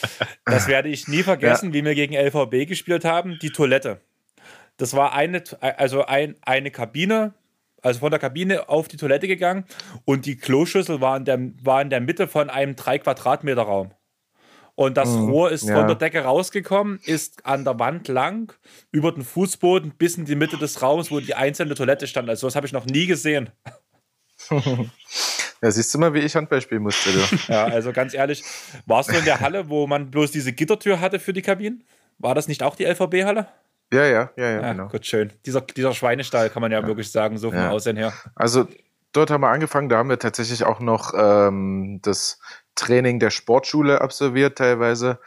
das 0.44 0.66
werde 0.66 0.88
ich 0.88 1.08
nie 1.08 1.22
vergessen, 1.22 1.68
ja. 1.68 1.74
wie 1.74 1.84
wir 1.84 1.94
gegen 1.94 2.14
LVB 2.14 2.68
gespielt 2.68 3.04
haben. 3.04 3.38
Die 3.42 3.50
Toilette. 3.50 4.00
Das 4.78 4.94
war 4.94 5.12
eine, 5.14 5.42
also 5.60 6.04
ein, 6.04 6.36
eine 6.42 6.70
Kabine, 6.70 7.34
also 7.82 8.00
von 8.00 8.10
der 8.10 8.20
Kabine 8.20 8.68
auf 8.68 8.88
die 8.88 8.96
Toilette 8.96 9.28
gegangen 9.28 9.64
und 10.04 10.26
die 10.26 10.36
Kloschüssel 10.36 11.00
war 11.00 11.16
in 11.16 11.24
der, 11.24 11.38
war 11.62 11.80
in 11.80 11.90
der 11.90 12.00
Mitte 12.00 12.28
von 12.28 12.50
einem 12.50 12.76
3 12.76 12.98
Quadratmeter 12.98 13.62
Raum. 13.62 13.92
Und 14.76 14.96
das 14.98 15.08
mhm, 15.08 15.30
Rohr 15.30 15.50
ist 15.50 15.64
ja. 15.64 15.74
von 15.74 15.86
der 15.86 15.96
Decke 15.96 16.20
rausgekommen, 16.20 17.00
ist 17.04 17.44
an 17.46 17.64
der 17.64 17.78
Wand 17.78 18.08
lang, 18.08 18.52
über 18.92 19.10
den 19.10 19.24
Fußboden 19.24 19.92
bis 19.92 20.16
in 20.16 20.26
die 20.26 20.36
Mitte 20.36 20.58
des 20.58 20.82
Raums, 20.82 21.10
wo 21.10 21.18
die 21.18 21.34
einzelne 21.34 21.74
Toilette 21.74 22.06
stand. 22.06 22.28
Also, 22.28 22.46
das 22.46 22.54
habe 22.54 22.66
ich 22.66 22.72
noch 22.72 22.86
nie 22.86 23.06
gesehen. 23.06 23.50
Ja, 25.62 25.70
siehst 25.70 25.94
du 25.94 25.98
mal, 25.98 26.12
wie 26.12 26.18
ich 26.18 26.36
Handball 26.36 26.60
spielen 26.60 26.82
musste. 26.82 27.10
Du. 27.10 27.18
ja, 27.52 27.64
also 27.64 27.90
ganz 27.90 28.12
ehrlich, 28.12 28.44
warst 28.84 29.10
du 29.10 29.16
in 29.16 29.24
der 29.24 29.40
Halle, 29.40 29.70
wo 29.70 29.86
man 29.86 30.10
bloß 30.10 30.30
diese 30.30 30.52
Gittertür 30.52 31.00
hatte 31.00 31.18
für 31.18 31.32
die 31.32 31.40
Kabinen? 31.40 31.82
War 32.18 32.34
das 32.34 32.46
nicht 32.46 32.62
auch 32.62 32.76
die 32.76 32.84
LVB-Halle? 32.84 33.48
Ja, 33.92 34.04
ja, 34.04 34.06
ja, 34.06 34.30
ja, 34.36 34.50
ja, 34.50 34.72
genau. 34.72 34.88
Gut, 34.88 35.06
schön. 35.06 35.32
Dieser, 35.46 35.62
dieser 35.62 35.94
Schweinestall 35.94 36.50
kann 36.50 36.60
man 36.60 36.72
ja, 36.72 36.80
ja. 36.80 36.86
wirklich 36.86 37.10
sagen, 37.10 37.38
so 37.38 37.50
vom 37.50 37.58
ja. 37.58 37.70
Aussehen 37.70 37.96
her. 37.96 38.12
Also, 38.34 38.68
dort 39.12 39.30
haben 39.30 39.40
wir 39.40 39.48
angefangen, 39.48 39.88
da 39.88 39.96
haben 39.98 40.08
wir 40.08 40.18
tatsächlich 40.18 40.64
auch 40.64 40.80
noch 40.80 41.14
ähm, 41.16 42.00
das 42.02 42.38
Training 42.76 43.18
der 43.18 43.30
Sportschule 43.30 44.00
absolviert 44.00 44.58
teilweise. 44.58 45.18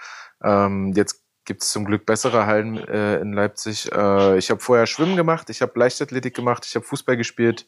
Ähm, 0.41 0.93
jetzt 0.95 1.23
gibt 1.45 1.63
es 1.63 1.71
zum 1.71 1.84
Glück 1.84 2.05
bessere 2.05 2.45
Hallen 2.45 2.77
äh, 2.77 3.19
in 3.19 3.34
Leipzig. 3.34 3.91
Äh, 3.91 4.38
ich 4.38 4.49
habe 4.51 4.61
vorher 4.61 4.85
Schwimmen 4.85 5.15
gemacht, 5.15 5.49
ich 5.49 5.61
habe 5.61 5.77
Leichtathletik 5.77 6.35
gemacht, 6.35 6.65
ich 6.65 6.76
habe 6.76 6.85
Fußball 6.85 7.17
gespielt, 7.17 7.67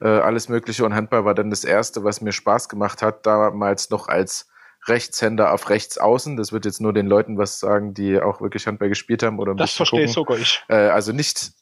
äh, 0.00 0.08
alles 0.08 0.48
Mögliche 0.48 0.84
und 0.84 0.94
Handball 0.94 1.24
war 1.24 1.34
dann 1.34 1.50
das 1.50 1.64
Erste, 1.64 2.04
was 2.04 2.20
mir 2.20 2.32
Spaß 2.32 2.68
gemacht 2.68 3.02
hat, 3.02 3.26
damals 3.26 3.90
noch 3.90 4.08
als 4.08 4.48
Rechtshänder 4.86 5.52
auf 5.52 5.70
Rechtsaußen. 5.70 6.36
Das 6.36 6.52
wird 6.52 6.66
jetzt 6.66 6.80
nur 6.80 6.92
den 6.92 7.06
Leuten 7.06 7.38
was 7.38 7.58
sagen, 7.58 7.94
die 7.94 8.20
auch 8.20 8.40
wirklich 8.40 8.66
Handball 8.66 8.90
gespielt 8.90 9.22
haben 9.22 9.38
oder 9.38 9.54
Das 9.54 9.72
verstehe 9.72 10.06
sogar 10.06 10.38
ich. 10.38 10.62
Äh, 10.68 10.74
also 10.74 11.12
nicht 11.12 11.52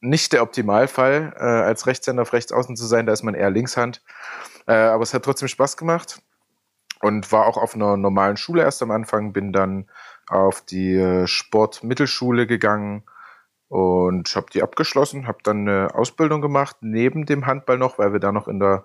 nicht 0.00 0.32
der 0.32 0.42
Optimalfall, 0.42 1.34
äh, 1.36 1.42
als 1.42 1.86
Rechtshänder 1.86 2.22
auf 2.22 2.32
Rechtsaußen 2.32 2.76
zu 2.76 2.86
sein, 2.86 3.06
da 3.06 3.12
ist 3.12 3.22
man 3.22 3.34
eher 3.34 3.50
Linkshand. 3.50 4.02
Äh, 4.66 4.74
aber 4.74 5.02
es 5.02 5.14
hat 5.14 5.24
trotzdem 5.24 5.48
Spaß 5.48 5.76
gemacht 5.76 6.20
und 7.02 7.30
war 7.32 7.46
auch 7.46 7.56
auf 7.56 7.74
einer 7.74 7.96
normalen 7.96 8.36
Schule 8.36 8.62
erst 8.62 8.82
am 8.82 8.90
Anfang, 8.90 9.32
bin 9.32 9.52
dann 9.52 9.86
auf 10.28 10.62
die 10.62 10.94
äh, 10.94 11.26
Sportmittelschule 11.26 12.46
gegangen 12.46 13.04
und 13.68 14.34
habe 14.34 14.46
die 14.52 14.62
abgeschlossen, 14.62 15.26
habe 15.26 15.38
dann 15.42 15.68
eine 15.68 15.94
Ausbildung 15.94 16.40
gemacht, 16.40 16.76
neben 16.80 17.26
dem 17.26 17.46
Handball 17.46 17.78
noch, 17.78 17.98
weil 17.98 18.12
wir 18.12 18.20
da 18.20 18.32
noch 18.32 18.48
in 18.48 18.60
der 18.60 18.84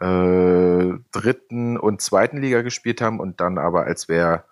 äh, 0.00 0.98
dritten 1.12 1.76
und 1.78 2.00
zweiten 2.00 2.38
Liga 2.38 2.62
gespielt 2.62 3.00
haben 3.00 3.20
und 3.20 3.40
dann 3.40 3.58
aber, 3.58 3.84
als 3.84 4.08
wir, 4.08 4.44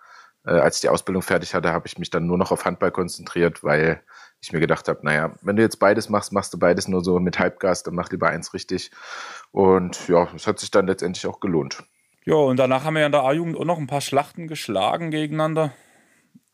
äh, 0.44 0.50
als 0.50 0.76
ich 0.76 0.80
die 0.82 0.88
Ausbildung 0.88 1.22
fertig 1.22 1.54
hatte, 1.54 1.72
habe 1.72 1.86
ich 1.86 1.98
mich 1.98 2.10
dann 2.10 2.26
nur 2.26 2.38
noch 2.38 2.50
auf 2.52 2.64
Handball 2.64 2.90
konzentriert, 2.90 3.62
weil 3.62 4.02
ich 4.40 4.52
mir 4.52 4.60
gedacht 4.60 4.88
habe, 4.88 5.00
naja, 5.02 5.32
wenn 5.42 5.56
du 5.56 5.62
jetzt 5.62 5.78
beides 5.78 6.08
machst, 6.08 6.32
machst 6.32 6.54
du 6.54 6.58
beides 6.58 6.88
nur 6.88 7.02
so 7.02 7.18
mit 7.18 7.38
Halbgas, 7.38 7.82
dann 7.82 7.94
mach 7.94 8.10
lieber 8.10 8.28
eins 8.28 8.54
richtig. 8.54 8.90
Und 9.50 10.08
ja, 10.08 10.28
es 10.34 10.46
hat 10.46 10.58
sich 10.58 10.70
dann 10.70 10.86
letztendlich 10.86 11.26
auch 11.26 11.40
gelohnt. 11.40 11.84
Ja, 12.28 12.34
und 12.34 12.58
danach 12.58 12.84
haben 12.84 12.94
wir 12.94 13.06
in 13.06 13.12
der 13.12 13.24
A-Jugend 13.24 13.56
auch 13.56 13.64
noch 13.64 13.78
ein 13.78 13.86
paar 13.86 14.02
Schlachten 14.02 14.48
geschlagen 14.48 15.10
gegeneinander. 15.10 15.72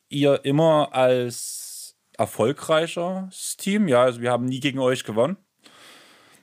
Ihr 0.09 0.45
immer 0.45 0.91
als 0.93 1.97
erfolgreiches 2.17 3.57
Team, 3.57 3.89
ja, 3.89 4.03
also 4.03 4.21
wir 4.21 4.31
haben 4.31 4.45
nie 4.45 4.61
gegen 4.61 4.79
euch 4.79 5.03
gewonnen. 5.03 5.37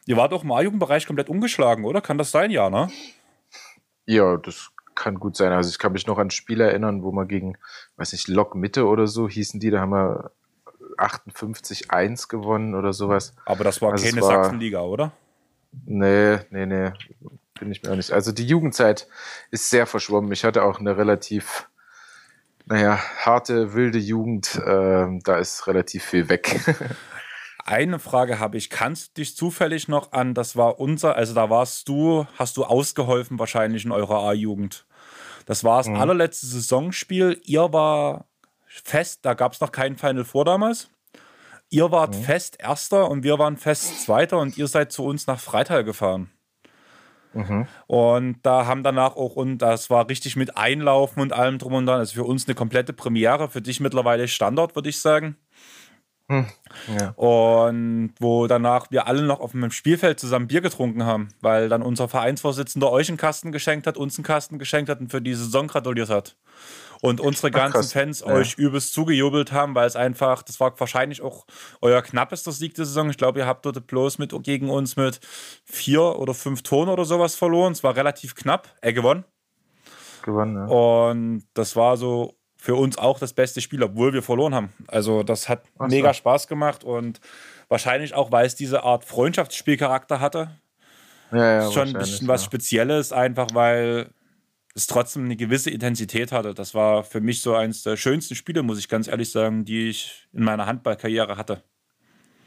Ihr 0.05 0.17
wart 0.17 0.33
auch 0.33 0.43
im 0.43 0.51
A-Jugendbereich 0.51 1.07
komplett 1.07 1.29
umgeschlagen, 1.29 1.85
oder? 1.85 2.01
Kann 2.01 2.17
das 2.17 2.31
sein, 2.31 2.51
ja, 2.51 2.69
ne? 2.69 2.89
Ja, 4.05 4.35
das 4.35 4.69
kann 4.95 5.17
gut 5.17 5.37
sein. 5.37 5.53
Also 5.53 5.69
ich 5.69 5.79
kann 5.79 5.93
mich 5.93 6.07
noch 6.07 6.17
an 6.17 6.29
Spiele 6.29 6.65
erinnern, 6.65 7.01
wo 7.01 7.13
man 7.13 7.29
gegen, 7.29 7.55
weiß 7.95 8.11
nicht, 8.11 8.27
Lok 8.27 8.55
Mitte 8.55 8.85
oder 8.85 9.07
so 9.07 9.29
hießen 9.29 9.61
die, 9.61 9.69
da 9.69 9.79
haben 9.79 9.91
wir 9.91 10.31
58-1 10.97 12.27
gewonnen 12.27 12.75
oder 12.75 12.91
sowas. 12.91 13.33
Aber 13.45 13.63
das 13.63 13.81
war 13.81 13.93
also 13.93 14.05
keine 14.05 14.23
Sachsenliga, 14.23 14.81
oder? 14.81 15.13
Nee, 15.85 16.39
nee, 16.49 16.65
nee. 16.65 16.91
Bin 17.61 17.71
ich 17.71 17.83
mir 17.83 17.91
auch 17.91 17.95
nicht. 17.95 18.11
Also 18.11 18.31
die 18.31 18.47
Jugendzeit 18.47 19.07
ist 19.51 19.69
sehr 19.69 19.85
verschwommen. 19.85 20.31
Ich 20.31 20.43
hatte 20.43 20.63
auch 20.63 20.79
eine 20.79 20.97
relativ, 20.97 21.69
naja, 22.65 22.99
harte, 23.19 23.75
wilde 23.75 23.99
Jugend. 23.99 24.55
Äh, 24.55 25.19
da 25.23 25.37
ist 25.37 25.67
relativ 25.67 26.03
viel 26.03 26.27
weg. 26.27 26.59
Eine 27.63 27.99
Frage 27.99 28.39
habe 28.39 28.57
ich. 28.57 28.71
Kannst 28.71 29.09
du 29.09 29.21
dich 29.21 29.35
zufällig 29.35 29.87
noch 29.87 30.11
an, 30.11 30.33
das 30.33 30.55
war 30.55 30.79
unser, 30.79 31.15
also 31.15 31.35
da 31.35 31.51
warst 31.51 31.87
du, 31.87 32.25
hast 32.35 32.57
du 32.57 32.63
ausgeholfen 32.63 33.37
wahrscheinlich 33.37 33.85
in 33.85 33.91
eurer 33.91 34.23
A-Jugend. 34.23 34.87
Das 35.45 35.63
war 35.63 35.77
das 35.77 35.87
mhm. 35.87 35.97
allerletzte 35.97 36.47
Saisonspiel. 36.47 37.39
Ihr 37.43 37.71
war 37.71 38.25
fest, 38.65 39.19
da 39.21 39.35
gab 39.35 39.53
es 39.53 39.61
noch 39.61 39.71
keinen 39.71 39.97
Final 39.97 40.25
Four 40.25 40.45
damals. 40.45 40.89
Ihr 41.69 41.91
wart 41.91 42.15
mhm. 42.15 42.23
fest 42.23 42.57
Erster 42.59 43.07
und 43.07 43.21
wir 43.23 43.37
waren 43.37 43.57
fest 43.57 44.03
Zweiter 44.03 44.39
und 44.39 44.57
ihr 44.57 44.67
seid 44.67 44.91
zu 44.91 45.05
uns 45.05 45.27
nach 45.27 45.39
Freital 45.39 45.83
gefahren. 45.83 46.31
Mhm. 47.33 47.67
Und 47.87 48.37
da 48.43 48.65
haben 48.65 48.83
danach 48.83 49.15
auch, 49.15 49.35
und 49.35 49.59
das 49.59 49.89
war 49.89 50.09
richtig 50.09 50.35
mit 50.35 50.57
Einlaufen 50.57 51.21
und 51.21 51.33
allem 51.33 51.57
drum 51.57 51.73
und 51.73 51.85
dran, 51.85 51.99
also 51.99 52.13
für 52.13 52.23
uns 52.23 52.47
eine 52.47 52.55
komplette 52.55 52.93
Premiere, 52.93 53.49
für 53.49 53.61
dich 53.61 53.79
mittlerweile 53.79 54.27
Standard, 54.27 54.75
würde 54.75 54.89
ich 54.89 54.99
sagen. 54.99 55.37
Hm. 56.31 56.45
Ja. 56.97 57.09
Und 57.17 58.13
wo 58.19 58.47
danach 58.47 58.89
wir 58.89 59.05
alle 59.05 59.21
noch 59.21 59.41
auf 59.41 59.51
dem 59.51 59.69
Spielfeld 59.69 60.17
zusammen 60.17 60.47
Bier 60.47 60.61
getrunken 60.61 61.03
haben, 61.03 61.27
weil 61.41 61.67
dann 61.67 61.81
unser 61.81 62.07
Vereinsvorsitzender 62.07 62.89
euch 62.89 63.09
einen 63.09 63.17
Kasten 63.17 63.51
geschenkt 63.51 63.85
hat, 63.85 63.97
uns 63.97 64.17
einen 64.17 64.23
Kasten 64.23 64.57
geschenkt 64.57 64.89
hat 64.89 65.01
und 65.01 65.11
für 65.11 65.21
die 65.21 65.33
Saison 65.33 65.67
gratuliert 65.67 66.09
hat. 66.09 66.37
Und 67.01 67.19
unsere 67.19 67.49
ganzen 67.49 67.81
Ach, 67.83 67.91
Fans 67.91 68.19
ja. 68.19 68.27
euch 68.27 68.53
übelst 68.55 68.93
zugejubelt 68.93 69.51
haben, 69.51 69.73
weil 69.73 69.87
es 69.87 69.95
einfach, 69.95 70.43
das 70.43 70.59
war 70.59 70.79
wahrscheinlich 70.79 71.21
auch 71.21 71.45
euer 71.81 72.01
knappester 72.03 72.51
Sieg 72.51 72.75
der 72.75 72.85
Saison. 72.85 73.09
Ich 73.09 73.17
glaube, 73.17 73.39
ihr 73.39 73.47
habt 73.47 73.65
dort 73.65 73.87
bloß 73.87 74.19
mit, 74.19 74.31
gegen 74.43 74.69
uns 74.69 74.95
mit 74.95 75.19
vier 75.65 76.19
oder 76.19 76.35
fünf 76.35 76.61
Toren 76.61 76.89
oder 76.89 77.03
sowas 77.03 77.35
verloren. 77.35 77.73
Es 77.73 77.83
war 77.83 77.95
relativ 77.95 78.35
knapp. 78.35 78.69
Er 78.81 78.93
gewonnen. 78.93 79.25
Gewonnen, 80.21 80.55
ja. 80.55 80.65
Und 80.65 81.43
das 81.55 81.75
war 81.75 81.97
so 81.97 82.35
für 82.55 82.75
uns 82.75 82.99
auch 82.99 83.17
das 83.17 83.33
beste 83.33 83.59
Spiel, 83.59 83.81
obwohl 83.81 84.13
wir 84.13 84.21
verloren 84.21 84.53
haben. 84.53 84.73
Also 84.87 85.23
das 85.23 85.49
hat 85.49 85.63
Ach 85.79 85.87
mega 85.87 86.09
so. 86.09 86.19
Spaß 86.19 86.47
gemacht 86.47 86.83
und 86.83 87.19
wahrscheinlich 87.67 88.13
auch, 88.13 88.31
weil 88.31 88.45
es 88.45 88.53
diese 88.53 88.83
Art 88.83 89.03
Freundschaftsspielcharakter 89.03 90.19
hatte. 90.19 90.51
Ja, 91.31 91.61
ja, 91.61 91.71
schon 91.71 91.87
ein 91.87 91.93
bisschen 91.93 92.27
was 92.27 92.43
Spezielles, 92.43 93.11
einfach 93.11 93.47
weil 93.53 94.11
es 94.73 94.87
trotzdem 94.87 95.25
eine 95.25 95.35
gewisse 95.35 95.69
Intensität 95.69 96.31
hatte. 96.31 96.53
Das 96.53 96.73
war 96.73 97.03
für 97.03 97.21
mich 97.21 97.41
so 97.41 97.55
eines 97.55 97.83
der 97.83 97.97
schönsten 97.97 98.35
Spiele, 98.35 98.63
muss 98.63 98.79
ich 98.79 98.87
ganz 98.87 99.07
ehrlich 99.07 99.31
sagen, 99.31 99.65
die 99.65 99.89
ich 99.89 100.27
in 100.33 100.43
meiner 100.43 100.65
Handballkarriere 100.65 101.37
hatte. 101.37 101.63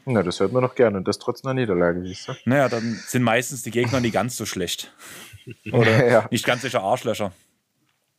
Na, 0.05 0.21
das 0.21 0.39
hört 0.39 0.51
man 0.51 0.61
doch 0.61 0.75
gerne 0.75 0.97
und 0.97 1.07
das 1.07 1.17
trotz 1.17 1.43
einer 1.43 1.55
Niederlage, 1.55 2.05
siehst 2.05 2.27
du? 2.27 2.33
Naja, 2.45 2.69
dann 2.69 2.99
sind 3.07 3.23
meistens 3.23 3.63
die 3.63 3.71
Gegner 3.71 3.99
nicht 3.99 4.13
ganz 4.13 4.37
so 4.37 4.45
schlecht. 4.45 4.93
Oder 5.71 6.07
ja. 6.07 6.27
nicht 6.29 6.45
ganz 6.45 6.61
sicher 6.61 6.81
Arschlöcher. 6.81 7.31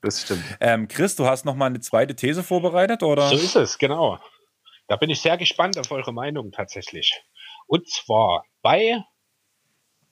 Das 0.03 0.23
stimmt. 0.23 0.45
Ähm, 0.61 0.89
Chris, 0.89 1.17
du 1.17 1.27
hast 1.27 1.45
noch 1.45 1.55
mal 1.55 1.67
eine 1.67 1.81
zweite 1.81 2.15
These 2.15 2.43
vorbereitet, 2.43 3.03
oder? 3.03 3.29
So 3.29 3.37
ist 3.37 3.57
es, 3.57 3.79
genau. 3.79 4.21
Da 4.89 4.97
bin 4.97 5.11
ich 5.11 5.21
sehr 5.21 5.37
gespannt 5.37 5.79
auf 5.79 5.91
eure 5.91 6.13
Meinung 6.13 6.53
tatsächlich. 6.53 7.21
Und 7.67 7.89
zwar 7.89 8.45
bei, 8.63 9.03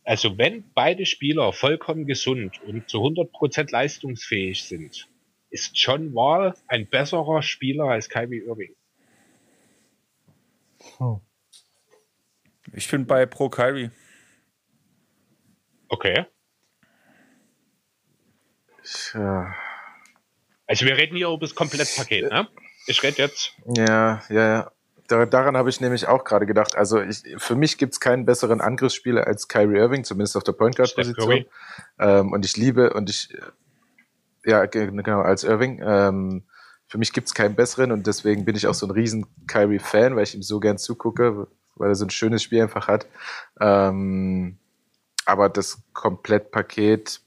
also 0.05 0.37
wenn 0.39 0.71
beide 0.75 1.07
Spieler 1.07 1.53
vollkommen 1.53 2.07
gesund 2.07 2.63
und 2.63 2.89
zu 2.89 2.99
100% 2.99 3.71
leistungsfähig 3.71 4.65
sind, 4.65 5.09
ist 5.51 5.73
John 5.75 6.15
Wall 6.15 6.55
ein 6.67 6.89
besserer 6.89 7.43
Spieler 7.43 7.85
als 7.85 8.09
Kyrie 8.09 8.41
Irving. 8.41 8.75
Hm. 10.99 11.21
Ich 12.73 12.87
finde 12.87 13.07
bei 13.07 13.25
Pro 13.27 13.49
Kyrie. 13.49 13.91
Okay. 15.89 16.27
Ja. 19.15 19.55
Also 20.67 20.87
wir 20.87 20.97
reden 20.97 21.17
hier 21.17 21.29
über 21.29 21.39
das 21.39 21.55
Komplettpaket, 21.55 22.31
ne? 22.31 22.49
Ich 22.87 23.03
rede 23.03 23.23
jetzt. 23.23 23.55
Ja, 23.77 24.23
ja, 24.29 24.49
ja. 24.49 24.73
Daran 25.09 25.57
habe 25.57 25.71
ich 25.71 25.81
nämlich 25.81 26.09
auch 26.09 26.25
gerade 26.25 26.47
gedacht. 26.47 26.77
Also 26.77 27.01
ich, 27.01 27.23
für 27.39 27.55
mich 27.55 27.79
gibt 27.79 27.95
es 27.95 28.01
keinen 28.01 28.25
besseren 28.25 28.61
Angriffsspieler 28.61 29.27
als 29.27 29.49
Kyrie 29.49 29.79
Irving, 29.79 30.05
zumindest 30.05 30.37
auf 30.37 30.45
der 30.45 30.53
Point 30.53 30.77
Guard 30.77 30.95
Position. 30.95 31.45
Ähm, 31.99 32.33
und 32.33 32.45
ich 32.45 32.57
liebe 32.57 32.93
und 32.93 33.11
ich 33.11 33.37
ja 34.45 34.65
genau 34.67 35.21
als 35.21 35.45
Irving. 35.45 35.81
Ähm, 35.85 36.45
für 36.87 36.99
mich 36.99 37.13
gibt 37.13 37.29
es 37.29 37.35
keinen 37.35 37.55
besseren 37.55 37.93
und 37.93 38.07
deswegen 38.07 38.45
bin 38.45 38.57
ich 38.57 38.67
auch 38.67 38.75
so 38.75 38.87
ein 38.87 38.91
riesen 38.91 39.27
Kyrie 39.47 39.79
Fan, 39.79 40.17
weil 40.17 40.25
ich 40.25 40.35
ihm 40.35 40.43
so 40.43 40.61
gern 40.61 40.79
zugucke, 40.79 41.49
weil 41.77 41.89
er 41.89 41.95
so 41.95 42.05
ein 42.05 42.11
schönes 42.11 42.43
Spiel 42.43 42.63
einfach 42.63 42.89
hat. 42.89 43.07
Ähm, 43.61 44.59
aber 45.25 45.49
das 45.49 45.83
Komplettpaket 45.93 47.21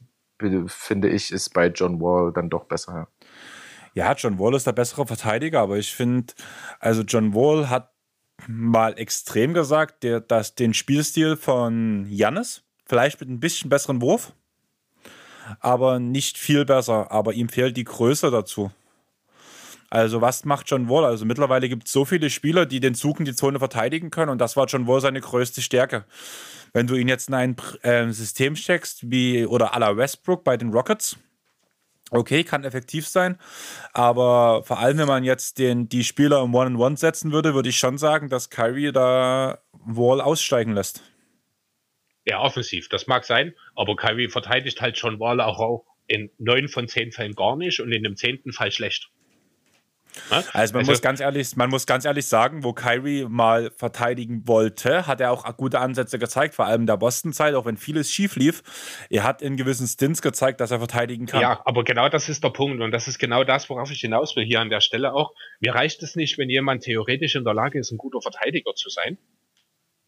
finde 0.67 1.09
ich 1.09 1.31
ist 1.31 1.53
bei 1.53 1.67
John 1.67 1.99
Wall 1.99 2.31
dann 2.31 2.49
doch 2.49 2.65
besser. 2.65 3.07
Ja, 3.97 4.13
John 4.13 4.37
Wall 4.37 4.53
ist 4.53 4.67
der 4.67 4.73
bessere 4.73 5.07
Verteidiger, 5.07 5.59
aber 5.59 5.79
ich 5.79 5.91
finde, 5.91 6.31
also 6.79 7.01
John 7.01 7.33
Wall 7.33 7.67
hat 7.67 7.89
mal 8.47 8.93
extrem 8.99 9.55
gesagt, 9.55 10.03
der, 10.03 10.19
dass 10.19 10.53
den 10.53 10.75
Spielstil 10.75 11.35
von 11.35 12.05
Jannis, 12.07 12.61
vielleicht 12.85 13.19
mit 13.19 13.27
ein 13.27 13.39
bisschen 13.39 13.71
besseren 13.71 13.99
Wurf, 13.99 14.33
aber 15.61 15.97
nicht 15.97 16.37
viel 16.37 16.63
besser. 16.63 17.11
Aber 17.11 17.33
ihm 17.33 17.49
fehlt 17.49 17.75
die 17.75 17.85
Größe 17.85 18.29
dazu. 18.29 18.69
Also, 19.89 20.21
was 20.21 20.45
macht 20.45 20.69
John 20.69 20.87
Wall? 20.89 21.05
Also, 21.05 21.25
mittlerweile 21.25 21.67
gibt 21.67 21.87
es 21.87 21.91
so 21.91 22.05
viele 22.05 22.29
Spieler, 22.29 22.67
die 22.67 22.79
den 22.79 22.93
Zug 22.93 23.17
in 23.17 23.25
die 23.25 23.33
Zone 23.33 23.57
verteidigen 23.57 24.11
können, 24.11 24.29
und 24.29 24.37
das 24.37 24.55
war 24.55 24.67
John 24.67 24.85
Wall 24.85 25.01
seine 25.01 25.21
größte 25.21 25.63
Stärke. 25.63 26.05
Wenn 26.71 26.85
du 26.85 26.93
ihn 26.93 27.07
jetzt 27.07 27.29
in 27.29 27.33
ein 27.33 27.55
äh, 27.81 28.11
System 28.11 28.55
steckst, 28.55 29.09
wie 29.09 29.47
oder 29.47 29.73
à 29.73 29.79
la 29.79 29.97
Westbrook 29.97 30.43
bei 30.43 30.55
den 30.55 30.69
Rockets, 30.69 31.17
okay, 32.11 32.43
kann 32.43 32.63
effektiv 32.63 33.07
sein. 33.07 33.37
Aber 33.93 34.63
vor 34.63 34.79
allem, 34.79 34.97
wenn 34.97 35.07
man 35.07 35.23
jetzt 35.23 35.59
den, 35.59 35.89
die 35.89 36.03
Spieler 36.03 36.43
im 36.43 36.53
One-on-One 36.53 36.75
-on 36.75 36.91
-One 36.93 36.97
setzen 36.97 37.31
würde, 37.31 37.53
würde 37.53 37.69
ich 37.69 37.77
schon 37.77 37.97
sagen, 37.97 38.29
dass 38.29 38.49
Kyrie 38.49 38.91
da 38.91 39.59
Wall 39.71 40.21
aussteigen 40.21 40.73
lässt. 40.73 41.01
Ja, 42.25 42.41
offensiv, 42.41 42.89
das 42.89 43.07
mag 43.07 43.23
sein, 43.23 43.53
aber 43.75 43.95
Kyrie 43.95 44.27
verteidigt 44.27 44.81
halt 44.81 44.97
schon 44.97 45.19
Wall 45.19 45.39
auch 45.39 45.85
in 46.07 46.29
neun 46.37 46.67
von 46.67 46.87
zehn 46.87 47.11
Fällen 47.11 47.35
gar 47.35 47.55
nicht 47.55 47.79
und 47.79 47.91
in 47.91 48.03
dem 48.03 48.15
zehnten 48.15 48.51
Fall 48.51 48.71
schlecht. 48.71 49.09
Also 50.29 50.73
man 50.73 50.79
also, 50.81 50.91
muss 50.91 51.01
ganz 51.01 51.19
ehrlich, 51.19 51.55
man 51.55 51.69
muss 51.69 51.85
ganz 51.85 52.05
ehrlich 52.05 52.25
sagen, 52.27 52.63
wo 52.63 52.73
Kyrie 52.73 53.25
mal 53.27 53.71
verteidigen 53.75 54.47
wollte, 54.47 55.07
hat 55.07 55.21
er 55.21 55.31
auch 55.31 55.45
gute 55.57 55.79
Ansätze 55.79 56.19
gezeigt, 56.19 56.55
vor 56.55 56.65
allem 56.65 56.81
in 56.81 56.87
der 56.87 56.97
Boston-Zeit, 56.97 57.55
auch 57.55 57.65
wenn 57.65 57.77
vieles 57.77 58.11
schief 58.11 58.35
lief. 58.35 58.63
Er 59.09 59.23
hat 59.23 59.41
in 59.41 59.57
gewissen 59.57 59.87
Stints 59.87 60.21
gezeigt, 60.21 60.59
dass 60.61 60.71
er 60.71 60.79
verteidigen 60.79 61.25
kann. 61.25 61.41
Ja, 61.41 61.61
aber 61.65 61.83
genau 61.83 62.09
das 62.09 62.29
ist 62.29 62.43
der 62.43 62.49
Punkt 62.49 62.81
und 62.81 62.91
das 62.91 63.07
ist 63.07 63.19
genau 63.19 63.43
das, 63.43 63.69
worauf 63.69 63.91
ich 63.91 64.01
hinaus 64.01 64.35
will 64.35 64.45
hier 64.45 64.61
an 64.61 64.69
der 64.69 64.81
Stelle 64.81 65.13
auch. 65.13 65.33
Mir 65.59 65.73
reicht 65.75 66.03
es 66.03 66.15
nicht, 66.15 66.37
wenn 66.37 66.49
jemand 66.49 66.83
theoretisch 66.83 67.35
in 67.35 67.43
der 67.43 67.53
Lage 67.53 67.79
ist, 67.79 67.91
ein 67.91 67.97
guter 67.97 68.21
Verteidiger 68.21 68.73
zu 68.75 68.89
sein. 68.89 69.17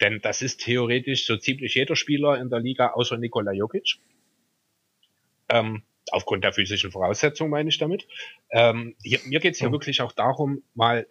Denn 0.02 0.20
das 0.22 0.42
ist 0.42 0.62
theoretisch 0.62 1.26
so 1.26 1.38
ziemlich 1.38 1.76
jeder 1.76 1.96
Spieler 1.96 2.40
in 2.40 2.50
der 2.50 2.60
Liga 2.60 2.92
außer 2.94 3.18
Nikola 3.18 3.52
Jokic. 3.52 3.98
Ähm, 5.50 5.84
aufgrund 6.12 6.44
der 6.44 6.54
physischen 6.54 6.92
Voraussetzungen 6.92 7.52
meine 7.52 7.70
ich 7.70 7.78
damit. 7.78 8.08
Ähm, 8.52 8.96
hier, 9.04 9.20
mir 9.26 9.40
geht 9.40 9.54
es 9.54 9.60
hier 9.60 9.70
mhm. 9.70 9.74
wirklich 9.74 10.02
auch 10.02 10.12
darum, 10.12 10.64
mal 10.74 11.08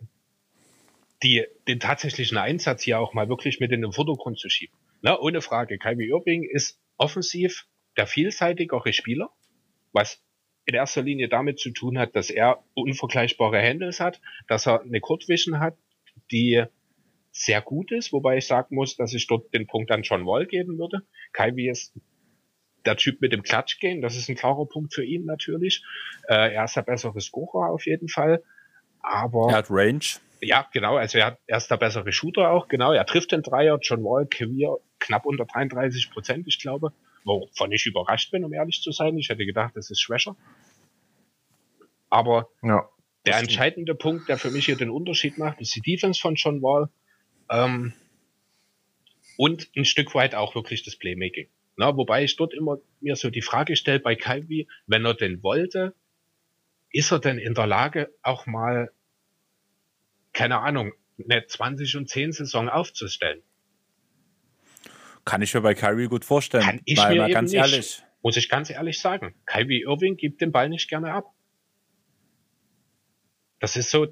die, 1.23 1.45
den 1.67 1.81
tatsächlichen 1.81 2.39
Einsatz 2.39 2.83
hier 2.83 3.01
auch 3.01 3.15
mal 3.15 3.29
wirklich 3.29 3.61
mit 3.61 3.73
in 3.73 3.83
den 3.83 3.93
Vordergrund 3.93 4.39
zu 4.39 4.49
schieben. 4.49 4.77
Na, 5.01 5.19
ohne 5.19 5.41
Frage, 5.41 5.79
Kyrie 5.79 6.09
Irving 6.09 6.45
ist 6.45 6.81
offensiv 6.97 7.67
der 7.97 8.07
vielseitigere 8.07 8.93
Spieler, 8.93 9.31
was 9.93 10.23
in 10.67 10.75
erster 10.75 11.03
Linie 11.03 11.29
damit 11.29 11.59
zu 11.59 11.71
tun 11.71 11.99
hat, 11.99 12.15
dass 12.15 12.31
er 12.31 12.63
unvergleichbare 12.75 13.61
Handles 13.61 14.01
hat, 14.01 14.21
dass 14.49 14.67
er 14.67 14.83
eine 14.83 15.01
Court 15.01 15.29
Vision 15.29 15.61
hat, 15.61 15.77
die 16.31 16.65
sehr 17.33 17.63
gut 17.63 17.93
ist, 17.93 18.13
wobei 18.13 18.39
ich 18.39 18.47
sagen 18.47 18.75
muss, 18.75 18.97
dass 18.97 19.15
ich 19.15 19.27
dort 19.27 19.53
den 19.55 19.67
Punkt 19.67 19.91
an 19.91 20.03
John 20.03 20.27
Wall 20.27 20.47
geben 20.47 20.79
würde. 20.79 21.03
Kyrie 21.33 21.69
ist 21.71 21.95
der 22.89 22.97
Typ 22.97 23.21
mit 23.21 23.33
dem 23.33 23.43
Klatschgehen, 23.43 24.01
das 24.01 24.17
ist 24.17 24.29
ein 24.29 24.35
klarer 24.35 24.65
Punkt 24.67 24.95
für 24.95 25.05
ihn 25.05 25.27
natürlich. 25.27 25.85
Äh, 26.27 26.55
er 26.55 26.65
ist 26.65 26.75
der 26.75 26.83
bessere 26.83 27.21
Scorer 27.21 27.71
auf 27.71 27.85
jeden 27.85 28.09
Fall. 28.09 28.43
Aber. 29.03 29.51
Er 29.51 29.57
hat 29.57 29.67
Range. 29.69 30.05
Ja, 30.41 30.67
genau. 30.73 30.97
Also 30.97 31.19
er, 31.19 31.27
hat, 31.27 31.39
er 31.47 31.59
ist 31.59 31.71
der 31.71 31.77
bessere 31.77 32.11
Shooter 32.13 32.51
auch. 32.51 32.69
Genau. 32.69 32.93
Er 32.93 33.05
trifft 33.05 33.33
den 33.33 33.43
Dreier. 33.43 33.79
John 33.83 34.03
Wall, 34.05 34.27
Career 34.27 34.79
knapp 34.99 35.27
unter 35.27 35.45
33 35.45 36.11
Prozent, 36.11 36.47
ich 36.49 36.59
glaube. 36.59 36.93
Wovon 37.25 37.73
ich 37.73 37.85
überrascht 37.85 38.31
bin, 38.31 38.45
um 38.45 38.53
ehrlich 38.55 38.81
zu 38.81 38.91
sein. 38.91 39.19
Ich 39.19 39.29
hätte 39.29 39.45
gedacht, 39.45 39.77
das 39.77 39.91
ist 39.91 40.01
schwächer. 40.01 40.35
Aber 42.09 42.49
ja, 42.63 42.89
der 43.27 43.39
entscheidende 43.39 43.95
Punkt, 43.95 44.31
der 44.31 44.39
für 44.39 44.51
mich 44.51 44.65
hier 44.65 44.77
den 44.77 44.89
Unterschied 44.89 45.37
macht, 45.37 45.61
ist 45.61 45.77
die 45.77 45.83
Defense 45.83 46.19
von 46.19 46.37
John 46.37 46.63
Wall. 46.63 46.89
Ähm, 47.51 47.93
und 49.37 49.71
ein 49.77 49.85
Stück 49.85 50.15
weit 50.15 50.35
auch 50.35 50.55
wirklich 50.55 50.85
das 50.85 50.97
Playmaking. 50.97 51.49
Na, 51.79 51.97
wobei 51.97 52.25
ich 52.25 52.35
dort 52.35 52.55
immer 52.55 52.79
mir 53.01 53.15
so 53.15 53.31
die 53.31 53.41
Frage 53.41 53.77
stelle 53.77 54.01
bei 54.01 54.17
Calvi, 54.17 54.67
wenn 54.89 55.05
er 55.05 55.15
denn 55.15 55.45
wollte, 55.45 55.95
ist 56.91 57.13
er 57.13 57.21
denn 57.21 57.39
in 57.39 57.55
der 57.55 57.69
Lage, 57.69 58.13
auch 58.23 58.47
mal, 58.47 58.91
keine 60.33 60.59
Ahnung, 60.59 60.93
eine 61.23 61.47
20 61.47 61.97
und 61.97 62.09
10 62.09 62.33
Saison 62.33 62.69
aufzustellen? 62.69 63.45
Kann 65.25 65.41
ich 65.41 65.55
mir 65.55 65.61
bei 65.61 65.75
Kyrie 65.75 66.09
gut 66.09 66.25
vorstellen. 66.25 66.65
Kann 66.65 66.81
ich 66.85 66.99
mir 66.99 67.15
mal 67.15 67.31
ganz 67.31 67.53
nicht, 67.53 67.61
ehrlich. 67.61 68.03
Muss 68.23 68.37
ich 68.37 68.49
ganz 68.49 68.71
ehrlich 68.71 68.99
sagen. 68.99 69.37
Kyrie 69.47 69.83
Irving 69.83 70.17
gibt 70.17 70.41
den 70.41 70.51
Ball 70.51 70.69
nicht 70.69 70.89
gerne 70.89 71.13
ab. 71.13 71.33
Das 73.61 73.77
ist 73.77 73.91
so, 73.91 74.09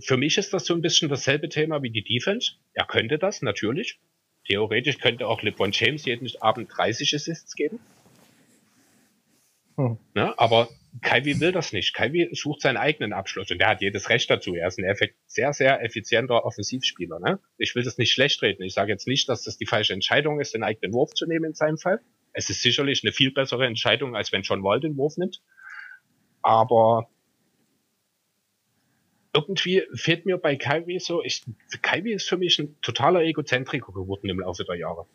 für 0.00 0.18
mich 0.18 0.36
ist 0.36 0.52
das 0.52 0.66
so 0.66 0.74
ein 0.74 0.82
bisschen 0.82 1.08
dasselbe 1.08 1.48
Thema 1.48 1.82
wie 1.82 1.90
die 1.90 2.04
Defense. 2.04 2.56
Er 2.74 2.86
könnte 2.86 3.18
das, 3.18 3.40
natürlich. 3.40 4.00
Theoretisch 4.46 4.98
könnte 4.98 5.26
auch 5.26 5.42
LeBron 5.42 5.72
James 5.72 6.04
jeden 6.04 6.28
Abend 6.40 6.70
30 6.74 7.14
Assists 7.14 7.54
geben. 7.54 7.80
Hm. 9.76 9.98
Ne? 10.14 10.38
Aber 10.38 10.68
Kyrie 11.02 11.40
will 11.40 11.52
das 11.52 11.72
nicht. 11.72 11.94
Kyrie 11.94 12.30
sucht 12.32 12.62
seinen 12.62 12.76
eigenen 12.76 13.12
Abschluss 13.12 13.50
und 13.50 13.58
der 13.58 13.68
hat 13.68 13.82
jedes 13.82 14.08
Recht 14.08 14.30
dazu. 14.30 14.54
Er 14.54 14.68
ist 14.68 14.78
ein 14.78 14.96
sehr, 15.26 15.52
sehr 15.52 15.82
effizienter 15.82 16.44
Offensivspieler. 16.44 17.18
Ne? 17.18 17.38
Ich 17.58 17.74
will 17.74 17.82
das 17.82 17.98
nicht 17.98 18.12
schlecht 18.12 18.40
reden. 18.42 18.62
Ich 18.62 18.74
sage 18.74 18.92
jetzt 18.92 19.06
nicht, 19.06 19.28
dass 19.28 19.42
das 19.42 19.58
die 19.58 19.66
falsche 19.66 19.92
Entscheidung 19.92 20.40
ist, 20.40 20.54
den 20.54 20.62
eigenen 20.62 20.92
Wurf 20.94 21.12
zu 21.12 21.26
nehmen 21.26 21.46
in 21.46 21.54
seinem 21.54 21.76
Fall. 21.76 22.00
Es 22.32 22.50
ist 22.50 22.62
sicherlich 22.62 23.02
eine 23.02 23.12
viel 23.12 23.32
bessere 23.32 23.66
Entscheidung, 23.66 24.16
als 24.16 24.32
wenn 24.32 24.42
John 24.42 24.62
Wall 24.62 24.80
den 24.80 24.96
Wurf 24.96 25.16
nimmt. 25.16 25.42
Aber 26.42 27.08
irgendwie 29.36 29.82
fehlt 29.94 30.24
mir 30.24 30.38
bei 30.38 30.56
Kyrie 30.56 30.98
so, 30.98 31.22
ich, 31.22 31.44
Kyrie 31.82 32.12
ist 32.12 32.28
für 32.28 32.38
mich 32.38 32.58
ein 32.58 32.80
totaler 32.80 33.22
Egozentriker 33.22 33.92
geworden 33.92 34.28
im 34.28 34.40
Laufe 34.40 34.64
der 34.64 34.76
Jahre. 34.76 35.06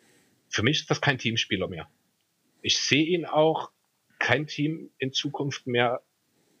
Für 0.48 0.62
mich 0.62 0.80
ist 0.80 0.90
das 0.90 1.00
kein 1.00 1.18
Teamspieler 1.18 1.68
mehr. 1.68 1.88
Ich 2.60 2.78
sehe 2.78 3.04
ihn 3.04 3.26
auch 3.26 3.70
kein 4.18 4.46
Team 4.46 4.90
in 4.98 5.12
Zukunft 5.12 5.66
mehr 5.66 6.00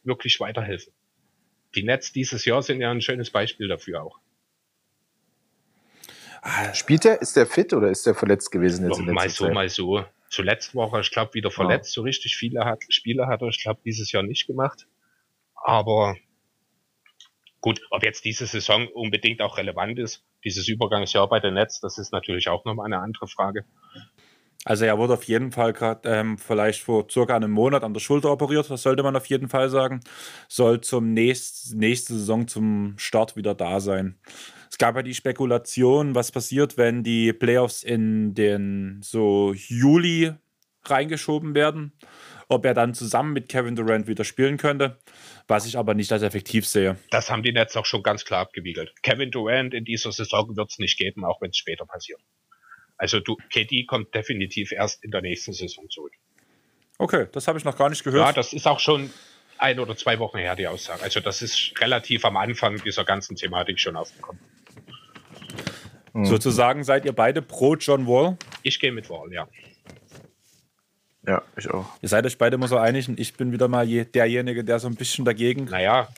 wirklich 0.02 0.40
weiterhelfen. 0.40 0.92
Die 1.74 1.84
Nets 1.84 2.12
dieses 2.12 2.44
Jahr 2.44 2.62
sind 2.62 2.80
ja 2.80 2.90
ein 2.90 3.00
schönes 3.00 3.30
Beispiel 3.30 3.68
dafür 3.68 4.02
auch. 4.02 4.18
Ah, 6.42 6.74
spielt 6.74 7.04
er? 7.04 7.22
Ist 7.22 7.36
der 7.36 7.46
fit 7.46 7.72
oder 7.72 7.88
ist 7.88 8.04
der 8.04 8.16
verletzt 8.16 8.50
gewesen 8.50 8.88
jetzt? 8.88 9.00
Mal 9.00 9.28
so, 9.28 9.44
Zeit? 9.44 9.54
mal 9.54 9.68
so. 9.68 10.04
Zuletzt 10.28 10.74
war 10.74 10.92
er, 10.92 11.00
ich 11.00 11.12
glaube, 11.12 11.34
wieder 11.34 11.52
verletzt. 11.52 11.90
Ja. 11.90 12.00
So 12.00 12.02
richtig 12.02 12.36
viele 12.36 12.64
hat, 12.64 12.82
Spiele 12.88 13.28
hat 13.28 13.42
er, 13.42 13.48
ich 13.48 13.62
glaube, 13.62 13.80
dieses 13.84 14.10
Jahr 14.10 14.24
nicht 14.24 14.46
gemacht. 14.48 14.88
Aber 15.54 16.16
Gut, 17.62 17.80
ob 17.90 18.02
jetzt 18.02 18.24
diese 18.24 18.44
Saison 18.46 18.88
unbedingt 18.88 19.40
auch 19.40 19.56
relevant 19.56 19.98
ist, 19.98 20.24
dieses 20.44 20.68
Übergangsjahr 20.68 21.28
bei 21.28 21.38
den 21.38 21.54
Nets, 21.54 21.80
das 21.80 21.96
ist 21.96 22.12
natürlich 22.12 22.48
auch 22.48 22.64
nochmal 22.64 22.86
eine 22.86 22.98
andere 22.98 23.28
Frage. 23.28 23.64
Also 24.64 24.84
er 24.84 24.98
wurde 24.98 25.14
auf 25.14 25.24
jeden 25.24 25.52
Fall 25.52 25.72
gerade 25.72 26.08
ähm, 26.08 26.38
vielleicht 26.38 26.82
vor 26.82 27.06
circa 27.08 27.36
einem 27.36 27.52
Monat 27.52 27.84
an 27.84 27.94
der 27.94 28.00
Schulter 28.00 28.32
operiert, 28.32 28.68
das 28.68 28.82
sollte 28.82 29.04
man 29.04 29.14
auf 29.14 29.26
jeden 29.26 29.48
Fall 29.48 29.70
sagen. 29.70 30.00
Soll 30.48 30.80
zum 30.80 31.12
nächst, 31.14 31.74
nächste 31.74 32.14
Saison 32.14 32.48
zum 32.48 32.94
Start 32.96 33.36
wieder 33.36 33.54
da 33.54 33.78
sein. 33.78 34.18
Es 34.68 34.78
gab 34.78 34.96
ja 34.96 35.02
die 35.02 35.14
Spekulation, 35.14 36.16
was 36.16 36.32
passiert, 36.32 36.76
wenn 36.76 37.04
die 37.04 37.32
Playoffs 37.32 37.84
in 37.84 38.34
den 38.34 39.00
so 39.02 39.52
Juli 39.54 40.32
reingeschoben 40.84 41.54
werden, 41.54 41.92
ob 42.52 42.64
er 42.64 42.74
dann 42.74 42.94
zusammen 42.94 43.32
mit 43.32 43.48
Kevin 43.48 43.74
Durant 43.74 44.06
wieder 44.06 44.24
spielen 44.24 44.56
könnte 44.56 44.98
was 45.48 45.66
ich 45.66 45.76
aber 45.76 45.94
nicht 45.94 46.12
als 46.12 46.22
effektiv 46.22 46.66
sehe. 46.66 46.96
Das 47.10 47.30
haben 47.30 47.42
die 47.42 47.52
Nets 47.52 47.76
auch 47.76 47.86
schon 47.86 48.02
ganz 48.02 48.24
klar 48.24 48.40
abgewiegelt. 48.40 48.92
Kevin 49.02 49.30
Durant 49.30 49.74
in 49.74 49.84
dieser 49.84 50.12
Saison 50.12 50.56
wird 50.56 50.70
es 50.70 50.78
nicht 50.78 50.98
geben, 50.98 51.24
auch 51.24 51.40
wenn 51.40 51.50
es 51.50 51.56
später 51.56 51.86
passiert. 51.86 52.20
Also 52.96 53.20
du, 53.20 53.36
KD 53.50 53.84
kommt 53.86 54.14
definitiv 54.14 54.72
erst 54.72 55.02
in 55.02 55.10
der 55.10 55.22
nächsten 55.22 55.52
Saison 55.52 55.88
zurück. 55.90 56.12
Okay, 56.98 57.26
das 57.32 57.48
habe 57.48 57.58
ich 57.58 57.64
noch 57.64 57.76
gar 57.76 57.90
nicht 57.90 58.04
gehört. 58.04 58.26
Ja, 58.26 58.32
das 58.32 58.52
ist 58.52 58.66
auch 58.66 58.78
schon 58.78 59.10
ein 59.58 59.78
oder 59.80 59.96
zwei 59.96 60.18
Wochen 60.18 60.38
her, 60.38 60.54
die 60.54 60.66
Aussage. 60.66 61.02
Also 61.02 61.20
das 61.20 61.42
ist 61.42 61.72
relativ 61.80 62.24
am 62.24 62.36
Anfang 62.36 62.82
dieser 62.82 63.04
ganzen 63.04 63.36
Thematik 63.36 63.80
schon 63.80 63.96
aufgekommen. 63.96 64.40
Mhm. 66.12 66.26
Sozusagen 66.26 66.84
seid 66.84 67.04
ihr 67.04 67.12
beide 67.12 67.42
pro 67.42 67.74
John 67.74 68.06
Wall? 68.06 68.36
Ich 68.62 68.78
gehe 68.78 68.92
mit 68.92 69.10
Wall, 69.10 69.32
ja. 69.32 69.48
Ja, 71.26 71.42
ich 71.56 71.70
auch. 71.70 71.86
Ihr 72.00 72.08
seid 72.08 72.26
euch 72.26 72.36
beide 72.36 72.56
immer 72.56 72.68
so 72.68 72.76
einig 72.76 73.08
und 73.08 73.18
ich 73.20 73.34
bin 73.36 73.52
wieder 73.52 73.68
mal 73.68 73.86
derjenige, 73.86 74.64
der 74.64 74.78
so 74.78 74.88
ein 74.88 74.96
bisschen 74.96 75.24
dagegen. 75.24 75.64
Naja. 75.66 76.08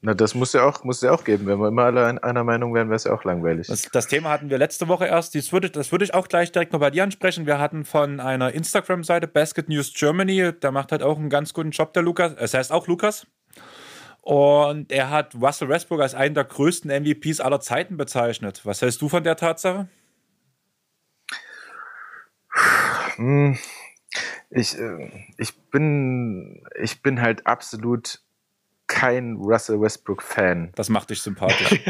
Na, 0.00 0.12
das 0.12 0.34
muss 0.34 0.52
ja 0.52 0.64
auch, 0.64 0.84
muss 0.84 1.00
ja 1.00 1.12
auch 1.12 1.24
geben. 1.24 1.46
Wenn 1.46 1.58
wir 1.58 1.68
immer 1.68 1.84
alle 1.84 2.22
einer 2.22 2.44
Meinung 2.44 2.74
wären, 2.74 2.88
wäre 2.88 2.96
es 2.96 3.04
ja 3.04 3.14
auch 3.14 3.24
langweilig. 3.24 3.68
Das, 3.68 3.82
das, 3.90 4.06
Thema 4.06 4.30
hatten 4.30 4.50
wir 4.50 4.58
letzte 4.58 4.86
Woche 4.88 5.06
erst. 5.06 5.34
Das 5.34 5.50
würde, 5.50 5.70
das 5.70 5.92
würde 5.92 6.04
ich 6.04 6.12
auch 6.12 6.28
gleich 6.28 6.52
direkt 6.52 6.74
noch 6.74 6.80
bei 6.80 6.90
dir 6.90 7.04
ansprechen. 7.04 7.46
Wir 7.46 7.58
hatten 7.58 7.86
von 7.86 8.20
einer 8.20 8.52
Instagram-Seite 8.52 9.28
Basket 9.28 9.68
News 9.70 9.94
Germany, 9.94 10.52
der 10.52 10.72
macht 10.72 10.92
halt 10.92 11.02
auch 11.02 11.18
einen 11.18 11.30
ganz 11.30 11.54
guten 11.54 11.70
Job, 11.70 11.94
der 11.94 12.02
Lukas. 12.02 12.34
Es 12.36 12.52
heißt 12.52 12.70
auch 12.70 12.86
Lukas. 12.86 13.26
Und 14.20 14.92
er 14.92 15.08
hat 15.08 15.34
Russell 15.34 15.70
Westbrook 15.70 16.00
als 16.00 16.14
einen 16.14 16.34
der 16.34 16.44
größten 16.44 16.90
MVPs 16.90 17.40
aller 17.40 17.60
Zeiten 17.60 17.96
bezeichnet. 17.96 18.60
Was 18.64 18.82
hältst 18.82 19.00
du 19.00 19.08
von 19.08 19.24
der 19.24 19.36
Tatsache? 19.36 19.88
Hm, 23.16 23.58
ich, 24.50 24.78
äh, 24.78 25.10
ich 25.38 25.56
bin, 25.70 26.62
ich 26.80 27.02
bin 27.02 27.20
halt 27.20 27.46
absolut 27.46 28.20
kein 28.86 29.36
Russell 29.36 29.80
Westbrook-Fan. 29.80 30.72
Das 30.74 30.88
macht 30.88 31.10
dich 31.10 31.22
sympathisch. 31.22 31.80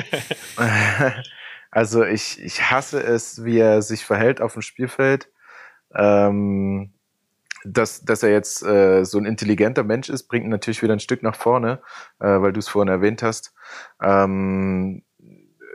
also 1.70 2.05
ich, 2.05 2.42
ich 2.42 2.70
hasse 2.70 3.02
es, 3.02 3.44
wie 3.44 3.59
er 3.59 3.82
sich 3.82 4.05
verhält 4.05 4.40
auf 4.40 4.52
dem 4.52 4.62
Spielfeld. 4.62 5.28
Ähm, 5.94 6.92
dass, 7.64 8.05
dass 8.05 8.22
er 8.22 8.30
jetzt 8.30 8.62
äh, 8.62 9.05
so 9.05 9.18
ein 9.18 9.24
intelligenter 9.24 9.84
Mensch 9.84 10.10
ist, 10.10 10.24
bringt 10.24 10.44
ihn 10.44 10.51
natürlich 10.51 10.82
wieder 10.82 10.92
ein 10.92 11.01
Stück 11.01 11.22
nach 11.22 11.34
vorne, 11.34 11.80
äh, 12.20 12.26
weil 12.26 12.52
du 12.52 12.59
es 12.59 12.68
vorhin 12.68 12.92
erwähnt 12.92 13.22
hast. 13.22 13.55
Ähm, 14.02 15.02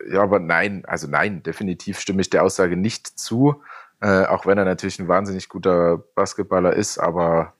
ja, 0.09 0.21
aber 0.21 0.39
nein, 0.39 0.83
also 0.85 1.07
nein, 1.07 1.43
definitiv 1.43 1.99
stimme 1.99 2.21
ich 2.21 2.29
der 2.29 2.43
Aussage 2.43 2.77
nicht 2.77 3.07
zu. 3.07 3.61
Äh, 4.01 4.25
auch 4.25 4.45
wenn 4.45 4.57
er 4.57 4.65
natürlich 4.65 4.99
ein 4.99 5.09
wahnsinnig 5.09 5.49
guter 5.49 5.97
Basketballer 6.15 6.73
ist, 6.73 6.97
aber 6.99 7.53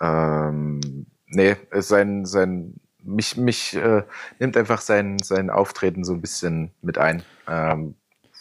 ähm, 0.00 1.06
nee, 1.26 1.56
sein, 1.72 2.26
sein, 2.26 2.74
mich, 3.02 3.36
mich 3.36 3.74
äh, 3.74 4.02
nimmt 4.38 4.56
einfach 4.56 4.82
sein, 4.82 5.18
sein 5.18 5.48
Auftreten 5.48 6.04
so 6.04 6.12
ein 6.12 6.20
bisschen 6.20 6.72
mit 6.82 6.98
ein, 6.98 7.22
ähm, 7.48 7.94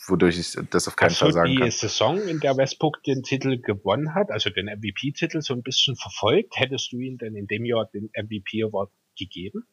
wodurch 0.07 0.37
ich 0.37 0.57
das 0.69 0.89
auf 0.89 0.97
keinen 0.97 1.11
Hast 1.11 1.19
Fall 1.19 1.31
sagen 1.31 1.51
die 1.51 1.55
kann. 1.55 1.65
die 1.65 1.71
Saison, 1.71 2.21
in 2.21 2.41
der 2.41 2.57
Westbrook 2.57 3.01
den 3.03 3.23
Titel 3.23 3.61
gewonnen 3.61 4.13
hat, 4.13 4.29
also 4.29 4.49
den 4.49 4.65
MVP-Titel 4.65 5.41
so 5.41 5.53
ein 5.53 5.63
bisschen 5.63 5.95
verfolgt, 5.95 6.59
hättest 6.59 6.91
du 6.91 6.99
ihm 6.99 7.17
denn 7.17 7.35
in 7.35 7.47
dem 7.47 7.63
Jahr 7.63 7.85
den 7.85 8.09
MVP-Award 8.13 8.91
gegeben? 9.17 9.65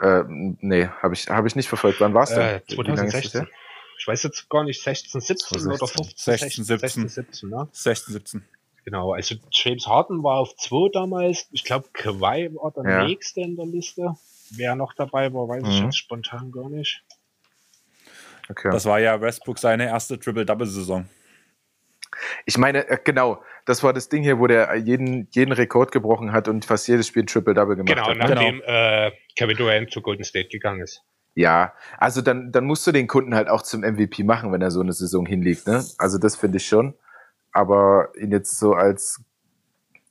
Äh, 0.00 0.22
nee, 0.28 0.86
habe 0.86 1.14
ich, 1.14 1.28
hab 1.28 1.46
ich 1.46 1.56
nicht 1.56 1.68
verfolgt. 1.68 2.00
Wann 2.00 2.14
war 2.14 2.24
es 2.24 2.30
denn? 2.30 2.60
Äh, 2.60 2.62
2016 2.68 3.48
ich 3.98 4.06
weiß 4.06 4.22
jetzt 4.24 4.48
gar 4.48 4.64
nicht, 4.64 4.82
16, 4.82 5.20
17 5.20 5.60
16, 5.60 5.72
oder 5.72 5.86
15, 5.86 6.14
16, 6.16 6.64
17. 6.64 6.78
16, 6.78 7.08
17, 7.08 7.48
ne? 7.50 7.68
16, 7.72 8.12
17. 8.12 8.44
Genau, 8.84 9.12
also 9.12 9.34
James 9.50 9.86
Harden 9.86 10.22
war 10.22 10.38
auf 10.38 10.54
2 10.56 10.90
damals. 10.92 11.48
Ich 11.50 11.64
glaube, 11.64 11.88
Kawhi 11.92 12.50
war 12.54 12.72
der 12.72 12.88
ja. 12.88 13.04
nächste 13.04 13.40
in 13.40 13.56
der 13.56 13.66
Liste. 13.66 14.14
Wer 14.50 14.76
noch 14.76 14.94
dabei 14.94 15.32
war, 15.32 15.48
weiß 15.48 15.64
mhm. 15.64 15.70
ich 15.70 15.80
jetzt 15.80 15.98
spontan 15.98 16.52
gar 16.52 16.68
nicht. 16.70 17.02
Okay. 18.48 18.70
Das 18.70 18.84
war 18.84 19.00
ja 19.00 19.20
Westbrook 19.20 19.58
seine 19.58 19.86
erste 19.86 20.20
Triple-Double-Saison. 20.20 21.08
Ich 22.44 22.58
meine, 22.58 22.88
äh, 22.88 22.98
genau, 23.02 23.42
das 23.64 23.82
war 23.82 23.92
das 23.92 24.08
Ding 24.08 24.22
hier, 24.22 24.38
wo 24.38 24.46
der 24.46 24.76
jeden, 24.76 25.28
jeden 25.32 25.52
Rekord 25.52 25.90
gebrochen 25.90 26.32
hat 26.32 26.46
und 26.48 26.64
fast 26.64 26.86
jedes 26.86 27.08
Spiel 27.08 27.26
Triple-Double 27.26 27.76
gemacht 27.76 27.94
genau, 27.94 28.06
hat. 28.06 28.14
Genau, 28.14 28.28
nachdem 28.28 28.62
äh, 28.64 29.10
Kevin 29.34 29.56
Durant 29.56 29.90
zu 29.90 30.00
Golden 30.00 30.24
State 30.24 30.48
gegangen 30.48 30.80
ist. 30.82 31.02
Ja, 31.36 31.72
also 31.98 32.20
dann, 32.22 32.50
dann 32.50 32.64
musst 32.64 32.84
du 32.86 32.92
den 32.92 33.06
Kunden 33.06 33.34
halt 33.34 33.48
auch 33.48 33.62
zum 33.62 33.82
MVP 33.82 34.24
machen, 34.24 34.50
wenn 34.50 34.62
er 34.62 34.72
so 34.72 34.80
eine 34.80 34.92
Saison 34.92 35.24
hinlegt. 35.24 35.68
Ne? 35.68 35.84
Also 35.98 36.18
das 36.18 36.34
finde 36.34 36.56
ich 36.56 36.66
schon. 36.66 36.94
Aber 37.52 38.08
ihn 38.18 38.32
jetzt 38.32 38.58
so 38.58 38.74
als 38.74 39.20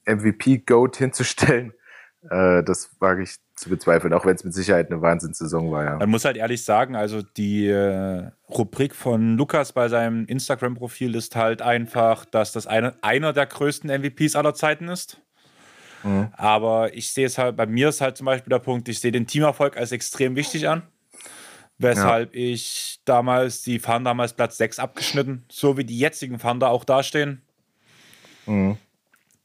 MVP-Goat 0.05 0.95
hinzustellen, 0.95 1.73
Äh, 2.29 2.63
das 2.63 2.89
wage 2.99 3.23
ich 3.23 3.35
zu 3.55 3.69
bezweifeln, 3.69 4.13
auch 4.13 4.25
wenn 4.25 4.35
es 4.35 4.43
mit 4.43 4.53
Sicherheit 4.53 4.91
eine 4.91 5.01
Wahnsinnssaison 5.01 5.71
war. 5.71 5.83
Ja. 5.83 5.95
Man 5.97 6.09
muss 6.09 6.25
halt 6.25 6.37
ehrlich 6.37 6.63
sagen, 6.63 6.95
also 6.95 7.21
die 7.21 7.67
äh, 7.67 8.31
Rubrik 8.49 8.95
von 8.95 9.37
Lukas 9.37 9.73
bei 9.73 9.87
seinem 9.89 10.25
Instagram-Profil 10.25 11.15
ist 11.15 11.35
halt 11.35 11.61
einfach, 11.61 12.25
dass 12.25 12.51
das 12.51 12.67
eine, 12.67 12.95
einer 13.01 13.31
der 13.31 13.45
größten 13.45 13.89
MVPs 13.89 14.35
aller 14.35 14.55
Zeiten 14.55 14.87
ist. 14.87 15.21
Mhm. 16.03 16.29
Aber 16.33 16.93
ich 16.95 17.13
sehe 17.13 17.27
es 17.27 17.37
halt, 17.37 17.55
bei 17.55 17.67
mir 17.67 17.89
ist 17.89 18.01
halt 18.01 18.17
zum 18.17 18.25
Beispiel 18.25 18.49
der 18.49 18.59
Punkt, 18.59 18.89
ich 18.89 18.99
sehe 18.99 19.11
den 19.11 19.27
Teamerfolg 19.27 19.77
als 19.77 19.91
extrem 19.91 20.35
wichtig 20.35 20.67
an. 20.67 20.81
Weshalb 21.77 22.33
ja. 22.35 22.41
ich 22.41 22.99
damals, 23.05 23.61
die 23.61 23.79
fahren 23.79 24.05
damals 24.05 24.33
Platz 24.33 24.57
6 24.57 24.79
abgeschnitten, 24.79 25.43
so 25.49 25.77
wie 25.77 25.83
die 25.83 25.99
jetzigen 25.99 26.39
Fahnder 26.39 26.69
auch 26.69 26.85
dastehen. 26.85 27.41
Mhm. 28.45 28.77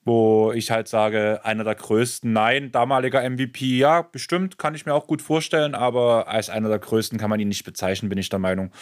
Wo 0.05 0.53
ich 0.53 0.71
halt 0.71 0.89
sage, 0.89 1.41
einer 1.45 1.65
der 1.65 1.75
größten, 1.75 2.33
nein, 2.33 2.73
damaliger 2.73 3.29
MVP, 3.29 3.77
ja, 3.77 4.03
bestimmt, 4.03 4.59
kann 4.59 4.75
ich 4.75 4.87
mir 4.87 4.95
auch 4.95 5.07
gut 5.07 5.23
vorstellen, 5.23 5.75
aber 5.75 6.29
als 6.29 6.49
einer 6.49 6.69
der 6.69 6.79
größten 6.79 7.19
kann 7.19 7.31
man 7.31 7.39
ihn 7.39 7.49
nicht 7.49 7.65
bezeichnen, 7.65 8.09
bin 8.09 8.19
ich 8.19 8.29
der 8.29 8.39
Meinung. 8.39 8.73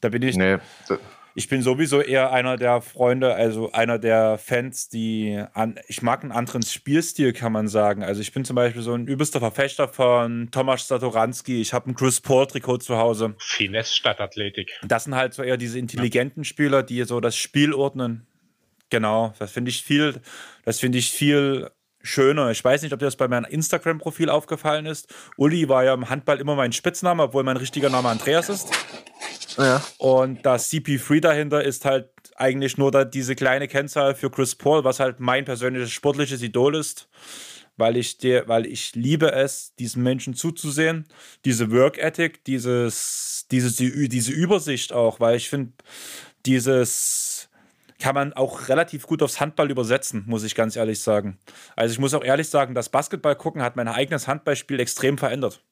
Da 0.00 0.10
bin 0.10 0.22
ich. 0.22 0.36
Nee, 0.36 0.58
ich 1.36 1.48
bin 1.48 1.60
sowieso 1.60 2.00
eher 2.00 2.32
einer 2.32 2.56
der 2.56 2.80
Freunde, 2.80 3.34
also 3.34 3.70
einer 3.72 3.98
der 3.98 4.38
Fans, 4.38 4.88
die 4.88 5.44
an, 5.52 5.78
ich 5.86 6.00
mag 6.00 6.22
einen 6.22 6.32
anderen 6.32 6.62
Spielstil, 6.62 7.34
kann 7.34 7.52
man 7.52 7.68
sagen. 7.68 8.02
Also 8.02 8.22
ich 8.22 8.32
bin 8.32 8.46
zum 8.46 8.56
Beispiel 8.56 8.80
so 8.80 8.94
ein 8.94 9.06
übelster 9.06 9.38
Verfechter 9.38 9.86
von 9.86 10.50
Tomasz 10.50 10.88
Satoranski. 10.88 11.60
Ich 11.60 11.74
habe 11.74 11.90
ein 11.90 11.94
Chris 11.94 12.22
Paul 12.22 12.46
Trikot 12.46 12.78
zu 12.78 12.96
Hause. 12.96 13.34
Finesse 13.38 13.94
statt 13.94 14.18
Athletik. 14.18 14.72
Das 14.82 15.04
sind 15.04 15.14
halt 15.14 15.34
so 15.34 15.42
eher 15.42 15.58
diese 15.58 15.78
intelligenten. 15.78 16.42
Spieler, 16.42 16.82
die 16.82 17.04
so 17.04 17.20
das 17.20 17.36
Spiel 17.36 17.74
ordnen. 17.74 18.26
Genau, 18.88 19.34
das 19.38 19.52
finde 19.52 19.70
ich 19.70 19.82
viel, 19.82 20.22
das 20.64 20.80
finde 20.80 20.96
ich 20.96 21.10
viel 21.10 21.70
schöner. 22.06 22.50
Ich 22.50 22.64
weiß 22.64 22.82
nicht, 22.82 22.92
ob 22.92 22.98
dir 22.98 23.06
das 23.06 23.16
bei 23.16 23.28
meinem 23.28 23.44
Instagram-Profil 23.44 24.30
aufgefallen 24.30 24.86
ist. 24.86 25.12
Uli 25.36 25.68
war 25.68 25.84
ja 25.84 25.94
im 25.94 26.08
Handball 26.08 26.40
immer 26.40 26.54
mein 26.54 26.72
Spitzname, 26.72 27.24
obwohl 27.24 27.42
mein 27.42 27.56
richtiger 27.56 27.90
Name 27.90 28.08
Andreas 28.08 28.48
ist. 28.48 28.68
Ja. 29.58 29.82
Und 29.98 30.44
das 30.44 30.70
CP3 30.70 31.20
dahinter 31.20 31.64
ist 31.64 31.84
halt 31.84 32.08
eigentlich 32.36 32.76
nur 32.76 32.90
da 32.90 33.04
diese 33.04 33.34
kleine 33.34 33.68
Kennzahl 33.68 34.14
für 34.14 34.30
Chris 34.30 34.54
Paul, 34.54 34.84
was 34.84 35.00
halt 35.00 35.20
mein 35.20 35.44
persönliches 35.44 35.90
sportliches 35.90 36.42
Idol 36.42 36.74
ist. 36.74 37.08
Weil 37.78 37.98
ich, 37.98 38.16
dir, 38.16 38.48
weil 38.48 38.64
ich 38.64 38.94
liebe 38.94 39.32
es, 39.32 39.74
diesen 39.78 40.02
Menschen 40.02 40.32
zuzusehen. 40.32 41.06
Diese 41.44 41.70
Work 41.70 41.98
Ethic, 41.98 42.42
dieses, 42.44 43.46
dieses, 43.50 43.76
diese 43.76 44.32
Übersicht 44.32 44.94
auch, 44.94 45.20
weil 45.20 45.36
ich 45.36 45.50
finde, 45.50 45.72
dieses 46.46 47.50
kann 47.98 48.14
man 48.14 48.32
auch 48.32 48.68
relativ 48.68 49.06
gut 49.06 49.22
aufs 49.22 49.40
Handball 49.40 49.70
übersetzen, 49.70 50.24
muss 50.26 50.44
ich 50.44 50.54
ganz 50.54 50.76
ehrlich 50.76 51.00
sagen. 51.00 51.38
Also 51.74 51.92
ich 51.92 51.98
muss 51.98 52.14
auch 52.14 52.24
ehrlich 52.24 52.48
sagen, 52.48 52.74
das 52.74 52.88
Basketball 52.88 53.36
gucken 53.36 53.62
hat 53.62 53.76
mein 53.76 53.88
eigenes 53.88 54.28
Handballspiel 54.28 54.80
extrem 54.80 55.18
verändert. 55.18 55.62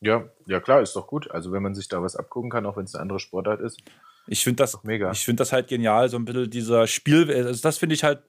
Ja, 0.00 0.28
ja 0.46 0.60
klar, 0.60 0.82
ist 0.82 0.94
doch 0.96 1.06
gut. 1.06 1.30
Also 1.30 1.52
wenn 1.52 1.62
man 1.62 1.74
sich 1.74 1.88
da 1.88 2.02
was 2.02 2.16
abgucken 2.16 2.50
kann, 2.50 2.66
auch 2.66 2.76
wenn 2.76 2.84
es 2.84 2.94
eine 2.94 3.02
andere 3.02 3.20
Sportart 3.20 3.60
ist. 3.60 3.80
Ich 4.26 4.42
finde 4.42 4.62
das, 4.62 4.82
mega. 4.84 5.10
Ich 5.12 5.24
finde 5.24 5.40
das 5.40 5.52
halt 5.52 5.68
genial, 5.68 6.08
so 6.08 6.16
ein 6.16 6.24
bisschen 6.24 6.50
dieser 6.50 6.86
Spiel. 6.86 7.30
Also 7.32 7.62
das 7.62 7.78
finde 7.78 7.94
ich 7.94 8.04
halt. 8.04 8.20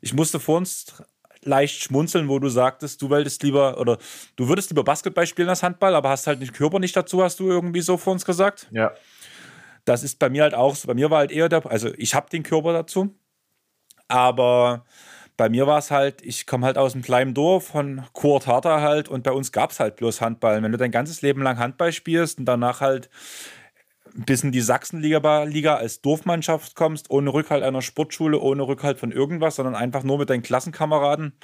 Ich 0.00 0.12
musste 0.12 0.38
vor 0.40 0.58
uns 0.58 1.02
leicht 1.42 1.82
schmunzeln, 1.82 2.28
wo 2.28 2.38
du 2.38 2.48
sagtest, 2.48 3.00
du 3.02 3.10
wolltest 3.10 3.42
lieber 3.42 3.78
oder 3.78 3.98
du 4.36 4.48
würdest 4.48 4.70
lieber 4.70 4.84
Basketball 4.84 5.26
spielen 5.26 5.48
als 5.48 5.62
Handball, 5.62 5.94
aber 5.94 6.10
hast 6.10 6.26
halt 6.26 6.40
den 6.40 6.52
Körper 6.52 6.78
nicht 6.78 6.96
dazu, 6.96 7.22
hast 7.22 7.40
du 7.40 7.48
irgendwie 7.48 7.80
so 7.80 7.96
vor 7.96 8.12
uns 8.12 8.24
gesagt. 8.24 8.68
Ja. 8.72 8.92
Das 9.86 10.02
ist 10.02 10.18
bei 10.18 10.28
mir 10.28 10.42
halt 10.42 10.54
auch 10.54 10.74
so. 10.76 10.88
Bei 10.88 10.94
mir 10.94 11.10
war 11.10 11.18
halt 11.20 11.32
eher 11.32 11.48
der, 11.48 11.64
also 11.66 11.90
ich 11.96 12.14
habe 12.14 12.28
den 12.28 12.42
Körper 12.42 12.74
dazu, 12.74 13.14
aber 14.08 14.84
bei 15.36 15.48
mir 15.48 15.66
war 15.66 15.78
es 15.78 15.90
halt, 15.90 16.22
ich 16.22 16.46
komme 16.46 16.66
halt 16.66 16.78
aus 16.78 16.94
einem 16.94 17.02
kleinen 17.02 17.34
Dorf 17.34 17.68
von 17.68 18.04
Kurt 18.12 18.46
Harter 18.46 18.80
halt 18.82 19.08
und 19.08 19.22
bei 19.22 19.32
uns 19.32 19.52
gab 19.52 19.70
es 19.70 19.80
halt 19.80 19.96
bloß 19.96 20.20
Handball. 20.20 20.62
Wenn 20.62 20.72
du 20.72 20.78
dein 20.78 20.90
ganzes 20.92 21.22
Leben 21.22 21.42
lang 21.42 21.58
Handball 21.58 21.92
spielst 21.92 22.38
und 22.38 22.46
danach 22.46 22.80
halt 22.80 23.10
bis 24.14 24.42
in 24.42 24.52
die 24.52 24.60
Sachsenliga 24.60 25.44
Liga 25.44 25.76
als 25.76 26.00
Dorfmannschaft 26.00 26.74
kommst, 26.74 27.10
ohne 27.10 27.32
Rückhalt 27.32 27.62
einer 27.62 27.82
Sportschule, 27.82 28.40
ohne 28.40 28.62
Rückhalt 28.66 28.98
von 28.98 29.12
irgendwas, 29.12 29.56
sondern 29.56 29.74
einfach 29.74 30.02
nur 30.04 30.18
mit 30.18 30.30
deinen 30.30 30.42
Klassenkameraden, 30.42 31.38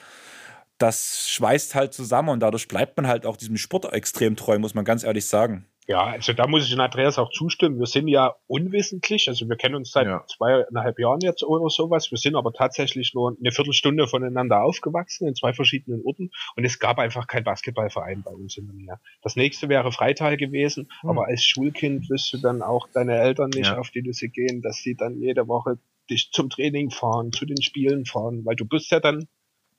das 0.79 1.29
schweißt 1.31 1.75
halt 1.75 1.95
zusammen 1.95 2.31
und 2.31 2.41
dadurch 2.41 2.69
bleibt 2.69 2.97
man 2.97 3.07
halt 3.09 3.27
auch 3.27 3.37
diesem 3.37 3.57
Sport 3.59 3.93
extrem 3.93 4.37
treu, 4.37 4.59
muss 4.59 4.75
man 4.75 4.85
ganz 4.85 5.05
ehrlich 5.05 5.27
sagen. 5.27 5.67
Ja, 5.89 6.05
also 6.05 6.33
da 6.33 6.47
muss 6.47 6.65
ich 6.65 6.71
den 6.71 6.81
Andreas 6.81 7.19
auch 7.19 7.31
zustimmen. 7.31 7.81
Wir 7.81 7.87
sind 7.87 8.07
ja 8.07 8.37
unwissentlich, 8.47 9.29
also 9.29 9.49
wir 9.49 9.57
kennen 9.57 9.75
uns 9.75 9.91
seit 9.91 10.07
ja. 10.07 10.25
zweieinhalb 10.29 10.99
Jahren 11.01 11.21
jetzt 11.21 11.43
oder 11.43 11.69
sowas. 11.71 12.13
Wir 12.13 12.19
sind 12.19 12.37
aber 12.37 12.53
tatsächlich 12.53 13.15
nur 13.15 13.37
eine 13.37 13.51
Viertelstunde 13.51 14.07
voneinander 14.07 14.63
aufgewachsen 14.63 15.27
in 15.27 15.35
zwei 15.35 15.53
verschiedenen 15.53 16.05
Orten 16.05 16.31
und 16.55 16.65
es 16.65 16.79
gab 16.79 17.01
einfach 17.01 17.27
kein 17.27 17.43
Basketballverein 17.43 18.23
bei 18.23 18.31
uns 18.31 18.57
in 18.57 18.67
der 18.67 18.77
Nähe. 18.77 19.01
Das 19.23 19.35
nächste 19.35 19.69
wäre 19.69 19.91
Freital 19.91 20.37
gewesen, 20.37 20.89
hm. 21.01 21.11
aber 21.11 21.27
als 21.27 21.43
Schulkind 21.43 22.09
wirst 22.09 22.33
du 22.33 22.39
dann 22.39 22.63
auch 22.63 22.87
deine 22.93 23.19
Eltern 23.19 23.51
nicht 23.51 23.71
ja. 23.71 23.79
auf 23.79 23.91
die 23.91 24.03
Nüsse 24.03 24.29
gehen, 24.29 24.63
dass 24.63 24.77
sie 24.77 24.95
dann 24.95 25.21
jede 25.21 25.49
Woche 25.49 25.79
dich 26.09 26.31
zum 26.31 26.49
Training 26.49 26.91
fahren, 26.91 27.33
zu 27.33 27.45
den 27.45 27.61
Spielen 27.61 28.07
fahren, 28.07 28.45
weil 28.45 28.55
du 28.55 28.65
bist 28.65 28.91
ja 28.93 29.01
dann. 29.01 29.27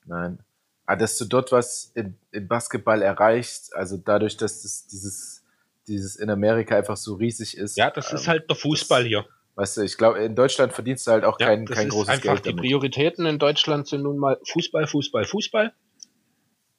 Nein. 0.05 0.39
Aber 0.85 0.95
ah, 0.95 0.95
dass 0.97 1.17
du 1.17 1.23
dort 1.23 1.53
was 1.53 1.93
im, 1.95 2.17
im 2.33 2.49
Basketball 2.49 3.01
erreichst, 3.01 3.73
also 3.73 3.95
dadurch, 3.95 4.35
dass 4.35 4.63
das, 4.63 4.85
dieses 4.87 5.42
dieses 5.87 6.15
in 6.15 6.29
Amerika 6.29 6.77
einfach 6.77 6.97
so 6.97 7.15
riesig 7.15 7.57
ist. 7.57 7.77
Ja, 7.77 7.91
das 7.91 8.11
ähm, 8.11 8.15
ist 8.15 8.27
halt 8.27 8.49
der 8.49 8.55
Fußball 8.55 9.01
das, 9.03 9.07
hier. 9.07 9.25
Weißt 9.55 9.77
du, 9.77 9.81
ich 9.81 9.97
glaube, 9.97 10.19
in 10.19 10.35
Deutschland 10.35 10.73
verdienst 10.73 11.05
du 11.05 11.11
halt 11.11 11.25
auch 11.25 11.39
ja, 11.39 11.47
kein, 11.47 11.65
kein 11.65 11.89
großes 11.89 12.21
Geld. 12.21 12.27
Einfach 12.27 12.43
die 12.43 12.53
Prioritäten 12.53 13.25
in 13.25 13.37
Deutschland 13.37 13.87
sind 13.87 14.03
nun 14.03 14.17
mal 14.17 14.39
Fußball, 14.51 14.87
Fußball, 14.87 15.25
Fußball. 15.25 15.73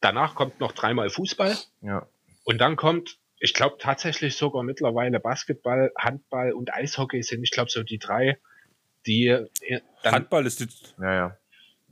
Danach 0.01 0.35
kommt 0.35 0.61
noch 0.61 0.73
dreimal 0.73 1.09
Fußball. 1.09 1.57
Ja. 1.83 2.07
Und 2.45 2.59
dann 2.59 2.77
kommt, 2.77 3.19
ich 3.39 3.55
glaube 3.55 3.77
tatsächlich 3.79 4.37
sogar 4.37 4.63
mittlerweile 4.65 5.21
Basketball, 5.21 5.93
Handball 5.97 6.53
und 6.53 6.75
Eishockey 6.75 7.23
sind, 7.23 7.43
ich 7.43 7.53
glaube, 7.53 7.71
so 7.71 7.83
die 7.83 7.99
drei, 7.99 8.39
die. 9.07 9.29
Äh, 9.29 9.81
Handball 10.03 10.45
ist 10.47 10.61
die. 10.61 10.69
Ja, 11.01 11.15
ja. 11.15 11.39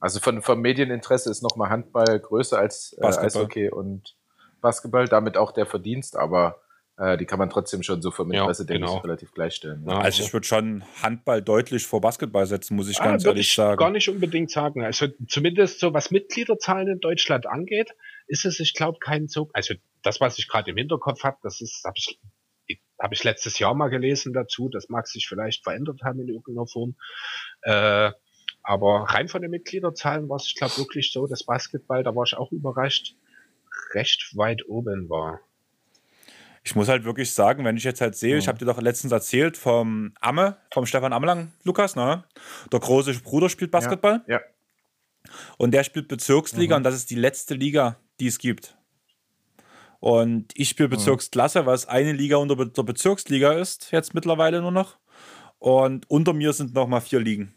Also 0.01 0.19
von, 0.19 0.43
vom 0.43 0.61
Medieninteresse 0.61 1.31
ist 1.31 1.43
nochmal 1.43 1.71
Handball 1.71 2.19
größer 2.19 2.59
als 2.59 2.97
äh, 3.01 3.07
Eishockey 3.07 3.71
und 3.71 4.17
Basketball, 4.61 5.07
damit 5.07 5.37
auch 5.37 5.53
der 5.53 5.65
Verdienst, 5.65 6.17
aber 6.17 6.61
äh, 6.99 7.17
die 7.17 7.25
kann 7.25 7.39
man 7.39 7.49
trotzdem 7.49 7.83
schon 7.83 8.03
so 8.03 8.11
vom 8.11 8.31
Interesse, 8.31 8.63
ja, 8.63 8.67
denke 8.67 8.87
genau. 8.87 8.99
ich, 8.99 9.05
relativ 9.05 9.33
gleichstellen. 9.33 9.83
Ne? 9.85 9.97
Also 9.97 10.23
ich 10.23 10.33
würde 10.33 10.47
schon 10.47 10.85
Handball 11.03 11.43
deutlich 11.43 11.87
vor 11.87 12.01
Basketball 12.01 12.47
setzen, 12.47 12.77
muss 12.77 12.89
ich 12.89 13.01
ah, 13.01 13.05
ganz 13.05 13.25
ehrlich 13.25 13.49
ich 13.49 13.55
sagen. 13.55 13.79
Gar 13.79 13.91
nicht 13.91 14.09
unbedingt 14.09 14.51
sagen. 14.51 14.85
Also 14.85 15.07
zumindest 15.27 15.81
so 15.81 15.95
was 15.95 16.11
Mitgliederzahlen 16.11 16.89
in 16.89 17.01
Deutschland 17.01 17.47
angeht, 17.47 17.95
ist 18.27 18.45
es, 18.45 18.61
ich 18.61 18.75
glaube, 18.75 18.99
kein 19.01 19.29
so. 19.29 19.51
Also 19.55 19.75
das, 20.03 20.21
was 20.21 20.39
ich 20.39 20.49
gerade 20.49 20.71
im 20.71 20.77
Hinterkopf 20.77 21.25
habe, 21.25 21.39
das 21.43 21.61
ist, 21.61 21.83
habe 21.85 21.95
ich, 21.97 22.21
hab 22.99 23.13
ich 23.13 23.25
letztes 23.25 23.59
Jahr 23.59 23.75
mal 23.75 23.89
gelesen 23.89 24.35
dazu. 24.35 24.69
Das 24.69 24.89
mag 24.91 25.07
sich 25.09 25.27
vielleicht 25.29 25.65
verändert 25.65 26.03
haben 26.03 26.21
in 26.21 26.29
irgendeiner 26.29 26.67
Form. 26.67 26.97
Äh, 27.63 28.11
aber 28.63 29.07
rein 29.09 29.29
von 29.29 29.41
den 29.41 29.51
Mitgliederzahlen 29.51 30.29
war 30.29 30.37
es, 30.37 30.47
ich 30.47 30.57
glaube, 30.57 30.77
wirklich 30.77 31.11
so, 31.11 31.27
dass 31.27 31.45
Basketball, 31.45 32.05
da 32.05 32.15
war 32.15 32.25
ich 32.25 32.37
auch 32.37 32.53
überrascht, 32.53 33.17
recht 33.95 34.37
weit 34.37 34.69
oben 34.69 35.09
war 35.09 35.41
ich 36.65 36.77
muss 36.77 36.89
halt 36.89 37.05
wirklich 37.05 37.33
sagen, 37.33 37.65
wenn 37.65 37.77
ich 37.77 37.85
jetzt 37.85 38.01
halt 38.01 38.15
sehe, 38.15 38.35
mhm. 38.35 38.39
ich 38.39 38.49
habe 38.49 38.59
dir 38.59 38.67
doch 38.67 38.81
letztens 38.81 39.13
erzählt 39.13 39.57
vom 39.57 40.13
Amme, 40.21 40.57
vom 40.73 40.87
Stefan 40.87 41.13
Ammelang, 41.13 41.53
Lukas, 41.65 41.97
ne? 41.97 42.25
Der 42.71 42.81
große 42.81 43.13
Bruder 43.21 43.49
spielt 43.49 43.71
Basketball. 43.71 44.23
Ja. 44.27 44.37
ja. 44.37 44.41
Und 45.57 45.73
der 45.73 45.85
spielt 45.85 46.09
Bezirksliga 46.09 46.77
mhm. 46.77 46.81
und 46.81 46.85
das 46.85 46.95
ist 46.95 47.11
die 47.11 47.17
letzte 47.17 47.55
Liga, 47.55 47.97
die 48.21 48.29
es 48.29 48.39
gibt. 48.39 48.77
Und 49.99 50.53
ich 50.55 50.69
spiele 50.69 50.89
mhm. 50.89 50.93
Bezirksklasse, 50.93 51.67
was 51.67 51.87
eine 51.87 52.13
Liga 52.13 52.37
unter 52.37 52.57
der 52.57 52.83
Bezirksliga 52.83 53.53
ist, 53.53 53.91
jetzt 53.93 54.15
mittlerweile 54.15 54.61
nur 54.61 54.73
noch. 54.73 54.99
Und 55.59 56.11
unter 56.11 56.33
mir 56.33 56.53
sind 56.53 56.75
noch 56.75 56.89
mal 56.89 57.01
vier 57.01 57.21
Ligen. 57.21 57.55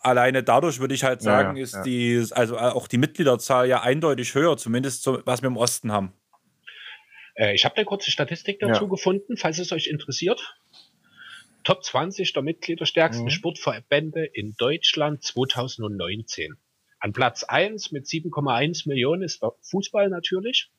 Alleine 0.00 0.42
dadurch 0.42 0.80
würde 0.80 0.94
ich 0.94 1.04
halt 1.04 1.22
sagen, 1.22 1.50
ja, 1.50 1.58
ja, 1.58 1.62
ist 1.62 1.74
ja. 1.74 1.82
die, 1.82 2.26
also 2.30 2.58
auch 2.58 2.88
die 2.88 2.98
Mitgliederzahl 2.98 3.68
ja 3.68 3.82
eindeutig 3.82 4.34
höher, 4.34 4.56
zumindest 4.56 5.02
so, 5.02 5.20
was 5.24 5.42
wir 5.42 5.46
im 5.46 5.56
Osten 5.56 5.92
haben. 5.92 6.12
Äh, 7.34 7.54
ich 7.54 7.64
habe 7.64 7.76
eine 7.76 7.84
kurze 7.84 8.10
Statistik 8.10 8.60
dazu 8.60 8.84
ja. 8.84 8.90
gefunden, 8.90 9.36
falls 9.36 9.58
es 9.58 9.72
euch 9.72 9.86
interessiert. 9.86 10.56
Top 11.64 11.84
20 11.84 12.32
der 12.32 12.42
mitgliederstärksten 12.42 13.26
mhm. 13.26 13.30
Sportverbände 13.30 14.24
in 14.24 14.54
Deutschland 14.56 15.22
2019. 15.22 16.56
An 16.98 17.12
Platz 17.12 17.44
1 17.44 17.92
mit 17.92 18.06
7,1 18.06 18.88
Millionen 18.88 19.22
ist 19.22 19.42
der 19.42 19.52
Fußball 19.60 20.08
natürlich. 20.08 20.70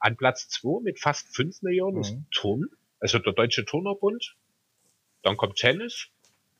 An 0.00 0.16
Platz 0.16 0.48
2 0.48 0.82
mit 0.82 1.00
fast 1.00 1.34
5 1.34 1.62
Millionen 1.62 1.96
mhm. 1.96 2.02
ist 2.02 2.16
Turn, 2.30 2.66
also 3.00 3.18
der 3.18 3.32
Deutsche 3.32 3.64
Turnerbund. 3.64 4.36
Dann 5.22 5.36
kommt 5.36 5.56
Tennis, 5.56 6.08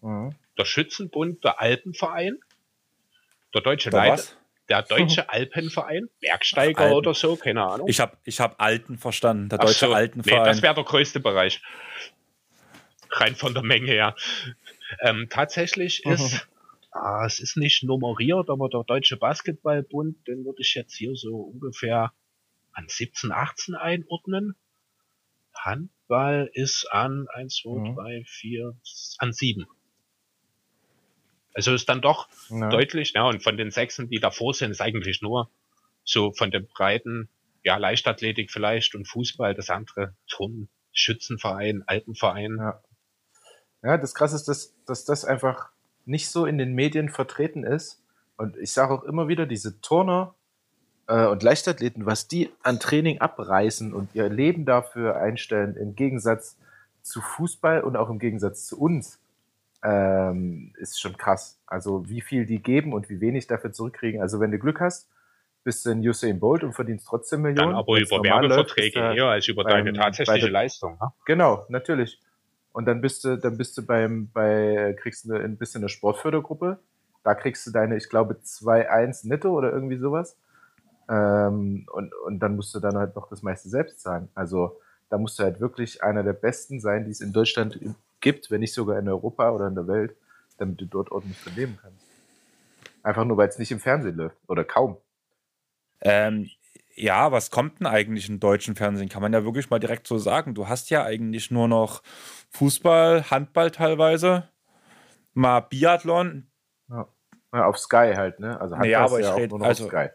mhm. 0.01 0.35
der 0.59 0.64
Schützenbund, 0.64 1.44
der 1.44 1.60
Alpenverein, 1.60 2.39
der 3.55 3.60
Deutsche 3.60 3.90
Leiter 3.90 4.23
der 4.68 4.82
Deutsche 4.88 5.28
Alpenverein, 5.30 6.09
Bergsteiger 6.20 6.80
Alpen. 6.80 6.97
oder 6.97 7.14
so, 7.14 7.36
keine 7.36 7.62
Ahnung. 7.64 7.88
Ich 7.88 8.01
habe 8.01 8.16
ich 8.24 8.40
hab 8.40 8.60
Alten 8.60 8.98
verstanden, 8.98 9.48
der 9.48 9.59
Deutsche 9.59 9.86
so, 9.86 9.93
Alpenverein. 9.93 10.43
Nee, 10.43 10.48
das 10.48 10.62
wäre 10.62 10.74
der 10.74 10.84
größte 10.84 11.20
Bereich. 11.20 11.62
Rein 13.10 13.34
von 13.34 13.55
der 13.55 13.62
Menge 13.62 13.86
her. 13.86 14.16
Ähm, 15.01 15.28
tatsächlich 15.30 16.05
ist 16.06 16.47
ah, 16.97 17.24
es 17.26 17.40
ist 17.40 17.56
nicht 17.56 17.82
nummeriert, 17.84 18.51
aber 18.51 18.68
der 18.68 18.84
Deutsche 18.84 19.16
Basketballbund, 19.16 20.26
den 20.26 20.44
würde 20.44 20.62
ich 20.62 20.74
jetzt 20.74 20.94
hier 20.94 21.14
so 21.14 21.36
ungefähr 21.36 22.12
an 22.72 22.86
17, 22.88 23.32
18 23.32 23.74
einordnen. 23.74 24.55
Handball 25.55 26.51
ist 26.52 26.86
an 26.93 27.26
1, 27.34 27.62
2, 27.62 27.70
mhm. 27.70 27.97
3, 27.97 28.24
4, 28.26 28.76
an 29.18 29.32
7. 29.32 29.66
Also 31.56 31.72
ist 31.72 31.88
dann 31.88 32.02
doch 32.02 32.28
ja. 32.50 32.68
deutlich, 32.68 33.14
ja, 33.14 33.26
und 33.26 33.42
von 33.42 33.56
den 33.56 33.70
Sechsen, 33.70 34.10
die 34.10 34.20
davor 34.20 34.52
sind, 34.52 34.72
ist 34.72 34.82
eigentlich 34.82 35.22
nur 35.22 35.50
so 36.04 36.32
von 36.32 36.50
den 36.50 36.66
Breiten, 36.66 37.30
ja, 37.64 37.78
Leichtathletik 37.78 38.50
vielleicht 38.50 38.94
und 38.94 39.08
Fußball, 39.08 39.54
das 39.54 39.70
andere 39.70 40.14
Turnen, 40.28 40.68
Schützenverein, 40.92 41.82
Alpenverein. 41.86 42.58
Ja. 42.58 42.82
ja, 43.82 43.96
das 43.96 44.14
Krasse 44.14 44.36
ist, 44.36 44.48
dass, 44.48 44.74
dass 44.84 45.06
das 45.06 45.24
einfach 45.24 45.70
nicht 46.04 46.28
so 46.28 46.44
in 46.44 46.58
den 46.58 46.74
Medien 46.74 47.08
vertreten 47.08 47.64
ist. 47.64 48.02
Und 48.36 48.58
ich 48.58 48.72
sage 48.72 48.92
auch 48.92 49.04
immer 49.04 49.26
wieder, 49.26 49.46
diese 49.46 49.80
Turner 49.80 50.34
äh, 51.06 51.24
und 51.24 51.42
Leichtathleten, 51.42 52.04
was 52.04 52.28
die 52.28 52.50
an 52.62 52.80
Training 52.80 53.22
abreißen 53.22 53.94
und 53.94 54.14
ihr 54.14 54.28
Leben 54.28 54.66
dafür 54.66 55.16
einstellen, 55.16 55.74
im 55.76 55.94
Gegensatz 55.94 56.58
zu 57.00 57.22
Fußball 57.22 57.80
und 57.80 57.96
auch 57.96 58.10
im 58.10 58.18
Gegensatz 58.18 58.66
zu 58.66 58.78
uns, 58.78 59.18
ähm, 59.82 60.73
ist 60.78 61.01
schon 61.01 61.16
krass. 61.16 61.61
Also 61.66 62.09
wie 62.09 62.20
viel 62.20 62.47
die 62.47 62.62
geben 62.62 62.93
und 62.93 63.09
wie 63.09 63.20
wenig 63.20 63.47
dafür 63.47 63.73
zurückkriegen. 63.73 64.20
Also 64.20 64.40
wenn 64.40 64.51
du 64.51 64.59
Glück 64.59 64.81
hast, 64.81 65.09
bist 65.65 65.85
du 65.85 65.90
ein 65.90 66.01
Usain 66.01 66.39
Bolt 66.39 66.62
und 66.62 66.74
verdienst 66.74 67.07
trotzdem 67.09 67.43
Millionen. 67.43 67.70
Dann 67.70 67.78
aber 67.78 67.98
über 67.98 68.23
Werbeverträge 68.23 69.01
eher 69.01 69.27
als 69.27 69.48
über 69.48 69.65
deine 69.65 69.93
tatsächliche 69.93 70.48
Leistung. 70.48 70.97
Ne? 71.01 71.12
Genau, 71.24 71.66
natürlich. 71.69 72.20
Und 72.73 72.86
dann 72.86 73.01
bist 73.01 73.24
du, 73.24 73.36
dann 73.36 73.57
bist 73.57 73.77
du 73.77 73.85
beim, 73.85 74.31
bei, 74.32 74.94
kriegst 75.01 75.24
du 75.24 75.35
ein 75.35 75.57
bisschen 75.57 75.81
eine 75.82 75.89
Sportfördergruppe. 75.89 76.78
Da 77.24 77.35
kriegst 77.35 77.66
du 77.66 77.73
deine, 77.73 77.97
ich 77.97 78.09
glaube, 78.09 78.35
2,1 78.35 79.27
netto 79.27 79.51
oder 79.51 79.73
irgendwie 79.73 79.97
sowas. 79.97 80.39
Ähm, 81.09 81.86
und, 81.93 82.15
und 82.27 82.39
dann 82.39 82.55
musst 82.55 82.74
du 82.74 82.81
dann 82.81 82.97
halt 82.97 83.16
noch 83.16 83.28
das 83.28 83.43
meiste 83.43 83.69
selbst 83.69 84.01
zahlen. 84.01 84.28
Also 84.35 84.78
da 85.09 85.19
musst 85.19 85.39
du 85.39 85.44
halt 85.44 85.61
wirklich 85.61 86.03
einer 86.03 86.23
der 86.23 86.32
besten 86.32 86.78
sein, 86.78 87.05
die 87.05 87.11
es 87.11 87.20
in 87.20 87.32
Deutschland 87.32 87.78
gibt, 88.27 88.51
wenn 88.51 88.59
nicht 88.59 88.74
sogar 88.74 88.98
in 88.98 89.09
Europa 89.09 89.53
oder 89.53 89.69
in 89.69 89.77
der 89.77 89.86
Welt, 89.86 90.16
damit 90.59 90.81
du 90.81 90.86
dort 90.86 91.12
ordentlich 91.12 91.39
verleben 91.39 91.78
kannst. 91.81 92.05
Einfach 93.05 93.24
nur, 93.24 93.36
weil 93.36 93.48
es 93.48 93.57
nicht 93.57 93.70
im 93.70 93.78
Fernsehen 93.78 94.16
läuft 94.16 94.36
oder 94.48 94.65
kaum. 94.65 94.97
Ähm, 96.01 96.51
ja, 96.97 97.31
was 97.31 97.53
kommt 97.53 97.78
denn 97.78 97.86
eigentlich 97.86 98.28
im 98.28 98.40
deutschen 98.40 98.74
Fernsehen? 98.74 99.09
Kann 99.09 99.23
man 99.23 99.32
ja 99.32 99.44
wirklich 99.44 99.70
mal 99.70 99.78
direkt 99.78 100.09
so 100.09 100.19
sagen. 100.19 100.55
Du 100.55 100.66
hast 100.66 100.90
ja 100.90 101.05
eigentlich 101.05 101.53
nur 101.53 101.69
noch 101.69 102.03
Fußball, 102.51 103.31
Handball 103.31 103.70
teilweise, 103.70 104.48
mal 105.32 105.61
Biathlon. 105.61 106.48
Ja. 106.89 107.07
ja 107.55 107.66
auf 107.66 107.78
Sky 107.78 108.15
halt, 108.16 108.40
ne? 108.40 108.61
Also 108.61 108.74
Handball 108.74 108.90
ja, 108.90 109.05
aber 109.05 109.20
ich 109.20 109.27
ja 109.27 109.35
rede 109.35 109.55
also, 109.61 109.85
auf 109.85 109.90
Sky. 109.90 110.09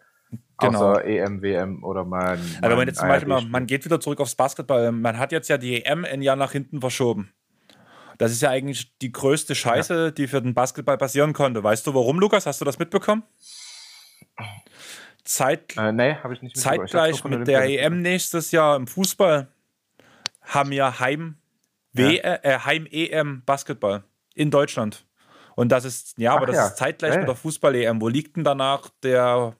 Genau. 0.60 0.92
Außer 0.92 1.06
EM, 1.06 1.42
WM 1.42 1.84
oder 1.86 2.04
mal. 2.04 2.38
Aber 2.62 2.78
wenn 2.78 2.90
jetzt 2.90 3.00
zum 3.00 3.08
Beispiel 3.08 3.30
mal, 3.30 3.46
man 3.46 3.68
geht 3.68 3.86
wieder 3.86 4.02
zurück 4.02 4.20
aufs 4.20 4.36
Basketball, 4.36 4.92
man 4.92 5.18
hat 5.18 5.32
jetzt 5.32 5.48
ja 5.48 5.58
die 5.58 5.86
EM 5.86 6.04
ein 6.04 6.22
Jahr 6.22 6.36
nach 6.36 6.52
hinten 6.52 6.82
verschoben. 6.82 7.32
Das 8.22 8.31
ist 8.31 8.43
ja 8.43 8.52
eigentlich 8.52 8.95
die 8.99 9.11
größte 9.11 9.56
Scheiße, 9.56 9.95
ja. 9.95 10.11
die 10.11 10.27
für 10.27 10.43
den 10.43 10.53
Basketball 10.53 10.95
passieren 10.95 11.34
konnte. 11.34 11.64
Weißt 11.64 11.88
du 11.88 11.95
warum, 11.95 12.19
Lukas? 12.19 12.45
Hast 12.45 12.61
du 12.61 12.65
das 12.65 12.77
mitbekommen? 12.77 13.23
Zeit, 15.23 15.76
äh, 15.76 15.91
nee, 15.91 16.15
nicht 16.41 16.56
zeitgleich 16.56 17.23
mit 17.23 17.48
der 17.48 17.64
EM 17.64 18.03
nächstes 18.03 18.52
Jahr 18.52 18.76
im 18.76 18.85
Fußball 18.85 19.48
haben 20.41 20.69
wir 20.69 20.99
Heim 20.99 21.39
ja. 21.93 22.10
äh, 22.11 22.60
Heim 22.60 22.85
EM 22.91 23.41
Basketball 23.43 24.03
in 24.35 24.52
Deutschland. 24.52 25.03
Und 25.56 25.72
das 25.72 25.84
ist, 25.84 26.15
ja, 26.19 26.34
Ach 26.34 26.38
aber 26.38 26.45
das 26.45 26.57
ja. 26.57 26.68
ist 26.68 26.77
zeitgleich 26.77 27.14
ja. 27.14 27.19
mit 27.22 27.27
der 27.27 27.35
Fußball-EM. 27.35 28.02
Wo 28.02 28.07
liegt 28.07 28.35
denn 28.38 28.43
danach 28.43 28.89
der 29.02 29.56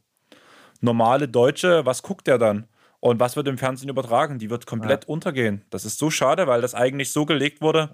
normale 0.82 1.28
Deutsche? 1.28 1.84
Was 1.84 2.04
guckt 2.04 2.28
der 2.28 2.38
dann? 2.38 2.68
Und 3.02 3.20
was 3.20 3.36
wird 3.36 3.48
im 3.48 3.58
Fernsehen 3.58 3.90
übertragen? 3.90 4.38
Die 4.38 4.52
wird 4.52 4.68
komplett 4.68 5.08
untergehen. 5.08 5.66
Das 5.72 5.86
ist 5.86 5.98
so 5.98 6.12
schade, 6.12 6.46
weil 6.46 6.62
das 6.62 6.76
eigentlich 6.76 7.12
so 7.12 7.26
gelegt 7.26 7.60
wurde, 7.60 7.90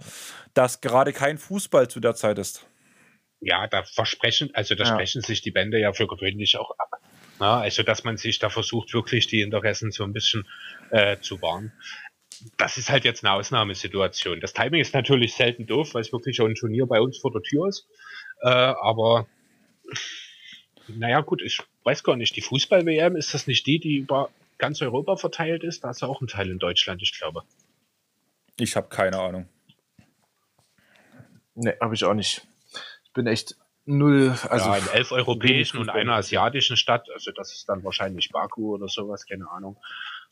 dass 0.54 0.82
gerade 0.82 1.14
kein 1.14 1.38
Fußball 1.38 1.90
zu 1.90 2.02
der 2.02 2.14
Zeit 2.14 2.38
ist. 2.38 2.68
Ja, 3.40 3.68
da 3.68 3.84
versprechen, 3.84 4.50
also 4.54 4.76
da 4.76 4.86
sprechen 4.86 5.22
sich 5.22 5.42
die 5.42 5.52
Bände 5.52 5.80
ja 5.80 5.94
für 5.94 6.08
gewöhnlich 6.08 6.58
auch 6.58 6.72
ab. 6.78 7.00
Ja, 7.40 7.60
also, 7.60 7.84
dass 7.84 8.04
man 8.04 8.18
sich 8.18 8.40
da 8.40 8.50
versucht, 8.50 8.94
wirklich 8.94 9.28
die 9.28 9.42
Interessen 9.42 9.92
so 9.92 10.04
ein 10.04 10.12
bisschen 10.12 10.46
äh, 10.90 11.18
zu 11.20 11.42
wahren. 11.42 11.72
Das 12.58 12.78
ist 12.78 12.90
halt 12.90 13.06
jetzt 13.06 13.24
eine 13.24 13.34
Ausnahmesituation. 13.34 14.42
Das 14.42 14.54
Timing 14.54 14.82
ist 14.82 14.94
natürlich 14.94 15.36
selten 15.36 15.68
doof, 15.68 15.94
weil 15.94 16.02
es 16.02 16.12
wirklich 16.12 16.42
auch 16.42 16.48
ein 16.48 16.56
Turnier 16.56 16.86
bei 16.86 17.00
uns 17.00 17.18
vor 17.18 17.32
der 17.32 17.44
Tür 17.44 17.70
ist. 17.70 17.88
Äh, 18.42 18.50
aber 18.50 19.28
naja, 20.90 21.22
gut, 21.22 21.42
ich 21.42 21.60
weiß 21.84 22.04
gar 22.04 22.18
nicht. 22.18 22.36
Die 22.36 22.42
Fußball-WM, 22.42 23.16
ist 23.16 23.34
das 23.34 23.48
nicht 23.48 23.66
die, 23.68 23.80
die 23.80 23.98
über 23.98 24.30
ganz 24.58 24.82
Europa 24.82 25.16
verteilt 25.18 25.64
ist? 25.64 25.84
Da 25.84 25.92
ist 25.92 26.02
ja 26.02 26.08
auch 26.08 26.22
ein 26.22 26.28
Teil 26.28 26.50
in 26.50 26.60
Deutschland, 26.60 27.02
ich 27.02 27.18
glaube. 27.18 27.44
Ich 28.60 28.76
habe 28.76 28.90
keine 28.90 29.20
Ahnung. 29.20 29.48
Ne, 31.56 31.76
habe 31.82 31.96
ich 31.96 32.04
auch 32.04 32.14
nicht. 32.14 32.48
Ich 33.04 33.14
bin 33.14 33.28
echt 33.28 33.56
null. 33.86 34.36
Also 34.50 34.70
ja, 34.70 34.78
in 34.78 34.88
elf 34.90 35.12
europäischen 35.12 35.78
und 35.78 35.90
einer 35.90 36.14
asiatischen 36.14 36.78
Stadt, 36.78 37.10
also 37.12 37.32
das 37.32 37.54
ist 37.54 37.70
dann 37.70 37.84
wahrscheinlich 37.84 38.30
Baku 38.30 38.76
oder 38.76 38.88
sowas, 38.88 39.26
keine 39.26 39.50
Ahnung. 39.50 39.78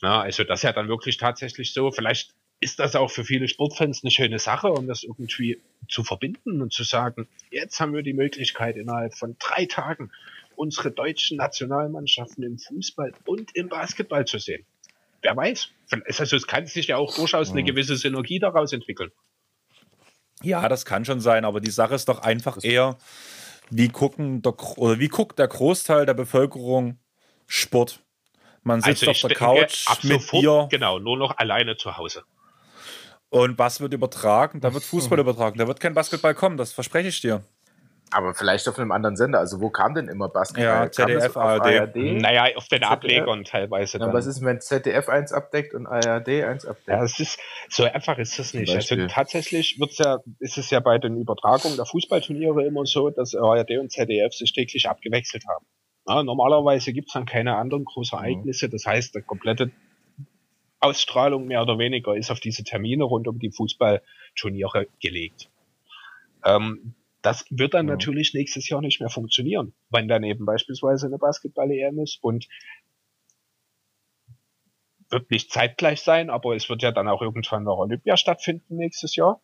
Na, 0.02 0.22
also 0.22 0.44
das 0.44 0.60
ist 0.60 0.64
ja 0.64 0.74
dann 0.74 0.88
wirklich 0.88 1.18
tatsächlich 1.18 1.74
so. 1.74 1.92
Vielleicht 1.92 2.36
ist 2.60 2.80
das 2.80 2.96
auch 2.96 3.12
für 3.12 3.24
viele 3.24 3.48
Sportfans 3.48 4.04
eine 4.04 4.12
schöne 4.12 4.40
Sache, 4.40 4.68
um 4.68 4.88
das 4.88 5.04
irgendwie 5.04 5.62
zu 5.90 6.04
verbinden 6.04 6.62
und 6.62 6.74
zu 6.74 6.84
sagen, 6.84 7.28
jetzt 7.50 7.80
haben 7.80 7.94
wir 7.94 8.04
die 8.04 8.14
Möglichkeit 8.14 8.76
innerhalb 8.76 9.14
von 9.16 9.36
drei 9.40 9.66
Tagen 9.66 10.12
unsere 10.58 10.92
deutschen 10.92 11.38
Nationalmannschaften 11.38 12.44
im 12.44 12.58
Fußball 12.58 13.14
und 13.26 13.56
im 13.56 13.70
Basketball 13.70 14.26
zu 14.26 14.40
sehen. 14.40 14.66
Wer 15.22 15.36
weiß. 15.36 15.70
Also 16.06 16.36
es 16.36 16.48
kann 16.48 16.68
sich 16.68 16.88
ja 16.88 16.98
auch 16.98 17.16
durchaus 17.16 17.52
eine 17.52 17.64
gewisse 17.64 17.96
Synergie 17.96 18.40
daraus 18.40 18.74
entwickeln. 18.74 19.12
Ja, 20.44 20.68
das 20.70 20.86
kann 20.86 21.06
schon 21.06 21.22
sein, 21.22 21.46
aber 21.46 21.62
die 21.62 21.72
Sache 21.72 21.96
ist 21.96 22.10
doch 22.10 22.20
einfach 22.20 22.64
eher, 22.64 22.98
wie 23.70 23.90
gucken 23.90 24.42
der, 24.42 24.54
oder 24.78 25.00
wie 25.00 25.08
guckt 25.08 25.40
der 25.40 25.48
Großteil 25.48 26.06
der 26.06 26.14
Bevölkerung 26.14 27.00
Sport? 27.48 28.02
Man 28.64 28.82
sitzt 28.82 29.08
also 29.08 29.12
auf 29.12 29.32
der 29.32 29.38
Couch 29.38 29.86
mit 30.04 30.22
sofort, 30.22 30.42
Bier. 30.42 30.68
Genau, 30.72 31.00
nur 31.00 31.18
noch 31.18 31.38
alleine 31.38 31.78
zu 31.78 31.98
Hause. 31.98 32.24
Und 33.30 33.58
was 33.58 33.80
wird 33.80 33.94
übertragen? 33.94 34.62
Da 34.62 34.74
wird 34.74 34.84
Fußball 34.86 35.20
übertragen. 35.20 35.58
Da 35.58 35.68
wird 35.68 35.80
kein 35.80 35.94
Basketball 35.94 36.36
kommen, 36.36 36.58
das 36.58 36.74
verspreche 36.74 37.10
ich 37.10 37.22
dir. 37.22 37.44
Aber 38.12 38.34
vielleicht 38.34 38.68
auf 38.68 38.78
einem 38.78 38.92
anderen 38.92 39.16
Sender. 39.16 39.40
Also 39.40 39.60
wo 39.62 39.70
kam 39.70 39.94
denn 39.96 40.08
immer 40.08 40.30
Basketball? 40.30 40.86
Ja, 40.86 40.92
ZDF, 40.92 41.36
ARD. 41.36 41.66
ARD. 41.66 41.96
Naja, 41.96 42.56
auf 42.56 42.68
den 42.68 42.80
ZDF? 42.80 42.92
Ablegern 42.92 43.44
teilweise. 43.44 43.98
Ja, 43.98 44.14
was 44.14 44.26
ist, 44.28 44.44
wenn 44.44 44.62
ZDF 44.62 45.10
eins 45.10 45.34
abdeckt 45.34 45.74
und 45.74 45.88
ARD 45.88 46.30
eins 46.44 46.66
abdeckt? 46.66 46.88
Ja, 46.88 47.04
es 47.04 47.20
ist, 47.20 47.40
so 47.70 47.84
einfach 47.84 48.18
ist 48.18 48.38
das 48.38 48.54
nicht. 48.54 48.74
Also 48.74 49.08
tatsächlich 49.08 49.80
wird's 49.80 49.98
ja, 49.98 50.20
ist 50.40 50.58
es 50.58 50.70
ja 50.70 50.80
bei 50.80 50.98
den 50.98 51.18
Übertragungen 51.18 51.78
der 51.78 51.86
Fußballturniere 51.86 52.66
immer 52.66 52.86
so, 52.86 53.10
dass 53.10 53.36
ARD 53.36 53.72
und 53.80 53.92
ZDF 53.92 54.34
sich 54.34 54.54
täglich 54.54 54.88
abgewechselt 54.88 55.44
haben. 55.48 55.66
Ja, 56.08 56.24
normalerweise 56.24 56.94
gibt's 56.94 57.14
dann 57.14 57.26
keine 57.26 57.58
anderen 57.58 57.86
großen 57.86 58.18
mhm. 58.18 58.26
Ereignisse. 58.26 58.70
Das 58.70 58.86
heißt, 58.86 59.16
der 59.16 59.24
komplette 59.24 59.72
Ausstrahlung 60.80 61.48
mehr 61.48 61.64
oder 61.64 61.80
weniger 61.80 62.16
ist 62.16 62.30
auf 62.30 62.40
diese 62.40 62.64
Termine 62.64 63.04
rund 63.04 63.28
um 63.28 63.40
die 63.40 63.52
Fußballturniere 63.52 64.88
gelegt. 65.02 65.50
Ähm, 66.46 66.94
das 67.26 67.46
wird 67.50 67.74
dann 67.74 67.88
ja. 67.88 67.94
natürlich 67.94 68.34
nächstes 68.34 68.70
Jahr 68.70 68.82
nicht 68.82 69.00
mehr 69.00 69.10
funktionieren, 69.10 69.74
wenn 69.90 70.08
dann 70.08 70.24
eben 70.24 70.46
beispielsweise 70.46 71.08
eine 71.08 71.18
Basketball-EM 71.18 72.00
ist 72.00 72.20
und 72.22 72.48
wird 75.10 75.32
nicht 75.32 75.52
zeitgleich 75.52 76.02
sein, 76.02 76.30
aber 76.30 76.56
es 76.56 76.70
wird 76.70 76.84
ja 76.84 76.92
dann 76.92 77.08
auch 77.08 77.22
irgendwann 77.22 77.64
noch 77.64 77.78
Olympia 77.78 78.18
stattfinden 78.18 78.78
nächstes 78.78 79.16
Jahr. 79.16 79.42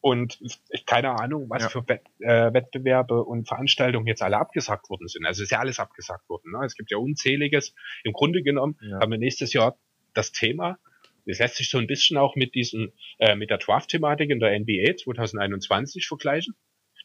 Und 0.00 0.38
keine 0.86 1.18
Ahnung, 1.18 1.50
was 1.50 1.64
ja. 1.64 1.68
für 1.68 1.88
Wett, 1.88 2.02
äh, 2.20 2.52
Wettbewerbe 2.52 3.24
und 3.24 3.48
Veranstaltungen 3.48 4.06
jetzt 4.06 4.22
alle 4.22 4.38
abgesagt 4.38 4.88
worden 4.88 5.08
sind. 5.08 5.26
Also 5.26 5.42
ist 5.42 5.50
ja 5.50 5.58
alles 5.58 5.80
abgesagt 5.80 6.28
worden. 6.28 6.52
Ne? 6.52 6.64
Es 6.64 6.76
gibt 6.76 6.90
ja 6.90 6.98
unzähliges. 6.98 7.74
Im 8.04 8.12
Grunde 8.12 8.42
genommen 8.42 8.78
ja. 8.80 9.00
haben 9.00 9.10
wir 9.10 9.18
nächstes 9.18 9.52
Jahr 9.52 9.76
das 10.14 10.32
Thema. 10.32 10.78
Das 11.26 11.40
lässt 11.40 11.56
sich 11.56 11.70
so 11.70 11.78
ein 11.78 11.88
bisschen 11.88 12.16
auch 12.18 12.36
mit 12.36 12.54
diesem, 12.54 12.92
äh, 13.18 13.34
mit 13.34 13.50
der 13.50 13.58
Draft-Thematik 13.58 14.30
in 14.30 14.38
der 14.38 14.58
NBA 14.58 14.96
2021 14.96 16.06
vergleichen. 16.06 16.54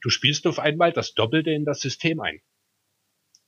Du 0.01 0.09
spielst 0.09 0.47
auf 0.47 0.59
einmal 0.59 0.91
das 0.91 1.13
Doppelte 1.13 1.51
in 1.51 1.65
das 1.65 1.79
System 1.79 2.19
ein. 2.19 2.41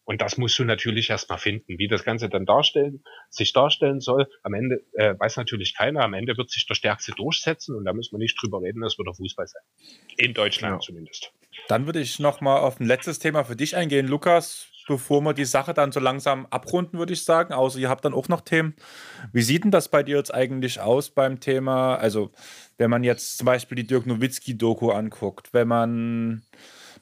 Und 0.06 0.22
das 0.22 0.38
musst 0.38 0.60
du 0.60 0.66
natürlich 0.66 1.10
erstmal 1.10 1.38
finden, 1.38 1.78
wie 1.78 1.88
das 1.88 2.04
Ganze 2.04 2.28
dann 2.28 2.46
darstellen, 2.46 3.04
sich 3.30 3.54
darstellen 3.54 4.02
soll. 4.02 4.28
Am 4.44 4.54
Ende 4.54 4.84
äh, 4.94 5.16
weiß 5.18 5.38
natürlich 5.38 5.76
keiner, 5.76 6.04
am 6.04 6.14
Ende 6.14 6.36
wird 6.36 6.50
sich 6.50 6.66
der 6.68 6.76
Stärkste 6.76 7.14
durchsetzen 7.14 7.76
und 7.76 7.86
da 7.86 7.94
müssen 7.94 8.14
wir 8.14 8.20
nicht 8.20 8.38
drüber 8.42 8.62
reden, 8.62 8.82
das 8.82 8.98
wird 8.98 9.08
der 9.08 9.14
Fußball 9.14 9.48
sein. 9.48 9.62
In 10.18 10.34
Deutschland 10.34 10.76
ja. 10.76 10.80
zumindest. 10.80 11.32
Dann 11.70 11.86
würde 11.86 12.02
ich 12.02 12.20
nochmal 12.20 12.60
auf 12.60 12.80
ein 12.80 12.86
letztes 12.86 13.20
Thema 13.20 13.46
für 13.46 13.56
dich 13.56 13.78
eingehen, 13.78 14.08
Lukas 14.08 14.73
bevor 14.88 15.22
wir 15.22 15.34
die 15.34 15.46
Sache 15.46 15.74
dann 15.74 15.92
so 15.92 16.00
langsam 16.00 16.46
abrunden, 16.50 17.00
würde 17.00 17.14
ich 17.14 17.24
sagen. 17.26 17.54
Außer 17.54 17.80
ihr 17.80 17.90
habt 17.90 18.06
dann 18.06 18.14
auch 18.14 18.28
noch 18.28 18.42
Themen. 18.42 18.76
Wie 19.32 19.42
sieht 19.42 19.64
denn 19.64 19.72
das 19.72 19.90
bei 19.90 20.04
dir 20.04 20.18
jetzt 20.18 20.34
eigentlich 20.34 20.80
aus 20.80 21.10
beim 21.10 21.40
Thema? 21.40 21.96
Also, 21.96 22.32
wenn 22.78 22.90
man 22.90 23.04
jetzt 23.04 23.38
zum 23.38 23.46
Beispiel 23.46 23.76
die 23.76 23.88
Dirk 23.88 24.06
Nowitzki-Doku 24.06 24.92
anguckt, 24.92 25.54
wenn 25.54 25.68
man 25.68 26.44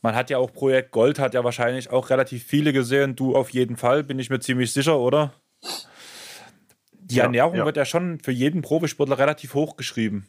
Man 0.01 0.15
hat 0.15 0.29
ja 0.29 0.37
auch 0.39 0.51
Projekt 0.51 0.91
Gold, 0.91 1.19
hat 1.19 1.33
ja 1.33 1.43
wahrscheinlich 1.43 1.91
auch 1.91 2.09
relativ 2.09 2.43
viele 2.43 2.73
gesehen. 2.73 3.15
Du 3.15 3.35
auf 3.35 3.51
jeden 3.51 3.77
Fall, 3.77 4.03
bin 4.03 4.17
ich 4.19 4.29
mir 4.29 4.39
ziemlich 4.39 4.73
sicher, 4.73 4.99
oder? 4.99 5.33
Die 6.91 7.15
ja, 7.15 7.25
Ernährung 7.25 7.55
ja. 7.55 7.65
wird 7.65 7.77
ja 7.77 7.85
schon 7.85 8.19
für 8.19 8.31
jeden 8.31 8.61
Profisportler 8.61 9.19
relativ 9.19 9.53
hoch 9.53 9.75
geschrieben. 9.75 10.27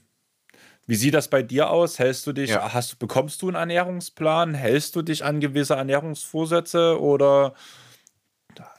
Wie 0.86 0.96
sieht 0.96 1.14
das 1.14 1.28
bei 1.28 1.42
dir 1.42 1.70
aus? 1.70 1.98
Hältst 1.98 2.26
du 2.26 2.32
dich, 2.32 2.50
ja. 2.50 2.72
hast, 2.72 2.98
bekommst 2.98 3.42
du 3.42 3.48
einen 3.48 3.56
Ernährungsplan? 3.56 4.54
Hältst 4.54 4.96
du 4.96 5.02
dich 5.02 5.24
an 5.24 5.40
gewisse 5.40 5.74
Ernährungsvorsätze 5.74 7.00
oder 7.00 7.54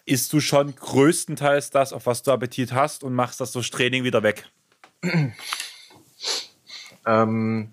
isst 0.06 0.34
du 0.34 0.40
schon 0.40 0.76
größtenteils 0.76 1.70
das, 1.70 1.94
auf 1.94 2.06
was 2.06 2.24
du 2.24 2.32
Appetit 2.32 2.74
hast 2.74 3.04
und 3.04 3.14
machst 3.14 3.40
das 3.40 3.52
durch 3.54 3.72
Training 3.72 4.04
wieder 4.04 4.22
weg? 4.22 4.46
ähm, 7.06 7.72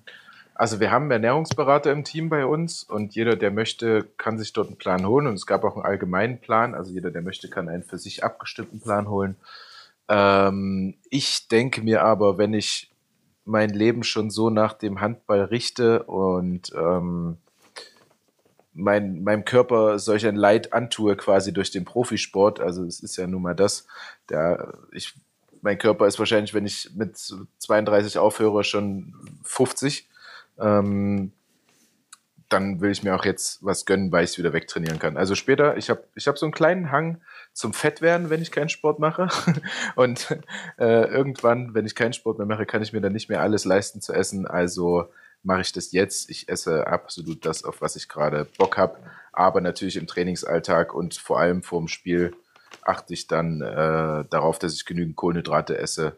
also 0.54 0.78
wir 0.78 0.90
haben 0.90 1.10
Ernährungsberater 1.10 1.90
im 1.90 2.04
Team 2.04 2.28
bei 2.28 2.44
uns 2.44 2.84
und 2.84 3.14
jeder, 3.14 3.34
der 3.34 3.50
möchte, 3.50 4.06
kann 4.16 4.38
sich 4.38 4.52
dort 4.52 4.68
einen 4.68 4.76
Plan 4.76 5.06
holen 5.06 5.26
und 5.26 5.34
es 5.34 5.46
gab 5.46 5.64
auch 5.64 5.74
einen 5.74 5.84
allgemeinen 5.86 6.38
Plan. 6.38 6.74
Also 6.74 6.92
jeder, 6.92 7.10
der 7.10 7.22
möchte, 7.22 7.48
kann 7.48 7.68
einen 7.68 7.82
für 7.82 7.98
sich 7.98 8.22
abgestimmten 8.22 8.80
Plan 8.80 9.08
holen. 9.08 9.36
Ähm, 10.08 10.94
ich 11.08 11.48
denke 11.48 11.82
mir 11.82 12.02
aber, 12.02 12.38
wenn 12.38 12.52
ich 12.52 12.89
mein 13.50 13.70
Leben 13.70 14.04
schon 14.04 14.30
so 14.30 14.48
nach 14.48 14.72
dem 14.72 15.00
Handball 15.00 15.42
richte 15.42 16.04
und 16.04 16.72
ähm, 16.74 17.36
mein, 18.72 19.22
meinem 19.24 19.44
Körper 19.44 19.98
solch 19.98 20.26
ein 20.26 20.36
Leid 20.36 20.72
antue, 20.72 21.16
quasi 21.16 21.52
durch 21.52 21.70
den 21.70 21.84
Profisport. 21.84 22.60
Also 22.60 22.84
es 22.84 23.00
ist 23.00 23.16
ja 23.16 23.26
nun 23.26 23.42
mal 23.42 23.54
das, 23.54 23.86
der, 24.28 24.74
ich, 24.92 25.14
mein 25.62 25.78
Körper 25.78 26.06
ist 26.06 26.18
wahrscheinlich, 26.18 26.54
wenn 26.54 26.64
ich 26.64 26.90
mit 26.94 27.18
32 27.58 28.18
aufhöre, 28.18 28.62
schon 28.62 29.14
50. 29.42 30.08
Ähm, 30.58 31.32
dann 32.50 32.80
will 32.80 32.90
ich 32.90 33.02
mir 33.02 33.14
auch 33.14 33.24
jetzt 33.24 33.64
was 33.64 33.86
gönnen, 33.86 34.10
weil 34.10 34.24
ich 34.24 34.30
es 34.30 34.38
wieder 34.38 34.52
wegtrainieren 34.52 34.98
kann. 34.98 35.16
Also 35.16 35.34
später, 35.34 35.76
ich 35.76 35.88
habe 35.88 36.04
ich 36.16 36.26
hab 36.26 36.36
so 36.36 36.46
einen 36.46 36.52
kleinen 36.52 36.90
Hang 36.90 37.22
zum 37.52 37.72
Fettwerden, 37.72 38.28
wenn 38.28 38.42
ich 38.42 38.50
keinen 38.50 38.68
Sport 38.68 38.98
mache. 38.98 39.28
Und 39.94 40.36
äh, 40.78 41.04
irgendwann, 41.04 41.74
wenn 41.74 41.86
ich 41.86 41.94
keinen 41.94 42.12
Sport 42.12 42.38
mehr 42.38 42.46
mache, 42.46 42.66
kann 42.66 42.82
ich 42.82 42.92
mir 42.92 43.00
dann 43.00 43.12
nicht 43.12 43.28
mehr 43.28 43.40
alles 43.40 43.64
leisten 43.64 44.00
zu 44.00 44.12
essen. 44.12 44.46
Also 44.46 45.06
mache 45.44 45.60
ich 45.60 45.72
das 45.72 45.92
jetzt. 45.92 46.28
Ich 46.28 46.48
esse 46.48 46.88
absolut 46.88 47.46
das, 47.46 47.64
auf 47.64 47.80
was 47.80 47.94
ich 47.94 48.08
gerade 48.08 48.46
Bock 48.58 48.76
habe. 48.76 48.98
Aber 49.32 49.60
natürlich 49.60 49.96
im 49.96 50.08
Trainingsalltag 50.08 50.92
und 50.92 51.14
vor 51.14 51.38
allem 51.38 51.62
vorm 51.62 51.86
Spiel 51.86 52.34
achte 52.82 53.14
ich 53.14 53.28
dann 53.28 53.60
äh, 53.60 54.24
darauf, 54.28 54.58
dass 54.58 54.74
ich 54.74 54.84
genügend 54.86 55.14
Kohlenhydrate 55.14 55.78
esse 55.78 56.16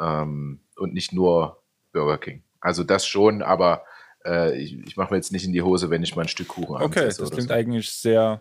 ähm, 0.00 0.60
und 0.76 0.94
nicht 0.94 1.12
nur 1.12 1.62
Burger 1.92 2.18
King. 2.18 2.44
Also 2.60 2.84
das 2.84 3.06
schon, 3.06 3.42
aber 3.42 3.84
äh, 4.26 4.56
ich, 4.56 4.78
ich 4.86 4.96
mache 4.96 5.12
mir 5.12 5.16
jetzt 5.18 5.32
nicht 5.32 5.44
in 5.44 5.52
die 5.52 5.62
Hose, 5.62 5.90
wenn 5.90 6.02
ich 6.02 6.16
mal 6.16 6.22
ein 6.22 6.28
Stück 6.28 6.48
Kuchen 6.48 6.82
Okay, 6.82 7.06
das 7.06 7.30
klingt 7.30 7.48
so. 7.48 7.54
eigentlich 7.54 7.90
sehr 7.90 8.40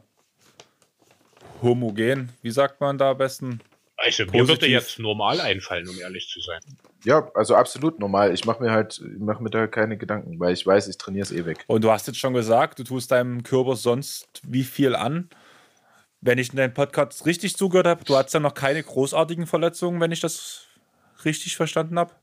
homogen. 1.61 2.29
Wie 2.41 2.51
sagt 2.51 2.79
man 2.81 2.97
da 2.97 3.11
am 3.11 3.17
besten? 3.17 3.61
Also 3.95 4.25
mir 4.25 4.47
würde 4.47 4.67
jetzt 4.67 4.99
normal 4.99 5.39
einfallen, 5.39 5.87
um 5.87 5.97
ehrlich 5.99 6.27
zu 6.27 6.41
sein. 6.41 6.59
Ja, 7.05 7.29
also 7.35 7.55
absolut 7.55 7.99
normal. 7.99 8.33
Ich 8.33 8.43
mache 8.43 8.61
mir 8.61 8.71
halt, 8.71 9.01
mache 9.17 9.41
mir 9.41 9.49
da 9.49 9.67
keine 9.67 9.97
Gedanken, 9.97 10.39
weil 10.39 10.53
ich 10.53 10.65
weiß, 10.65 10.87
ich 10.87 10.97
trainiere 10.97 11.23
es 11.23 11.31
eh 11.31 11.45
weg. 11.45 11.63
Und 11.67 11.83
du 11.83 11.91
hast 11.91 12.07
jetzt 12.07 12.19
schon 12.19 12.33
gesagt, 12.33 12.79
du 12.79 12.83
tust 12.83 13.11
deinem 13.11 13.43
Körper 13.43 13.75
sonst 13.75 14.41
wie 14.45 14.63
viel 14.63 14.95
an? 14.95 15.29
Wenn 16.21 16.37
ich 16.37 16.49
in 16.49 16.57
deinem 16.57 16.73
Podcast 16.73 17.25
richtig 17.25 17.55
zugehört 17.55 17.87
habe, 17.87 18.03
du 18.03 18.17
hattest 18.17 18.33
ja 18.33 18.39
noch 18.39 18.53
keine 18.53 18.81
großartigen 18.81 19.45
Verletzungen, 19.45 20.01
wenn 20.01 20.11
ich 20.11 20.21
das 20.21 20.65
richtig 21.23 21.55
verstanden 21.55 21.99
habe. 21.99 22.13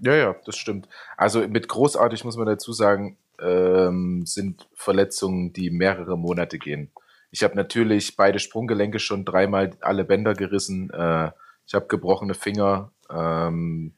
Ja, 0.00 0.14
ja, 0.14 0.36
das 0.46 0.56
stimmt. 0.56 0.88
Also 1.16 1.46
mit 1.46 1.68
großartig 1.68 2.24
muss 2.24 2.36
man 2.36 2.46
dazu 2.46 2.72
sagen, 2.72 3.18
ähm, 3.40 4.24
sind 4.26 4.68
Verletzungen, 4.74 5.52
die 5.52 5.70
mehrere 5.70 6.16
Monate 6.16 6.58
gehen. 6.58 6.90
Ich 7.30 7.42
habe 7.44 7.56
natürlich 7.56 8.16
beide 8.16 8.38
Sprunggelenke 8.38 8.98
schon 8.98 9.24
dreimal 9.24 9.70
alle 9.80 10.04
Bänder 10.04 10.34
gerissen. 10.34 10.90
Äh, 10.90 11.30
ich 11.66 11.74
habe 11.74 11.86
gebrochene 11.86 12.34
Finger. 12.34 12.90
Ähm, 13.08 13.92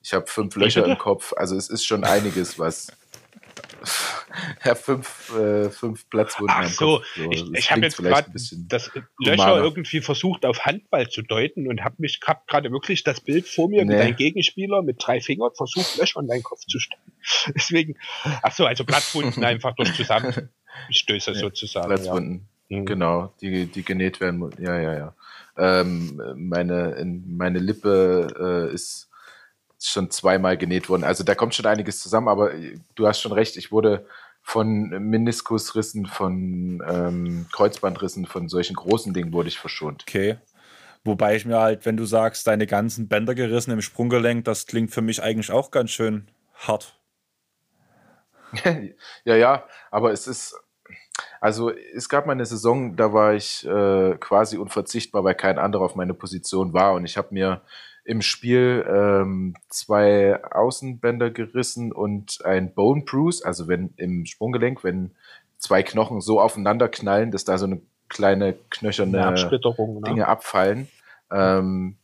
ich 0.00 0.14
habe 0.14 0.26
fünf 0.26 0.54
Löcher 0.56 0.86
im 0.86 0.96
Kopf. 0.98 1.32
Also 1.36 1.56
es 1.56 1.68
ist 1.68 1.84
schon 1.84 2.04
einiges, 2.04 2.58
was. 2.58 2.92
ja, 4.64 4.74
fünf, 4.74 5.32
äh, 5.34 5.70
fünf 5.70 6.08
Platzwunden. 6.10 6.54
Ach 6.56 6.68
so, 6.68 7.02
so 7.16 7.30
ich, 7.30 7.44
ich 7.52 7.70
habe 7.70 7.82
jetzt 7.82 7.98
gerade 7.98 8.30
das 8.32 8.90
Löcher 9.18 9.56
irgendwie 9.62 10.00
versucht 10.00 10.44
auf 10.44 10.64
Handball 10.64 11.08
zu 11.08 11.22
deuten 11.22 11.68
und 11.68 11.84
habe 11.84 11.96
mich 11.98 12.20
hab 12.26 12.46
gerade 12.46 12.70
wirklich 12.70 13.04
das 13.04 13.20
Bild 13.20 13.48
vor 13.48 13.68
mir 13.68 13.84
nee. 13.84 13.92
mit 13.92 14.00
einem 14.00 14.16
Gegenspieler 14.16 14.82
mit 14.82 14.96
drei 14.98 15.20
Fingern 15.20 15.50
versucht, 15.56 15.96
Löcher 15.98 16.20
in 16.20 16.28
deinen 16.28 16.42
Kopf 16.42 16.60
zu 16.66 16.78
stecken. 16.78 17.12
Deswegen, 17.54 17.96
ach 18.42 18.52
so, 18.52 18.66
also 18.66 18.84
Platzwunden 18.84 19.44
einfach 19.44 19.74
durch 19.76 19.94
Zusammenstöße 19.94 21.32
nee, 21.32 21.38
sozusagen. 21.38 21.88
Platzwunden. 21.88 22.48
Ja. 22.68 22.78
Mhm. 22.78 22.84
Genau, 22.84 23.32
die, 23.40 23.66
die 23.66 23.82
genäht 23.82 24.20
werden. 24.20 24.50
Ja, 24.58 24.78
ja, 24.78 24.94
ja. 24.94 25.14
Ähm, 25.56 26.20
meine, 26.36 27.02
meine 27.26 27.58
Lippe 27.58 28.68
äh, 28.70 28.74
ist 28.74 29.07
schon 29.80 30.10
zweimal 30.10 30.56
genäht 30.56 30.88
worden. 30.88 31.04
Also 31.04 31.24
da 31.24 31.34
kommt 31.34 31.54
schon 31.54 31.66
einiges 31.66 32.00
zusammen, 32.00 32.28
aber 32.28 32.52
du 32.94 33.06
hast 33.06 33.20
schon 33.20 33.32
recht, 33.32 33.56
ich 33.56 33.70
wurde 33.70 34.06
von 34.42 34.88
Meniskusrissen, 34.88 36.06
von 36.06 36.82
ähm, 36.88 37.46
Kreuzbandrissen, 37.52 38.26
von 38.26 38.48
solchen 38.48 38.74
großen 38.74 39.12
Dingen 39.12 39.32
wurde 39.32 39.48
ich 39.48 39.58
verschont. 39.58 40.04
Okay. 40.08 40.38
Wobei 41.04 41.36
ich 41.36 41.44
mir 41.44 41.58
halt, 41.58 41.86
wenn 41.86 41.96
du 41.96 42.04
sagst, 42.04 42.46
deine 42.46 42.66
ganzen 42.66 43.08
Bänder 43.08 43.34
gerissen 43.34 43.70
im 43.70 43.82
Sprunggelenk, 43.82 44.44
das 44.44 44.66
klingt 44.66 44.90
für 44.90 45.02
mich 45.02 45.22
eigentlich 45.22 45.52
auch 45.52 45.70
ganz 45.70 45.90
schön 45.90 46.28
hart. 46.54 46.98
ja, 49.24 49.36
ja, 49.36 49.64
aber 49.90 50.12
es 50.12 50.26
ist, 50.26 50.58
also 51.40 51.70
es 51.70 52.08
gab 52.08 52.26
mal 52.26 52.32
eine 52.32 52.46
Saison, 52.46 52.96
da 52.96 53.12
war 53.12 53.34
ich 53.34 53.66
äh, 53.66 54.16
quasi 54.18 54.56
unverzichtbar, 54.56 55.24
weil 55.24 55.34
kein 55.34 55.58
anderer 55.58 55.84
auf 55.84 55.94
meine 55.94 56.14
Position 56.14 56.72
war. 56.72 56.94
Und 56.94 57.04
ich 57.04 57.16
habe 57.16 57.28
mir 57.32 57.60
im 58.08 58.22
Spiel 58.22 58.86
ähm, 58.88 59.54
zwei 59.68 60.42
Außenbänder 60.42 61.28
gerissen 61.28 61.92
und 61.92 62.42
ein 62.42 62.72
Bone 62.72 63.02
Bruise, 63.04 63.44
also 63.44 63.68
wenn 63.68 63.92
im 63.98 64.24
Sprunggelenk, 64.24 64.82
wenn 64.82 65.10
zwei 65.58 65.82
Knochen 65.82 66.22
so 66.22 66.40
aufeinander 66.40 66.88
knallen, 66.88 67.30
dass 67.32 67.44
da 67.44 67.58
so 67.58 67.66
eine 67.66 67.82
kleine 68.08 68.54
knöcherne 68.70 69.32
ne? 69.32 70.00
Dinge 70.06 70.26
abfallen. 70.26 70.88
Ähm, 71.30 71.96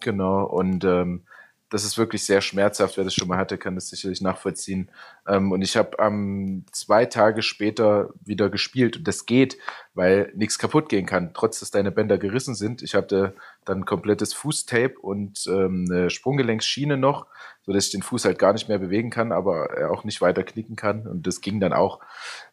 genau, 0.00 0.44
und 0.44 0.84
ähm, 0.84 1.22
das 1.70 1.84
ist 1.84 1.98
wirklich 1.98 2.24
sehr 2.24 2.40
schmerzhaft. 2.40 2.96
Wer 2.96 3.04
das 3.04 3.14
schon 3.14 3.28
mal 3.28 3.38
hatte, 3.38 3.58
kann 3.58 3.74
das 3.74 3.88
sicherlich 3.88 4.20
nachvollziehen. 4.20 4.90
Ähm, 5.26 5.52
und 5.52 5.62
ich 5.62 5.76
habe 5.76 5.96
ähm, 5.98 6.64
zwei 6.72 7.06
Tage 7.06 7.42
später 7.42 8.10
wieder 8.24 8.48
gespielt. 8.48 8.98
Und 8.98 9.08
das 9.08 9.26
geht, 9.26 9.58
weil 9.94 10.32
nichts 10.34 10.58
kaputt 10.58 10.88
gehen 10.88 11.06
kann, 11.06 11.32
trotz 11.34 11.60
dass 11.60 11.70
deine 11.70 11.90
Bänder 11.90 12.18
gerissen 12.18 12.54
sind. 12.54 12.82
Ich 12.82 12.94
hatte 12.94 13.34
dann 13.68 13.84
komplettes 13.84 14.32
Fußtape 14.34 14.98
und 15.00 15.46
ähm, 15.46 15.86
eine 15.90 16.10
Sprunggelenkschiene 16.10 16.96
noch, 16.96 17.26
so 17.62 17.72
dass 17.72 17.86
ich 17.86 17.92
den 17.92 18.02
Fuß 18.02 18.24
halt 18.24 18.38
gar 18.38 18.52
nicht 18.52 18.68
mehr 18.68 18.78
bewegen 18.78 19.10
kann, 19.10 19.30
aber 19.30 19.90
auch 19.90 20.04
nicht 20.04 20.20
weiter 20.20 20.42
knicken 20.42 20.76
kann. 20.76 21.06
Und 21.06 21.26
das 21.26 21.40
ging 21.40 21.60
dann 21.60 21.72
auch. 21.72 22.00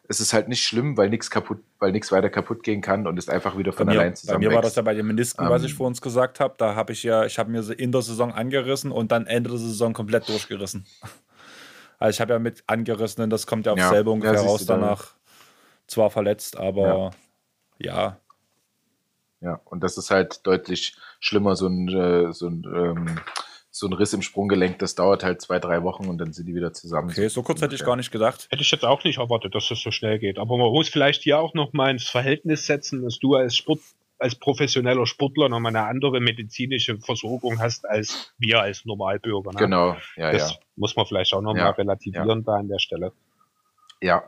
Es 0.08 0.20
ist 0.20 0.32
halt 0.32 0.48
nicht 0.48 0.64
schlimm, 0.64 0.96
weil 0.96 1.08
nichts 1.08 1.30
kaputt, 1.30 1.58
weil 1.78 1.92
nichts 1.92 2.12
weiter 2.12 2.30
kaputt 2.30 2.62
gehen 2.62 2.80
kann 2.80 3.06
und 3.06 3.18
ist 3.18 3.30
einfach 3.30 3.56
wieder 3.56 3.72
von 3.72 3.86
mir, 3.86 3.92
allein 3.92 4.14
zusammen. 4.14 4.40
Bei 4.40 4.48
mir 4.48 4.54
war 4.54 4.62
das 4.62 4.76
ja 4.76 4.82
bei 4.82 4.94
den 4.94 5.06
Menisken, 5.06 5.48
was 5.48 5.64
ich 5.64 5.72
ähm, 5.72 5.76
vor 5.76 5.86
uns 5.86 6.00
gesagt 6.00 6.38
habe. 6.38 6.54
Da 6.58 6.74
habe 6.74 6.92
ich 6.92 7.02
ja, 7.02 7.24
ich 7.24 7.38
habe 7.38 7.50
mir 7.50 7.68
in 7.78 7.92
der 7.92 8.02
Saison 8.02 8.32
angerissen 8.32 8.92
und 8.92 9.10
dann 9.10 9.26
Ende 9.26 9.50
der 9.50 9.58
Saison 9.58 9.92
komplett 9.92 10.28
durchgerissen. 10.28 10.86
Also 11.98 12.16
ich 12.16 12.20
habe 12.20 12.34
ja 12.34 12.38
mit 12.38 12.62
angerissenen, 12.66 13.30
das 13.30 13.46
kommt 13.46 13.64
ja 13.64 13.72
auf 13.72 13.78
ja, 13.78 13.88
selber 13.88 14.12
ungefähr 14.12 14.34
ja, 14.34 14.42
raus 14.42 14.66
danach. 14.66 15.14
Zwar 15.86 16.10
verletzt, 16.10 16.58
aber 16.58 17.12
ja. 17.78 17.94
ja. 17.94 18.20
Ja, 19.40 19.60
und 19.64 19.82
das 19.82 19.98
ist 19.98 20.10
halt 20.10 20.46
deutlich 20.46 20.96
schlimmer, 21.20 21.56
so 21.56 21.66
ein, 21.66 21.88
äh, 21.88 22.32
so 22.32 22.48
ein 22.48 22.64
ähm, 22.64 23.20
so 23.76 23.86
ein 23.86 23.92
Riss 23.92 24.14
im 24.14 24.22
Sprunggelenk, 24.22 24.78
das 24.78 24.94
dauert 24.94 25.22
halt 25.22 25.42
zwei, 25.42 25.58
drei 25.58 25.82
Wochen 25.82 26.08
und 26.08 26.16
dann 26.16 26.32
sind 26.32 26.46
die 26.46 26.54
wieder 26.54 26.72
zusammen. 26.72 27.10
Okay, 27.10 27.28
so 27.28 27.42
kurz 27.42 27.60
hätte 27.60 27.74
ich 27.74 27.84
gar 27.84 27.96
nicht 27.96 28.10
gedacht. 28.10 28.46
Hätte 28.50 28.62
ich 28.62 28.70
jetzt 28.70 28.86
auch 28.86 29.04
nicht 29.04 29.18
erwartet, 29.18 29.54
dass 29.54 29.68
das 29.68 29.80
so 29.80 29.90
schnell 29.90 30.18
geht. 30.18 30.38
Aber 30.38 30.56
man 30.56 30.70
muss 30.70 30.88
vielleicht 30.88 31.22
hier 31.22 31.38
auch 31.38 31.52
noch 31.52 31.74
mal 31.74 31.90
ins 31.90 32.08
Verhältnis 32.08 32.64
setzen, 32.64 33.02
dass 33.02 33.18
du 33.18 33.34
als 33.34 33.54
Sport, 33.54 33.80
als 34.18 34.34
professioneller 34.34 35.04
Sportler 35.04 35.50
nochmal 35.50 35.76
eine 35.76 35.86
andere 35.86 36.20
medizinische 36.20 36.98
Versorgung 36.98 37.60
hast 37.60 37.86
als 37.86 38.32
wir 38.38 38.62
als 38.62 38.86
Normalbürger. 38.86 39.52
Ne? 39.52 39.58
Genau, 39.58 39.96
ja, 40.16 40.32
das 40.32 40.52
ja. 40.52 40.58
muss 40.76 40.96
man 40.96 41.04
vielleicht 41.04 41.34
auch 41.34 41.42
nochmal 41.42 41.66
ja, 41.66 41.70
relativieren 41.70 42.28
ja. 42.38 42.44
da 42.46 42.52
an 42.54 42.68
der 42.68 42.78
Stelle. 42.78 43.12
Ja, 44.00 44.24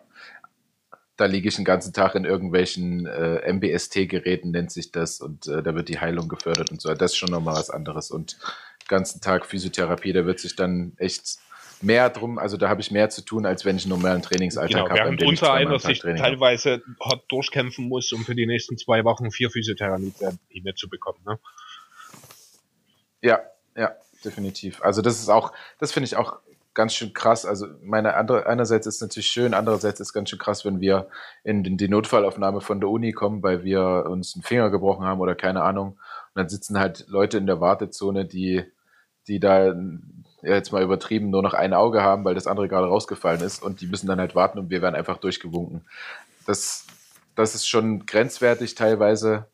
da 1.19 1.27
liege 1.27 1.49
ich 1.49 1.57
den 1.57 1.65
ganzen 1.65 1.93
Tag 1.93 2.15
in 2.15 2.25
irgendwelchen 2.25 3.05
äh, 3.07 3.53
MBST-Geräten, 3.53 4.53
nennt 4.53 4.71
sich 4.71 4.93
das, 4.93 5.21
und 5.21 5.49
äh, 5.49 5.63
da 5.65 5.75
wird 5.75 5.89
die 5.89 5.99
Heilung 5.99 6.29
gefördert 6.29 6.71
und 6.71 6.81
so. 6.81 6.95
Das 6.95 7.13
ist 7.13 7.19
schon 7.19 7.31
nochmal 7.31 7.57
was 7.57 7.71
anderes. 7.71 8.13
Und 8.13 8.39
ganzen 8.87 9.21
Tag 9.21 9.45
Physiotherapie, 9.45 10.13
da 10.13 10.25
wird 10.27 10.39
sich 10.39 10.55
dann 10.55 10.93
echt 10.97 11.39
mehr 11.83 12.09
drum, 12.09 12.39
also 12.39 12.57
da 12.57 12.69
habe 12.69 12.81
ich 12.81 12.93
mehr 12.93 13.11
zu 13.11 13.23
tun, 13.23 13.47
als 13.47 13.65
wenn 13.65 13.77
ich 13.77 13.85
einen 13.85 13.91
normalen 13.91 14.23
Trainingsalltag 14.23 14.85
genau, 14.85 14.89
habe. 14.89 15.01
Während 15.01 15.23
unser 15.25 15.53
einer 15.53 15.79
sich 15.81 15.99
Training 15.99 16.23
teilweise 16.23 16.83
hart 17.01 17.25
durchkämpfen 17.29 17.89
muss, 17.89 18.13
um 18.13 18.25
für 18.25 18.37
die 18.37 18.47
nächsten 18.47 18.79
zwei 18.79 19.05
Wochen 19.05 19.33
vier 19.33 19.51
Physiotherapie 19.51 20.75
zu 20.77 20.89
bekommen. 20.89 21.19
Ne? 21.27 21.39
Ja, 23.23 23.41
ja, 23.77 23.93
definitiv. 24.25 24.83
Also 24.83 25.03
das 25.03 25.19
ist 25.19 25.29
auch, 25.29 25.53
das 25.79 25.91
finde 25.91 26.07
ich 26.07 26.17
auch 26.17 26.39
ganz 26.79 26.95
schön 26.95 27.13
krass. 27.13 27.45
Also 27.45 27.67
meine 27.83 28.15
andere, 28.15 28.47
einerseits 28.47 28.87
ist 28.87 28.95
es 28.95 29.01
natürlich 29.01 29.27
schön, 29.27 29.53
andererseits 29.53 29.99
ist 29.99 30.11
es 30.11 30.13
ganz 30.13 30.31
schön 30.31 30.39
krass, 30.39 30.65
wenn 30.65 30.79
wir 30.81 31.09
in 31.43 31.65
die 31.77 31.89
Notfallaufnahme 31.89 32.61
von 32.61 32.79
der 32.79 32.89
Uni 32.89 33.11
kommen, 33.11 33.43
weil 33.43 33.65
wir 33.65 34.07
uns 34.09 34.37
einen 34.37 34.45
Finger 34.45 34.71
gebrochen 34.71 35.05
haben 35.05 35.21
oder 35.21 35.35
keine 35.35 35.65
Ahnung. 35.65 35.89
Und 35.89 36.37
dann 36.37 36.49
sitzen 36.49 36.79
halt 36.79 37.07
Leute 37.09 37.37
in 37.37 37.47
der 37.47 37.61
Wartezone, 37.61 38.27
die, 38.27 38.63
die 39.27 39.41
da 39.41 39.75
ja, 39.75 40.55
jetzt 40.55 40.71
mal 40.71 40.85
übertrieben 40.85 41.31
nur 41.31 41.43
noch 41.43 41.53
ein 41.53 41.75
Auge 41.75 42.01
haben, 42.05 42.25
weil 42.25 42.37
das 42.37 42.47
andere 42.47 42.69
gerade 42.69 42.87
rausgefallen 42.87 43.41
ist 43.41 43.61
und 43.61 43.81
die 43.81 43.89
müssen 43.89 44.07
dann 44.07 44.21
halt 44.21 44.37
warten 44.37 44.61
und 44.61 44.71
wir 44.71 44.81
werden 44.81 44.95
einfach 44.95 45.17
durchgewunken. 45.17 45.85
Das, 46.47 46.87
das 47.35 47.57
ist 47.57 47.67
schon 47.67 48.07
grenzwertig 48.07 48.77
teilweise. 48.77 49.47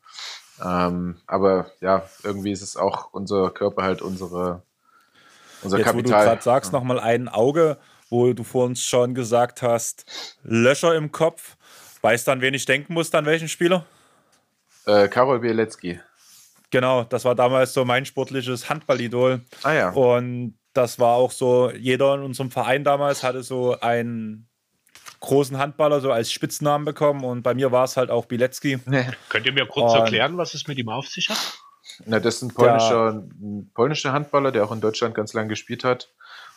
Ähm, 0.63 1.17
aber 1.27 1.71
ja, 1.81 2.05
irgendwie 2.23 2.53
ist 2.53 2.61
es 2.61 2.77
auch 2.77 3.15
unser 3.15 3.49
Körper 3.49 3.83
halt 3.83 4.03
unsere, 4.03 4.63
unser 5.65 5.79
Jetzt, 5.79 5.87
Kapital. 5.87 6.13
Wo 6.13 6.19
du 6.19 6.25
gerade 6.27 6.43
sagst, 6.43 6.73
ja. 6.73 6.79
nochmal 6.79 7.01
ein 7.01 7.29
Auge, 7.29 7.79
wo 8.11 8.33
du 8.33 8.45
vor 8.45 8.67
uns 8.67 8.83
schon 8.83 9.15
gesagt 9.15 9.63
hast, 9.63 10.05
Löcher 10.43 10.95
im 10.95 11.13
Kopf. 11.13 11.57
Weißt 12.03 12.27
du, 12.27 12.33
an 12.33 12.41
wen 12.41 12.55
ich 12.55 12.67
denken 12.67 12.93
musste, 12.95 13.19
an 13.19 13.27
welchen 13.27 13.49
Spieler? 13.49 13.87
Äh, 14.87 15.09
Karol 15.09 15.41
Bielecki. 15.41 16.01
Genau, 16.71 17.05
das 17.05 17.25
war 17.25 17.35
damals 17.35 17.73
so 17.73 17.85
mein 17.85 18.05
sportliches 18.05 18.69
Handballidol. 18.69 19.41
Ah 19.63 19.73
ja. 19.73 19.91
Und 19.91 20.59
das 20.73 20.99
war 20.99 21.15
auch 21.15 21.31
so, 21.31 21.71
jeder 21.71 22.15
in 22.15 22.23
unserem 22.23 22.51
Verein 22.51 22.85
damals 22.85 23.23
hatte 23.23 23.43
so 23.43 23.81
einen 23.81 24.49
großen 25.21 25.57
Handballer 25.57 26.01
so 26.01 26.13
als 26.13 26.31
Spitznamen 26.31 26.85
bekommen 26.85 27.25
und 27.25 27.43
bei 27.43 27.55
mir 27.55 27.73
war 27.73 27.85
es 27.85 27.97
halt 27.97 28.11
auch 28.11 28.27
Bilecki. 28.27 28.79
Nee. 28.87 29.07
Könnt 29.31 29.47
ihr 29.47 29.53
mir 29.53 29.67
kurz 29.67 29.93
und 29.93 30.01
erklären, 30.01 30.37
was 30.37 30.53
es 30.55 30.67
mit 30.67 30.77
ihm 30.79 30.89
auf 30.89 31.07
sich 31.07 31.31
hat? 31.31 31.39
Na, 32.07 32.21
das 32.21 32.37
ist 32.37 32.43
ein 32.43 32.55
polnischer, 32.55 33.11
ein 33.11 33.71
polnischer 33.75 34.13
Handballer, 34.13 34.53
der 34.53 34.65
auch 34.65 34.73
in 34.73 34.81
Deutschland 34.81 35.15
ganz 35.15 35.33
lange 35.33 35.49
gespielt 35.49 35.85
hat. 35.85 36.11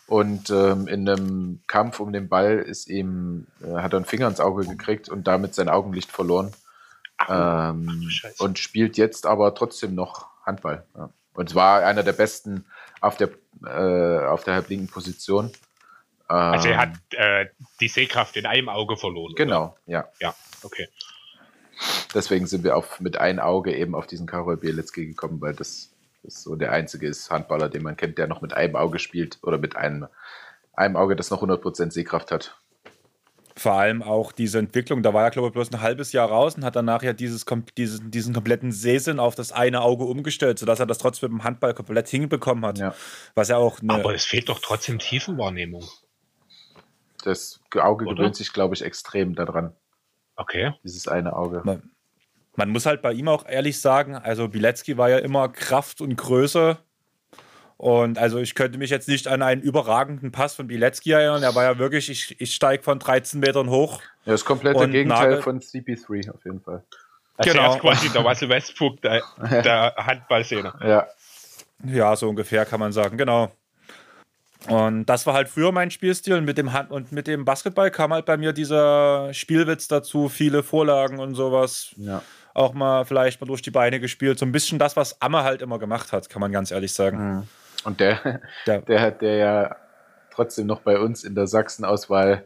Und 0.06 0.48
ähm, 0.48 0.88
in 0.88 1.06
einem 1.06 1.60
Kampf 1.66 2.00
um 2.00 2.14
den 2.14 2.28
Ball 2.28 2.58
ist 2.58 2.88
ihm, 2.88 3.46
äh, 3.62 3.74
hat 3.74 3.92
er 3.92 3.98
einen 3.98 4.06
Finger 4.06 4.26
ins 4.26 4.40
Auge 4.40 4.66
gekriegt 4.66 5.10
und 5.10 5.26
damit 5.26 5.54
sein 5.54 5.68
Augenlicht 5.68 6.10
verloren. 6.10 6.52
Ach, 7.18 7.72
ähm, 7.74 8.10
ach, 8.24 8.40
und 8.40 8.58
spielt 8.58 8.96
jetzt 8.96 9.26
aber 9.26 9.54
trotzdem 9.54 9.94
noch 9.94 10.28
Handball. 10.46 10.86
Ja. 10.96 11.10
Und 11.34 11.54
war 11.54 11.84
einer 11.84 12.02
der 12.02 12.14
besten 12.14 12.64
auf 13.02 13.18
der, 13.18 13.30
äh, 13.64 14.26
auf 14.26 14.44
der 14.44 14.54
halblinken 14.54 14.88
Position. 14.88 15.52
also 16.26 16.68
er 16.68 16.78
hat 16.78 16.90
ähm, 17.12 17.46
äh, 17.46 17.46
die 17.80 17.88
Sehkraft 17.88 18.36
in 18.36 18.46
einem 18.46 18.70
Auge 18.70 18.96
verloren. 18.96 19.34
Genau, 19.36 19.64
oder? 19.64 19.76
ja. 19.86 20.08
Ja, 20.20 20.34
okay. 20.62 20.88
Deswegen 22.14 22.46
sind 22.46 22.64
wir 22.64 22.76
auf, 22.76 23.00
mit 23.00 23.18
einem 23.18 23.40
Auge 23.40 23.74
eben 23.76 23.94
auf 23.94 24.06
diesen 24.06 24.26
Karol 24.26 24.56
Bielitzki 24.56 25.06
gekommen, 25.06 25.40
weil 25.40 25.54
das, 25.54 25.90
das 26.22 26.42
so 26.42 26.56
der 26.56 26.72
einzige 26.72 27.06
ist 27.06 27.30
Handballer, 27.30 27.68
den 27.68 27.82
man 27.82 27.96
kennt, 27.96 28.18
der 28.18 28.26
noch 28.26 28.40
mit 28.40 28.54
einem 28.54 28.76
Auge 28.76 28.98
spielt 28.98 29.38
oder 29.42 29.58
mit 29.58 29.76
einem, 29.76 30.06
einem 30.74 30.96
Auge, 30.96 31.16
das 31.16 31.30
noch 31.30 31.42
100% 31.42 31.92
Sehkraft 31.92 32.30
hat. 32.30 32.58
Vor 33.58 33.72
allem 33.72 34.02
auch 34.04 34.30
diese 34.30 34.60
Entwicklung, 34.60 35.02
da 35.02 35.12
war 35.12 35.24
er, 35.24 35.30
glaube 35.30 35.48
ich, 35.48 35.52
bloß 35.52 35.72
ein 35.72 35.80
halbes 35.80 36.12
Jahr 36.12 36.28
raus 36.28 36.54
und 36.54 36.64
hat 36.64 36.76
danach 36.76 37.02
ja 37.02 37.12
dieses, 37.12 37.44
diesen, 37.76 38.10
diesen 38.12 38.32
kompletten 38.32 38.70
Sehsinn 38.70 39.18
auf 39.18 39.34
das 39.34 39.50
eine 39.50 39.80
Auge 39.80 40.04
umgestellt, 40.04 40.60
sodass 40.60 40.78
er 40.78 40.86
das 40.86 40.98
trotzdem 40.98 41.32
im 41.32 41.44
Handball 41.44 41.74
komplett 41.74 42.08
hinbekommen 42.08 42.64
hat. 42.64 42.78
Ja. 42.78 42.94
Was 43.34 43.48
ja 43.48 43.56
auch 43.56 43.80
Aber 43.88 44.14
es 44.14 44.24
fehlt 44.24 44.48
doch 44.48 44.60
trotzdem 44.60 45.00
Tiefenwahrnehmung. 45.00 45.84
Das 47.24 47.60
Auge 47.74 48.06
Oder? 48.06 48.14
gewöhnt 48.14 48.36
sich, 48.36 48.52
glaube 48.52 48.76
ich, 48.76 48.82
extrem 48.82 49.34
daran. 49.34 49.74
Okay. 50.38 50.72
Dieses 50.84 51.08
eine 51.08 51.34
Auge. 51.34 51.60
Man, 51.64 51.82
man 52.54 52.70
muss 52.70 52.86
halt 52.86 53.02
bei 53.02 53.12
ihm 53.12 53.28
auch 53.28 53.46
ehrlich 53.46 53.80
sagen, 53.80 54.14
also 54.14 54.48
Bilecki 54.48 54.96
war 54.96 55.10
ja 55.10 55.18
immer 55.18 55.48
Kraft 55.48 56.00
und 56.00 56.16
Größe. 56.16 56.78
Und 57.76 58.18
also 58.18 58.38
ich 58.38 58.54
könnte 58.54 58.78
mich 58.78 58.90
jetzt 58.90 59.08
nicht 59.08 59.28
an 59.28 59.42
einen 59.42 59.60
überragenden 59.60 60.32
Pass 60.32 60.54
von 60.54 60.68
Bilecki 60.68 61.10
erinnern. 61.10 61.42
Er 61.42 61.54
war 61.54 61.64
ja 61.64 61.78
wirklich, 61.78 62.08
ich, 62.08 62.40
ich 62.40 62.54
steige 62.54 62.82
von 62.82 63.00
13 63.00 63.40
Metern 63.40 63.68
hoch. 63.68 64.00
Ja, 64.24 64.32
das 64.32 64.44
komplette 64.44 64.88
Gegenteil 64.88 65.28
Nagel. 65.28 65.42
von 65.42 65.60
CP3 65.60 66.32
auf 66.32 66.44
jeden 66.44 66.60
Fall. 66.60 66.84
Also 67.36 67.52
genau. 67.52 67.70
er 67.70 67.76
ist 67.76 67.80
quasi 67.80 68.08
der 68.10 68.22
Russell 68.22 68.48
Westbrook 68.48 69.00
der, 69.02 69.22
der 69.40 69.94
Handballszene. 69.96 70.72
Ja. 70.82 71.06
Ja, 71.84 72.16
so 72.16 72.28
ungefähr 72.28 72.64
kann 72.64 72.80
man 72.80 72.92
sagen, 72.92 73.16
genau. 73.16 73.52
Und 74.66 75.06
das 75.06 75.26
war 75.26 75.34
halt 75.34 75.48
früher 75.48 75.72
mein 75.72 75.90
Spielstil. 75.90 76.34
Und 76.34 76.44
mit 76.44 76.58
dem, 76.58 76.72
Hand 76.72 76.90
und 76.90 77.12
mit 77.12 77.26
dem 77.26 77.44
Basketball 77.44 77.90
kam 77.90 78.12
halt 78.12 78.26
bei 78.26 78.36
mir 78.36 78.52
dieser 78.52 79.32
Spielwitz 79.32 79.88
dazu, 79.88 80.28
viele 80.28 80.62
Vorlagen 80.62 81.20
und 81.20 81.34
sowas. 81.34 81.94
Ja. 81.96 82.22
Auch 82.54 82.74
mal 82.74 83.04
vielleicht 83.04 83.40
mal 83.40 83.46
durch 83.46 83.62
die 83.62 83.70
Beine 83.70 84.00
gespielt. 84.00 84.38
So 84.38 84.44
ein 84.44 84.52
bisschen 84.52 84.78
das, 84.78 84.96
was 84.96 85.22
Amme 85.22 85.44
halt 85.44 85.62
immer 85.62 85.78
gemacht 85.78 86.12
hat, 86.12 86.28
kann 86.28 86.40
man 86.40 86.50
ganz 86.50 86.70
ehrlich 86.70 86.92
sagen. 86.92 87.36
Mhm. 87.36 87.42
Und 87.84 88.00
der, 88.00 88.40
der, 88.66 88.80
der, 88.88 89.10
der 89.12 89.36
ja 89.36 89.76
trotzdem 90.32 90.66
noch 90.66 90.80
bei 90.80 90.98
uns 90.98 91.24
in 91.24 91.34
der 91.34 91.46
Sachsen-Auswahl 91.46 92.44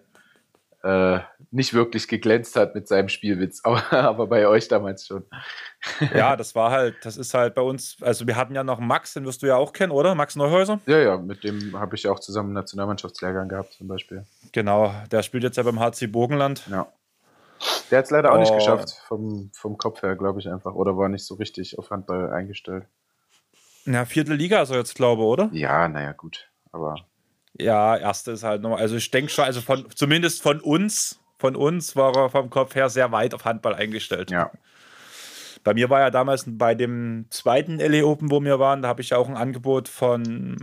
äh, 0.82 1.20
nicht 1.50 1.74
wirklich 1.74 2.09
geglänzt 2.09 2.56
hat 2.56 2.74
mit 2.74 2.88
seinem 2.88 3.09
Spielwitz, 3.09 3.60
aber, 3.64 3.92
aber 3.92 4.26
bei 4.26 4.46
euch 4.46 4.68
damals 4.68 5.06
schon. 5.06 5.24
ja, 6.14 6.36
das 6.36 6.54
war 6.54 6.70
halt, 6.70 6.96
das 7.02 7.16
ist 7.16 7.34
halt 7.34 7.54
bei 7.54 7.62
uns, 7.62 7.96
also 8.00 8.26
wir 8.26 8.36
hatten 8.36 8.54
ja 8.54 8.64
noch 8.64 8.80
Max, 8.80 9.14
den 9.14 9.24
wirst 9.24 9.42
du 9.42 9.46
ja 9.46 9.56
auch 9.56 9.72
kennen, 9.72 9.92
oder? 9.92 10.14
Max 10.14 10.36
Neuhäuser? 10.36 10.80
Ja, 10.86 10.98
ja, 10.98 11.16
mit 11.16 11.44
dem 11.44 11.78
habe 11.78 11.94
ich 11.96 12.04
ja 12.04 12.12
auch 12.12 12.20
zusammen 12.20 12.48
einen 12.48 12.54
Nationalmannschaftslehrgang 12.54 13.48
gehabt 13.48 13.72
zum 13.74 13.88
Beispiel. 13.88 14.24
Genau, 14.52 14.92
der 15.10 15.22
spielt 15.22 15.44
jetzt 15.44 15.56
ja 15.56 15.62
beim 15.62 15.80
HC 15.80 16.06
Burgenland. 16.09 16.66
Ja. 16.70 16.86
Der 17.90 17.98
hat 17.98 18.06
es 18.06 18.10
leider 18.10 18.32
auch 18.32 18.36
oh. 18.36 18.40
nicht 18.40 18.54
geschafft, 18.54 19.00
vom, 19.06 19.50
vom 19.54 19.78
Kopf 19.78 20.02
her, 20.02 20.16
glaube 20.16 20.40
ich 20.40 20.48
einfach, 20.48 20.74
oder 20.74 20.96
war 20.96 21.09
nicht 21.09 21.24
so 21.24 21.34
richtig 21.34 21.78
auf 21.78 21.90
Handball 21.90 22.32
eingestellt. 22.32 22.86
Ja, 23.84 24.04
vierte 24.04 24.34
Liga 24.34 24.59
also 24.59 24.74
jetzt, 24.74 24.94
glaube 24.94 25.22
oder? 25.22 25.48
Ja, 25.52 25.88
naja, 25.88 26.12
gut, 26.12 26.48
aber 26.72 26.96
ja, 27.62 27.97
erste 27.97 28.32
ist 28.32 28.43
halt 28.43 28.62
noch. 28.62 28.76
Also 28.76 28.97
ich 28.97 29.10
denke 29.10 29.30
schon, 29.30 29.44
also 29.44 29.60
von 29.60 29.86
zumindest 29.94 30.43
von 30.43 30.60
uns, 30.60 31.20
von 31.39 31.56
uns 31.56 31.97
war 31.97 32.16
er 32.16 32.30
vom 32.30 32.51
Kopf 32.51 32.74
her 32.74 32.89
sehr 32.89 33.12
weit 33.12 33.34
auf 33.34 33.44
Handball 33.44 33.74
eingestellt. 33.74 34.30
Ja. 34.30 34.51
Bei 35.64 35.74
mir 35.74 35.90
war 35.90 36.01
ja 36.01 36.10
damals 36.10 36.44
bei 36.47 36.74
dem 36.74 37.26
zweiten 37.30 37.78
LA 37.78 38.05
Open, 38.05 38.30
wo 38.30 38.40
wir 38.40 38.59
waren, 38.59 38.82
da 38.82 38.89
habe 38.89 39.01
ich 39.01 39.10
ja 39.10 39.18
auch 39.18 39.28
ein 39.28 39.36
Angebot 39.36 39.89
von 39.89 40.56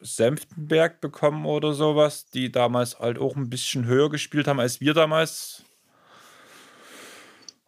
Senftenberg 0.00 1.00
bekommen 1.00 1.46
oder 1.46 1.72
sowas, 1.72 2.26
die 2.26 2.50
damals 2.50 2.98
halt 2.98 3.18
auch 3.18 3.36
ein 3.36 3.50
bisschen 3.50 3.86
höher 3.86 4.10
gespielt 4.10 4.48
haben 4.48 4.60
als 4.60 4.80
wir 4.80 4.94
damals. 4.94 5.64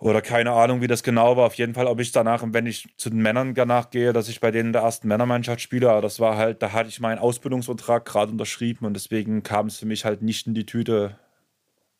Oder 0.03 0.20
keine 0.20 0.51
Ahnung, 0.51 0.81
wie 0.81 0.89
das 0.89 1.05
genau 1.05 1.37
war. 1.37 1.47
Auf 1.47 1.55
jeden 1.55 1.74
Fall, 1.74 1.87
ob 1.87 2.01
ich 2.01 2.11
danach, 2.11 2.43
wenn 2.45 2.66
ich 2.66 2.89
zu 2.97 3.09
den 3.09 3.23
Männern 3.23 3.55
danach 3.55 3.91
gehe, 3.91 4.12
dass 4.12 4.29
ich 4.29 4.41
bei 4.41 4.51
denen 4.51 4.73
der 4.73 4.83
ersten 4.83 5.07
Männermannschaft 5.07 5.61
spiele. 5.61 5.89
Aber 5.93 6.03
das 6.03 6.19
war 6.19 6.37
halt, 6.37 6.61
da 6.61 6.73
hatte 6.73 6.89
ich 6.89 6.99
meinen 6.99 7.20
Ausbildungsvertrag 7.20 8.05
gerade 8.05 8.33
unterschrieben 8.33 8.85
und 8.85 8.95
deswegen 8.95 9.45
kam 9.45 9.69
es 9.69 9.79
für 9.79 9.87
mich 9.87 10.05
halt 10.05 10.20
nicht 10.20 10.49
in 10.49 10.55
die 10.55 10.66
Tüte, 10.66 11.20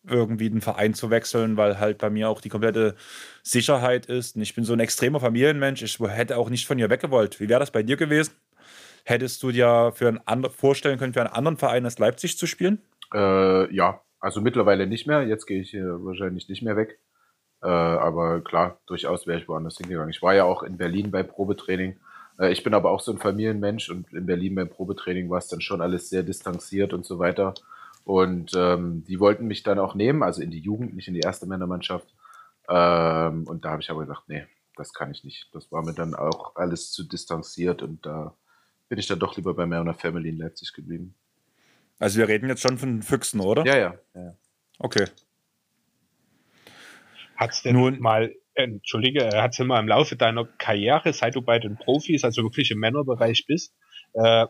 irgendwie 0.05 0.51
den 0.51 0.62
Verein 0.62 0.95
zu 0.95 1.11
wechseln, 1.11 1.57
weil 1.57 1.79
halt 1.79 1.99
bei 1.99 2.11
mir 2.11 2.29
auch 2.29 2.41
die 2.41 2.49
komplette 2.49 2.97
Sicherheit 3.45 4.07
ist. 4.07 4.35
Und 4.35 4.43
ich 4.43 4.57
bin 4.57 4.65
so 4.65 4.73
ein 4.73 4.81
extremer 4.81 5.20
Familienmensch. 5.20 5.83
Ich 5.83 6.01
hätte 6.01 6.39
auch 6.39 6.51
nicht 6.51 6.66
von 6.66 6.81
ihr 6.81 6.91
weggewollt. 6.91 7.39
Wie 7.39 7.49
wäre 7.49 7.61
das 7.61 7.70
bei 7.70 7.85
dir 7.85 7.97
gewesen? 7.97 8.33
Hättest 9.05 9.41
du 9.45 9.53
dir 9.53 9.93
für 9.95 10.09
einen 10.09 10.19
anderen 10.27 10.57
vorstellen 10.57 10.99
können, 10.99 11.12
für 11.12 11.20
einen 11.20 11.33
anderen 11.33 11.57
Verein 11.57 11.85
als 11.85 12.01
Leipzig 12.01 12.37
zu 12.37 12.49
spielen? 12.49 12.81
Äh, 13.15 13.73
ja, 13.73 14.01
also 14.19 14.41
mittlerweile 14.41 14.89
nicht 14.89 15.07
mehr. 15.07 15.23
Jetzt 15.23 15.47
gehe 15.47 15.61
ich 15.61 15.70
hier 15.70 16.05
wahrscheinlich 16.05 16.49
nicht 16.49 16.62
mehr 16.62 16.77
weg. 16.77 16.99
Äh, 17.62 17.66
aber 17.68 18.40
klar, 18.40 18.78
durchaus 18.86 19.26
wäre 19.26 19.40
ich 19.40 19.48
woanders 19.48 19.76
hingegangen. 19.76 20.10
Ich 20.10 20.22
war 20.22 20.34
ja 20.34 20.44
auch 20.44 20.62
in 20.62 20.76
Berlin 20.76 21.10
beim 21.10 21.28
Probetraining. 21.28 21.97
Äh, 22.39 22.52
ich 22.52 22.62
bin 22.62 22.74
aber 22.74 22.90
auch 22.90 23.01
so 23.01 23.12
ein 23.12 23.18
Familienmensch 23.18 23.90
und 23.90 24.12
in 24.12 24.26
Berlin 24.26 24.55
beim 24.55 24.68
Probetraining 24.68 25.30
war 25.30 25.39
es 25.39 25.48
dann 25.48 25.60
schon 25.60 25.80
alles 25.80 26.10
sehr 26.10 26.22
distanziert 26.22 26.93
und 26.93 27.06
so 27.06 27.18
weiter. 27.18 27.55
Und 28.05 28.52
ähm, 28.56 29.05
die 29.06 29.20
wollten 29.20 29.47
mich 29.47 29.62
dann 29.62 29.78
auch 29.78 29.94
nehmen, 29.94 30.24
also 30.24 30.43
in 30.43 30.51
die 30.51 30.59
Jugend, 30.59 30.97
nicht 30.97 31.06
in 31.06 31.14
die 31.14 31.20
erste 31.20 31.47
Männermannschaft. 31.47 32.09
Ähm, 32.68 33.44
und 33.47 33.64
da 33.64 33.70
habe 33.70 33.82
ich 33.82 33.90
aber 33.90 34.01
gesagt, 34.01 34.24
nee, 34.26 34.44
das 34.76 34.93
kann 34.93 35.12
ich 35.12 35.22
nicht. 35.22 35.48
Das 35.52 35.70
war 35.70 35.84
mir 35.84 35.94
dann 35.94 36.14
auch 36.14 36.56
alles 36.56 36.90
zu 36.90 37.05
distanziert 37.05 37.82
und 37.82 38.05
da 38.05 38.34
bin 38.89 38.98
ich 38.98 39.06
dann 39.06 39.20
doch 39.20 39.36
lieber 39.36 39.55
bei 39.55 39.66
meiner 39.66 39.94
Family 39.94 40.30
in 40.30 40.39
Leipzig 40.39 40.72
geblieben. 40.72 41.14
Also 42.01 42.18
wir 42.18 42.26
reden 42.26 42.48
jetzt 42.48 42.62
schon 42.62 42.78
von 42.78 43.02
Füchsen, 43.02 43.40
oder? 43.40 43.64
Ja, 43.64 43.76
ja. 43.76 43.94
ja. 44.14 44.34
Okay. 44.80 45.06
Hat 47.37 47.51
es 47.51 47.63
denn 47.63 47.77
Nun, 47.77 48.01
mal, 48.01 48.35
entschuldige, 48.55 49.43
hat 49.43 49.53
es 49.53 49.57
denn 49.57 49.67
mal 49.67 49.81
im 49.81 49.89
Laufe 49.89 50.17
deiner 50.17 50.45
Karriere, 50.45 51.13
seit 51.13 51.35
du 51.35 51.43
bei 51.43 51.59
den 51.59 51.77
Profis, 51.77 52.25
also 52.25 52.43
wirklich 52.43 52.71
im 52.71 52.79
Männerbereich 52.79 53.47
bist, 53.47 53.75
äh, 54.15 54.47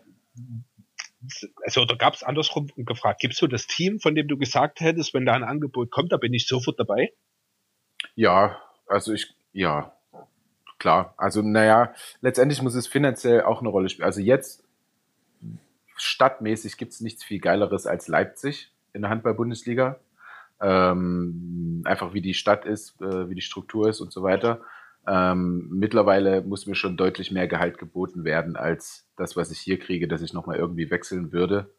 also 1.64 1.82
oder 1.82 1.96
gab 1.96 2.14
es 2.14 2.22
andersrum 2.22 2.68
gefragt, 2.76 3.20
gibst 3.20 3.40
du 3.42 3.46
das 3.46 3.66
Team, 3.66 4.00
von 4.00 4.14
dem 4.14 4.28
du 4.28 4.36
gesagt 4.36 4.80
hättest, 4.80 5.14
wenn 5.14 5.24
da 5.24 5.34
ein 5.34 5.44
Angebot 5.44 5.90
kommt, 5.90 6.12
da 6.12 6.16
bin 6.16 6.34
ich 6.34 6.46
sofort 6.46 6.78
dabei? 6.78 7.12
Ja, 8.14 8.60
also 8.86 9.12
ich, 9.12 9.32
ja, 9.52 9.96
klar. 10.78 11.14
Also 11.16 11.42
naja, 11.42 11.94
letztendlich 12.20 12.60
muss 12.62 12.74
es 12.74 12.88
finanziell 12.88 13.42
auch 13.42 13.60
eine 13.60 13.68
Rolle 13.68 13.88
spielen. 13.88 14.06
Also 14.06 14.20
jetzt 14.20 14.64
stadtmäßig 15.96 16.76
gibt 16.76 16.92
es 16.92 17.00
nichts 17.00 17.22
viel 17.22 17.38
Geileres 17.38 17.86
als 17.86 18.08
Leipzig 18.08 18.72
in 18.92 19.02
der 19.02 19.10
Handball-Bundesliga 19.10 20.00
ähm, 20.62 21.82
einfach 21.84 22.14
wie 22.14 22.22
die 22.22 22.34
Stadt 22.34 22.64
ist, 22.64 23.00
äh, 23.02 23.28
wie 23.28 23.34
die 23.34 23.40
Struktur 23.42 23.88
ist 23.88 24.00
und 24.00 24.12
so 24.12 24.22
weiter. 24.22 24.60
Ähm, 25.06 25.68
mittlerweile 25.70 26.42
muss 26.42 26.66
mir 26.66 26.76
schon 26.76 26.96
deutlich 26.96 27.32
mehr 27.32 27.48
Gehalt 27.48 27.76
geboten 27.76 28.24
werden 28.24 28.56
als 28.56 29.08
das, 29.16 29.36
was 29.36 29.50
ich 29.50 29.58
hier 29.58 29.78
kriege, 29.78 30.06
dass 30.06 30.22
ich 30.22 30.32
nochmal 30.32 30.56
irgendwie 30.56 30.90
wechseln 30.90 31.32
würde. 31.32 31.72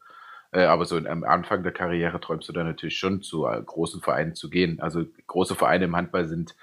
Äh, 0.52 0.64
aber 0.64 0.84
so 0.84 0.98
am 0.98 1.24
Anfang 1.24 1.62
der 1.62 1.72
Karriere 1.72 2.20
träumst 2.20 2.48
du 2.48 2.52
dann 2.52 2.66
natürlich 2.66 2.98
schon 2.98 3.22
zu 3.22 3.46
äh, 3.46 3.60
großen 3.60 4.02
Vereinen 4.02 4.34
zu 4.34 4.50
gehen. 4.50 4.78
Also 4.80 5.04
große 5.26 5.54
Vereine 5.54 5.86
im 5.86 5.96
Handball 5.96 6.26
sind 6.26 6.54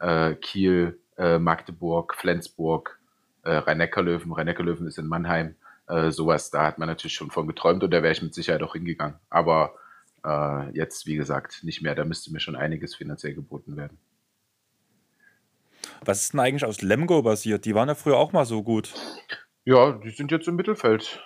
äh, 0.00 0.34
Kiel, 0.36 0.98
äh, 1.18 1.38
Magdeburg, 1.38 2.14
Flensburg, 2.14 2.98
Rhein-Neckar-Löwen. 3.46 4.32
Rhein-Neckar-Löwen 4.32 4.86
ist 4.86 4.96
in 4.96 5.06
Mannheim. 5.06 5.54
Sowas, 6.08 6.50
da 6.50 6.66
hat 6.66 6.78
man 6.78 6.88
natürlich 6.88 7.12
schon 7.12 7.30
von 7.30 7.46
geträumt 7.46 7.84
und 7.84 7.90
da 7.90 8.02
wäre 8.02 8.14
ich 8.14 8.22
mit 8.22 8.32
Sicherheit 8.32 8.62
auch 8.62 8.72
hingegangen. 8.72 9.16
Aber 9.28 9.74
äh, 10.24 10.70
jetzt, 10.70 11.06
wie 11.06 11.16
gesagt, 11.16 11.62
nicht 11.62 11.82
mehr. 11.82 11.94
Da 11.94 12.04
müsste 12.04 12.32
mir 12.32 12.40
schon 12.40 12.56
einiges 12.56 12.94
finanziell 12.94 13.34
geboten 13.34 13.76
werden. 13.76 13.98
Was 16.04 16.22
ist 16.22 16.32
denn 16.32 16.40
eigentlich 16.40 16.64
aus 16.64 16.82
Lemgo 16.82 17.22
basiert? 17.22 17.64
Die 17.64 17.74
waren 17.74 17.88
ja 17.88 17.94
früher 17.94 18.16
auch 18.16 18.32
mal 18.32 18.46
so 18.46 18.62
gut. 18.62 18.92
Ja, 19.64 19.92
die 19.92 20.10
sind 20.10 20.30
jetzt 20.30 20.48
im 20.48 20.56
Mittelfeld. 20.56 21.22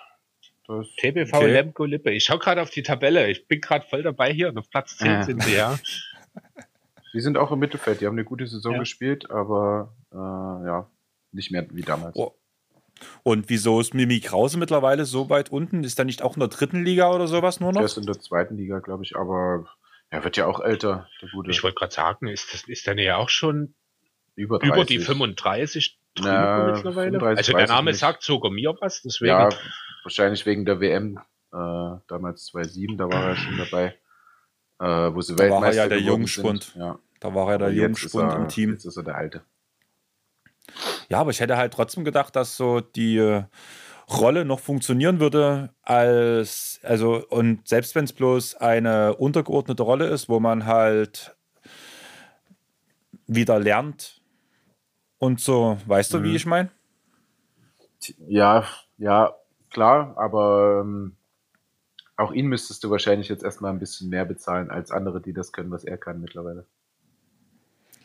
Das 0.67 0.87
TBV 0.97 1.33
okay. 1.33 1.51
Lemgo 1.51 1.85
Lippe. 1.85 2.11
Ich 2.11 2.25
schaue 2.25 2.39
gerade 2.39 2.61
auf 2.61 2.69
die 2.69 2.83
Tabelle. 2.83 3.29
Ich 3.29 3.47
bin 3.47 3.59
gerade 3.59 3.85
voll 3.87 4.03
dabei 4.03 4.31
hier. 4.31 4.53
Auf 4.55 4.69
Platz 4.69 4.97
10 4.97 5.07
ja. 5.07 5.23
sind 5.23 5.43
sie, 5.43 5.55
ja. 5.55 5.79
Die 7.13 7.21
sind 7.21 7.37
auch 7.37 7.51
im 7.51 7.59
Mittelfeld. 7.59 8.01
Die 8.01 8.05
haben 8.05 8.13
eine 8.13 8.23
gute 8.23 8.45
Saison 8.45 8.73
ja. 8.73 8.79
gespielt, 8.79 9.31
aber 9.31 9.95
äh, 10.11 10.15
ja, 10.15 10.91
nicht 11.31 11.49
mehr 11.49 11.65
wie 11.71 11.81
damals. 11.81 12.15
Oh. 12.15 12.35
Und 13.23 13.49
wieso 13.49 13.79
ist 13.79 13.93
Mimi 13.93 14.19
Krause 14.19 14.57
mittlerweile 14.57 15.05
so 15.05 15.29
weit 15.29 15.51
unten? 15.51 15.83
Ist 15.83 15.99
er 15.99 16.05
nicht 16.05 16.21
auch 16.21 16.35
in 16.35 16.39
der 16.39 16.49
dritten 16.49 16.83
Liga 16.83 17.11
oder 17.13 17.27
sowas 17.27 17.59
nur 17.59 17.71
noch? 17.71 17.81
Er 17.81 17.85
ist 17.85 17.97
in 17.97 18.05
der 18.05 18.19
zweiten 18.19 18.57
Liga, 18.57 18.79
glaube 18.79 19.03
ich, 19.03 19.15
aber 19.15 19.65
er 20.09 20.23
wird 20.23 20.37
ja 20.37 20.45
auch 20.47 20.59
älter, 20.59 21.07
der 21.21 21.29
Gute. 21.29 21.51
Ich 21.51 21.63
wollte 21.63 21.75
gerade 21.75 21.93
sagen, 21.93 22.27
ist, 22.27 22.53
das, 22.53 22.67
ist 22.67 22.87
der 22.87 22.97
ja 22.97 23.17
auch 23.17 23.29
schon 23.29 23.75
über, 24.35 24.61
über 24.63 24.85
die 24.85 24.99
35 24.99 25.99
Na, 26.19 26.73
mittlerweile? 26.73 27.19
35, 27.19 27.37
also 27.37 27.57
der 27.57 27.67
Name 27.67 27.93
sagt 27.93 28.23
sogar 28.23 28.51
mir 28.51 28.75
was, 28.79 29.01
deswegen. 29.01 29.29
Ja, 29.29 29.49
wahrscheinlich 30.03 30.45
wegen 30.45 30.65
der 30.65 30.79
WM, 30.79 31.19
äh, 31.51 31.99
damals 32.07 32.45
2007, 32.45 32.97
da 32.97 33.05
war 33.05 33.29
er 33.29 33.35
schon 33.35 33.57
dabei. 33.57 33.95
Äh, 34.79 35.13
wo 35.13 35.21
sie 35.21 35.35
da 35.35 35.43
Weltmeister 35.43 35.61
war 35.61 35.67
er 35.67 35.75
ja 35.75 35.87
der 35.89 35.99
Jungspund. 35.99 36.73
Ja. 36.75 36.99
Da 37.19 37.35
war 37.35 37.51
er 37.51 37.57
der 37.57 37.71
Jungspund 37.73 38.33
im 38.33 38.47
Team. 38.47 38.71
Jetzt 38.71 38.85
ist 38.85 38.95
er 38.95 39.03
der 39.03 39.15
Alte. 39.15 39.43
Ja, 41.09 41.19
aber 41.19 41.31
ich 41.31 41.39
hätte 41.39 41.57
halt 41.57 41.73
trotzdem 41.73 42.05
gedacht, 42.05 42.35
dass 42.35 42.55
so 42.55 42.81
die 42.81 43.17
äh, 43.17 43.43
Rolle 44.09 44.45
noch 44.45 44.59
funktionieren 44.59 45.19
würde, 45.19 45.73
als, 45.81 46.79
also, 46.83 47.25
und 47.29 47.67
selbst 47.67 47.95
wenn 47.95 48.05
es 48.05 48.13
bloß 48.13 48.55
eine 48.55 49.15
untergeordnete 49.15 49.83
Rolle 49.83 50.07
ist, 50.07 50.29
wo 50.29 50.39
man 50.39 50.65
halt 50.65 51.35
wieder 53.27 53.59
lernt 53.59 54.21
und 55.17 55.39
so, 55.39 55.77
weißt 55.85 56.13
du, 56.13 56.23
wie 56.23 56.29
mhm. 56.29 56.35
ich 56.35 56.45
meine? 56.45 56.69
Ja, 58.27 58.65
ja, 58.97 59.35
klar, 59.69 60.15
aber 60.17 60.81
ähm, 60.81 61.15
auch 62.15 62.31
ihn 62.31 62.47
müsstest 62.47 62.83
du 62.83 62.89
wahrscheinlich 62.89 63.29
jetzt 63.29 63.43
erstmal 63.43 63.71
ein 63.71 63.79
bisschen 63.79 64.09
mehr 64.09 64.25
bezahlen 64.25 64.71
als 64.71 64.91
andere, 64.91 65.21
die 65.21 65.33
das 65.33 65.51
können, 65.51 65.71
was 65.71 65.83
er 65.83 65.97
kann 65.97 66.21
mittlerweile. 66.21 66.65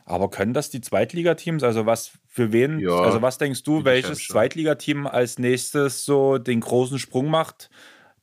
Aber 0.04 0.28
können 0.28 0.52
das 0.52 0.70
die 0.70 0.80
Zweitligateams? 0.80 1.62
Also 1.62 1.86
was 1.86 2.12
für 2.28 2.52
wen? 2.52 2.78
Ja, 2.78 3.00
also 3.00 3.22
was 3.22 3.38
denkst 3.38 3.62
du, 3.62 3.84
welches 3.84 4.26
Zweitligateam 4.26 5.06
als 5.06 5.38
nächstes 5.38 6.04
so 6.04 6.36
den 6.36 6.60
großen 6.60 6.98
Sprung 6.98 7.30
macht, 7.30 7.70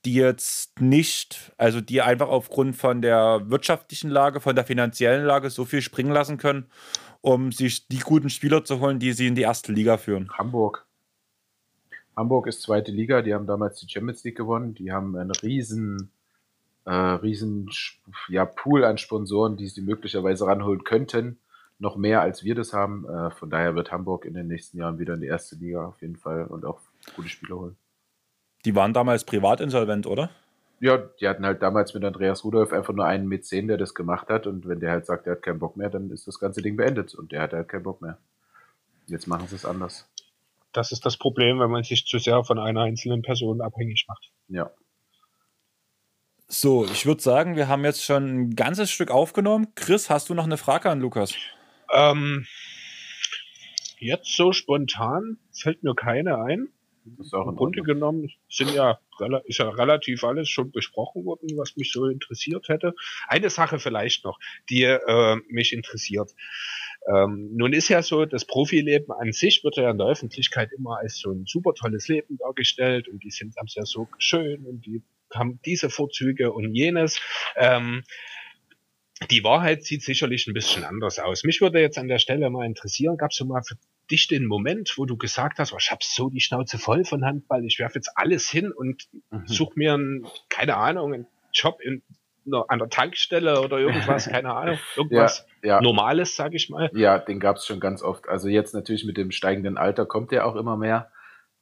die 0.06 0.14
jetzt 0.14 0.80
nicht, 0.80 1.52
also 1.58 1.82
die 1.82 2.02
einfach 2.02 2.30
aufgrund 2.30 2.76
von 2.76 3.02
der 3.02 3.42
wirtschaftlichen 3.46 4.12
Lage, 4.12 4.42
von 4.42 4.56
der 4.56 4.66
finanziellen 4.66 5.26
Lage 5.26 5.50
so 5.50 5.66
viel 5.66 5.82
springen 5.82 6.12
lassen 6.12 6.38
können, 6.38 6.68
um 7.22 7.52
sich 7.52 7.88
die 7.88 8.00
guten 8.00 8.30
Spieler 8.30 8.64
zu 8.64 8.80
holen, 8.80 9.00
die 9.00 9.14
sie 9.14 9.28
in 9.28 9.36
die 9.36 9.42
erste 9.42 9.72
Liga 9.72 9.98
führen? 9.98 10.32
Hamburg. 10.38 10.86
Hamburg 12.16 12.46
ist 12.48 12.62
zweite 12.62 12.92
Liga, 12.92 13.22
die 13.24 13.34
haben 13.34 13.48
damals 13.48 13.80
die 13.80 13.90
Champions 13.90 14.24
League 14.24 14.38
gewonnen, 14.38 14.76
die 14.76 14.92
haben 14.92 15.16
einen 15.16 15.32
riesen, 15.32 16.12
äh, 16.86 16.92
riesen 16.92 17.70
ja, 18.28 18.46
Pool 18.46 18.84
an 18.84 19.00
Sponsoren, 19.00 19.58
die 19.58 19.68
sie 19.68 19.82
möglicherweise 19.82 20.46
ranholen 20.46 20.84
könnten 20.84 21.40
noch 21.82 21.98
mehr 21.98 22.22
als 22.22 22.44
wir 22.44 22.56
das 22.56 22.74
haben. 22.74 23.06
Äh, 23.10 23.32
von 23.32 23.50
daher 23.50 23.76
wird 23.76 23.92
Hamburg 23.92 24.26
in 24.26 24.36
den 24.36 24.48
nächsten 24.48 24.78
Jahren 24.78 25.00
wieder 25.00 25.16
in 25.16 25.22
die 25.22 25.28
erste 25.28 25.56
Liga 25.56 25.86
auf 25.88 26.02
jeden 26.02 26.16
Fall 26.16 26.46
und 26.46 26.64
auch 26.64 26.80
gute 27.16 27.28
Spieler 27.28 27.58
holen. 27.58 27.76
Die 28.64 28.76
waren 28.76 28.94
damals 28.94 29.26
privat 29.26 29.60
insolvent, 29.60 30.06
oder? 30.06 30.30
Ja, 30.80 30.98
die 30.98 31.28
hatten 31.28 31.46
halt 31.46 31.62
damals 31.62 31.94
mit 31.94 32.04
Andreas 32.04 32.44
Rudolf 32.44 32.72
einfach 32.72 32.94
nur 32.94 33.06
einen 33.06 33.28
Mäzen, 33.28 33.68
der 33.68 33.78
das 33.78 33.94
gemacht 33.96 34.30
hat. 34.30 34.48
Und 34.48 34.68
wenn 34.68 34.80
der 34.80 34.92
halt 34.92 35.06
sagt, 35.06 35.26
er 35.26 35.34
hat 35.34 35.42
keinen 35.42 35.60
Bock 35.60 35.76
mehr, 35.76 35.90
dann 35.90 36.10
ist 36.12 36.28
das 36.28 36.40
ganze 36.40 36.62
Ding 36.62 36.76
beendet. 36.76 37.16
Und 37.16 37.32
der 37.32 37.42
hat 37.42 37.54
halt 37.54 37.68
keinen 37.68 37.84
Bock 37.84 38.02
mehr. 38.02 38.18
Jetzt 39.08 39.28
machen 39.28 39.48
sie 39.48 39.56
es 39.56 39.66
anders. 39.66 40.08
Das 40.72 40.92
ist 40.92 41.06
das 41.06 41.18
Problem, 41.18 41.60
wenn 41.60 41.70
man 41.70 41.84
sich 41.84 42.06
zu 42.06 42.18
sehr 42.20 42.44
von 42.44 42.60
einer 42.60 42.82
einzelnen 42.82 43.24
Person 43.24 43.62
abhängig 43.62 44.06
macht. 44.08 44.32
Ja. 44.48 44.72
So, 46.48 46.86
ich 46.86 47.06
würde 47.06 47.22
sagen, 47.22 47.56
wir 47.56 47.68
haben 47.68 47.84
jetzt 47.86 48.04
schon 48.04 48.24
ein 48.28 48.56
ganzes 48.56 48.92
Stück 48.92 49.10
aufgenommen. 49.12 49.68
Chris, 49.76 50.10
hast 50.10 50.30
du 50.30 50.34
noch 50.34 50.46
eine 50.46 50.58
Frage 50.58 50.90
an 50.90 51.00
Lukas? 51.00 51.34
Ähm, 51.94 52.46
jetzt 54.00 54.36
so 54.36 54.54
spontan 54.54 55.38
fällt 55.52 55.84
mir 55.84 55.96
keine 55.96 56.44
ein. 56.44 56.70
Das 57.04 57.28
ist 57.28 57.34
auch 57.34 57.48
Im 57.48 57.56
Grunde 57.56 57.82
genommen 57.82 58.30
sind 58.48 58.74
ja, 58.74 59.00
ist 59.46 59.58
ja 59.58 59.70
relativ 59.70 60.24
alles 60.24 60.50
schon 60.50 60.72
besprochen 60.72 61.26
worden, 61.26 61.58
was 61.58 61.76
mich 61.76 61.92
so 61.92 62.06
interessiert 62.06 62.68
hätte. 62.68 62.94
Eine 63.28 63.50
Sache 63.50 63.80
vielleicht 63.80 64.24
noch, 64.24 64.40
die 64.70 64.84
äh, 64.84 65.36
mich 65.48 65.74
interessiert. 65.74 66.32
Ähm, 67.08 67.50
nun 67.56 67.74
ist 67.74 67.90
ja 67.90 68.04
so, 68.04 68.26
das 68.26 68.46
Profileben 68.46 69.12
an 69.12 69.32
sich 69.32 69.64
wird 69.64 69.78
ja 69.78 69.90
in 69.90 69.98
der 69.98 70.08
Öffentlichkeit 70.08 70.70
immer 70.78 71.00
als 71.00 71.18
so 71.18 71.32
ein 71.32 71.46
super 71.48 71.74
tolles 71.74 72.08
Leben 72.08 72.38
dargestellt 72.38 73.08
und 73.08 73.24
die 73.24 73.32
sind 73.32 73.56
ja 73.56 73.86
so 73.86 74.08
schön 74.20 74.66
und 74.66 74.86
die 74.86 75.02
haben 75.34 75.60
diese 75.66 75.90
Vorzüge 75.90 76.52
und 76.52 76.76
jenes. 76.76 77.20
Ähm, 77.56 78.04
die 79.30 79.44
Wahrheit 79.44 79.84
sieht 79.84 80.04
sicherlich 80.04 80.48
ein 80.48 80.54
bisschen 80.54 80.84
anders 80.84 81.20
aus. 81.20 81.44
Mich 81.44 81.62
würde 81.62 81.80
jetzt 81.80 81.98
an 81.98 82.08
der 82.08 82.20
Stelle 82.20 82.50
mal 82.50 82.66
interessieren, 82.66 83.18
gab 83.18 83.32
es 83.32 83.38
so 83.38 83.46
mal 83.46 83.62
für 83.62 83.76
dich 84.10 84.28
den 84.28 84.46
Moment, 84.46 84.94
wo 84.98 85.06
du 85.06 85.18
gesagt 85.18 85.60
hast, 85.60 85.74
oh, 85.74 85.78
ich 85.80 85.92
habe 85.92 86.02
so 86.04 86.30
die 86.30 86.42
Schnauze 86.42 86.78
voll 86.78 87.06
von 87.06 87.24
Handball, 87.24 87.64
ich 87.66 87.80
werfe 87.80 87.96
jetzt 87.96 88.12
alles 88.16 88.50
hin 88.50 88.72
und 88.72 89.08
mhm. 89.30 89.44
suche 89.46 89.74
mir, 89.76 89.94
einen, 89.94 90.28
keine 90.50 90.76
Ahnung, 90.78 91.14
einen 91.14 91.28
Job 91.54 91.80
in, 91.82 92.02
an 92.68 92.80
der 92.80 92.90
Tankstelle 92.90 93.62
oder 93.62 93.78
irgendwas, 93.78 94.26
keine 94.30 94.54
Ahnung, 94.54 94.80
irgendwas 94.96 95.46
ja, 95.62 95.76
ja. 95.76 95.82
Normales, 95.82 96.36
sag 96.36 96.54
ich 96.54 96.70
mal. 96.70 96.90
Ja, 96.94 97.20
den 97.20 97.40
gab 97.40 97.58
es 97.58 97.66
schon 97.66 97.80
ganz 97.80 98.02
oft. 98.02 98.28
Also 98.28 98.48
jetzt 98.48 98.74
natürlich 98.74 99.06
mit 99.06 99.18
dem 99.18 99.32
steigenden 99.32 99.78
Alter 99.78 100.06
kommt 100.06 100.32
der 100.32 100.46
auch 100.46 100.56
immer 100.56 100.78
mehr, 100.78 101.12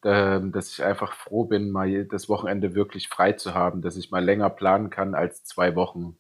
ähm, 0.04 0.54
dass 0.54 0.72
ich 0.72 0.84
einfach 0.84 1.14
froh 1.14 1.44
bin, 1.44 1.72
mal 1.72 2.06
das 2.06 2.30
Wochenende 2.30 2.74
wirklich 2.74 3.10
frei 3.10 3.34
zu 3.34 3.54
haben, 3.54 3.82
dass 3.82 3.98
ich 3.98 4.12
mal 4.12 4.24
länger 4.24 4.50
planen 4.50 4.90
kann 4.90 5.14
als 5.14 5.44
zwei 5.44 5.76
Wochen 5.76 6.18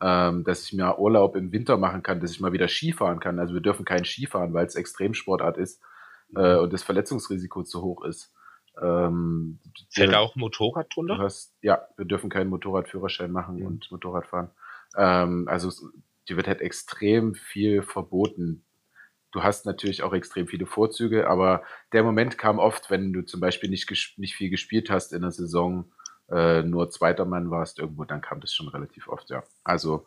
ähm, 0.00 0.44
dass 0.44 0.64
ich 0.64 0.72
mir 0.72 0.98
Urlaub 0.98 1.36
im 1.36 1.52
Winter 1.52 1.76
machen 1.76 2.02
kann, 2.02 2.20
dass 2.20 2.30
ich 2.30 2.40
mal 2.40 2.52
wieder 2.52 2.68
Skifahren 2.68 3.20
kann. 3.20 3.38
Also 3.38 3.54
wir 3.54 3.60
dürfen 3.60 3.84
kein 3.84 4.04
Skifahren, 4.04 4.54
weil 4.54 4.66
es 4.66 4.74
Extremsportart 4.74 5.58
ist 5.58 5.80
äh, 6.34 6.56
mhm. 6.56 6.60
und 6.60 6.72
das 6.72 6.82
Verletzungsrisiko 6.82 7.62
zu 7.62 7.82
hoch 7.82 8.04
ist. 8.04 8.32
Ähm, 8.80 9.58
Fällt 9.90 10.12
da 10.12 10.20
auch 10.20 10.36
Motorrad 10.36 10.94
drunter? 10.94 11.18
Hast, 11.18 11.54
ja, 11.60 11.86
wir 11.96 12.06
dürfen 12.06 12.30
keinen 12.30 12.50
Motorradführerschein 12.50 13.30
machen 13.30 13.56
mhm. 13.56 13.66
und 13.66 13.90
Motorrad 13.90 14.26
fahren. 14.26 14.50
Ähm, 14.96 15.46
also 15.48 15.70
dir 16.28 16.36
wird 16.36 16.48
halt 16.48 16.60
extrem 16.60 17.34
viel 17.34 17.82
verboten. 17.82 18.64
Du 19.32 19.42
hast 19.42 19.66
natürlich 19.66 20.02
auch 20.02 20.12
extrem 20.12 20.48
viele 20.48 20.66
Vorzüge, 20.66 21.28
aber 21.28 21.62
der 21.92 22.02
Moment 22.02 22.38
kam 22.38 22.58
oft, 22.58 22.90
wenn 22.90 23.12
du 23.12 23.22
zum 23.22 23.40
Beispiel 23.40 23.70
nicht, 23.70 23.88
nicht 24.16 24.34
viel 24.34 24.50
gespielt 24.50 24.90
hast 24.90 25.12
in 25.12 25.22
der 25.22 25.30
Saison, 25.30 25.92
äh, 26.30 26.62
nur 26.62 26.90
zweiter 26.90 27.24
Mann 27.24 27.50
warst 27.50 27.78
irgendwo, 27.78 28.04
dann 28.04 28.20
kam 28.20 28.40
das 28.40 28.54
schon 28.54 28.68
relativ 28.68 29.08
oft, 29.08 29.30
ja. 29.30 29.42
Also 29.64 30.04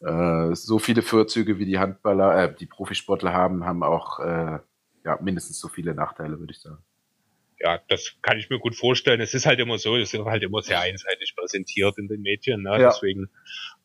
äh, 0.00 0.54
so 0.54 0.78
viele 0.78 1.02
Vorzüge 1.02 1.58
wie 1.58 1.66
die 1.66 1.78
Handballer, 1.78 2.44
äh, 2.44 2.54
die 2.54 2.66
Profisportler 2.66 3.32
haben, 3.32 3.64
haben 3.64 3.82
auch 3.82 4.20
äh, 4.20 4.58
ja, 5.04 5.18
mindestens 5.20 5.60
so 5.60 5.68
viele 5.68 5.94
Nachteile, 5.94 6.38
würde 6.38 6.52
ich 6.52 6.60
sagen. 6.60 6.78
Ja, 7.62 7.78
das 7.88 8.16
kann 8.22 8.38
ich 8.38 8.48
mir 8.48 8.58
gut 8.58 8.74
vorstellen. 8.74 9.20
Es 9.20 9.34
ist 9.34 9.44
halt 9.44 9.60
immer 9.60 9.76
so, 9.76 9.94
es 9.96 10.14
ist 10.14 10.24
halt 10.24 10.42
immer 10.42 10.62
sehr 10.62 10.80
einseitig 10.80 11.34
präsentiert 11.36 11.98
in 11.98 12.08
den 12.08 12.22
Medien. 12.22 12.62
Ne? 12.62 12.70
Ja. 12.80 12.88
Deswegen 12.88 13.28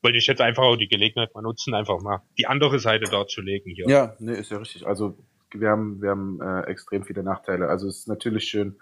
wollte 0.01 0.17
ich 0.17 0.27
jetzt 0.27 0.39
einfach 0.39 0.63
auch 0.63 0.77
die 0.77 0.87
Gelegenheit 0.87 1.35
mal 1.35 1.41
nutzen, 1.41 1.73
einfach 1.73 1.99
mal 2.01 2.21
die 2.37 2.47
andere 2.47 2.79
Seite 2.79 3.11
darzulegen 3.11 3.73
hier. 3.73 3.85
Ja, 3.89 4.15
nee, 4.19 4.33
ist 4.33 4.49
ja 4.49 4.59
richtig. 4.59 4.87
Also 4.87 5.17
wir 5.51 5.69
haben, 5.69 6.01
wir 6.01 6.11
haben 6.11 6.39
äh, 6.41 6.61
extrem 6.67 7.03
viele 7.03 7.21
Nachteile. 7.21 7.67
Also 7.67 7.89
es 7.89 7.99
ist 7.99 8.07
natürlich 8.07 8.45
schön, 8.45 8.79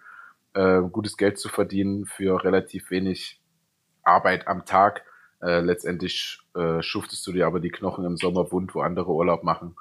äh, 0.54 0.82
gutes 0.82 1.18
Geld 1.18 1.40
zu 1.40 1.50
verdienen 1.50 2.06
für 2.06 2.44
relativ 2.44 2.92
wenig 2.92 3.42
Arbeit 4.04 4.48
am 4.48 4.66
Tag. 4.66 5.04
Äh, 5.42 5.60
letztendlich 5.60 6.40
äh, 6.56 6.82
schuftest 6.82 7.26
du 7.28 7.32
dir 7.32 7.48
aber 7.48 7.60
die 7.60 7.72
Knochen 7.72 8.06
im 8.06 8.18
Sommer 8.18 8.52
wund, 8.52 8.74
wo 8.76 8.82
andere 8.82 9.12
Urlaub 9.12 9.44
machen. 9.44 9.76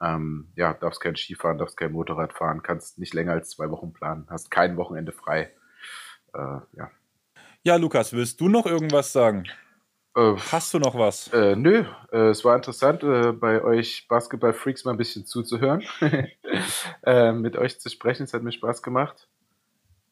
Ähm, 0.00 0.52
ja, 0.54 0.74
darfst 0.74 1.00
kein 1.00 1.16
Skifahren, 1.16 1.58
darfst 1.58 1.76
kein 1.76 1.92
Motorrad 1.92 2.32
fahren, 2.32 2.62
kannst 2.62 2.98
nicht 2.98 3.14
länger 3.14 3.32
als 3.32 3.50
zwei 3.50 3.70
Wochen 3.70 3.92
planen, 3.92 4.26
hast 4.30 4.50
kein 4.50 4.76
Wochenende 4.76 5.12
frei. 5.12 5.52
Äh, 6.34 6.58
ja. 6.76 6.90
Ja, 7.62 7.76
Lukas, 7.76 8.12
willst 8.12 8.40
du 8.40 8.48
noch 8.48 8.66
irgendwas 8.66 9.12
sagen? 9.12 9.44
Äh, 10.14 10.36
Hast 10.52 10.72
du 10.72 10.78
noch 10.78 10.96
was? 10.96 11.28
Äh, 11.32 11.56
nö, 11.56 11.84
äh, 12.12 12.28
es 12.28 12.44
war 12.44 12.54
interessant, 12.54 13.02
äh, 13.02 13.32
bei 13.32 13.62
euch 13.62 14.06
Basketball-Freaks 14.08 14.84
mal 14.84 14.92
ein 14.92 14.96
bisschen 14.96 15.26
zuzuhören, 15.26 15.82
äh, 17.02 17.32
mit 17.32 17.56
euch 17.56 17.80
zu 17.80 17.88
sprechen. 17.88 18.24
Es 18.24 18.34
hat 18.34 18.42
mir 18.42 18.52
Spaß 18.52 18.82
gemacht 18.82 19.28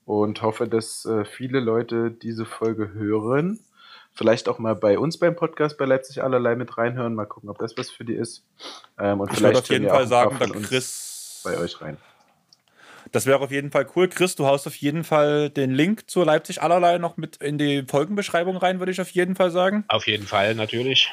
und 0.07 0.41
hoffe, 0.41 0.67
dass 0.69 1.05
äh, 1.05 1.25
viele 1.25 1.61
Leute 1.61 2.11
diese 2.11 2.47
Folge 2.47 2.95
hören. 2.95 3.59
vielleicht 4.15 4.49
auch 4.49 4.59
mal 4.59 4.75
bei 4.75 4.99
uns 4.99 5.19
beim 5.19 5.37
Podcast 5.37 5.77
bei 5.77 5.85
Leipzig 5.85 6.23
allerlei 6.23 6.57
mit 6.57 6.79
reinhören, 6.79 7.15
mal 7.15 7.27
gucken, 7.27 7.51
ob 7.51 7.59
das 7.59 7.77
was 7.77 7.91
für 7.91 8.05
die 8.05 8.15
ist. 8.15 8.45
Ähm, 8.99 9.21
und 9.21 9.31
ich 9.31 9.39
vielleicht 9.39 9.55
würde 9.55 9.59
auf 9.59 9.69
jeden 9.69 9.89
Fall 9.89 10.07
sagen, 10.07 10.37
da 10.39 10.47
Chris 10.61 11.43
bei 11.45 11.59
euch 11.59 11.81
rein. 11.83 11.99
Das 13.13 13.27
wäre 13.27 13.41
auf 13.41 13.51
jeden 13.51 13.71
Fall 13.71 13.87
cool. 13.95 14.09
Chris, 14.09 14.35
du 14.37 14.47
haust 14.47 14.67
auf 14.67 14.75
jeden 14.77 15.05
Fall 15.05 15.51
den 15.51 15.71
Link 15.73 16.09
zur 16.09 16.25
Leipzig 16.25 16.63
allerlei 16.63 16.99
noch 16.99 17.17
mit 17.17 17.37
in 17.37 17.59
die 17.59 17.85
Folgenbeschreibung 17.87 18.57
rein, 18.57 18.79
würde 18.79 18.93
ich 18.93 19.01
auf 19.01 19.11
jeden 19.11 19.37
Fall 19.37 19.51
sagen. 19.51 19.85
Auf 19.89 20.07
jeden 20.07 20.27
Fall, 20.27 20.55
natürlich. 20.55 21.13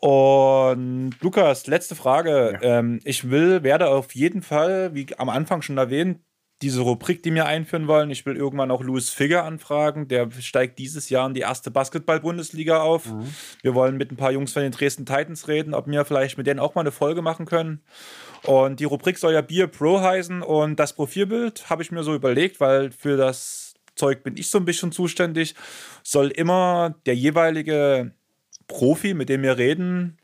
Und 0.00 1.14
Lukas, 1.20 1.66
letzte 1.66 1.96
Frage. 1.96 2.58
Ja. 2.62 2.78
Ähm, 2.78 3.00
ich 3.04 3.30
will, 3.30 3.64
werde 3.64 3.88
auf 3.88 4.14
jeden 4.14 4.42
Fall, 4.42 4.94
wie 4.94 5.06
am 5.18 5.28
Anfang 5.28 5.60
schon 5.60 5.76
erwähnt, 5.76 6.20
diese 6.62 6.80
Rubrik, 6.80 7.22
die 7.22 7.32
wir 7.32 7.46
einführen 7.46 7.86
wollen. 7.86 8.10
Ich 8.10 8.26
will 8.26 8.36
irgendwann 8.36 8.70
auch 8.70 8.82
Louis 8.82 9.10
Figger 9.10 9.44
anfragen. 9.44 10.08
Der 10.08 10.28
steigt 10.40 10.78
dieses 10.78 11.08
Jahr 11.08 11.26
in 11.28 11.34
die 11.34 11.40
erste 11.40 11.70
Basketball-Bundesliga 11.70 12.80
auf. 12.80 13.06
Mhm. 13.06 13.32
Wir 13.62 13.74
wollen 13.74 13.96
mit 13.96 14.10
ein 14.10 14.16
paar 14.16 14.32
Jungs 14.32 14.52
von 14.52 14.62
den 14.62 14.72
Dresden 14.72 15.06
Titans 15.06 15.46
reden, 15.46 15.72
ob 15.72 15.86
wir 15.86 16.04
vielleicht 16.04 16.36
mit 16.36 16.46
denen 16.46 16.58
auch 16.58 16.74
mal 16.74 16.80
eine 16.80 16.92
Folge 16.92 17.22
machen 17.22 17.46
können. 17.46 17.82
Und 18.42 18.80
die 18.80 18.84
Rubrik 18.84 19.18
soll 19.18 19.34
ja 19.34 19.40
Bier 19.40 19.68
Pro 19.68 20.00
heißen. 20.00 20.42
Und 20.42 20.76
das 20.76 20.94
Profilbild 20.94 21.70
habe 21.70 21.82
ich 21.82 21.92
mir 21.92 22.02
so 22.02 22.14
überlegt, 22.14 22.58
weil 22.60 22.90
für 22.90 23.16
das 23.16 23.74
Zeug 23.94 24.24
bin 24.24 24.36
ich 24.36 24.50
so 24.50 24.58
ein 24.58 24.64
bisschen 24.64 24.90
zuständig. 24.90 25.54
Soll 26.02 26.28
immer 26.28 26.96
der 27.06 27.14
jeweilige 27.14 28.12
Profi, 28.66 29.14
mit 29.14 29.28
dem 29.28 29.42
wir 29.42 29.58
reden, 29.58 30.17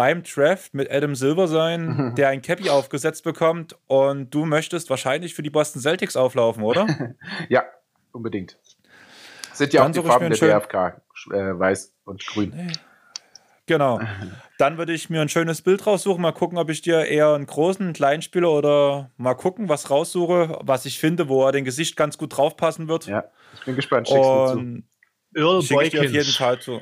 beim 0.00 0.22
Draft 0.22 0.72
mit 0.72 0.90
Adam 0.90 1.14
Silver 1.14 1.46
sein, 1.46 2.14
der 2.16 2.30
ein 2.30 2.40
Cappy 2.40 2.70
aufgesetzt 2.70 3.22
bekommt 3.22 3.76
und 3.86 4.30
du 4.30 4.46
möchtest 4.46 4.88
wahrscheinlich 4.88 5.34
für 5.34 5.42
die 5.42 5.50
Boston 5.50 5.82
Celtics 5.82 6.16
auflaufen, 6.16 6.62
oder? 6.62 6.86
ja, 7.50 7.64
unbedingt. 8.10 8.58
Sind 9.52 9.74
ja 9.74 9.82
Dann 9.82 9.90
auch 9.90 10.02
die 10.02 10.08
Farben 10.08 10.30
der 10.30 10.58
DFK, 10.58 11.02
äh, 11.32 11.58
weiß 11.58 11.92
und 12.06 12.24
grün. 12.26 12.72
Genau. 13.66 14.00
Dann 14.58 14.78
würde 14.78 14.94
ich 14.94 15.10
mir 15.10 15.20
ein 15.20 15.28
schönes 15.28 15.60
Bild 15.60 15.86
raussuchen, 15.86 16.22
mal 16.22 16.32
gucken, 16.32 16.56
ob 16.56 16.70
ich 16.70 16.80
dir 16.80 17.04
eher 17.04 17.34
einen 17.34 17.44
großen, 17.44 17.84
einen 17.84 17.92
kleinen 17.92 18.22
Spieler 18.22 18.52
oder 18.52 19.10
mal 19.18 19.34
gucken, 19.34 19.68
was 19.68 19.90
raussuche, 19.90 20.60
was 20.62 20.86
ich 20.86 20.98
finde, 20.98 21.28
wo 21.28 21.44
er 21.44 21.52
den 21.52 21.66
Gesicht 21.66 21.94
ganz 21.98 22.16
gut 22.16 22.38
draufpassen 22.38 22.88
wird. 22.88 23.04
Ja, 23.06 23.24
ich 23.52 23.66
bin 23.66 23.76
gespannt. 23.76 24.08
Schickst 24.08 24.24
und 24.24 24.86
du 25.34 25.40
zu. 25.40 25.40
Earl 25.42 25.62
Boykins. 25.62 25.82
Ich 25.82 25.90
dir 25.90 26.00
auf 26.00 26.10
jeden 26.10 26.32
Fall 26.32 26.58
zu. 26.58 26.80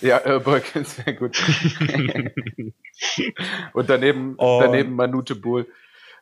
Ja, 0.00 0.18
äh, 0.24 0.40
Boykins, 0.40 0.96
sehr 1.04 1.12
gut. 1.14 1.36
Und 3.72 3.90
daneben, 3.90 4.34
oh. 4.38 4.60
daneben 4.62 4.94
Manute 4.94 5.34
Bull. 5.34 5.66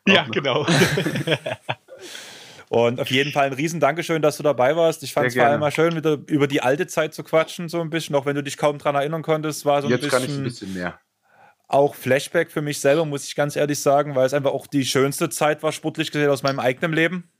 Ja, 0.06 0.26
genau. 0.30 0.66
Und 2.68 3.00
auf 3.00 3.10
jeden 3.10 3.32
Fall 3.32 3.46
ein 3.46 3.52
riesen 3.52 3.78
Dankeschön, 3.80 4.20
dass 4.20 4.36
du 4.36 4.42
dabei 4.42 4.74
warst. 4.74 5.02
Ich 5.02 5.12
fand 5.12 5.28
es 5.28 5.34
vor 5.34 5.44
allem 5.44 5.60
mal 5.60 5.70
schön, 5.70 5.94
wieder 5.94 6.18
über 6.26 6.46
die 6.46 6.60
alte 6.60 6.86
Zeit 6.86 7.14
zu 7.14 7.22
quatschen, 7.22 7.68
so 7.68 7.80
ein 7.80 7.90
bisschen, 7.90 8.16
auch 8.16 8.26
wenn 8.26 8.34
du 8.34 8.42
dich 8.42 8.56
kaum 8.56 8.78
daran 8.78 8.96
erinnern 8.96 9.22
konntest, 9.22 9.64
war 9.64 9.80
so 9.80 9.88
ein 9.88 9.90
Jetzt 9.90 10.02
bisschen. 10.02 10.18
kann 10.18 10.28
ich 10.28 10.36
ein 10.36 10.42
bisschen 10.42 10.74
mehr. 10.74 10.98
Auch 11.68 11.94
Flashback 11.94 12.50
für 12.50 12.62
mich 12.62 12.80
selber, 12.80 13.04
muss 13.04 13.26
ich 13.26 13.36
ganz 13.36 13.56
ehrlich 13.56 13.80
sagen, 13.80 14.14
weil 14.14 14.26
es 14.26 14.34
einfach 14.34 14.50
auch 14.50 14.66
die 14.66 14.84
schönste 14.84 15.28
Zeit 15.30 15.62
war, 15.62 15.72
sportlich 15.72 16.10
gesehen, 16.10 16.30
aus 16.30 16.42
meinem 16.42 16.58
eigenen 16.58 16.92
Leben. 16.92 17.30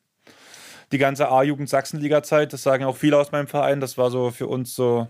Die 0.92 0.98
ganze 0.98 1.28
A-Jugend 1.28 1.68
Sachsenliga-Zeit, 1.68 2.52
das 2.52 2.62
sagen 2.62 2.84
auch 2.84 2.96
viele 2.96 3.18
aus 3.18 3.32
meinem 3.32 3.48
Verein, 3.48 3.80
das 3.80 3.98
war 3.98 4.10
so 4.10 4.30
für 4.30 4.46
uns 4.46 4.74
so 4.74 5.09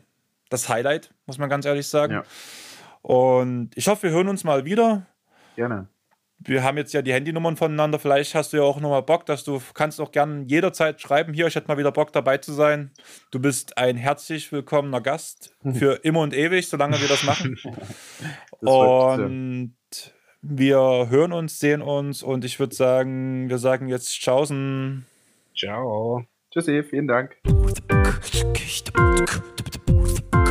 das 0.54 0.68
Highlight, 0.68 1.12
muss 1.26 1.38
man 1.38 1.50
ganz 1.50 1.66
ehrlich 1.66 1.86
sagen. 1.86 2.14
Ja. 2.14 2.22
Und 3.02 3.70
ich 3.74 3.88
hoffe, 3.88 4.04
wir 4.04 4.10
hören 4.10 4.28
uns 4.28 4.44
mal 4.44 4.64
wieder. 4.64 5.06
Gerne. 5.56 5.88
Wir 6.38 6.62
haben 6.62 6.76
jetzt 6.76 6.92
ja 6.92 7.02
die 7.02 7.12
Handynummern 7.12 7.56
voneinander. 7.56 7.98
Vielleicht 7.98 8.34
hast 8.34 8.52
du 8.52 8.58
ja 8.58 8.62
auch 8.62 8.80
nochmal 8.80 9.02
Bock, 9.02 9.24
dass 9.26 9.44
du 9.44 9.60
kannst 9.72 10.00
auch 10.00 10.12
gerne 10.12 10.44
jederzeit 10.46 11.00
schreiben. 11.00 11.32
Hier, 11.32 11.46
ich 11.46 11.54
hätte 11.54 11.68
mal 11.68 11.78
wieder 11.78 11.92
Bock 11.92 12.12
dabei 12.12 12.38
zu 12.38 12.52
sein. 12.52 12.90
Du 13.30 13.40
bist 13.40 13.78
ein 13.78 13.96
herzlich 13.96 14.52
willkommener 14.52 15.00
Gast 15.00 15.54
für 15.74 16.00
immer 16.02 16.20
und 16.20 16.34
ewig, 16.34 16.68
solange 16.68 17.00
wir 17.00 17.08
das 17.08 17.24
machen. 17.24 17.58
das 18.60 18.70
und 18.70 19.74
wir 20.42 21.08
hören 21.08 21.32
uns, 21.32 21.58
sehen 21.58 21.80
uns 21.80 22.22
und 22.22 22.44
ich 22.44 22.58
würde 22.58 22.74
sagen, 22.74 23.48
wir 23.48 23.58
sagen 23.58 23.88
jetzt 23.88 24.10
Tschaußen. 24.20 25.06
Ciao. 25.56 26.24
Tschüssi, 26.50 26.84
vielen 26.84 27.08
Dank. 27.08 27.36